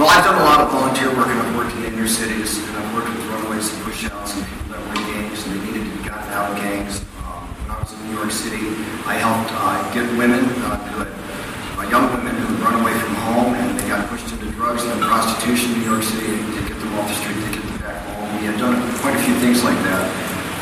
Well, 0.00 0.08
I've 0.08 0.24
done 0.24 0.40
a 0.40 0.48
lot 0.48 0.64
of 0.64 0.72
volunteer 0.72 1.12
work 1.12 1.28
and 1.28 1.36
I've 1.36 1.52
worked 1.52 1.76
in 1.76 1.92
inner 1.92 2.08
cities 2.08 2.56
and 2.56 2.72
I've 2.72 2.88
worked 2.96 3.12
with 3.12 3.20
runaways 3.28 3.68
and 3.68 3.84
pushouts 3.84 4.32
and 4.32 4.48
people 4.48 4.72
that 4.72 4.80
were 4.80 4.96
in 4.96 5.04
gangs 5.12 5.44
and 5.44 5.52
they 5.52 5.60
needed 5.60 5.84
to 5.84 5.92
be 5.92 6.00
gotten 6.08 6.24
out 6.32 6.48
of 6.48 6.56
gangs. 6.56 7.04
Um, 7.20 7.44
when 7.44 7.68
I 7.68 7.76
was 7.76 7.92
in 7.92 8.00
New 8.08 8.16
York 8.16 8.32
City, 8.32 8.64
I 9.04 9.20
helped 9.20 9.52
uh, 9.52 9.76
get 9.92 10.08
women 10.16 10.40
uh, 10.64 10.80
who 10.88 11.04
had, 11.04 11.12
uh, 11.12 11.84
young 11.92 12.08
women 12.16 12.32
who 12.32 12.48
had 12.48 12.64
run 12.64 12.80
away 12.80 12.96
from 12.96 13.12
home 13.28 13.52
and 13.52 13.76
they 13.76 13.84
got 13.92 14.08
pushed 14.08 14.24
into 14.32 14.48
drugs 14.56 14.88
and 14.88 14.96
prostitution 15.04 15.76
in 15.76 15.84
New 15.84 15.92
York 15.92 16.00
City 16.00 16.32
to 16.32 16.60
get 16.64 16.80
them 16.80 16.96
off 16.96 17.04
the 17.04 17.20
street, 17.20 17.36
to 17.36 17.60
get 17.60 17.60
them 17.60 17.76
back 17.84 18.00
home. 18.08 18.24
We 18.40 18.48
had 18.48 18.56
done 18.56 18.80
quite 19.04 19.20
a 19.20 19.22
few 19.28 19.36
things 19.36 19.60
like 19.60 19.76
that. 19.84 20.08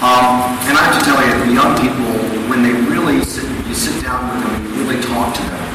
Um, 0.02 0.50
and 0.66 0.74
I 0.74 0.82
have 0.82 0.98
to 0.98 1.02
tell 1.06 1.14
you, 1.22 1.30
the 1.46 1.54
young 1.54 1.78
people, 1.78 2.10
when 2.50 2.66
they 2.66 2.74
really 2.90 3.22
sit, 3.22 3.46
you 3.70 3.74
sit 3.78 4.02
down 4.02 4.18
with 4.34 4.42
them 4.42 4.50
and 4.50 4.62
you 4.66 4.70
really 4.82 4.98
talk 4.98 5.30
to 5.30 5.42
them, 5.46 5.66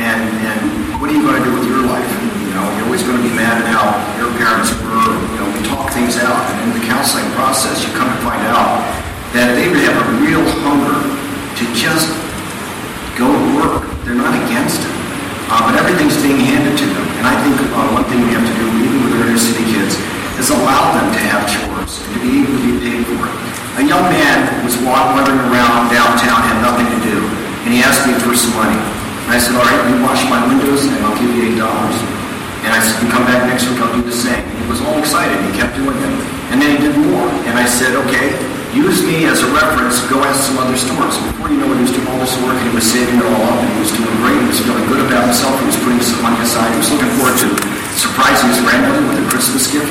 and, 0.00 0.24
and 0.48 0.96
what 0.96 1.12
are 1.12 1.12
you 1.12 1.20
going 1.20 1.36
to 1.36 1.44
do 1.44 1.52
with 1.60 1.68
your 1.68 1.84
life? 1.84 2.21
You 2.52 2.60
know, 2.60 2.68
you're 2.76 2.84
always 2.84 3.00
going 3.00 3.16
to 3.16 3.24
be 3.24 3.32
mad 3.32 3.64
at 3.64 3.68
how 3.72 3.96
your 4.20 4.28
parents 4.36 4.76
were. 4.84 5.08
You 5.08 5.38
know, 5.40 5.48
we 5.56 5.64
talk 5.64 5.88
things 5.88 6.20
out, 6.20 6.36
and 6.52 6.68
in 6.68 6.70
the 6.76 6.84
counseling 6.84 7.24
process, 7.32 7.80
you 7.80 7.88
come 7.96 8.12
to 8.12 8.20
find 8.20 8.44
out 8.44 8.76
that 9.32 9.56
they 9.56 9.72
really 9.72 9.88
have 9.88 9.96
a 9.96 10.08
real 10.20 10.44
hunger 10.60 11.00
to 11.00 11.64
just 11.72 12.12
go 13.16 13.24
to 13.24 13.42
work. 13.56 13.88
They're 14.04 14.20
not 14.20 14.36
against 14.36 14.84
it, 14.84 14.92
uh, 15.48 15.64
but 15.64 15.80
everything's 15.80 16.20
being 16.20 16.44
handed 16.44 16.76
to 16.76 16.84
them. 16.92 17.06
And 17.16 17.24
I 17.24 17.32
think 17.40 17.56
uh, 17.72 17.88
one 17.96 18.04
thing 18.12 18.20
we 18.20 18.36
have 18.36 18.44
to 18.44 18.52
do, 18.60 18.68
even 18.84 19.00
with 19.00 19.16
our 19.16 19.32
inner 19.32 19.40
city 19.40 19.64
kids, 19.72 19.96
is 20.36 20.52
allow 20.52 20.92
them 20.92 21.08
to 21.08 21.20
have 21.32 21.48
chores 21.48 22.04
and 22.04 22.10
to 22.12 22.20
be 22.20 22.44
able 22.44 22.52
to 22.52 22.60
be 22.68 22.72
paid 22.84 23.00
for 23.08 23.32
it. 23.32 23.36
A 23.80 23.84
young 23.88 24.12
man 24.12 24.60
was 24.60 24.76
wandering 24.84 25.40
around 25.48 25.88
downtown, 25.88 26.44
had 26.44 26.60
nothing 26.60 26.84
to 26.84 27.00
do, 27.00 27.16
and 27.64 27.72
he 27.72 27.80
asked 27.80 28.04
me 28.04 28.12
for 28.20 28.36
some 28.36 28.52
money. 28.60 28.76
And 29.24 29.32
I 29.32 29.40
said, 29.40 29.56
all 29.56 29.64
right, 29.64 29.80
you 29.88 30.04
wash 30.04 30.20
my 30.28 30.44
windows 30.44 30.84
and 30.84 31.00
I'll 31.00 31.16
give 31.16 31.32
you 31.32 31.48
eight 31.48 31.56
dollars. 31.56 32.11
And 32.62 32.70
I 32.70 32.78
said, 32.78 33.02
you 33.02 33.10
come 33.10 33.26
back 33.26 33.42
next 33.50 33.66
week, 33.66 33.82
I'll 33.82 33.90
do 33.90 34.06
the 34.06 34.14
same. 34.14 34.38
He 34.38 34.66
was 34.70 34.78
all 34.86 34.94
excited. 35.02 35.34
He 35.50 35.50
kept 35.58 35.74
doing 35.74 35.98
it. 35.98 36.14
And 36.54 36.62
then 36.62 36.78
he 36.78 36.78
did 36.78 36.94
more. 36.94 37.26
And 37.50 37.58
I 37.58 37.66
said, 37.66 37.98
okay, 38.06 38.38
use 38.70 39.02
me 39.02 39.26
as 39.26 39.42
a 39.42 39.50
reference. 39.50 39.98
Go 40.06 40.22
ask 40.22 40.46
some 40.46 40.62
other 40.62 40.78
stores. 40.78 41.18
Before 41.34 41.50
you 41.50 41.58
know 41.58 41.66
it, 41.74 41.82
he 41.82 41.90
was 41.90 41.94
doing 41.94 42.06
all 42.06 42.22
this 42.22 42.38
work 42.46 42.54
and 42.54 42.66
he 42.70 42.74
was 42.74 42.86
saving 42.86 43.18
it 43.18 43.26
all 43.26 43.42
up 43.50 43.58
and 43.58 43.66
he 43.66 43.78
was 43.82 43.90
doing 43.90 44.14
great. 44.22 44.38
He 44.38 44.46
was 44.46 44.62
feeling 44.62 44.86
good 44.86 45.02
about 45.02 45.26
himself. 45.26 45.58
He 45.58 45.66
was 45.66 45.80
putting 45.82 45.98
some 46.06 46.22
money 46.22 46.38
aside. 46.38 46.70
He 46.70 46.78
was 46.78 46.90
looking 46.94 47.12
forward 47.18 47.36
to 47.42 47.48
surprising 47.98 48.46
his 48.46 48.62
grandmother 48.62 49.02
with 49.10 49.18
a 49.20 49.26
Christmas 49.26 49.66
gift. 49.66 49.90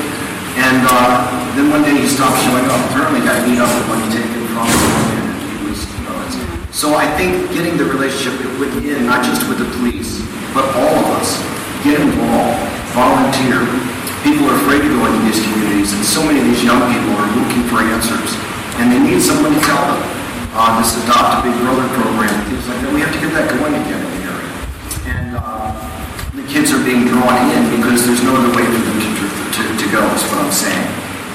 And 0.56 0.80
uh, 0.88 1.28
then 1.52 1.68
one 1.68 1.84
day 1.84 1.92
he 1.92 2.08
stopped 2.08 2.40
showing 2.40 2.64
up. 2.72 2.80
Apparently 2.88 3.20
got 3.20 3.36
beat 3.44 3.60
up 3.60 3.68
with 3.68 3.84
money 3.92 4.08
taken 4.08 4.48
from 4.52 4.64
him. 4.64 5.28
Know, 6.08 6.16
so 6.72 6.96
I 6.96 7.04
think 7.20 7.52
getting 7.52 7.76
the 7.76 7.84
relationship 7.84 8.40
within, 8.56 9.04
not 9.04 9.24
just 9.24 9.44
with 9.44 9.60
the 9.60 9.68
police, 9.76 10.24
but 10.56 10.64
all 10.72 10.94
of 11.04 11.06
us, 11.20 11.51
get 11.82 11.98
involved, 11.98 12.62
volunteer. 12.94 13.66
People 14.22 14.46
are 14.46 14.58
afraid 14.62 14.86
to 14.86 14.90
go 14.94 15.02
into 15.10 15.22
these 15.26 15.42
communities, 15.42 15.90
and 15.98 16.02
so 16.06 16.22
many 16.22 16.38
of 16.38 16.46
these 16.46 16.62
young 16.62 16.78
people 16.94 17.10
are 17.18 17.30
looking 17.34 17.66
for 17.66 17.82
answers, 17.82 18.38
and 18.78 18.86
they 18.86 19.02
need 19.02 19.18
someone 19.18 19.50
to 19.50 19.62
tell 19.66 19.82
them. 19.90 20.02
Uh, 20.54 20.78
this 20.78 20.94
Adopt 21.02 21.42
a 21.42 21.48
Big 21.48 21.56
Brother 21.64 21.88
program, 21.96 22.30
things 22.46 22.68
like 22.68 22.78
that. 22.86 22.92
We 22.94 23.00
have 23.00 23.10
to 23.10 23.20
get 23.24 23.32
that 23.34 23.48
going 23.56 23.72
again 23.72 23.98
in 23.98 24.10
the 24.14 24.22
area. 24.30 24.52
And 25.10 25.28
uh, 25.34 25.72
the 26.36 26.44
kids 26.44 26.70
are 26.70 26.82
being 26.84 27.08
drawn 27.08 27.34
in 27.56 27.72
because 27.72 28.04
there's 28.04 28.22
no 28.22 28.36
other 28.36 28.52
way 28.52 28.62
for 28.62 28.82
them 28.84 28.98
to, 29.00 29.10
to, 29.58 29.62
to 29.80 29.86
go, 29.90 30.04
is 30.12 30.22
what 30.28 30.44
I'm 30.44 30.52
saying. 30.52 30.86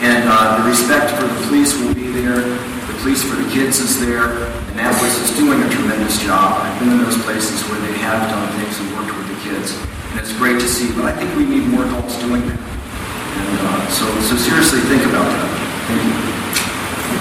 And 0.05 0.29
uh, 0.29 0.61
the 0.61 0.69
respect 0.69 1.17
for 1.17 1.25
the 1.25 1.39
police 1.49 1.73
will 1.75 1.97
be 1.97 2.13
there. 2.13 2.45
The 2.45 2.95
police 3.01 3.25
for 3.25 3.35
the 3.35 3.49
kids 3.49 3.81
is 3.81 3.99
there. 3.99 4.47
Annapolis 4.77 5.17
is 5.17 5.33
doing 5.35 5.59
a 5.59 5.69
tremendous 5.73 6.21
job. 6.21 6.61
I've 6.61 6.77
been 6.77 6.93
in 6.93 7.01
those 7.01 7.17
places 7.25 7.65
where 7.67 7.81
they 7.81 7.97
have 8.05 8.29
done 8.29 8.45
things 8.61 8.77
and 8.79 8.93
worked 8.93 9.17
with 9.17 9.26
kids. 9.47 9.79
And 10.11 10.19
it's 10.19 10.35
great 10.35 10.59
to 10.59 10.67
see. 10.67 10.91
But 10.91 11.07
I 11.07 11.13
think 11.15 11.31
we 11.39 11.47
need 11.47 11.67
more 11.71 11.87
adults 11.87 12.19
doing 12.19 12.43
that. 12.43 12.59
And 12.59 13.59
uh, 13.63 13.87
so, 13.87 14.05
so 14.27 14.35
seriously 14.35 14.83
think 14.91 15.07
about 15.07 15.23
that. 15.23 15.47
Thank 15.87 16.03
you. 16.03 16.15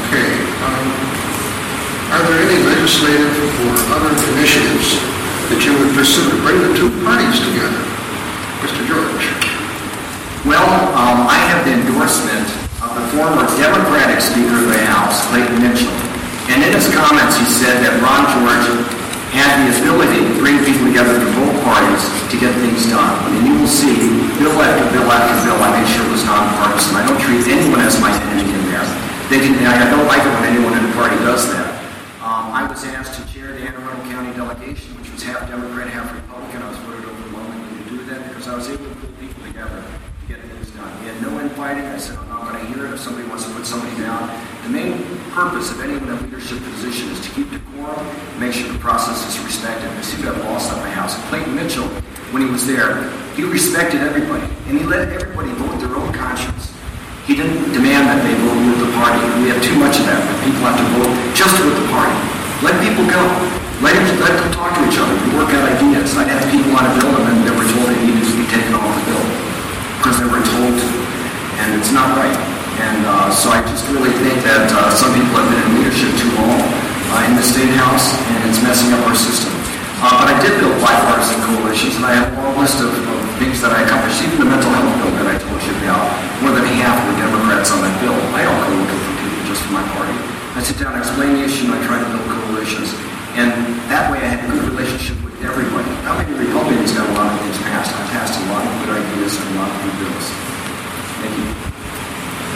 Okay. 0.07 0.29
Um, 0.67 0.87
are 2.15 2.23
there 2.27 2.43
any 2.43 2.59
legislative 2.67 3.35
or 3.67 3.75
other 3.95 4.11
initiatives 4.35 4.99
that 5.51 5.63
you 5.63 5.75
would 5.79 5.95
pursue 5.95 6.27
to 6.27 6.39
bring 6.43 6.59
the 6.63 6.73
two 6.75 6.91
parties 7.07 7.39
together? 7.39 7.83
Mr. 8.63 8.83
George. 8.91 9.27
Well, 10.47 10.67
um, 10.95 11.27
I 11.27 11.39
have 11.51 11.67
the 11.67 11.75
endorsement 11.75 12.47
of 12.79 12.91
the 12.95 13.05
former 13.15 13.47
Democratic 13.59 14.23
Speaker 14.23 14.63
of 14.63 14.71
the 14.71 14.83
House, 14.87 15.27
Clayton 15.31 15.59
Mitchell. 15.59 15.91
And 16.47 16.63
in 16.63 16.71
his 16.71 16.87
comments, 16.95 17.35
he 17.35 17.47
said 17.51 17.83
that 17.83 17.99
Ron 17.99 18.23
George 18.31 18.96
had 19.37 19.61
the 19.61 19.69
ability 19.69 20.25
to 20.25 20.33
bring 20.41 20.57
people 20.65 20.89
together 20.89 21.13
from 21.13 21.29
both 21.37 21.57
parties 21.61 22.03
to 22.33 22.37
get 22.41 22.57
things 22.57 22.89
done. 22.89 23.13
And 23.37 23.45
you 23.45 23.55
will 23.61 23.69
see, 23.69 23.93
bill 24.41 24.57
after 24.57 24.89
bill 24.97 25.13
after 25.13 25.37
bill, 25.45 25.61
I 25.61 25.77
made 25.77 25.89
sure 25.93 26.09
it 26.09 26.13
was 26.17 26.25
nonpartisan. 26.25 26.97
I 26.97 27.05
don't 27.05 27.21
treat 27.21 27.45
anyone 27.45 27.85
as 27.85 28.01
my 28.01 28.09
enemy 28.09 28.49
in 28.49 28.65
there. 28.73 28.87
They 29.29 29.45
can, 29.45 29.53
I 29.69 29.93
don't 29.93 30.09
like 30.09 30.25
it 30.25 30.33
when 30.33 30.45
anyone 30.49 30.73
in 30.73 30.89
the 30.89 30.95
party 30.97 31.21
does 31.21 31.45
that. 31.53 31.69
Um, 32.25 32.51
I 32.51 32.65
was 32.65 32.83
asked 32.85 33.21
to 33.21 33.23
chair 33.29 33.53
the 33.53 33.61
Anne 33.61 33.77
Arundel 33.77 34.03
County 34.09 34.33
delegation, 34.33 34.97
which 34.97 35.13
was 35.13 35.23
half 35.23 35.47
Democrat, 35.47 35.91
half 35.93 36.11
Republican. 36.11 36.63
I 36.63 36.69
was 36.73 36.79
voted 36.83 37.05
overwhelmingly 37.05 37.85
to 37.85 37.91
do 37.91 37.99
that 38.11 38.27
because 38.29 38.49
I 38.49 38.57
was 38.57 38.67
able 38.73 38.89
to 38.89 38.95
pull 38.99 39.13
people 39.21 39.45
together 39.45 39.85
to 39.85 40.25
get 40.27 40.41
things 40.43 40.71
done. 40.73 40.91
We 41.03 41.13
had 41.13 41.21
no 41.23 41.39
infighting. 41.39 41.85
I 41.85 41.99
said, 41.99 42.19
I'm 42.19 42.29
not 42.29 42.51
going 42.51 42.59
to 42.59 42.67
hear 42.73 42.87
it 42.87 42.95
if 42.95 43.01
somebody 43.01 43.29
wants 43.29 43.45
to 43.47 43.53
put 43.55 43.67
somebody 43.67 43.95
down. 44.01 44.27
The 44.67 44.75
main 44.75 44.99
purpose 45.31 45.71
of 45.71 45.79
anyone 45.79 46.11
in 46.11 46.19
a 46.19 46.21
leadership 46.27 46.59
position 46.75 47.07
is 47.15 47.23
to 47.23 47.31
keep 47.39 47.47
decorum, 47.55 48.03
make 48.43 48.51
sure 48.51 48.67
the 48.67 48.83
process 48.83 49.23
is 49.31 49.39
respected. 49.47 49.87
I 49.87 50.03
see 50.03 50.19
that 50.27 50.35
lost 50.43 50.75
at 50.75 50.83
my 50.83 50.91
house. 50.91 51.15
Clayton 51.31 51.55
Mitchell, 51.55 51.87
when 52.35 52.43
he 52.43 52.51
was 52.51 52.67
there, 52.67 53.07
he 53.39 53.47
respected 53.47 54.03
everybody, 54.03 54.43
and 54.67 54.75
he 54.75 54.83
let 54.83 55.07
everybody 55.07 55.55
vote 55.55 55.79
their 55.79 55.95
own 55.95 56.11
conscience. 56.11 56.75
He 57.31 57.39
didn't 57.39 57.79
demand 57.79 58.11
that 58.11 58.19
they 58.27 58.35
vote 58.43 58.59
with 58.59 58.83
the 58.83 58.91
party. 58.99 59.23
We 59.39 59.55
have 59.55 59.63
too 59.63 59.79
much 59.79 60.03
of 60.03 60.11
that, 60.11 60.19
people 60.43 60.67
have 60.67 60.75
to 60.83 60.89
vote 60.99 61.15
just 61.31 61.55
with 61.63 61.79
the 61.79 61.87
party. 61.87 62.19
Let 62.67 62.75
people 62.83 63.07
go. 63.07 63.23
Let, 63.87 63.95
them, 63.95 64.19
let 64.19 64.35
them 64.35 64.51
talk 64.51 64.75
to 64.75 64.83
each 64.83 64.99
other. 64.99 65.15
We 65.31 65.39
work 65.39 65.55
out 65.55 65.63
ideas. 65.63 66.19
I 66.19 66.27
had 66.27 66.43
people 66.51 66.75
on 66.75 66.91
a 66.91 66.93
bill 66.99 67.15
and 67.15 67.47
they 67.47 67.55
were 67.55 67.71
told 67.71 67.87
they 67.87 68.03
needed 68.03 68.27
to 68.27 68.35
be 68.35 68.51
taken 68.51 68.75
off 68.75 68.91
the 68.99 69.15
bill 69.15 69.27
because 70.03 70.19
they 70.19 70.27
were 70.27 70.43
told 70.43 70.75
to. 70.75 70.89
And 71.63 71.79
it's 71.79 71.95
not 71.95 72.19
right. 72.19 72.46
And 72.77 73.09
uh, 73.09 73.33
so 73.33 73.49
I 73.49 73.65
just 73.65 73.89
really 73.89 74.13
think 74.21 74.45
that 74.45 74.69
uh, 74.69 74.93
some 74.93 75.17
people 75.17 75.33
have 75.41 75.49
been 75.49 75.65
in 75.65 75.81
leadership 75.81 76.13
too 76.21 76.29
long 76.37 76.61
uh, 76.61 77.29
in 77.29 77.33
the 77.33 77.45
State 77.45 77.73
House, 77.73 78.13
and 78.13 78.53
it's 78.53 78.61
messing 78.61 78.93
up 78.93 79.01
our 79.09 79.17
system. 79.17 79.49
Uh, 80.05 80.13
but 80.21 80.29
I 80.29 80.37
did 80.45 80.61
build 80.61 80.77
bipartisan 80.85 81.41
coalitions, 81.49 81.97
and 81.97 82.05
I 82.05 82.13
have 82.21 82.29
a 82.29 82.37
long 82.37 82.53
list 82.61 82.85
of, 82.85 82.93
of 82.93 83.19
things 83.41 83.65
that 83.65 83.73
I 83.73 83.89
accomplished. 83.89 84.21
Even 84.21 84.45
the 84.45 84.51
mental 84.53 84.69
health 84.69 84.93
bill 85.01 85.13
that 85.25 85.25
I 85.25 85.37
told 85.41 85.57
you 85.65 85.73
about, 85.81 86.05
more 86.45 86.53
than 86.53 86.69
half 86.77 87.01
were 87.01 87.17
Democrats 87.17 87.73
on 87.73 87.81
that 87.81 87.97
bill. 88.05 88.13
I 88.37 88.45
don't 88.45 88.61
go 88.61 88.69
looking 88.77 89.01
for 89.09 89.15
people 89.25 89.41
just 89.49 89.65
for 89.65 89.73
my 89.73 89.85
party. 89.97 90.13
I 90.53 90.61
sit 90.61 90.77
down, 90.77 90.93
I 90.93 91.01
explain 91.01 91.41
the 91.41 91.49
issue, 91.49 91.73
and 91.73 91.81
I 91.81 91.81
try 91.89 91.97
to 91.97 92.09
build 92.13 92.29
coalitions. 92.29 92.93
And 93.41 93.53
that 93.89 94.13
way 94.13 94.21
I 94.21 94.37
had 94.37 94.45
a 94.45 94.53
good 94.53 94.69
relationship 94.69 95.17
with 95.25 95.33
everybody. 95.41 95.89
Not 96.05 96.21
many 96.21 96.37
Republicans 96.45 96.93
got 96.93 97.09
a 97.09 97.15
lot 97.17 97.33
of 97.33 97.41
things 97.41 97.57
passed. 97.65 97.93
I 97.93 98.05
passed 98.13 98.37
a 98.37 98.45
lot 98.53 98.65
of 98.69 98.73
good 98.85 99.01
ideas 99.01 99.33
and 99.41 99.49
a 99.49 99.65
lot 99.65 99.73
of 99.73 99.81
good 99.81 99.97
bills. 100.05 100.27
Thank 101.25 101.33
you. 101.41 101.56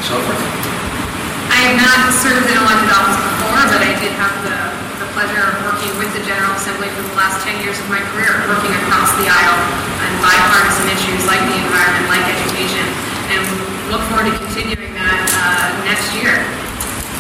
So 0.01 0.17
I 0.17 1.61
have 1.61 1.77
not 1.77 2.09
served 2.25 2.49
in 2.49 2.57
elected 2.57 2.89
office 2.89 3.21
before, 3.21 3.61
but 3.69 3.85
I 3.85 3.93
did 4.01 4.17
have 4.17 4.33
the, 4.41 4.57
the 4.97 5.09
pleasure 5.13 5.45
of 5.45 5.61
working 5.69 5.93
with 6.01 6.09
the 6.17 6.25
General 6.25 6.57
Assembly 6.57 6.89
for 6.97 7.05
the 7.05 7.17
last 7.21 7.45
10 7.45 7.61
years 7.61 7.77
of 7.77 7.87
my 7.93 8.01
career, 8.17 8.33
working 8.49 8.73
across 8.81 9.13
the 9.21 9.29
aisle 9.29 9.61
on 10.01 10.11
bipartisan 10.25 10.89
issues 10.89 11.21
like 11.29 11.45
the 11.53 11.53
environment, 11.53 12.09
like 12.09 12.25
education, 12.33 12.87
and 13.29 13.45
look 13.93 14.01
forward 14.09 14.33
to 14.33 14.35
continuing 14.41 14.97
that 14.97 15.21
uh, 15.37 15.69
next 15.85 16.09
year. 16.17 16.33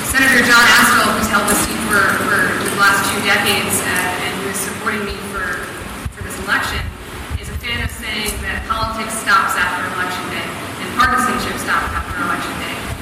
Senator 0.09 0.41
John 0.49 0.65
Astle, 0.65 1.21
who's 1.21 1.29
held 1.29 1.47
the 1.53 1.59
seat 1.61 1.81
for, 1.85 2.01
for 2.25 2.49
the 2.49 2.77
last 2.81 3.05
two 3.13 3.21
decades 3.29 3.77
uh, 3.85 4.25
and 4.25 4.33
who 4.41 4.51
is 4.51 4.57
supporting 4.57 5.05
me 5.05 5.21
for, 5.37 5.69
for 6.17 6.25
this 6.25 6.35
election, 6.49 6.81
is 7.37 7.53
a 7.53 7.59
fan 7.61 7.85
of 7.85 7.93
saying 7.93 8.33
that 8.41 8.65
politics 8.73 9.21
stops 9.21 9.53
after 9.53 9.85
Election 9.95 10.25
Day 10.33 10.49
and 10.81 10.89
partisanship 10.97 11.57
stops 11.61 11.93
after 11.93 12.17
Election 12.25 12.53
Day. 12.57 12.60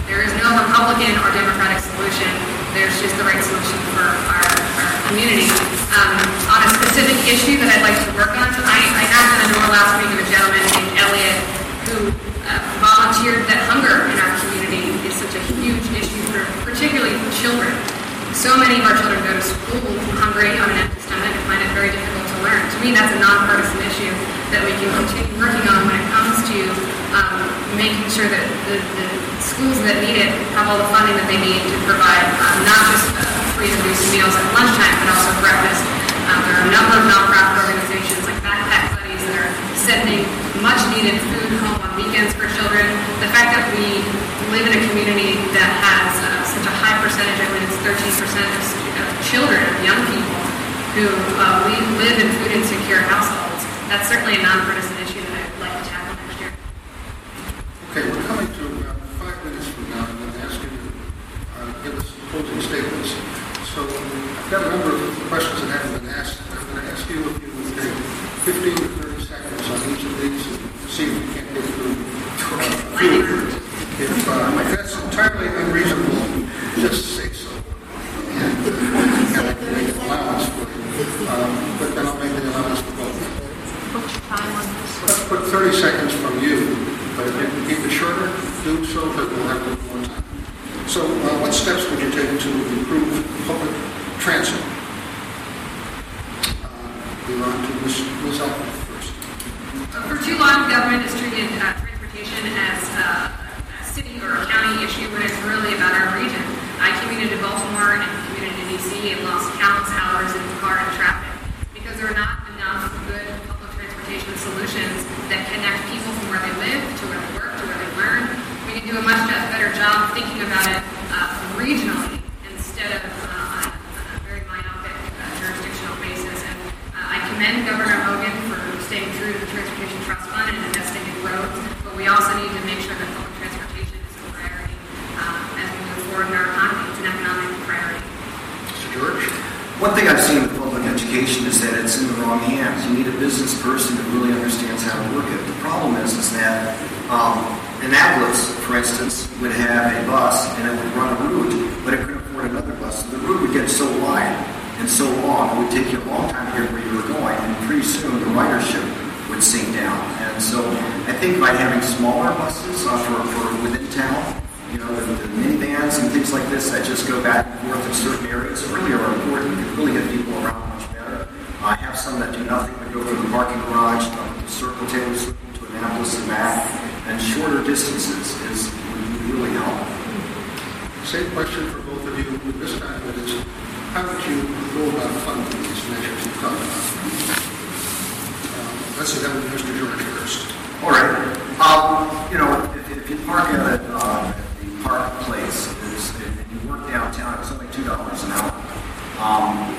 There 0.09 0.25
is 0.25 0.33
no 0.41 0.49
Republican 0.57 1.21
or 1.21 1.29
Democratic 1.37 1.85
solution. 1.85 2.33
There's 2.73 2.97
just 2.97 3.13
the 3.21 3.29
right 3.29 3.45
solution 3.45 3.77
for 3.93 4.09
our, 4.09 4.41
our 4.41 4.89
community. 5.13 5.45
Um, 5.93 6.17
on 6.49 6.65
a 6.65 6.71
specific 6.81 7.21
issue 7.29 7.61
that 7.61 7.69
I'd 7.77 7.85
like 7.85 7.93
to 8.09 8.09
work 8.17 8.33
on, 8.33 8.49
I, 8.49 8.79
I 8.89 9.05
happened 9.05 9.45
to 9.45 9.47
know 9.53 9.69
last 9.69 10.01
week 10.01 10.09
of 10.09 10.25
a 10.25 10.29
gentleman 10.33 10.65
named 10.65 10.97
Elliot 10.97 11.37
who 11.93 11.97
uh, 12.49 12.57
volunteered 12.81 13.45
that 13.53 13.69
hunger 13.69 14.09
in 14.09 14.17
our 14.17 14.33
community 14.41 14.97
is 15.05 15.13
such 15.13 15.37
a 15.37 15.43
huge 15.61 15.85
issue 15.93 16.25
for 16.33 16.41
particularly 16.65 17.13
for 17.13 17.29
children. 17.45 17.69
So 18.33 18.57
many 18.57 18.81
of 18.81 18.89
our 18.89 18.97
children 18.97 19.21
go 19.29 19.37
to 19.37 19.45
school 19.45 19.93
hungry 20.25 20.57
on 20.57 20.73
an 20.73 20.89
empty 20.89 21.05
stomach 21.05 21.37
and 21.37 21.45
find 21.45 21.61
it 21.61 21.69
very 21.77 21.93
difficult 21.93 22.25
to 22.33 22.39
learn. 22.49 22.65
To 22.65 22.77
me, 22.81 22.97
that's 22.97 23.13
a 23.13 23.21
nonpartisan 23.21 23.85
issue 23.85 24.13
that 24.57 24.65
we 24.65 24.73
can 24.73 24.89
continue 24.89 25.37
working 25.37 25.69
on 25.69 25.85
when 25.85 26.01
it 26.01 26.07
comes 26.09 26.41
to 26.49 26.98
um, 27.15 27.41
making 27.77 28.05
sure 28.13 28.29
that 28.29 28.45
the, 28.69 28.77
the, 29.01 29.07
schools 29.39 29.79
that 29.87 30.03
need 30.03 30.19
it 30.19 30.35
have 30.59 30.67
all 30.67 30.83
the 30.83 30.91
funding 30.91 31.15
that 31.15 31.31
they 31.31 31.39
need 31.39 31.63
to 31.63 31.77
provide 31.87 32.27
um, 32.43 32.59
not 32.67 32.83
just 32.91 33.07
free 33.55 33.71
and 33.71 33.79
reduced 33.87 34.11
meals 34.11 34.35
at 34.35 34.45
lunchtime, 34.51 34.91
but 35.07 35.15
also 35.15 35.31
breakfast. 35.39 35.79
Um, 36.27 36.43
there 36.43 36.59
are 36.59 36.67
a 36.67 36.73
number 36.75 36.95
of 36.99 37.07
nonprofit 37.07 37.71
organizations 37.71 38.27
like 38.27 38.35
Backpack 38.43 38.99
Buddies 38.99 39.23
that 39.31 39.39
are 39.39 39.51
sending 39.79 40.27
much 40.59 40.83
needed 40.91 41.23
food 41.31 41.55
home 41.63 41.79
on 41.79 41.91
weekends 41.95 42.35
for 42.35 42.51
children. 42.59 42.83
The 43.23 43.31
fact 43.31 43.55
that 43.55 43.63
we 43.79 44.03
live 44.51 44.67
in 44.67 44.75
a 44.75 44.83
community 44.91 45.39
that 45.55 45.71
has 45.71 46.11
uh, 46.19 46.43
such 46.51 46.67
a 46.67 46.75
high 46.83 46.99
percentage, 46.99 47.39
I 47.39 47.47
believe 47.47 47.71
it's 47.71 47.79
13% 47.87 48.43
of 48.43 49.09
children, 49.23 49.63
of 49.63 49.79
young 49.87 50.03
people, 50.11 50.41
who 50.99 51.07
uh, 51.39 51.63
we 51.63 51.79
live 52.03 52.19
in 52.19 52.27
food 52.43 52.59
insecure 52.59 53.07
households, 53.07 53.63
that's 53.87 54.11
certainly 54.11 54.35
a 54.35 54.43
nonpartisan 54.43 54.98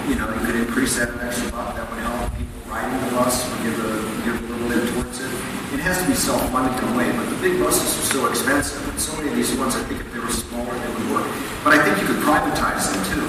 you 0.09 0.15
know, 0.17 0.25
you 0.33 0.41
could 0.41 0.55
increase 0.55 0.97
that 0.97 1.13
an 1.13 1.21
extra 1.21 1.51
buck. 1.53 1.77
That 1.77 1.85
would 1.85 2.01
help 2.01 2.33
people 2.33 2.57
riding 2.65 2.97
the 3.05 3.13
bus. 3.13 3.45
Would 3.45 3.61
give 3.61 3.77
a 3.77 3.93
give 4.25 4.37
a 4.41 4.57
little 4.57 4.69
bit 4.73 4.81
towards 4.89 5.21
it. 5.21 5.29
It 5.69 5.85
has 5.85 6.01
to 6.01 6.09
be 6.09 6.17
self-funded 6.17 6.73
in 6.81 6.89
a 6.89 6.97
way, 6.97 7.13
but 7.13 7.29
the 7.29 7.37
big 7.45 7.61
buses 7.61 7.93
are 7.93 8.07
so 8.09 8.25
expensive, 8.25 8.81
and 8.89 8.97
so 8.97 9.13
many 9.21 9.29
of 9.29 9.35
these 9.37 9.53
ones, 9.53 9.77
I 9.77 9.85
think 9.85 10.01
if 10.01 10.09
they 10.09 10.17
were 10.17 10.33
smaller, 10.33 10.73
they 10.73 10.89
would 10.89 11.07
work. 11.13 11.29
But 11.61 11.77
I 11.77 11.85
think 11.85 12.01
you 12.01 12.09
could 12.09 12.25
privatize 12.25 12.89
them 12.89 12.97
too. 13.05 13.25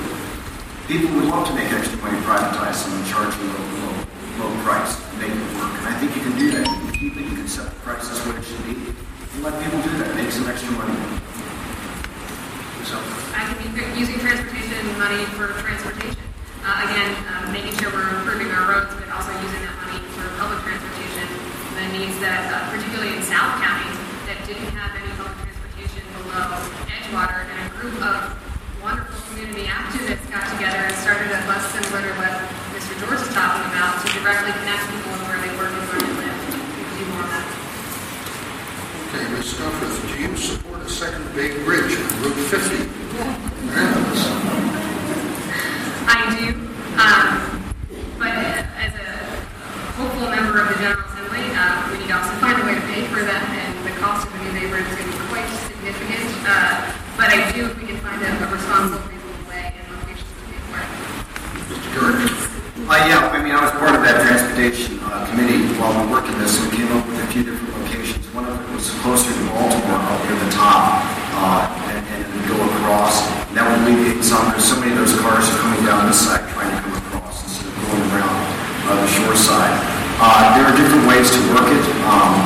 People 0.88 1.20
would 1.20 1.28
love 1.28 1.46
to 1.52 1.54
make 1.54 1.68
extra 1.68 2.00
money 2.00 2.16
privatize 2.24 2.80
them 2.88 2.96
and 2.96 3.04
charge 3.04 3.36
a 3.36 3.44
low, 3.44 3.60
low, 3.84 3.94
low 4.40 4.52
price 4.64 4.96
and 4.96 5.20
make 5.20 5.36
it 5.36 5.50
work. 5.60 5.72
And 5.84 5.86
I 5.86 5.94
think 6.00 6.16
you 6.16 6.22
can 6.24 6.34
do 6.40 6.48
that. 6.56 6.64
You 6.64 6.80
can 6.80 6.92
keep 6.96 7.12
it, 7.20 7.28
you 7.28 7.36
can 7.44 7.48
set 7.48 7.68
the 7.68 7.76
prices 7.84 8.16
what 8.24 8.40
it 8.40 8.44
should 8.48 8.64
be, 8.64 8.72
and 8.72 9.40
let 9.44 9.52
people 9.60 9.84
do 9.84 9.92
that, 10.00 10.16
make 10.16 10.32
some 10.32 10.48
extra 10.48 10.72
money. 10.80 10.96
So, 12.88 12.96
I 13.36 13.52
can 13.52 13.68
be 13.68 14.00
using 14.00 14.16
transportation 14.16 14.80
money 14.96 15.28
for 15.36 15.52
transportation. 15.60 16.29
Uh, 16.60 16.84
again, 16.84 17.16
uh, 17.24 17.48
making 17.56 17.72
sure 17.80 17.88
we're 17.88 18.04
improving 18.20 18.52
our 18.52 18.68
roads, 18.68 18.92
but 19.00 19.08
also 19.16 19.32
using 19.40 19.64
that 19.64 19.72
money 19.80 19.96
for 20.12 20.28
public 20.36 20.60
transportation. 20.60 21.24
The 21.72 21.88
needs 21.96 22.20
that, 22.20 22.52
uh, 22.52 22.68
particularly 22.68 23.16
in 23.16 23.24
South 23.24 23.56
County, 23.64 23.88
that 24.28 24.36
didn't 24.44 24.68
have 24.76 24.92
any 24.92 25.08
public 25.16 25.40
transportation 25.40 26.04
below 26.20 26.52
Edgewater, 26.84 27.48
and 27.48 27.58
a 27.64 27.68
group 27.80 27.96
of 28.04 28.36
wonderful 28.84 29.16
community 29.32 29.72
activists 29.72 30.20
got 30.28 30.44
together 30.52 30.84
and 30.84 30.96
started 31.00 31.32
a 31.32 31.40
bus 31.48 31.64
similar 31.72 32.04
to 32.04 32.12
what 32.20 32.32
Mr. 32.76 32.92
George 33.00 33.24
is 33.24 33.32
talking 33.32 33.64
about 33.72 33.96
to 34.04 34.12
directly 34.20 34.52
connect 34.60 34.84
people 34.92 35.16
with 35.16 35.24
where 35.32 35.40
they 35.40 35.52
work 35.56 35.72
and 35.72 35.84
where 35.88 36.00
they 36.04 36.12
live. 36.12 36.36
Do 36.44 37.02
more 37.08 37.24
of 37.24 37.30
that. 37.32 37.48
Okay, 39.08 39.24
Ms. 39.32 39.56
Scufford, 39.56 39.96
do 40.12 40.16
you 40.20 40.36
support 40.36 40.84
a 40.84 40.92
second 40.92 41.24
Bay 41.32 41.56
Bridge 41.64 41.96
on 41.96 42.12
Route 42.20 42.36
50 42.52 42.84
in 42.84 43.64
Annapolis? 43.72 44.69
I 46.10 46.26
do, 46.34 46.58
um, 46.98 47.38
but 48.18 48.34
as 48.34 48.90
a 48.98 49.08
hopeful 49.94 50.26
member 50.26 50.58
of 50.58 50.74
the 50.74 50.78
General 50.82 51.06
Assembly, 51.06 51.46
uh, 51.54 51.86
we 51.86 52.02
need 52.02 52.10
to 52.10 52.18
also 52.18 52.34
find 52.42 52.58
a 52.58 52.66
way 52.66 52.74
to 52.74 52.82
pay 52.90 53.06
for 53.06 53.22
that, 53.22 53.46
and 53.54 53.78
the 53.86 53.94
cost 54.02 54.26
of 54.26 54.34
the 54.34 54.42
new 54.42 54.52
neighborhood 54.58 54.90
is 54.90 54.94
going 54.98 55.06
to 55.06 55.14
be 55.14 55.22
quite 55.30 55.46
significant. 55.70 56.26
Uh, 56.42 56.82
but 57.14 57.30
I 57.30 57.46
do, 57.54 57.70
if 57.70 57.78
we 57.78 57.86
can 57.86 58.02
find 58.02 58.18
a, 58.26 58.26
a 58.26 58.46
responsible, 58.50 59.06
reasonable 59.06 59.54
way 59.54 59.70
and 59.70 59.86
locations 60.02 60.26
to 60.34 60.42
pay 60.50 60.58
for 60.66 60.82
it. 60.82 60.90
Uh, 62.90 63.06
yeah, 63.06 63.30
I 63.30 63.38
mean, 63.38 63.54
I 63.54 63.62
was 63.62 63.70
part 63.78 63.94
of 63.94 64.02
that 64.02 64.26
transportation 64.26 64.98
uh, 65.06 65.30
committee 65.30 65.62
while 65.78 65.94
we 65.94 66.10
worked 66.10 66.26
on 66.26 66.42
this, 66.42 66.58
and 66.58 66.74
we 66.74 66.82
came 66.82 66.90
up 66.90 67.06
with 67.06 67.22
a 67.22 67.26
few 67.30 67.46
different 67.46 67.70
locations. 67.86 68.26
One 68.34 68.50
of 68.50 68.58
them 68.58 68.66
was 68.74 68.90
closer 68.98 69.30
to 69.30 69.42
Baltimore, 69.54 70.02
up 70.10 70.18
near 70.26 70.34
the 70.42 70.50
top, 70.50 71.06
uh, 71.38 71.70
and, 71.94 72.02
go 72.54 72.66
across. 72.76 73.26
And 73.50 73.58
that 73.58 73.64
would 73.66 73.82
alleviate 73.86 74.22
some, 74.22 74.50
because 74.50 74.66
so 74.66 74.78
many 74.78 74.94
of 74.94 75.02
those 75.02 75.14
cars 75.18 75.46
are 75.50 75.58
coming 75.62 75.82
down 75.86 76.06
this 76.06 76.22
side 76.22 76.42
trying 76.54 76.70
to 76.70 76.78
come 76.82 76.94
across 76.94 77.42
instead 77.46 77.70
of 77.70 77.74
going 77.86 78.04
around 78.14 78.38
uh, 78.86 78.98
the 78.98 79.10
shore 79.10 79.34
side. 79.38 79.74
Uh, 80.20 80.52
there 80.58 80.68
are 80.68 80.76
different 80.76 81.08
ways 81.08 81.32
to 81.32 81.40
work 81.56 81.64
it, 81.72 81.84
um, 82.04 82.44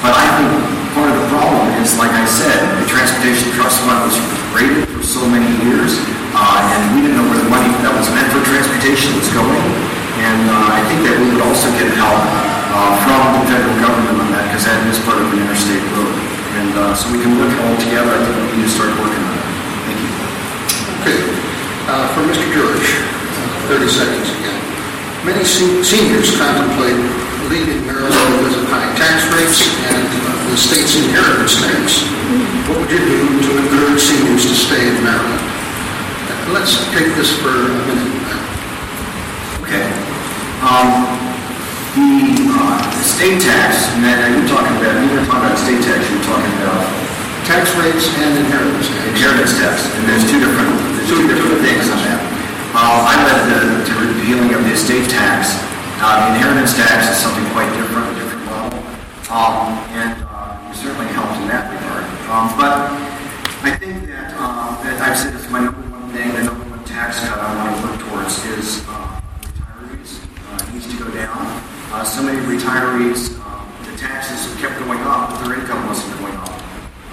but 0.00 0.16
I 0.16 0.24
think 0.40 0.50
part 0.96 1.12
of 1.12 1.16
the 1.20 1.28
problem 1.28 1.68
is, 1.84 1.98
like 2.00 2.14
I 2.16 2.24
said, 2.24 2.56
the 2.80 2.88
Transportation 2.88 3.52
Trust 3.52 3.84
Fund 3.84 4.08
was 4.08 4.16
created 4.54 4.88
for 4.88 5.04
so 5.04 5.20
many 5.28 5.50
years, 5.68 6.00
uh, 6.32 6.64
and 6.64 6.80
we 6.96 7.04
didn't 7.04 7.20
know 7.20 7.28
where 7.28 7.36
the 7.36 7.50
money 7.52 7.68
that 7.84 7.92
was 7.92 8.08
meant 8.08 8.32
for 8.32 8.40
transportation 8.48 9.12
was 9.20 9.28
going. 9.36 9.68
And 10.24 10.48
uh, 10.48 10.78
I 10.78 10.80
think 10.88 11.04
that 11.04 11.20
we 11.20 11.28
would 11.28 11.44
also 11.44 11.68
get 11.76 11.92
help 11.92 12.16
uh, 12.72 12.96
from 13.04 13.20
the 13.36 13.52
federal 13.52 13.76
government 13.84 14.16
on 14.24 14.28
that, 14.32 14.48
because 14.48 14.64
that 14.64 14.80
is 14.88 14.96
part 15.04 15.20
of 15.20 15.28
an 15.28 15.44
interstate 15.44 15.84
road. 15.92 16.33
And 16.54 16.70
uh, 16.78 16.94
so 16.94 17.10
we 17.10 17.18
can 17.18 17.34
work 17.34 17.50
it 17.50 17.60
all 17.66 17.76
together. 17.82 18.14
I 18.14 18.20
think 18.22 18.34
we 18.54 18.62
need 18.62 18.70
to 18.70 18.74
start 18.74 18.94
working 18.94 19.22
on 19.26 19.34
it. 19.34 19.46
Thank 19.90 19.98
you. 19.98 20.10
Okay, 21.02 21.20
uh, 21.90 22.06
for 22.14 22.22
Mr. 22.30 22.46
George, 22.54 22.86
30 23.66 23.90
seconds 23.90 24.28
again. 24.38 24.60
Many 25.26 25.42
se- 25.42 25.82
seniors 25.82 26.30
contemplate 26.38 26.94
leaving 27.50 27.82
Maryland 27.84 28.14
because 28.38 28.56
of 28.56 28.64
high 28.70 28.88
tax 28.96 29.26
rates 29.34 29.66
and 29.90 30.06
uh, 30.06 30.30
the 30.54 30.56
state's 30.56 30.94
inheritance 30.96 31.58
tax. 31.58 32.06
What 32.70 32.78
would 32.86 32.90
you 32.94 33.02
do 33.02 33.18
to 33.18 33.50
encourage 33.58 34.00
seniors 34.00 34.46
to 34.46 34.54
stay 34.54 34.80
in 34.80 34.96
Maryland? 35.02 35.42
Let's 36.54 36.78
take 36.94 37.08
this 37.18 37.34
for 37.42 37.50
a 37.50 37.72
minute. 37.90 38.14
Okay. 39.66 39.90
Um, 40.62 41.33
the 41.94 42.50
uh, 42.50 42.82
state 43.06 43.38
tax, 43.38 43.86
and 43.94 44.02
then 44.02 44.18
you're 44.34 44.50
talking 44.50 44.74
about, 44.82 44.98
you 44.98 45.14
were 45.14 45.22
talking 45.30 45.46
about 45.46 45.58
state 45.58 45.78
tax, 45.78 46.02
you're 46.10 46.26
talking 46.26 46.50
about 46.58 46.82
tax 47.46 47.70
rates 47.78 48.10
and 48.18 48.34
inheritance 48.34 48.90
tax. 48.90 49.06
Inheritance 49.14 49.54
tax, 49.62 49.76
and 49.94 50.02
there's 50.10 50.26
two 50.26 50.42
different, 50.42 50.74
there's 50.98 51.06
two 51.06 51.22
different 51.30 51.62
things 51.62 51.86
on 51.86 51.98
that. 52.02 52.18
Uh, 52.74 53.06
I 53.06 53.14
led 53.22 53.40
the, 53.46 53.60
the 53.86 53.94
repealing 54.10 54.50
of 54.58 54.66
the 54.66 54.74
estate 54.74 55.06
tax. 55.06 55.54
Uh, 56.02 56.18
the 56.18 56.34
inheritance 56.34 56.74
tax 56.74 57.14
is 57.14 57.18
something 57.22 57.46
quite 57.54 57.70
different, 57.78 58.10
a 58.10 58.14
different 58.18 58.44
level, 58.50 58.74
um, 59.30 59.78
and 59.94 60.18
uh, 60.26 60.70
it 60.70 60.74
certainly 60.74 61.06
helped 61.14 61.38
in 61.38 61.46
that 61.46 61.70
regard. 61.70 62.02
Um, 62.26 62.50
but 62.58 62.90
I 63.62 63.70
think 63.78 64.10
that, 64.10 64.34
uh, 64.34 64.82
that 64.82 64.98
I've 64.98 65.14
said 65.14 65.38
it's 65.38 65.46
my 65.46 65.62
number 65.62 65.86
one 65.94 66.10
thing, 66.10 66.34
the 66.34 66.42
number 66.42 66.66
one 66.66 66.82
tax 66.82 67.22
cut 67.22 67.38
I 67.38 67.54
want 67.54 67.70
to 67.70 67.86
work 67.86 67.96
towards 68.02 68.42
is 68.58 68.82
uh, 68.90 69.22
retirees. 69.46 70.18
Uh, 70.50 70.58
it 70.58 70.74
needs 70.74 70.90
to 70.90 70.98
go 70.98 71.08
down. 71.14 71.53
Uh, 72.04 72.06
so 72.06 72.22
many 72.22 72.36
retirees, 72.44 73.32
um, 73.48 73.64
the 73.88 73.96
taxes 73.96 74.44
have 74.44 74.60
kept 74.60 74.76
going 74.84 75.00
up, 75.08 75.30
but 75.30 75.40
their 75.40 75.56
income 75.56 75.88
wasn't 75.88 76.12
going 76.20 76.36
up 76.36 76.52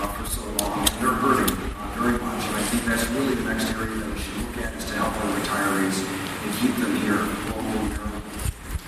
uh, 0.03 0.11
for 0.19 0.27
so 0.27 0.43
long. 0.59 0.83
They're 0.99 1.15
hurting 1.15 1.47
uh, 1.47 1.95
very 1.95 2.19
much. 2.19 2.43
And 2.51 2.55
I 2.59 2.63
think 2.67 2.83
that's 2.83 3.07
really 3.15 3.35
the 3.39 3.47
next 3.47 3.71
area 3.71 3.87
that 3.87 4.03
we 4.11 4.19
should 4.19 4.35
look 4.43 4.57
at 4.59 4.75
is 4.75 4.83
to 4.91 4.99
help 4.99 5.15
our 5.15 5.31
retirees 5.39 5.95
and 5.95 6.51
keep 6.59 6.75
them 6.75 6.91
here 7.07 7.23
locally. 7.55 7.87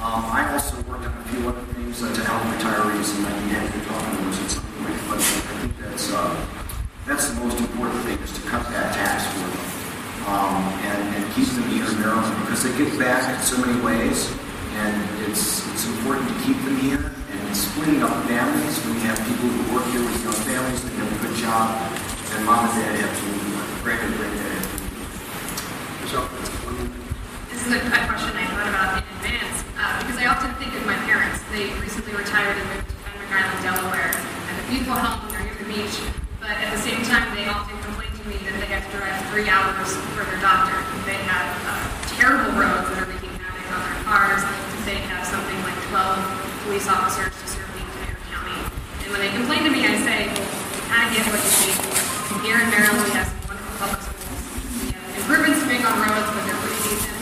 Um, 0.03 0.27
I 0.27 0.43
also 0.51 0.75
worked 0.91 1.07
on 1.07 1.15
a 1.15 1.23
few 1.31 1.47
other 1.47 1.63
things 1.71 2.03
uh, 2.03 2.11
to 2.11 2.21
help 2.27 2.51
retirees, 2.51 3.07
and 3.15 3.23
I'd 3.23 3.39
be 3.39 3.55
happy 3.55 3.71
to 3.71 3.85
talk 3.88 4.03
about 4.03 4.27
those 4.27 4.43
at 4.43 4.49
some 4.59 4.67
point. 4.84 4.99
But 5.07 5.23
I 5.23 5.55
think 5.63 5.77
that's 5.80 6.11
uh, 6.11 6.35
that's 7.07 7.31
the 7.31 7.39
most 7.39 7.63
important 7.63 8.03
thing 8.03 8.19
is 8.19 8.35
to 8.35 8.43
cut 8.51 8.67
that 8.75 8.91
tax 8.91 9.23
for 9.31 9.47
them 9.47 9.73
um, 10.27 10.67
and, 10.84 11.15
and 11.15 11.23
keep 11.31 11.47
them 11.47 11.63
here 11.71 11.88
in 11.88 11.95
Maryland 11.99 12.35
because 12.43 12.63
they 12.67 12.75
give 12.75 12.91
back 12.99 13.23
in 13.23 13.39
so 13.39 13.55
many 13.63 13.80
ways, 13.80 14.27
and 14.82 15.30
it's 15.30 15.62
it's 15.72 15.86
important 15.86 16.28
to 16.30 16.36
keep 16.44 16.58
them 16.66 16.78
here. 16.78 17.12
And 17.30 17.56
splitting 17.56 18.02
up 18.02 18.14
families 18.26 18.78
when 18.86 18.98
you 18.98 19.06
have 19.10 19.18
people 19.30 19.45
who 19.45 19.62
work 19.74 19.86
here 19.94 20.02
with 20.02 20.18
young 20.26 20.38
families 20.45 20.82
that 20.82 20.94
have 20.98 21.10
a 21.10 21.20
good 21.22 21.36
job, 21.38 21.70
and 22.34 22.45
mom 22.45 22.66
and 22.66 22.74
dad 22.82 22.94
have 22.98 23.14
to 23.14 23.26
leave, 23.30 23.54
granddad, 23.86 24.10
granddad 24.18 24.41
have 24.41 24.70
to 24.70 24.78
leave. 24.82 26.10
So, 26.10 26.18
This 27.54 27.62
is 27.66 27.72
a, 27.74 27.80
a 27.82 28.02
question 28.10 28.34
I 28.38 28.45
thought 28.50 28.70
about 28.70 28.90
in 28.98 29.06
advance 29.22 29.58
uh, 29.78 30.02
because 30.02 30.18
I 30.18 30.26
often 30.30 30.50
think 30.58 30.74
of 30.74 30.86
my 30.90 30.98
parents. 31.06 31.41
They 31.54 31.70
recently 31.78 32.14
retired 32.18 32.58
and 32.58 32.66
moved 32.74 32.90
to 32.90 32.98
Fenwick 33.06 33.30
Island, 33.30 33.60
Delaware, 33.62 34.14
and 34.18 34.54
a 34.58 34.66
beautiful 34.70 34.98
home 34.98 35.30
near 35.38 35.54
the 35.54 35.70
beach. 35.70 35.98
But 36.41 36.58
at 36.58 36.74
the 36.74 36.82
same 36.82 37.02
time, 37.06 37.30
they 37.38 37.45
often 37.45 37.78
complain 37.86 38.10
to 38.10 38.24
me 38.26 38.41
that 38.50 38.58
they 38.58 38.70
have 38.74 38.82
to 38.82 38.91
drive 38.98 39.16
three 39.30 39.48
hours 39.48 39.94
for 40.18 40.26
their 40.26 40.41
doctor. 40.41 40.76
They 41.06 41.22
have 41.30 41.50
uh, 41.70 41.78
terrible 42.18 42.52
roads 42.58 42.90
that 42.90 43.06
are 43.06 43.12
wreaking 43.74 43.82
havoc 43.82 43.82
on 43.82 43.82
their 43.82 44.04
cars. 44.06 44.41
They 44.86 45.00
have 45.10 45.26
something 45.26 45.58
like 45.64 45.78
12 45.90 46.68
police 46.68 46.88
officers 46.88 47.34
to 47.34 47.45
serve 47.48 47.70
the 47.74 47.82
entire 47.82 48.18
county. 48.30 48.58
And 49.04 49.10
when 49.12 49.22
they 49.22 49.32
complain 49.32 49.64
to 49.64 49.72
me, 49.72 49.88
I 49.88 49.95
say, 50.04 50.28
of 50.28 51.10
get 51.16 51.26
what 51.32 51.40
you 51.41 51.74
for. 51.74 52.44
Here 52.44 52.60
in 52.60 52.68
Maryland, 52.70 53.00
we 53.08 53.12
have 53.16 53.28
some 53.32 53.40
wonderful 53.48 53.76
public 53.80 54.02
schools. 54.04 54.36
We 54.84 54.91
have 54.91 55.08
improvements 55.16 55.60
to 55.64 55.68
make 55.72 55.84
on 55.88 55.95
roads, 55.95 56.30
but 56.36 56.44
they're 56.44 56.60
pretty 56.60 56.82
decent. 56.84 57.18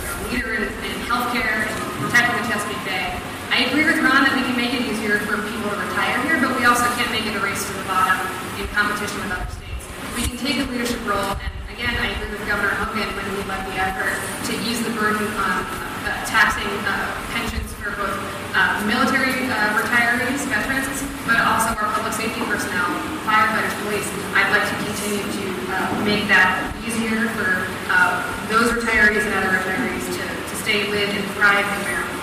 We're 0.00 0.10
a 0.10 0.20
leader 0.32 0.52
in, 0.56 0.64
in 0.64 0.96
healthcare 1.04 1.68
and 1.68 1.76
protecting 2.00 2.40
the 2.40 2.46
Chesapeake 2.48 2.84
Bay. 2.88 3.12
I 3.52 3.68
agree 3.68 3.84
with 3.84 4.00
Ron 4.00 4.24
that 4.24 4.32
we 4.32 4.42
can 4.48 4.56
make 4.56 4.72
it 4.72 4.82
easier 4.88 5.20
for 5.28 5.36
people 5.44 5.68
to 5.68 5.76
retire 5.76 6.16
here, 6.24 6.40
but 6.40 6.56
we 6.56 6.64
also 6.64 6.88
can't 6.96 7.12
make 7.12 7.28
it 7.28 7.36
a 7.36 7.42
race 7.44 7.60
to 7.68 7.72
the 7.76 7.84
bottom 7.84 8.16
in 8.56 8.64
competition 8.72 9.20
with 9.20 9.36
other 9.36 9.50
states. 9.52 9.84
We 10.16 10.22
can 10.24 10.38
take 10.40 10.56
a 10.62 10.66
leadership 10.72 11.02
role, 11.04 11.36
and 11.36 11.59
again, 11.80 11.96
I 11.96 12.12
agree 12.12 12.36
with 12.36 12.44
Governor 12.44 12.76
Hogan 12.76 13.08
when 13.16 13.24
he 13.24 13.40
led 13.48 13.64
the 13.64 13.80
effort 13.80 14.12
to 14.12 14.52
ease 14.68 14.84
the 14.84 14.92
burden 14.92 15.24
on 15.40 15.64
uh, 15.64 16.12
taxing 16.28 16.68
uh, 16.84 16.92
pensions 17.32 17.72
for 17.80 17.96
both 17.96 18.12
uh, 18.52 18.84
military 18.84 19.48
uh, 19.48 19.80
retirees, 19.80 20.44
veterans, 20.52 21.00
but 21.24 21.40
also 21.40 21.72
our 21.80 21.88
public 21.96 22.12
safety 22.12 22.44
personnel, 22.44 22.84
firefighters, 23.24 23.72
police. 23.88 24.04
I'd 24.36 24.52
like 24.52 24.68
to 24.68 24.76
continue 24.84 25.24
to 25.24 25.44
uh, 25.72 26.04
make 26.04 26.28
that 26.28 26.68
easier 26.84 27.32
for 27.32 27.64
uh, 27.88 28.28
those 28.52 28.76
retirees 28.76 29.24
and 29.24 29.32
other 29.40 29.56
retirees 29.56 30.04
to, 30.04 30.24
to 30.28 30.54
stay, 30.60 30.84
live, 30.92 31.08
and 31.08 31.24
thrive 31.32 31.64
in 31.64 31.80
Maryland. 31.88 32.20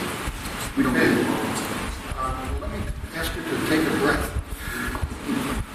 We 0.78 0.86
don't 0.86 0.94
okay. 0.94 1.10
uh, 2.14 2.62
Let 2.62 2.70
me 2.70 2.78
ask 3.18 3.34
you 3.34 3.42
to 3.42 3.56
take 3.74 3.82
a 3.82 3.94
breath. 4.06 4.22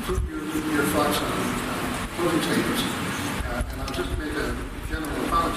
Put 0.06 0.22
your, 0.30 0.38
your 0.70 0.86
thoughts 0.94 1.18
on 1.18 1.34
closing 2.14 2.42
statements. 2.46 3.02
Uh, 3.52 3.62
and 3.70 3.82
I'll 3.82 3.92
just 3.92 4.09
make 4.16 4.32
a 4.32 4.56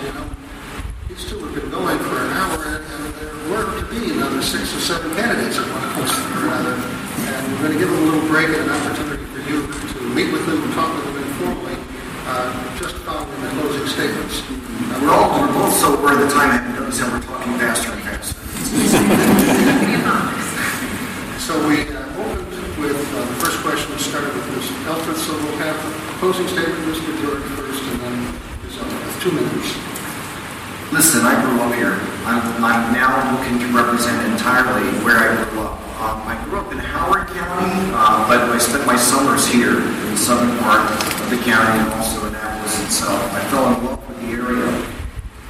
general. 0.02 0.26
You 0.26 0.30
know, 0.30 0.36
these 1.08 1.24
two 1.30 1.40
have 1.40 1.54
been 1.56 1.70
going 1.70 2.00
for 2.00 2.18
an 2.20 2.32
hour, 2.36 2.58
and, 2.66 2.84
and 2.84 3.04
there 3.16 3.36
were 3.52 3.66
to 3.80 3.86
be 3.88 4.12
another 4.12 4.42
six 4.42 4.76
or 4.76 4.82
seven 4.82 5.14
candidates 5.16 5.58
at 5.58 5.68
one 5.70 5.86
point 5.96 6.12
or 6.12 6.50
another. 6.50 6.76
And 6.76 7.42
we're 7.54 7.62
going 7.70 7.74
to 7.74 7.80
give 7.80 7.90
them 7.90 8.02
a 8.02 8.06
little 8.12 8.28
break 8.28 8.50
and 8.50 8.68
an 8.68 8.72
opportunity 8.76 9.26
for 9.32 9.42
you 9.48 9.64
to 9.66 10.00
meet 10.12 10.32
with 10.34 10.46
them 10.46 10.64
and 10.64 10.74
talk 10.74 10.92
with 10.96 11.06
them 11.06 11.18
informally, 11.24 11.78
uh, 12.28 12.52
just 12.78 12.96
following 13.08 13.42
the 13.42 13.50
closing 13.62 13.88
statements. 13.88 14.44
Uh, 14.44 15.00
we're 15.02 15.14
all 15.14 15.30
we're 15.40 15.54
both 15.54 15.74
so 15.74 15.96
aware 15.96 16.20
of 16.20 16.28
the 16.28 16.32
time, 16.34 16.52
I 16.52 16.58
haven't 16.60 16.76
that 16.92 17.12
we're 17.12 17.22
talking 17.24 17.54
faster 17.60 17.92
and 17.92 18.04
faster. 18.04 18.36
So 21.40 21.54
we 21.70 21.86
uh, 21.94 22.02
opened 22.26 22.50
with 22.82 22.98
uh, 22.98 23.22
the 23.22 23.38
first 23.38 23.62
question, 23.62 23.92
we 23.92 24.00
started 24.00 24.34
with 24.34 24.50
Ms. 24.58 24.72
Elfreth, 24.88 25.22
so 25.22 25.34
we'll 25.38 25.62
have 25.62 25.78
the 25.78 25.92
closing 26.18 26.48
statement, 26.48 26.82
Mr. 26.90 27.14
George 27.22 27.44
first, 27.54 27.84
and 27.84 28.00
then 28.02 28.45
two 29.26 29.34
minutes. 29.34 29.74
Listen, 30.94 31.26
I 31.26 31.34
grew 31.42 31.58
up 31.58 31.74
here. 31.74 31.98
I'm, 32.30 32.46
I'm 32.62 32.94
now 32.94 33.10
looking 33.34 33.58
to 33.58 33.68
represent 33.74 34.22
entirely 34.30 34.86
where 35.02 35.18
I 35.18 35.34
grew 35.50 35.66
up. 35.66 35.82
Um, 35.98 36.22
I 36.30 36.38
grew 36.46 36.62
up 36.62 36.72
in 36.72 36.78
Howard 36.78 37.26
County, 37.34 37.74
uh, 37.90 38.22
but 38.30 38.38
I 38.54 38.60
spent 38.60 38.86
my 38.86 38.96
summers 38.96 39.48
here 39.48 39.82
in 39.82 40.14
the 40.14 40.18
southern 40.18 40.54
part 40.62 40.86
of 40.94 41.30
the 41.34 41.42
county 41.42 41.74
and 41.74 41.90
also 41.98 42.28
Annapolis 42.28 42.78
itself. 42.86 43.18
I 43.34 43.42
fell 43.50 43.74
in 43.74 43.86
love 43.86 43.98
with 44.08 44.22
the 44.22 44.30
area. 44.30 44.70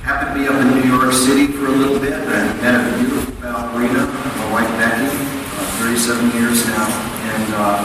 Happened 0.07 0.31
to 0.31 0.39
be 0.39 0.47
up 0.47 0.55
in 0.55 0.71
New 0.79 0.87
York 0.87 1.11
City 1.11 1.51
for 1.51 1.67
a 1.67 1.75
little 1.75 1.99
bit 1.99 2.13
and 2.13 2.61
met 2.63 2.79
a 2.79 2.97
beautiful 3.03 3.35
ballerina, 3.43 4.07
my 4.07 4.51
wife 4.55 4.71
Becky, 4.79 5.11
uh, 5.11 5.83
37 5.83 6.31
years 6.39 6.63
now. 6.71 6.87
And 7.35 7.53
uh, 7.59 7.83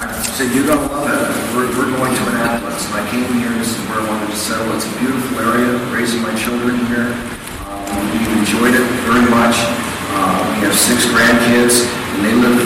I 0.00 0.22
said, 0.32 0.56
you're 0.56 0.64
to 0.64 0.74
love 0.88 1.04
it. 1.04 1.47
We're, 1.58 1.74
we're 1.74 1.90
going 1.90 2.14
to 2.14 2.24
Annapolis. 2.30 2.86
And 2.86 3.02
I 3.02 3.04
came 3.10 3.26
here, 3.34 3.50
this 3.58 3.74
is 3.74 3.82
where 3.90 3.98
I 3.98 4.06
wanted 4.06 4.30
to 4.30 4.38
settle. 4.38 4.70
It's 4.78 4.86
a 4.86 4.94
beautiful 5.02 5.42
area, 5.42 5.74
raising 5.90 6.22
my 6.22 6.30
children 6.38 6.78
here. 6.86 7.10
Um, 7.66 7.98
we've 8.14 8.30
enjoyed 8.38 8.78
it 8.78 8.86
very 9.02 9.26
much. 9.26 9.58
Uh, 10.14 10.38
we 10.54 10.70
have 10.70 10.78
six 10.78 11.10
grandkids, 11.10 11.82
and 12.14 12.22
they 12.22 12.30
live 12.38 12.62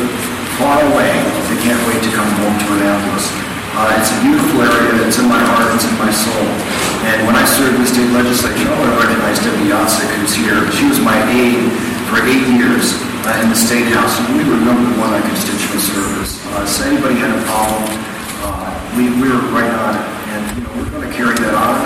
far 0.61 0.77
away. 0.93 1.09
They 1.49 1.57
can't 1.65 1.81
wait 1.89 2.05
to 2.05 2.13
come 2.13 2.29
home 2.37 2.53
to 2.53 2.67
Annapolis. 2.85 3.33
Uh, 3.73 3.97
it's 3.97 4.13
a 4.13 4.19
beautiful 4.29 4.61
area. 4.61 5.09
It's 5.09 5.17
in 5.17 5.25
my 5.25 5.41
heart. 5.41 5.73
It's 5.73 5.89
in 5.89 5.97
my 5.97 6.13
soul. 6.13 6.45
And 7.09 7.25
when 7.25 7.33
I 7.33 7.49
served 7.49 7.81
in 7.81 7.89
the 7.89 7.89
state 7.89 8.13
legislature, 8.13 8.69
I 8.69 8.93
recognized 8.93 9.41
Debbie 9.41 9.73
Yatsik, 9.73 10.05
who's 10.21 10.37
here. 10.37 10.69
She 10.69 10.85
was 10.93 11.01
my 11.01 11.17
aide 11.33 11.65
for 12.13 12.21
eight 12.29 12.45
years 12.61 12.93
uh, 13.25 13.41
in 13.41 13.49
the 13.49 13.57
state 13.57 13.89
house, 13.89 14.21
and 14.21 14.37
we 14.37 14.45
were 14.45 14.61
number 14.61 14.85
one 15.01 15.17
on 15.17 15.25
constituent 15.25 15.81
service. 15.81 16.37
Uh, 16.53 16.69
so 16.69 16.85
anybody 16.85 17.17
had 17.17 17.33
a 17.33 17.41
problem, 17.49 18.12
we, 18.97 19.09
we 19.09 19.29
were 19.29 19.41
right 19.53 19.73
on 19.73 19.97
it. 19.97 20.07
And 20.33 20.43
you 20.57 20.63
know, 20.65 20.73
we're 20.77 20.91
going 20.93 21.09
to 21.09 21.15
carry 21.15 21.37
that 21.41 21.55
on. 21.57 21.77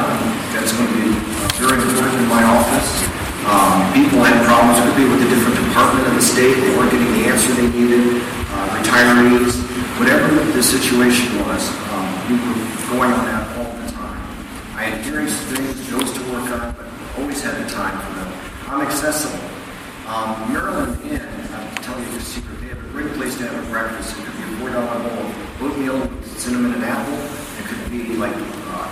That's 0.55 0.73
going 0.75 0.91
to 0.91 0.97
be 0.99 1.11
very 1.59 1.79
important 1.79 2.19
in 2.19 2.27
my 2.27 2.43
office. 2.43 2.91
Um, 3.47 3.79
people 3.95 4.27
had 4.27 4.43
problems, 4.43 4.83
could 4.83 4.99
be 4.99 5.07
with 5.07 5.23
a 5.23 5.31
different 5.31 5.55
department 5.55 6.03
of 6.11 6.15
the 6.19 6.25
state. 6.25 6.59
They 6.59 6.75
weren't 6.75 6.91
getting 6.91 7.07
the 7.15 7.31
answer 7.31 7.55
they 7.55 7.71
needed. 7.71 8.23
Uh, 8.51 8.83
retirees, 8.83 9.55
whatever 10.03 10.35
the 10.51 10.63
situation 10.63 11.31
was, 11.47 11.63
um, 11.95 12.07
we 12.27 12.35
were 12.43 12.59
going 12.91 13.15
on 13.15 13.23
that 13.31 13.47
all 13.55 13.71
the 13.71 13.87
time. 13.95 14.19
I 14.75 14.91
had 14.91 15.07
various 15.07 15.39
things, 15.47 15.79
notes 15.95 16.11
to 16.11 16.23
work 16.35 16.51
on, 16.59 16.75
but 16.75 16.91
always 17.23 17.39
had 17.39 17.55
the 17.63 17.71
time 17.71 17.95
for 18.03 18.13
them. 18.19 18.31
I'm 18.67 18.83
accessible. 18.83 19.47
Um, 20.11 20.51
Maryland 20.51 20.99
Inn, 21.07 21.23
I'll 21.23 21.83
tell 21.87 21.99
you 21.99 22.11
the 22.11 22.21
secret, 22.21 22.59
they 22.61 22.69
have 22.75 22.83
a 22.83 22.91
great 22.91 23.15
place 23.15 23.39
to 23.39 23.47
have 23.47 23.63
a 23.63 23.71
breakfast. 23.71 24.19
It 24.19 24.27
could 24.27 24.37
be 24.39 24.43
a 24.43 24.57
four 24.59 24.71
dollar 24.71 24.99
bowl 25.07 25.23
of 25.23 25.63
oatmeal 25.63 26.16
cinnamon 26.47 26.75
and 26.79 26.85
apple. 26.85 27.19
It 27.59 27.67
could 27.67 27.91
be 27.91 28.15
like 28.23 28.31
uh, 28.71 28.87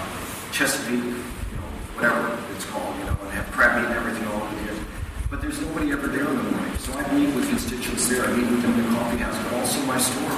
Chesapeake, 0.51 1.07
you 1.07 1.55
know, 1.55 1.71
whatever 1.95 2.35
it's 2.51 2.67
called, 2.67 2.99
you 2.99 3.07
know, 3.07 3.15
and 3.15 3.31
have 3.31 3.47
crab 3.55 3.79
and 3.79 3.95
everything 3.95 4.27
all 4.27 4.43
over 4.43 4.59
there. 4.67 4.75
But 5.31 5.39
there's 5.39 5.63
nobody 5.63 5.95
ever 5.95 6.11
there 6.11 6.27
in 6.27 6.35
the 6.35 6.51
morning. 6.51 6.75
So 6.83 6.91
I 6.99 7.07
meet 7.15 7.31
with 7.31 7.47
constituents 7.47 8.11
there. 8.11 8.27
I 8.27 8.35
meet 8.35 8.51
with 8.51 8.59
them 8.59 8.75
in 8.75 8.83
the 8.83 8.91
coffee 8.99 9.23
house, 9.23 9.39
but 9.47 9.63
also 9.63 9.79
my 9.87 10.03
store. 10.03 10.35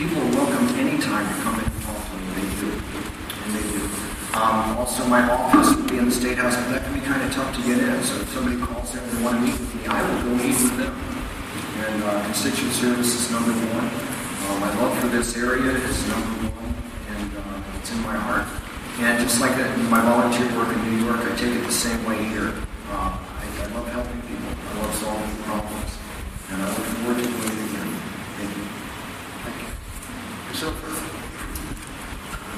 People 0.00 0.16
are 0.16 0.32
welcome 0.32 0.64
anytime 0.80 1.28
to 1.28 1.36
come 1.44 1.60
in 1.60 1.68
and 1.68 1.80
talk 1.84 2.00
to 2.00 2.16
me. 2.16 2.24
They 2.40 2.48
do. 2.56 2.70
And 2.72 3.50
they 3.52 3.66
do. 3.76 3.82
Um, 4.32 4.80
also, 4.80 5.04
my 5.12 5.28
office 5.28 5.76
would 5.76 5.92
be 5.92 6.00
in 6.00 6.08
the 6.08 6.16
State 6.16 6.40
House, 6.40 6.56
but 6.56 6.72
that 6.72 6.88
can 6.88 6.96
be 6.96 7.04
kind 7.04 7.20
of 7.20 7.36
tough 7.36 7.52
to 7.52 7.60
get 7.68 7.84
in. 7.84 8.00
So 8.00 8.16
if 8.16 8.32
somebody 8.32 8.56
calls 8.64 8.96
in 8.96 9.04
and 9.04 9.12
they 9.12 9.20
want 9.20 9.36
to 9.36 9.42
meet 9.44 9.60
with 9.60 9.72
me, 9.76 9.84
I 9.92 10.00
will 10.00 10.20
go 10.24 10.30
meet 10.40 10.56
with 10.56 10.76
them. 10.80 10.96
And 11.84 12.00
uh, 12.00 12.24
constituent 12.24 12.72
service 12.72 13.12
is 13.12 13.28
number 13.28 13.52
one. 13.76 14.16
Uh, 14.46 14.60
my 14.60 14.70
love 14.80 14.96
for 14.98 15.08
this 15.08 15.36
area 15.36 15.72
is 15.74 16.06
number 16.06 16.54
one, 16.54 16.74
and 17.10 17.30
uh, 17.34 17.78
it's 17.78 17.90
in 17.90 17.98
my 18.06 18.14
heart. 18.14 18.46
And 19.02 19.18
just 19.18 19.40
like 19.40 19.58
my 19.90 20.00
volunteer 20.00 20.46
work 20.54 20.70
in 20.70 20.80
New 20.86 21.02
York, 21.04 21.18
I 21.18 21.34
take 21.34 21.50
it 21.50 21.66
the 21.66 21.72
same 21.74 21.98
way 22.06 22.22
here. 22.30 22.54
Uh, 22.86 23.18
I, 23.18 23.42
I 23.42 23.66
love 23.74 23.90
helping 23.90 24.22
people. 24.22 24.46
I 24.46 24.72
love 24.78 24.94
solving 24.94 25.36
problems. 25.42 25.90
And 26.48 26.62
I 26.62 26.66
look 26.70 26.86
forward 26.94 27.18
to 27.18 27.26
doing 27.26 27.58
it 27.58 27.74
again. 27.74 27.90
Thank 28.38 28.50
you. 28.54 28.64
Thank 29.42 29.58
you. 29.66 29.70
So, 30.54 30.70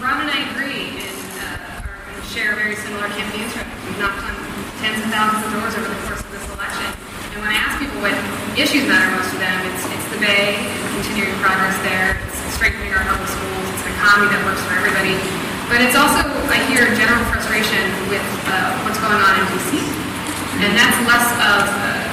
Ron 0.04 0.28
and 0.28 0.30
I 0.30 0.44
agree 0.52 0.92
and 1.08 1.18
uh, 1.40 1.88
are 1.88 2.04
going 2.04 2.20
to 2.20 2.26
share 2.28 2.52
very 2.54 2.76
similar 2.76 3.08
campaign 3.16 3.48
strategies. 3.48 3.80
We've 3.88 3.98
knocked 3.98 4.22
on 4.28 4.36
tens 4.84 5.00
of 5.00 5.08
thousands 5.08 5.40
of 5.40 5.50
doors 5.56 5.72
over 5.72 5.88
the 5.88 6.00
course 6.04 6.20
of 6.20 6.30
this 6.36 6.44
election. 6.52 7.07
And 7.38 7.46
when 7.46 7.54
I 7.54 7.62
ask 7.70 7.78
people 7.78 8.02
what 8.02 8.18
issues 8.58 8.82
matter 8.90 9.14
most 9.14 9.30
to 9.30 9.38
them, 9.38 9.62
it's, 9.70 9.86
it's 9.94 10.06
the 10.10 10.18
Bay 10.18 10.58
and 10.58 10.82
continuing 10.98 11.38
progress 11.38 11.78
there, 11.86 12.18
it's 12.18 12.34
strengthening 12.58 12.90
our 12.90 13.06
public 13.06 13.30
schools, 13.30 13.62
it's 13.78 13.86
an 13.86 13.94
economy 13.94 14.26
that 14.34 14.42
works 14.42 14.58
for 14.66 14.74
everybody. 14.74 15.14
But 15.70 15.78
it's 15.86 15.94
also, 15.94 16.26
I 16.50 16.58
hear 16.66 16.90
general 16.98 17.22
frustration 17.30 17.78
with 18.10 18.26
uh, 18.50 18.82
what's 18.82 18.98
going 18.98 19.22
on 19.22 19.38
in 19.38 19.46
D.C. 19.54 19.78
And 20.66 20.74
that's 20.74 20.98
less 21.06 21.30
of 21.38 21.62
a, 21.70 22.10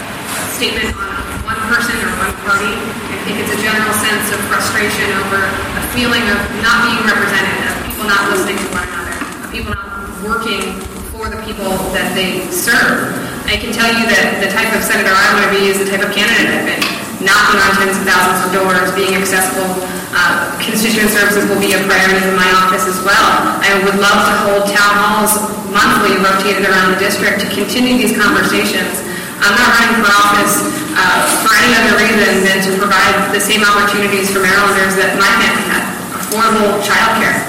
statement 0.53 0.93
on 0.93 1.17
one 1.41 1.57
person 1.73 1.97
or 2.05 2.13
one 2.21 2.29
party. 2.45 2.69
I 2.69 3.17
think 3.25 3.41
it's 3.41 3.49
a 3.49 3.61
general 3.65 3.97
sense 3.97 4.29
of 4.29 4.37
frustration 4.45 5.09
over 5.25 5.41
a 5.41 5.83
feeling 5.97 6.21
of 6.21 6.37
not 6.61 6.85
being 6.85 7.01
represented, 7.01 7.65
of 7.65 7.75
people 7.89 8.05
not 8.05 8.29
listening 8.29 8.61
to 8.61 8.67
one 8.69 8.85
another, 8.93 9.17
of 9.41 9.49
people 9.49 9.73
not 9.73 10.05
working 10.21 10.77
for 11.09 11.33
the 11.33 11.41
people 11.49 11.73
that 11.97 12.13
they 12.13 12.45
serve. 12.53 13.34
I 13.45 13.61
can 13.61 13.69
tell 13.69 13.87
you 13.93 14.09
that 14.09 14.41
the 14.41 14.49
type 14.49 14.73
of 14.73 14.81
senator 14.81 15.13
I 15.13 15.25
want 15.37 15.45
to 15.45 15.53
be 15.53 15.69
is 15.69 15.77
the 15.77 15.85
type 15.85 16.01
of 16.01 16.09
candidate 16.09 16.49
I've 16.49 16.65
been. 16.65 16.81
Knocking 17.21 17.61
on 17.61 17.69
tens 17.77 17.93
of 17.93 18.03
thousands 18.03 18.41
of 18.41 18.49
doors, 18.57 18.89
being 18.97 19.13
accessible. 19.13 19.69
Uh, 20.17 20.49
constituent 20.57 21.13
services 21.13 21.45
will 21.45 21.61
be 21.61 21.77
a 21.77 21.81
priority 21.85 22.25
in 22.25 22.33
my 22.33 22.49
office 22.65 22.89
as 22.89 22.97
well. 23.05 23.27
I 23.61 23.77
would 23.85 24.01
love 24.01 24.19
to 24.25 24.33
hold 24.49 24.61
town 24.73 24.93
halls 24.97 25.37
monthly 25.69 26.17
rotated 26.19 26.65
around 26.65 26.97
the 26.97 26.99
district 26.99 27.43
to 27.45 27.47
continue 27.53 28.01
these 28.01 28.17
conversations. 28.17 29.05
I'm 29.37 29.53
not 29.53 29.69
running 29.77 30.01
for 30.01 30.09
office 30.09 30.65
uh, 30.97 31.45
for 31.45 31.53
any 31.53 31.71
other 31.77 32.01
reason 32.01 32.41
than 32.49 32.65
to 32.65 32.71
provide 32.81 33.29
the 33.29 33.41
same 33.43 33.61
opportunities 33.61 34.33
for 34.33 34.41
Marylanders 34.41 34.97
that 34.97 35.21
my 35.21 35.29
family 35.37 35.65
had. 35.69 35.85
Affordable 36.17 36.81
childcare, 36.81 37.45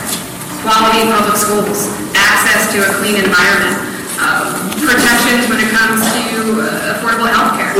quality 0.60 1.08
public 1.08 1.38
schools, 1.40 1.88
access 2.12 2.68
to 2.76 2.84
a 2.84 2.90
clean 3.00 3.16
environment, 3.22 3.95
protections 4.84 5.48
when 5.48 5.60
it 5.62 5.70
comes 5.72 6.04
to 6.04 6.60
uh, 6.60 6.92
affordable 6.96 7.28
health 7.30 7.56
care. 7.56 7.72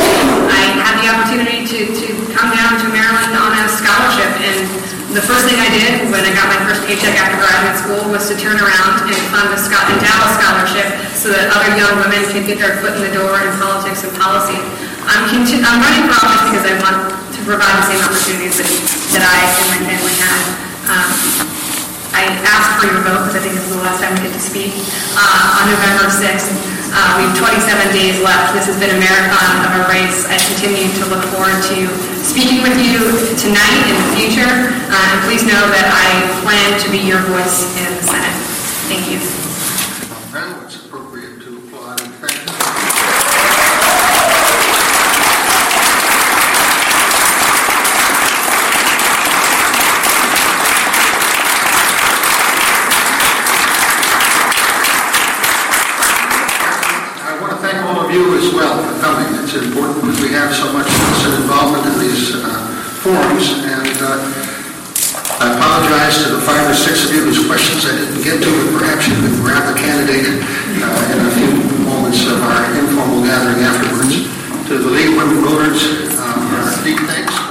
I 0.48 0.62
had 0.80 0.94
the 1.02 1.08
opportunity 1.12 1.66
to, 1.68 1.78
to 1.92 2.06
come 2.32 2.48
down 2.54 2.80
to 2.80 2.86
Maryland 2.88 3.32
on 3.36 3.52
a 3.52 3.64
scholarship, 3.68 4.32
and 4.40 4.58
the 5.12 5.24
first 5.24 5.48
thing 5.48 5.56
I 5.56 5.68
did 5.72 6.08
when 6.12 6.20
I 6.24 6.32
got 6.32 6.48
my 6.52 6.60
first 6.68 6.84
paycheck 6.84 7.16
after 7.16 7.40
graduate 7.40 7.76
school 7.80 8.02
was 8.12 8.28
to 8.28 8.34
turn 8.36 8.56
around 8.60 9.08
and 9.08 9.16
fund 9.32 9.48
a 9.52 9.58
Scott 9.60 9.88
and 9.88 9.96
Dallas 10.02 10.32
scholarship 10.36 10.88
so 11.16 11.32
that 11.32 11.48
other 11.56 11.72
young 11.72 11.96
women 12.04 12.20
could 12.32 12.44
get 12.44 12.60
their 12.60 12.76
foot 12.84 12.92
in 13.00 13.02
the 13.04 13.12
door 13.16 13.32
in 13.40 13.48
politics 13.56 14.04
and 14.04 14.12
policy. 14.16 14.58
I'm, 15.08 15.24
conti- 15.30 15.62
I'm 15.62 15.78
running 15.80 16.04
for 16.10 16.16
office 16.20 16.44
because 16.50 16.66
I 16.68 16.74
want 16.82 16.98
to 17.32 17.40
provide 17.46 17.74
the 17.80 17.86
same 17.88 18.02
opportunities 18.04 18.58
that, 18.60 18.68
that 19.16 19.24
I 19.24 19.38
and 19.46 19.66
my 19.72 19.80
family 19.88 20.14
had. 20.20 20.42
Um, 20.90 21.10
I 22.12 22.22
asked 22.48 22.80
for 22.80 22.88
your 22.90 23.00
vote 23.06 23.28
because 23.28 23.36
I 23.38 23.42
think 23.44 23.54
this 23.56 23.66
is 23.68 23.74
the 23.76 23.82
last 23.84 24.02
time 24.02 24.12
we 24.18 24.26
get 24.28 24.34
to 24.36 24.42
speak 24.42 24.72
uh, 25.16 25.58
on 25.60 25.64
November 25.70 26.08
6th. 26.12 26.75
Uh, 26.92 27.18
we 27.18 27.26
have 27.26 27.36
27 27.38 27.92
days 27.92 28.20
left. 28.22 28.54
This 28.54 28.66
has 28.66 28.78
been 28.78 28.94
a 28.94 29.00
marathon 29.00 29.54
of 29.66 29.72
a 29.80 29.82
race. 29.90 30.26
I 30.26 30.38
continue 30.38 30.90
to 31.00 31.04
look 31.10 31.24
forward 31.34 31.58
to 31.74 31.78
speaking 32.22 32.62
with 32.62 32.78
you 32.78 33.00
tonight 33.38 33.82
and 33.86 33.94
in 33.94 33.96
the 33.96 34.10
future. 34.18 34.52
Uh, 34.90 35.12
and 35.12 35.18
please 35.26 35.42
know 35.42 35.62
that 35.72 35.86
I 35.90 36.06
plan 36.42 36.78
to 36.80 36.88
be 36.90 36.98
your 36.98 37.22
voice 37.32 37.66
in 37.78 37.90
the 37.96 38.04
Senate. 38.04 38.36
Thank 38.90 39.10
you. 39.10 39.45
forums, 63.06 63.62
and 63.62 63.96
uh, 64.02 64.18
I 65.38 65.54
apologize 65.54 66.26
to 66.26 66.34
the 66.34 66.42
five 66.42 66.66
or 66.66 66.74
six 66.74 67.06
of 67.06 67.14
you 67.14 67.22
whose 67.22 67.46
questions 67.46 67.86
I 67.86 67.94
didn't 67.94 68.22
get 68.26 68.42
to, 68.42 68.50
but 68.50 68.82
perhaps 68.82 69.06
you 69.06 69.14
could 69.22 69.38
grab 69.46 69.62
the 69.70 69.78
candidate 69.78 70.26
uh, 70.26 71.12
in 71.14 71.18
a 71.22 71.30
few 71.38 71.54
moments 71.86 72.26
of 72.26 72.42
our 72.42 72.66
informal 72.74 73.22
gathering 73.22 73.62
afterwards. 73.62 74.26
To 74.66 74.78
the 74.78 74.90
League 74.90 75.14
Women 75.16 75.38
Voters, 75.46 75.86
uh, 76.18 76.58
our 76.58 76.84
deep 76.84 76.98
thanks. 77.06 77.45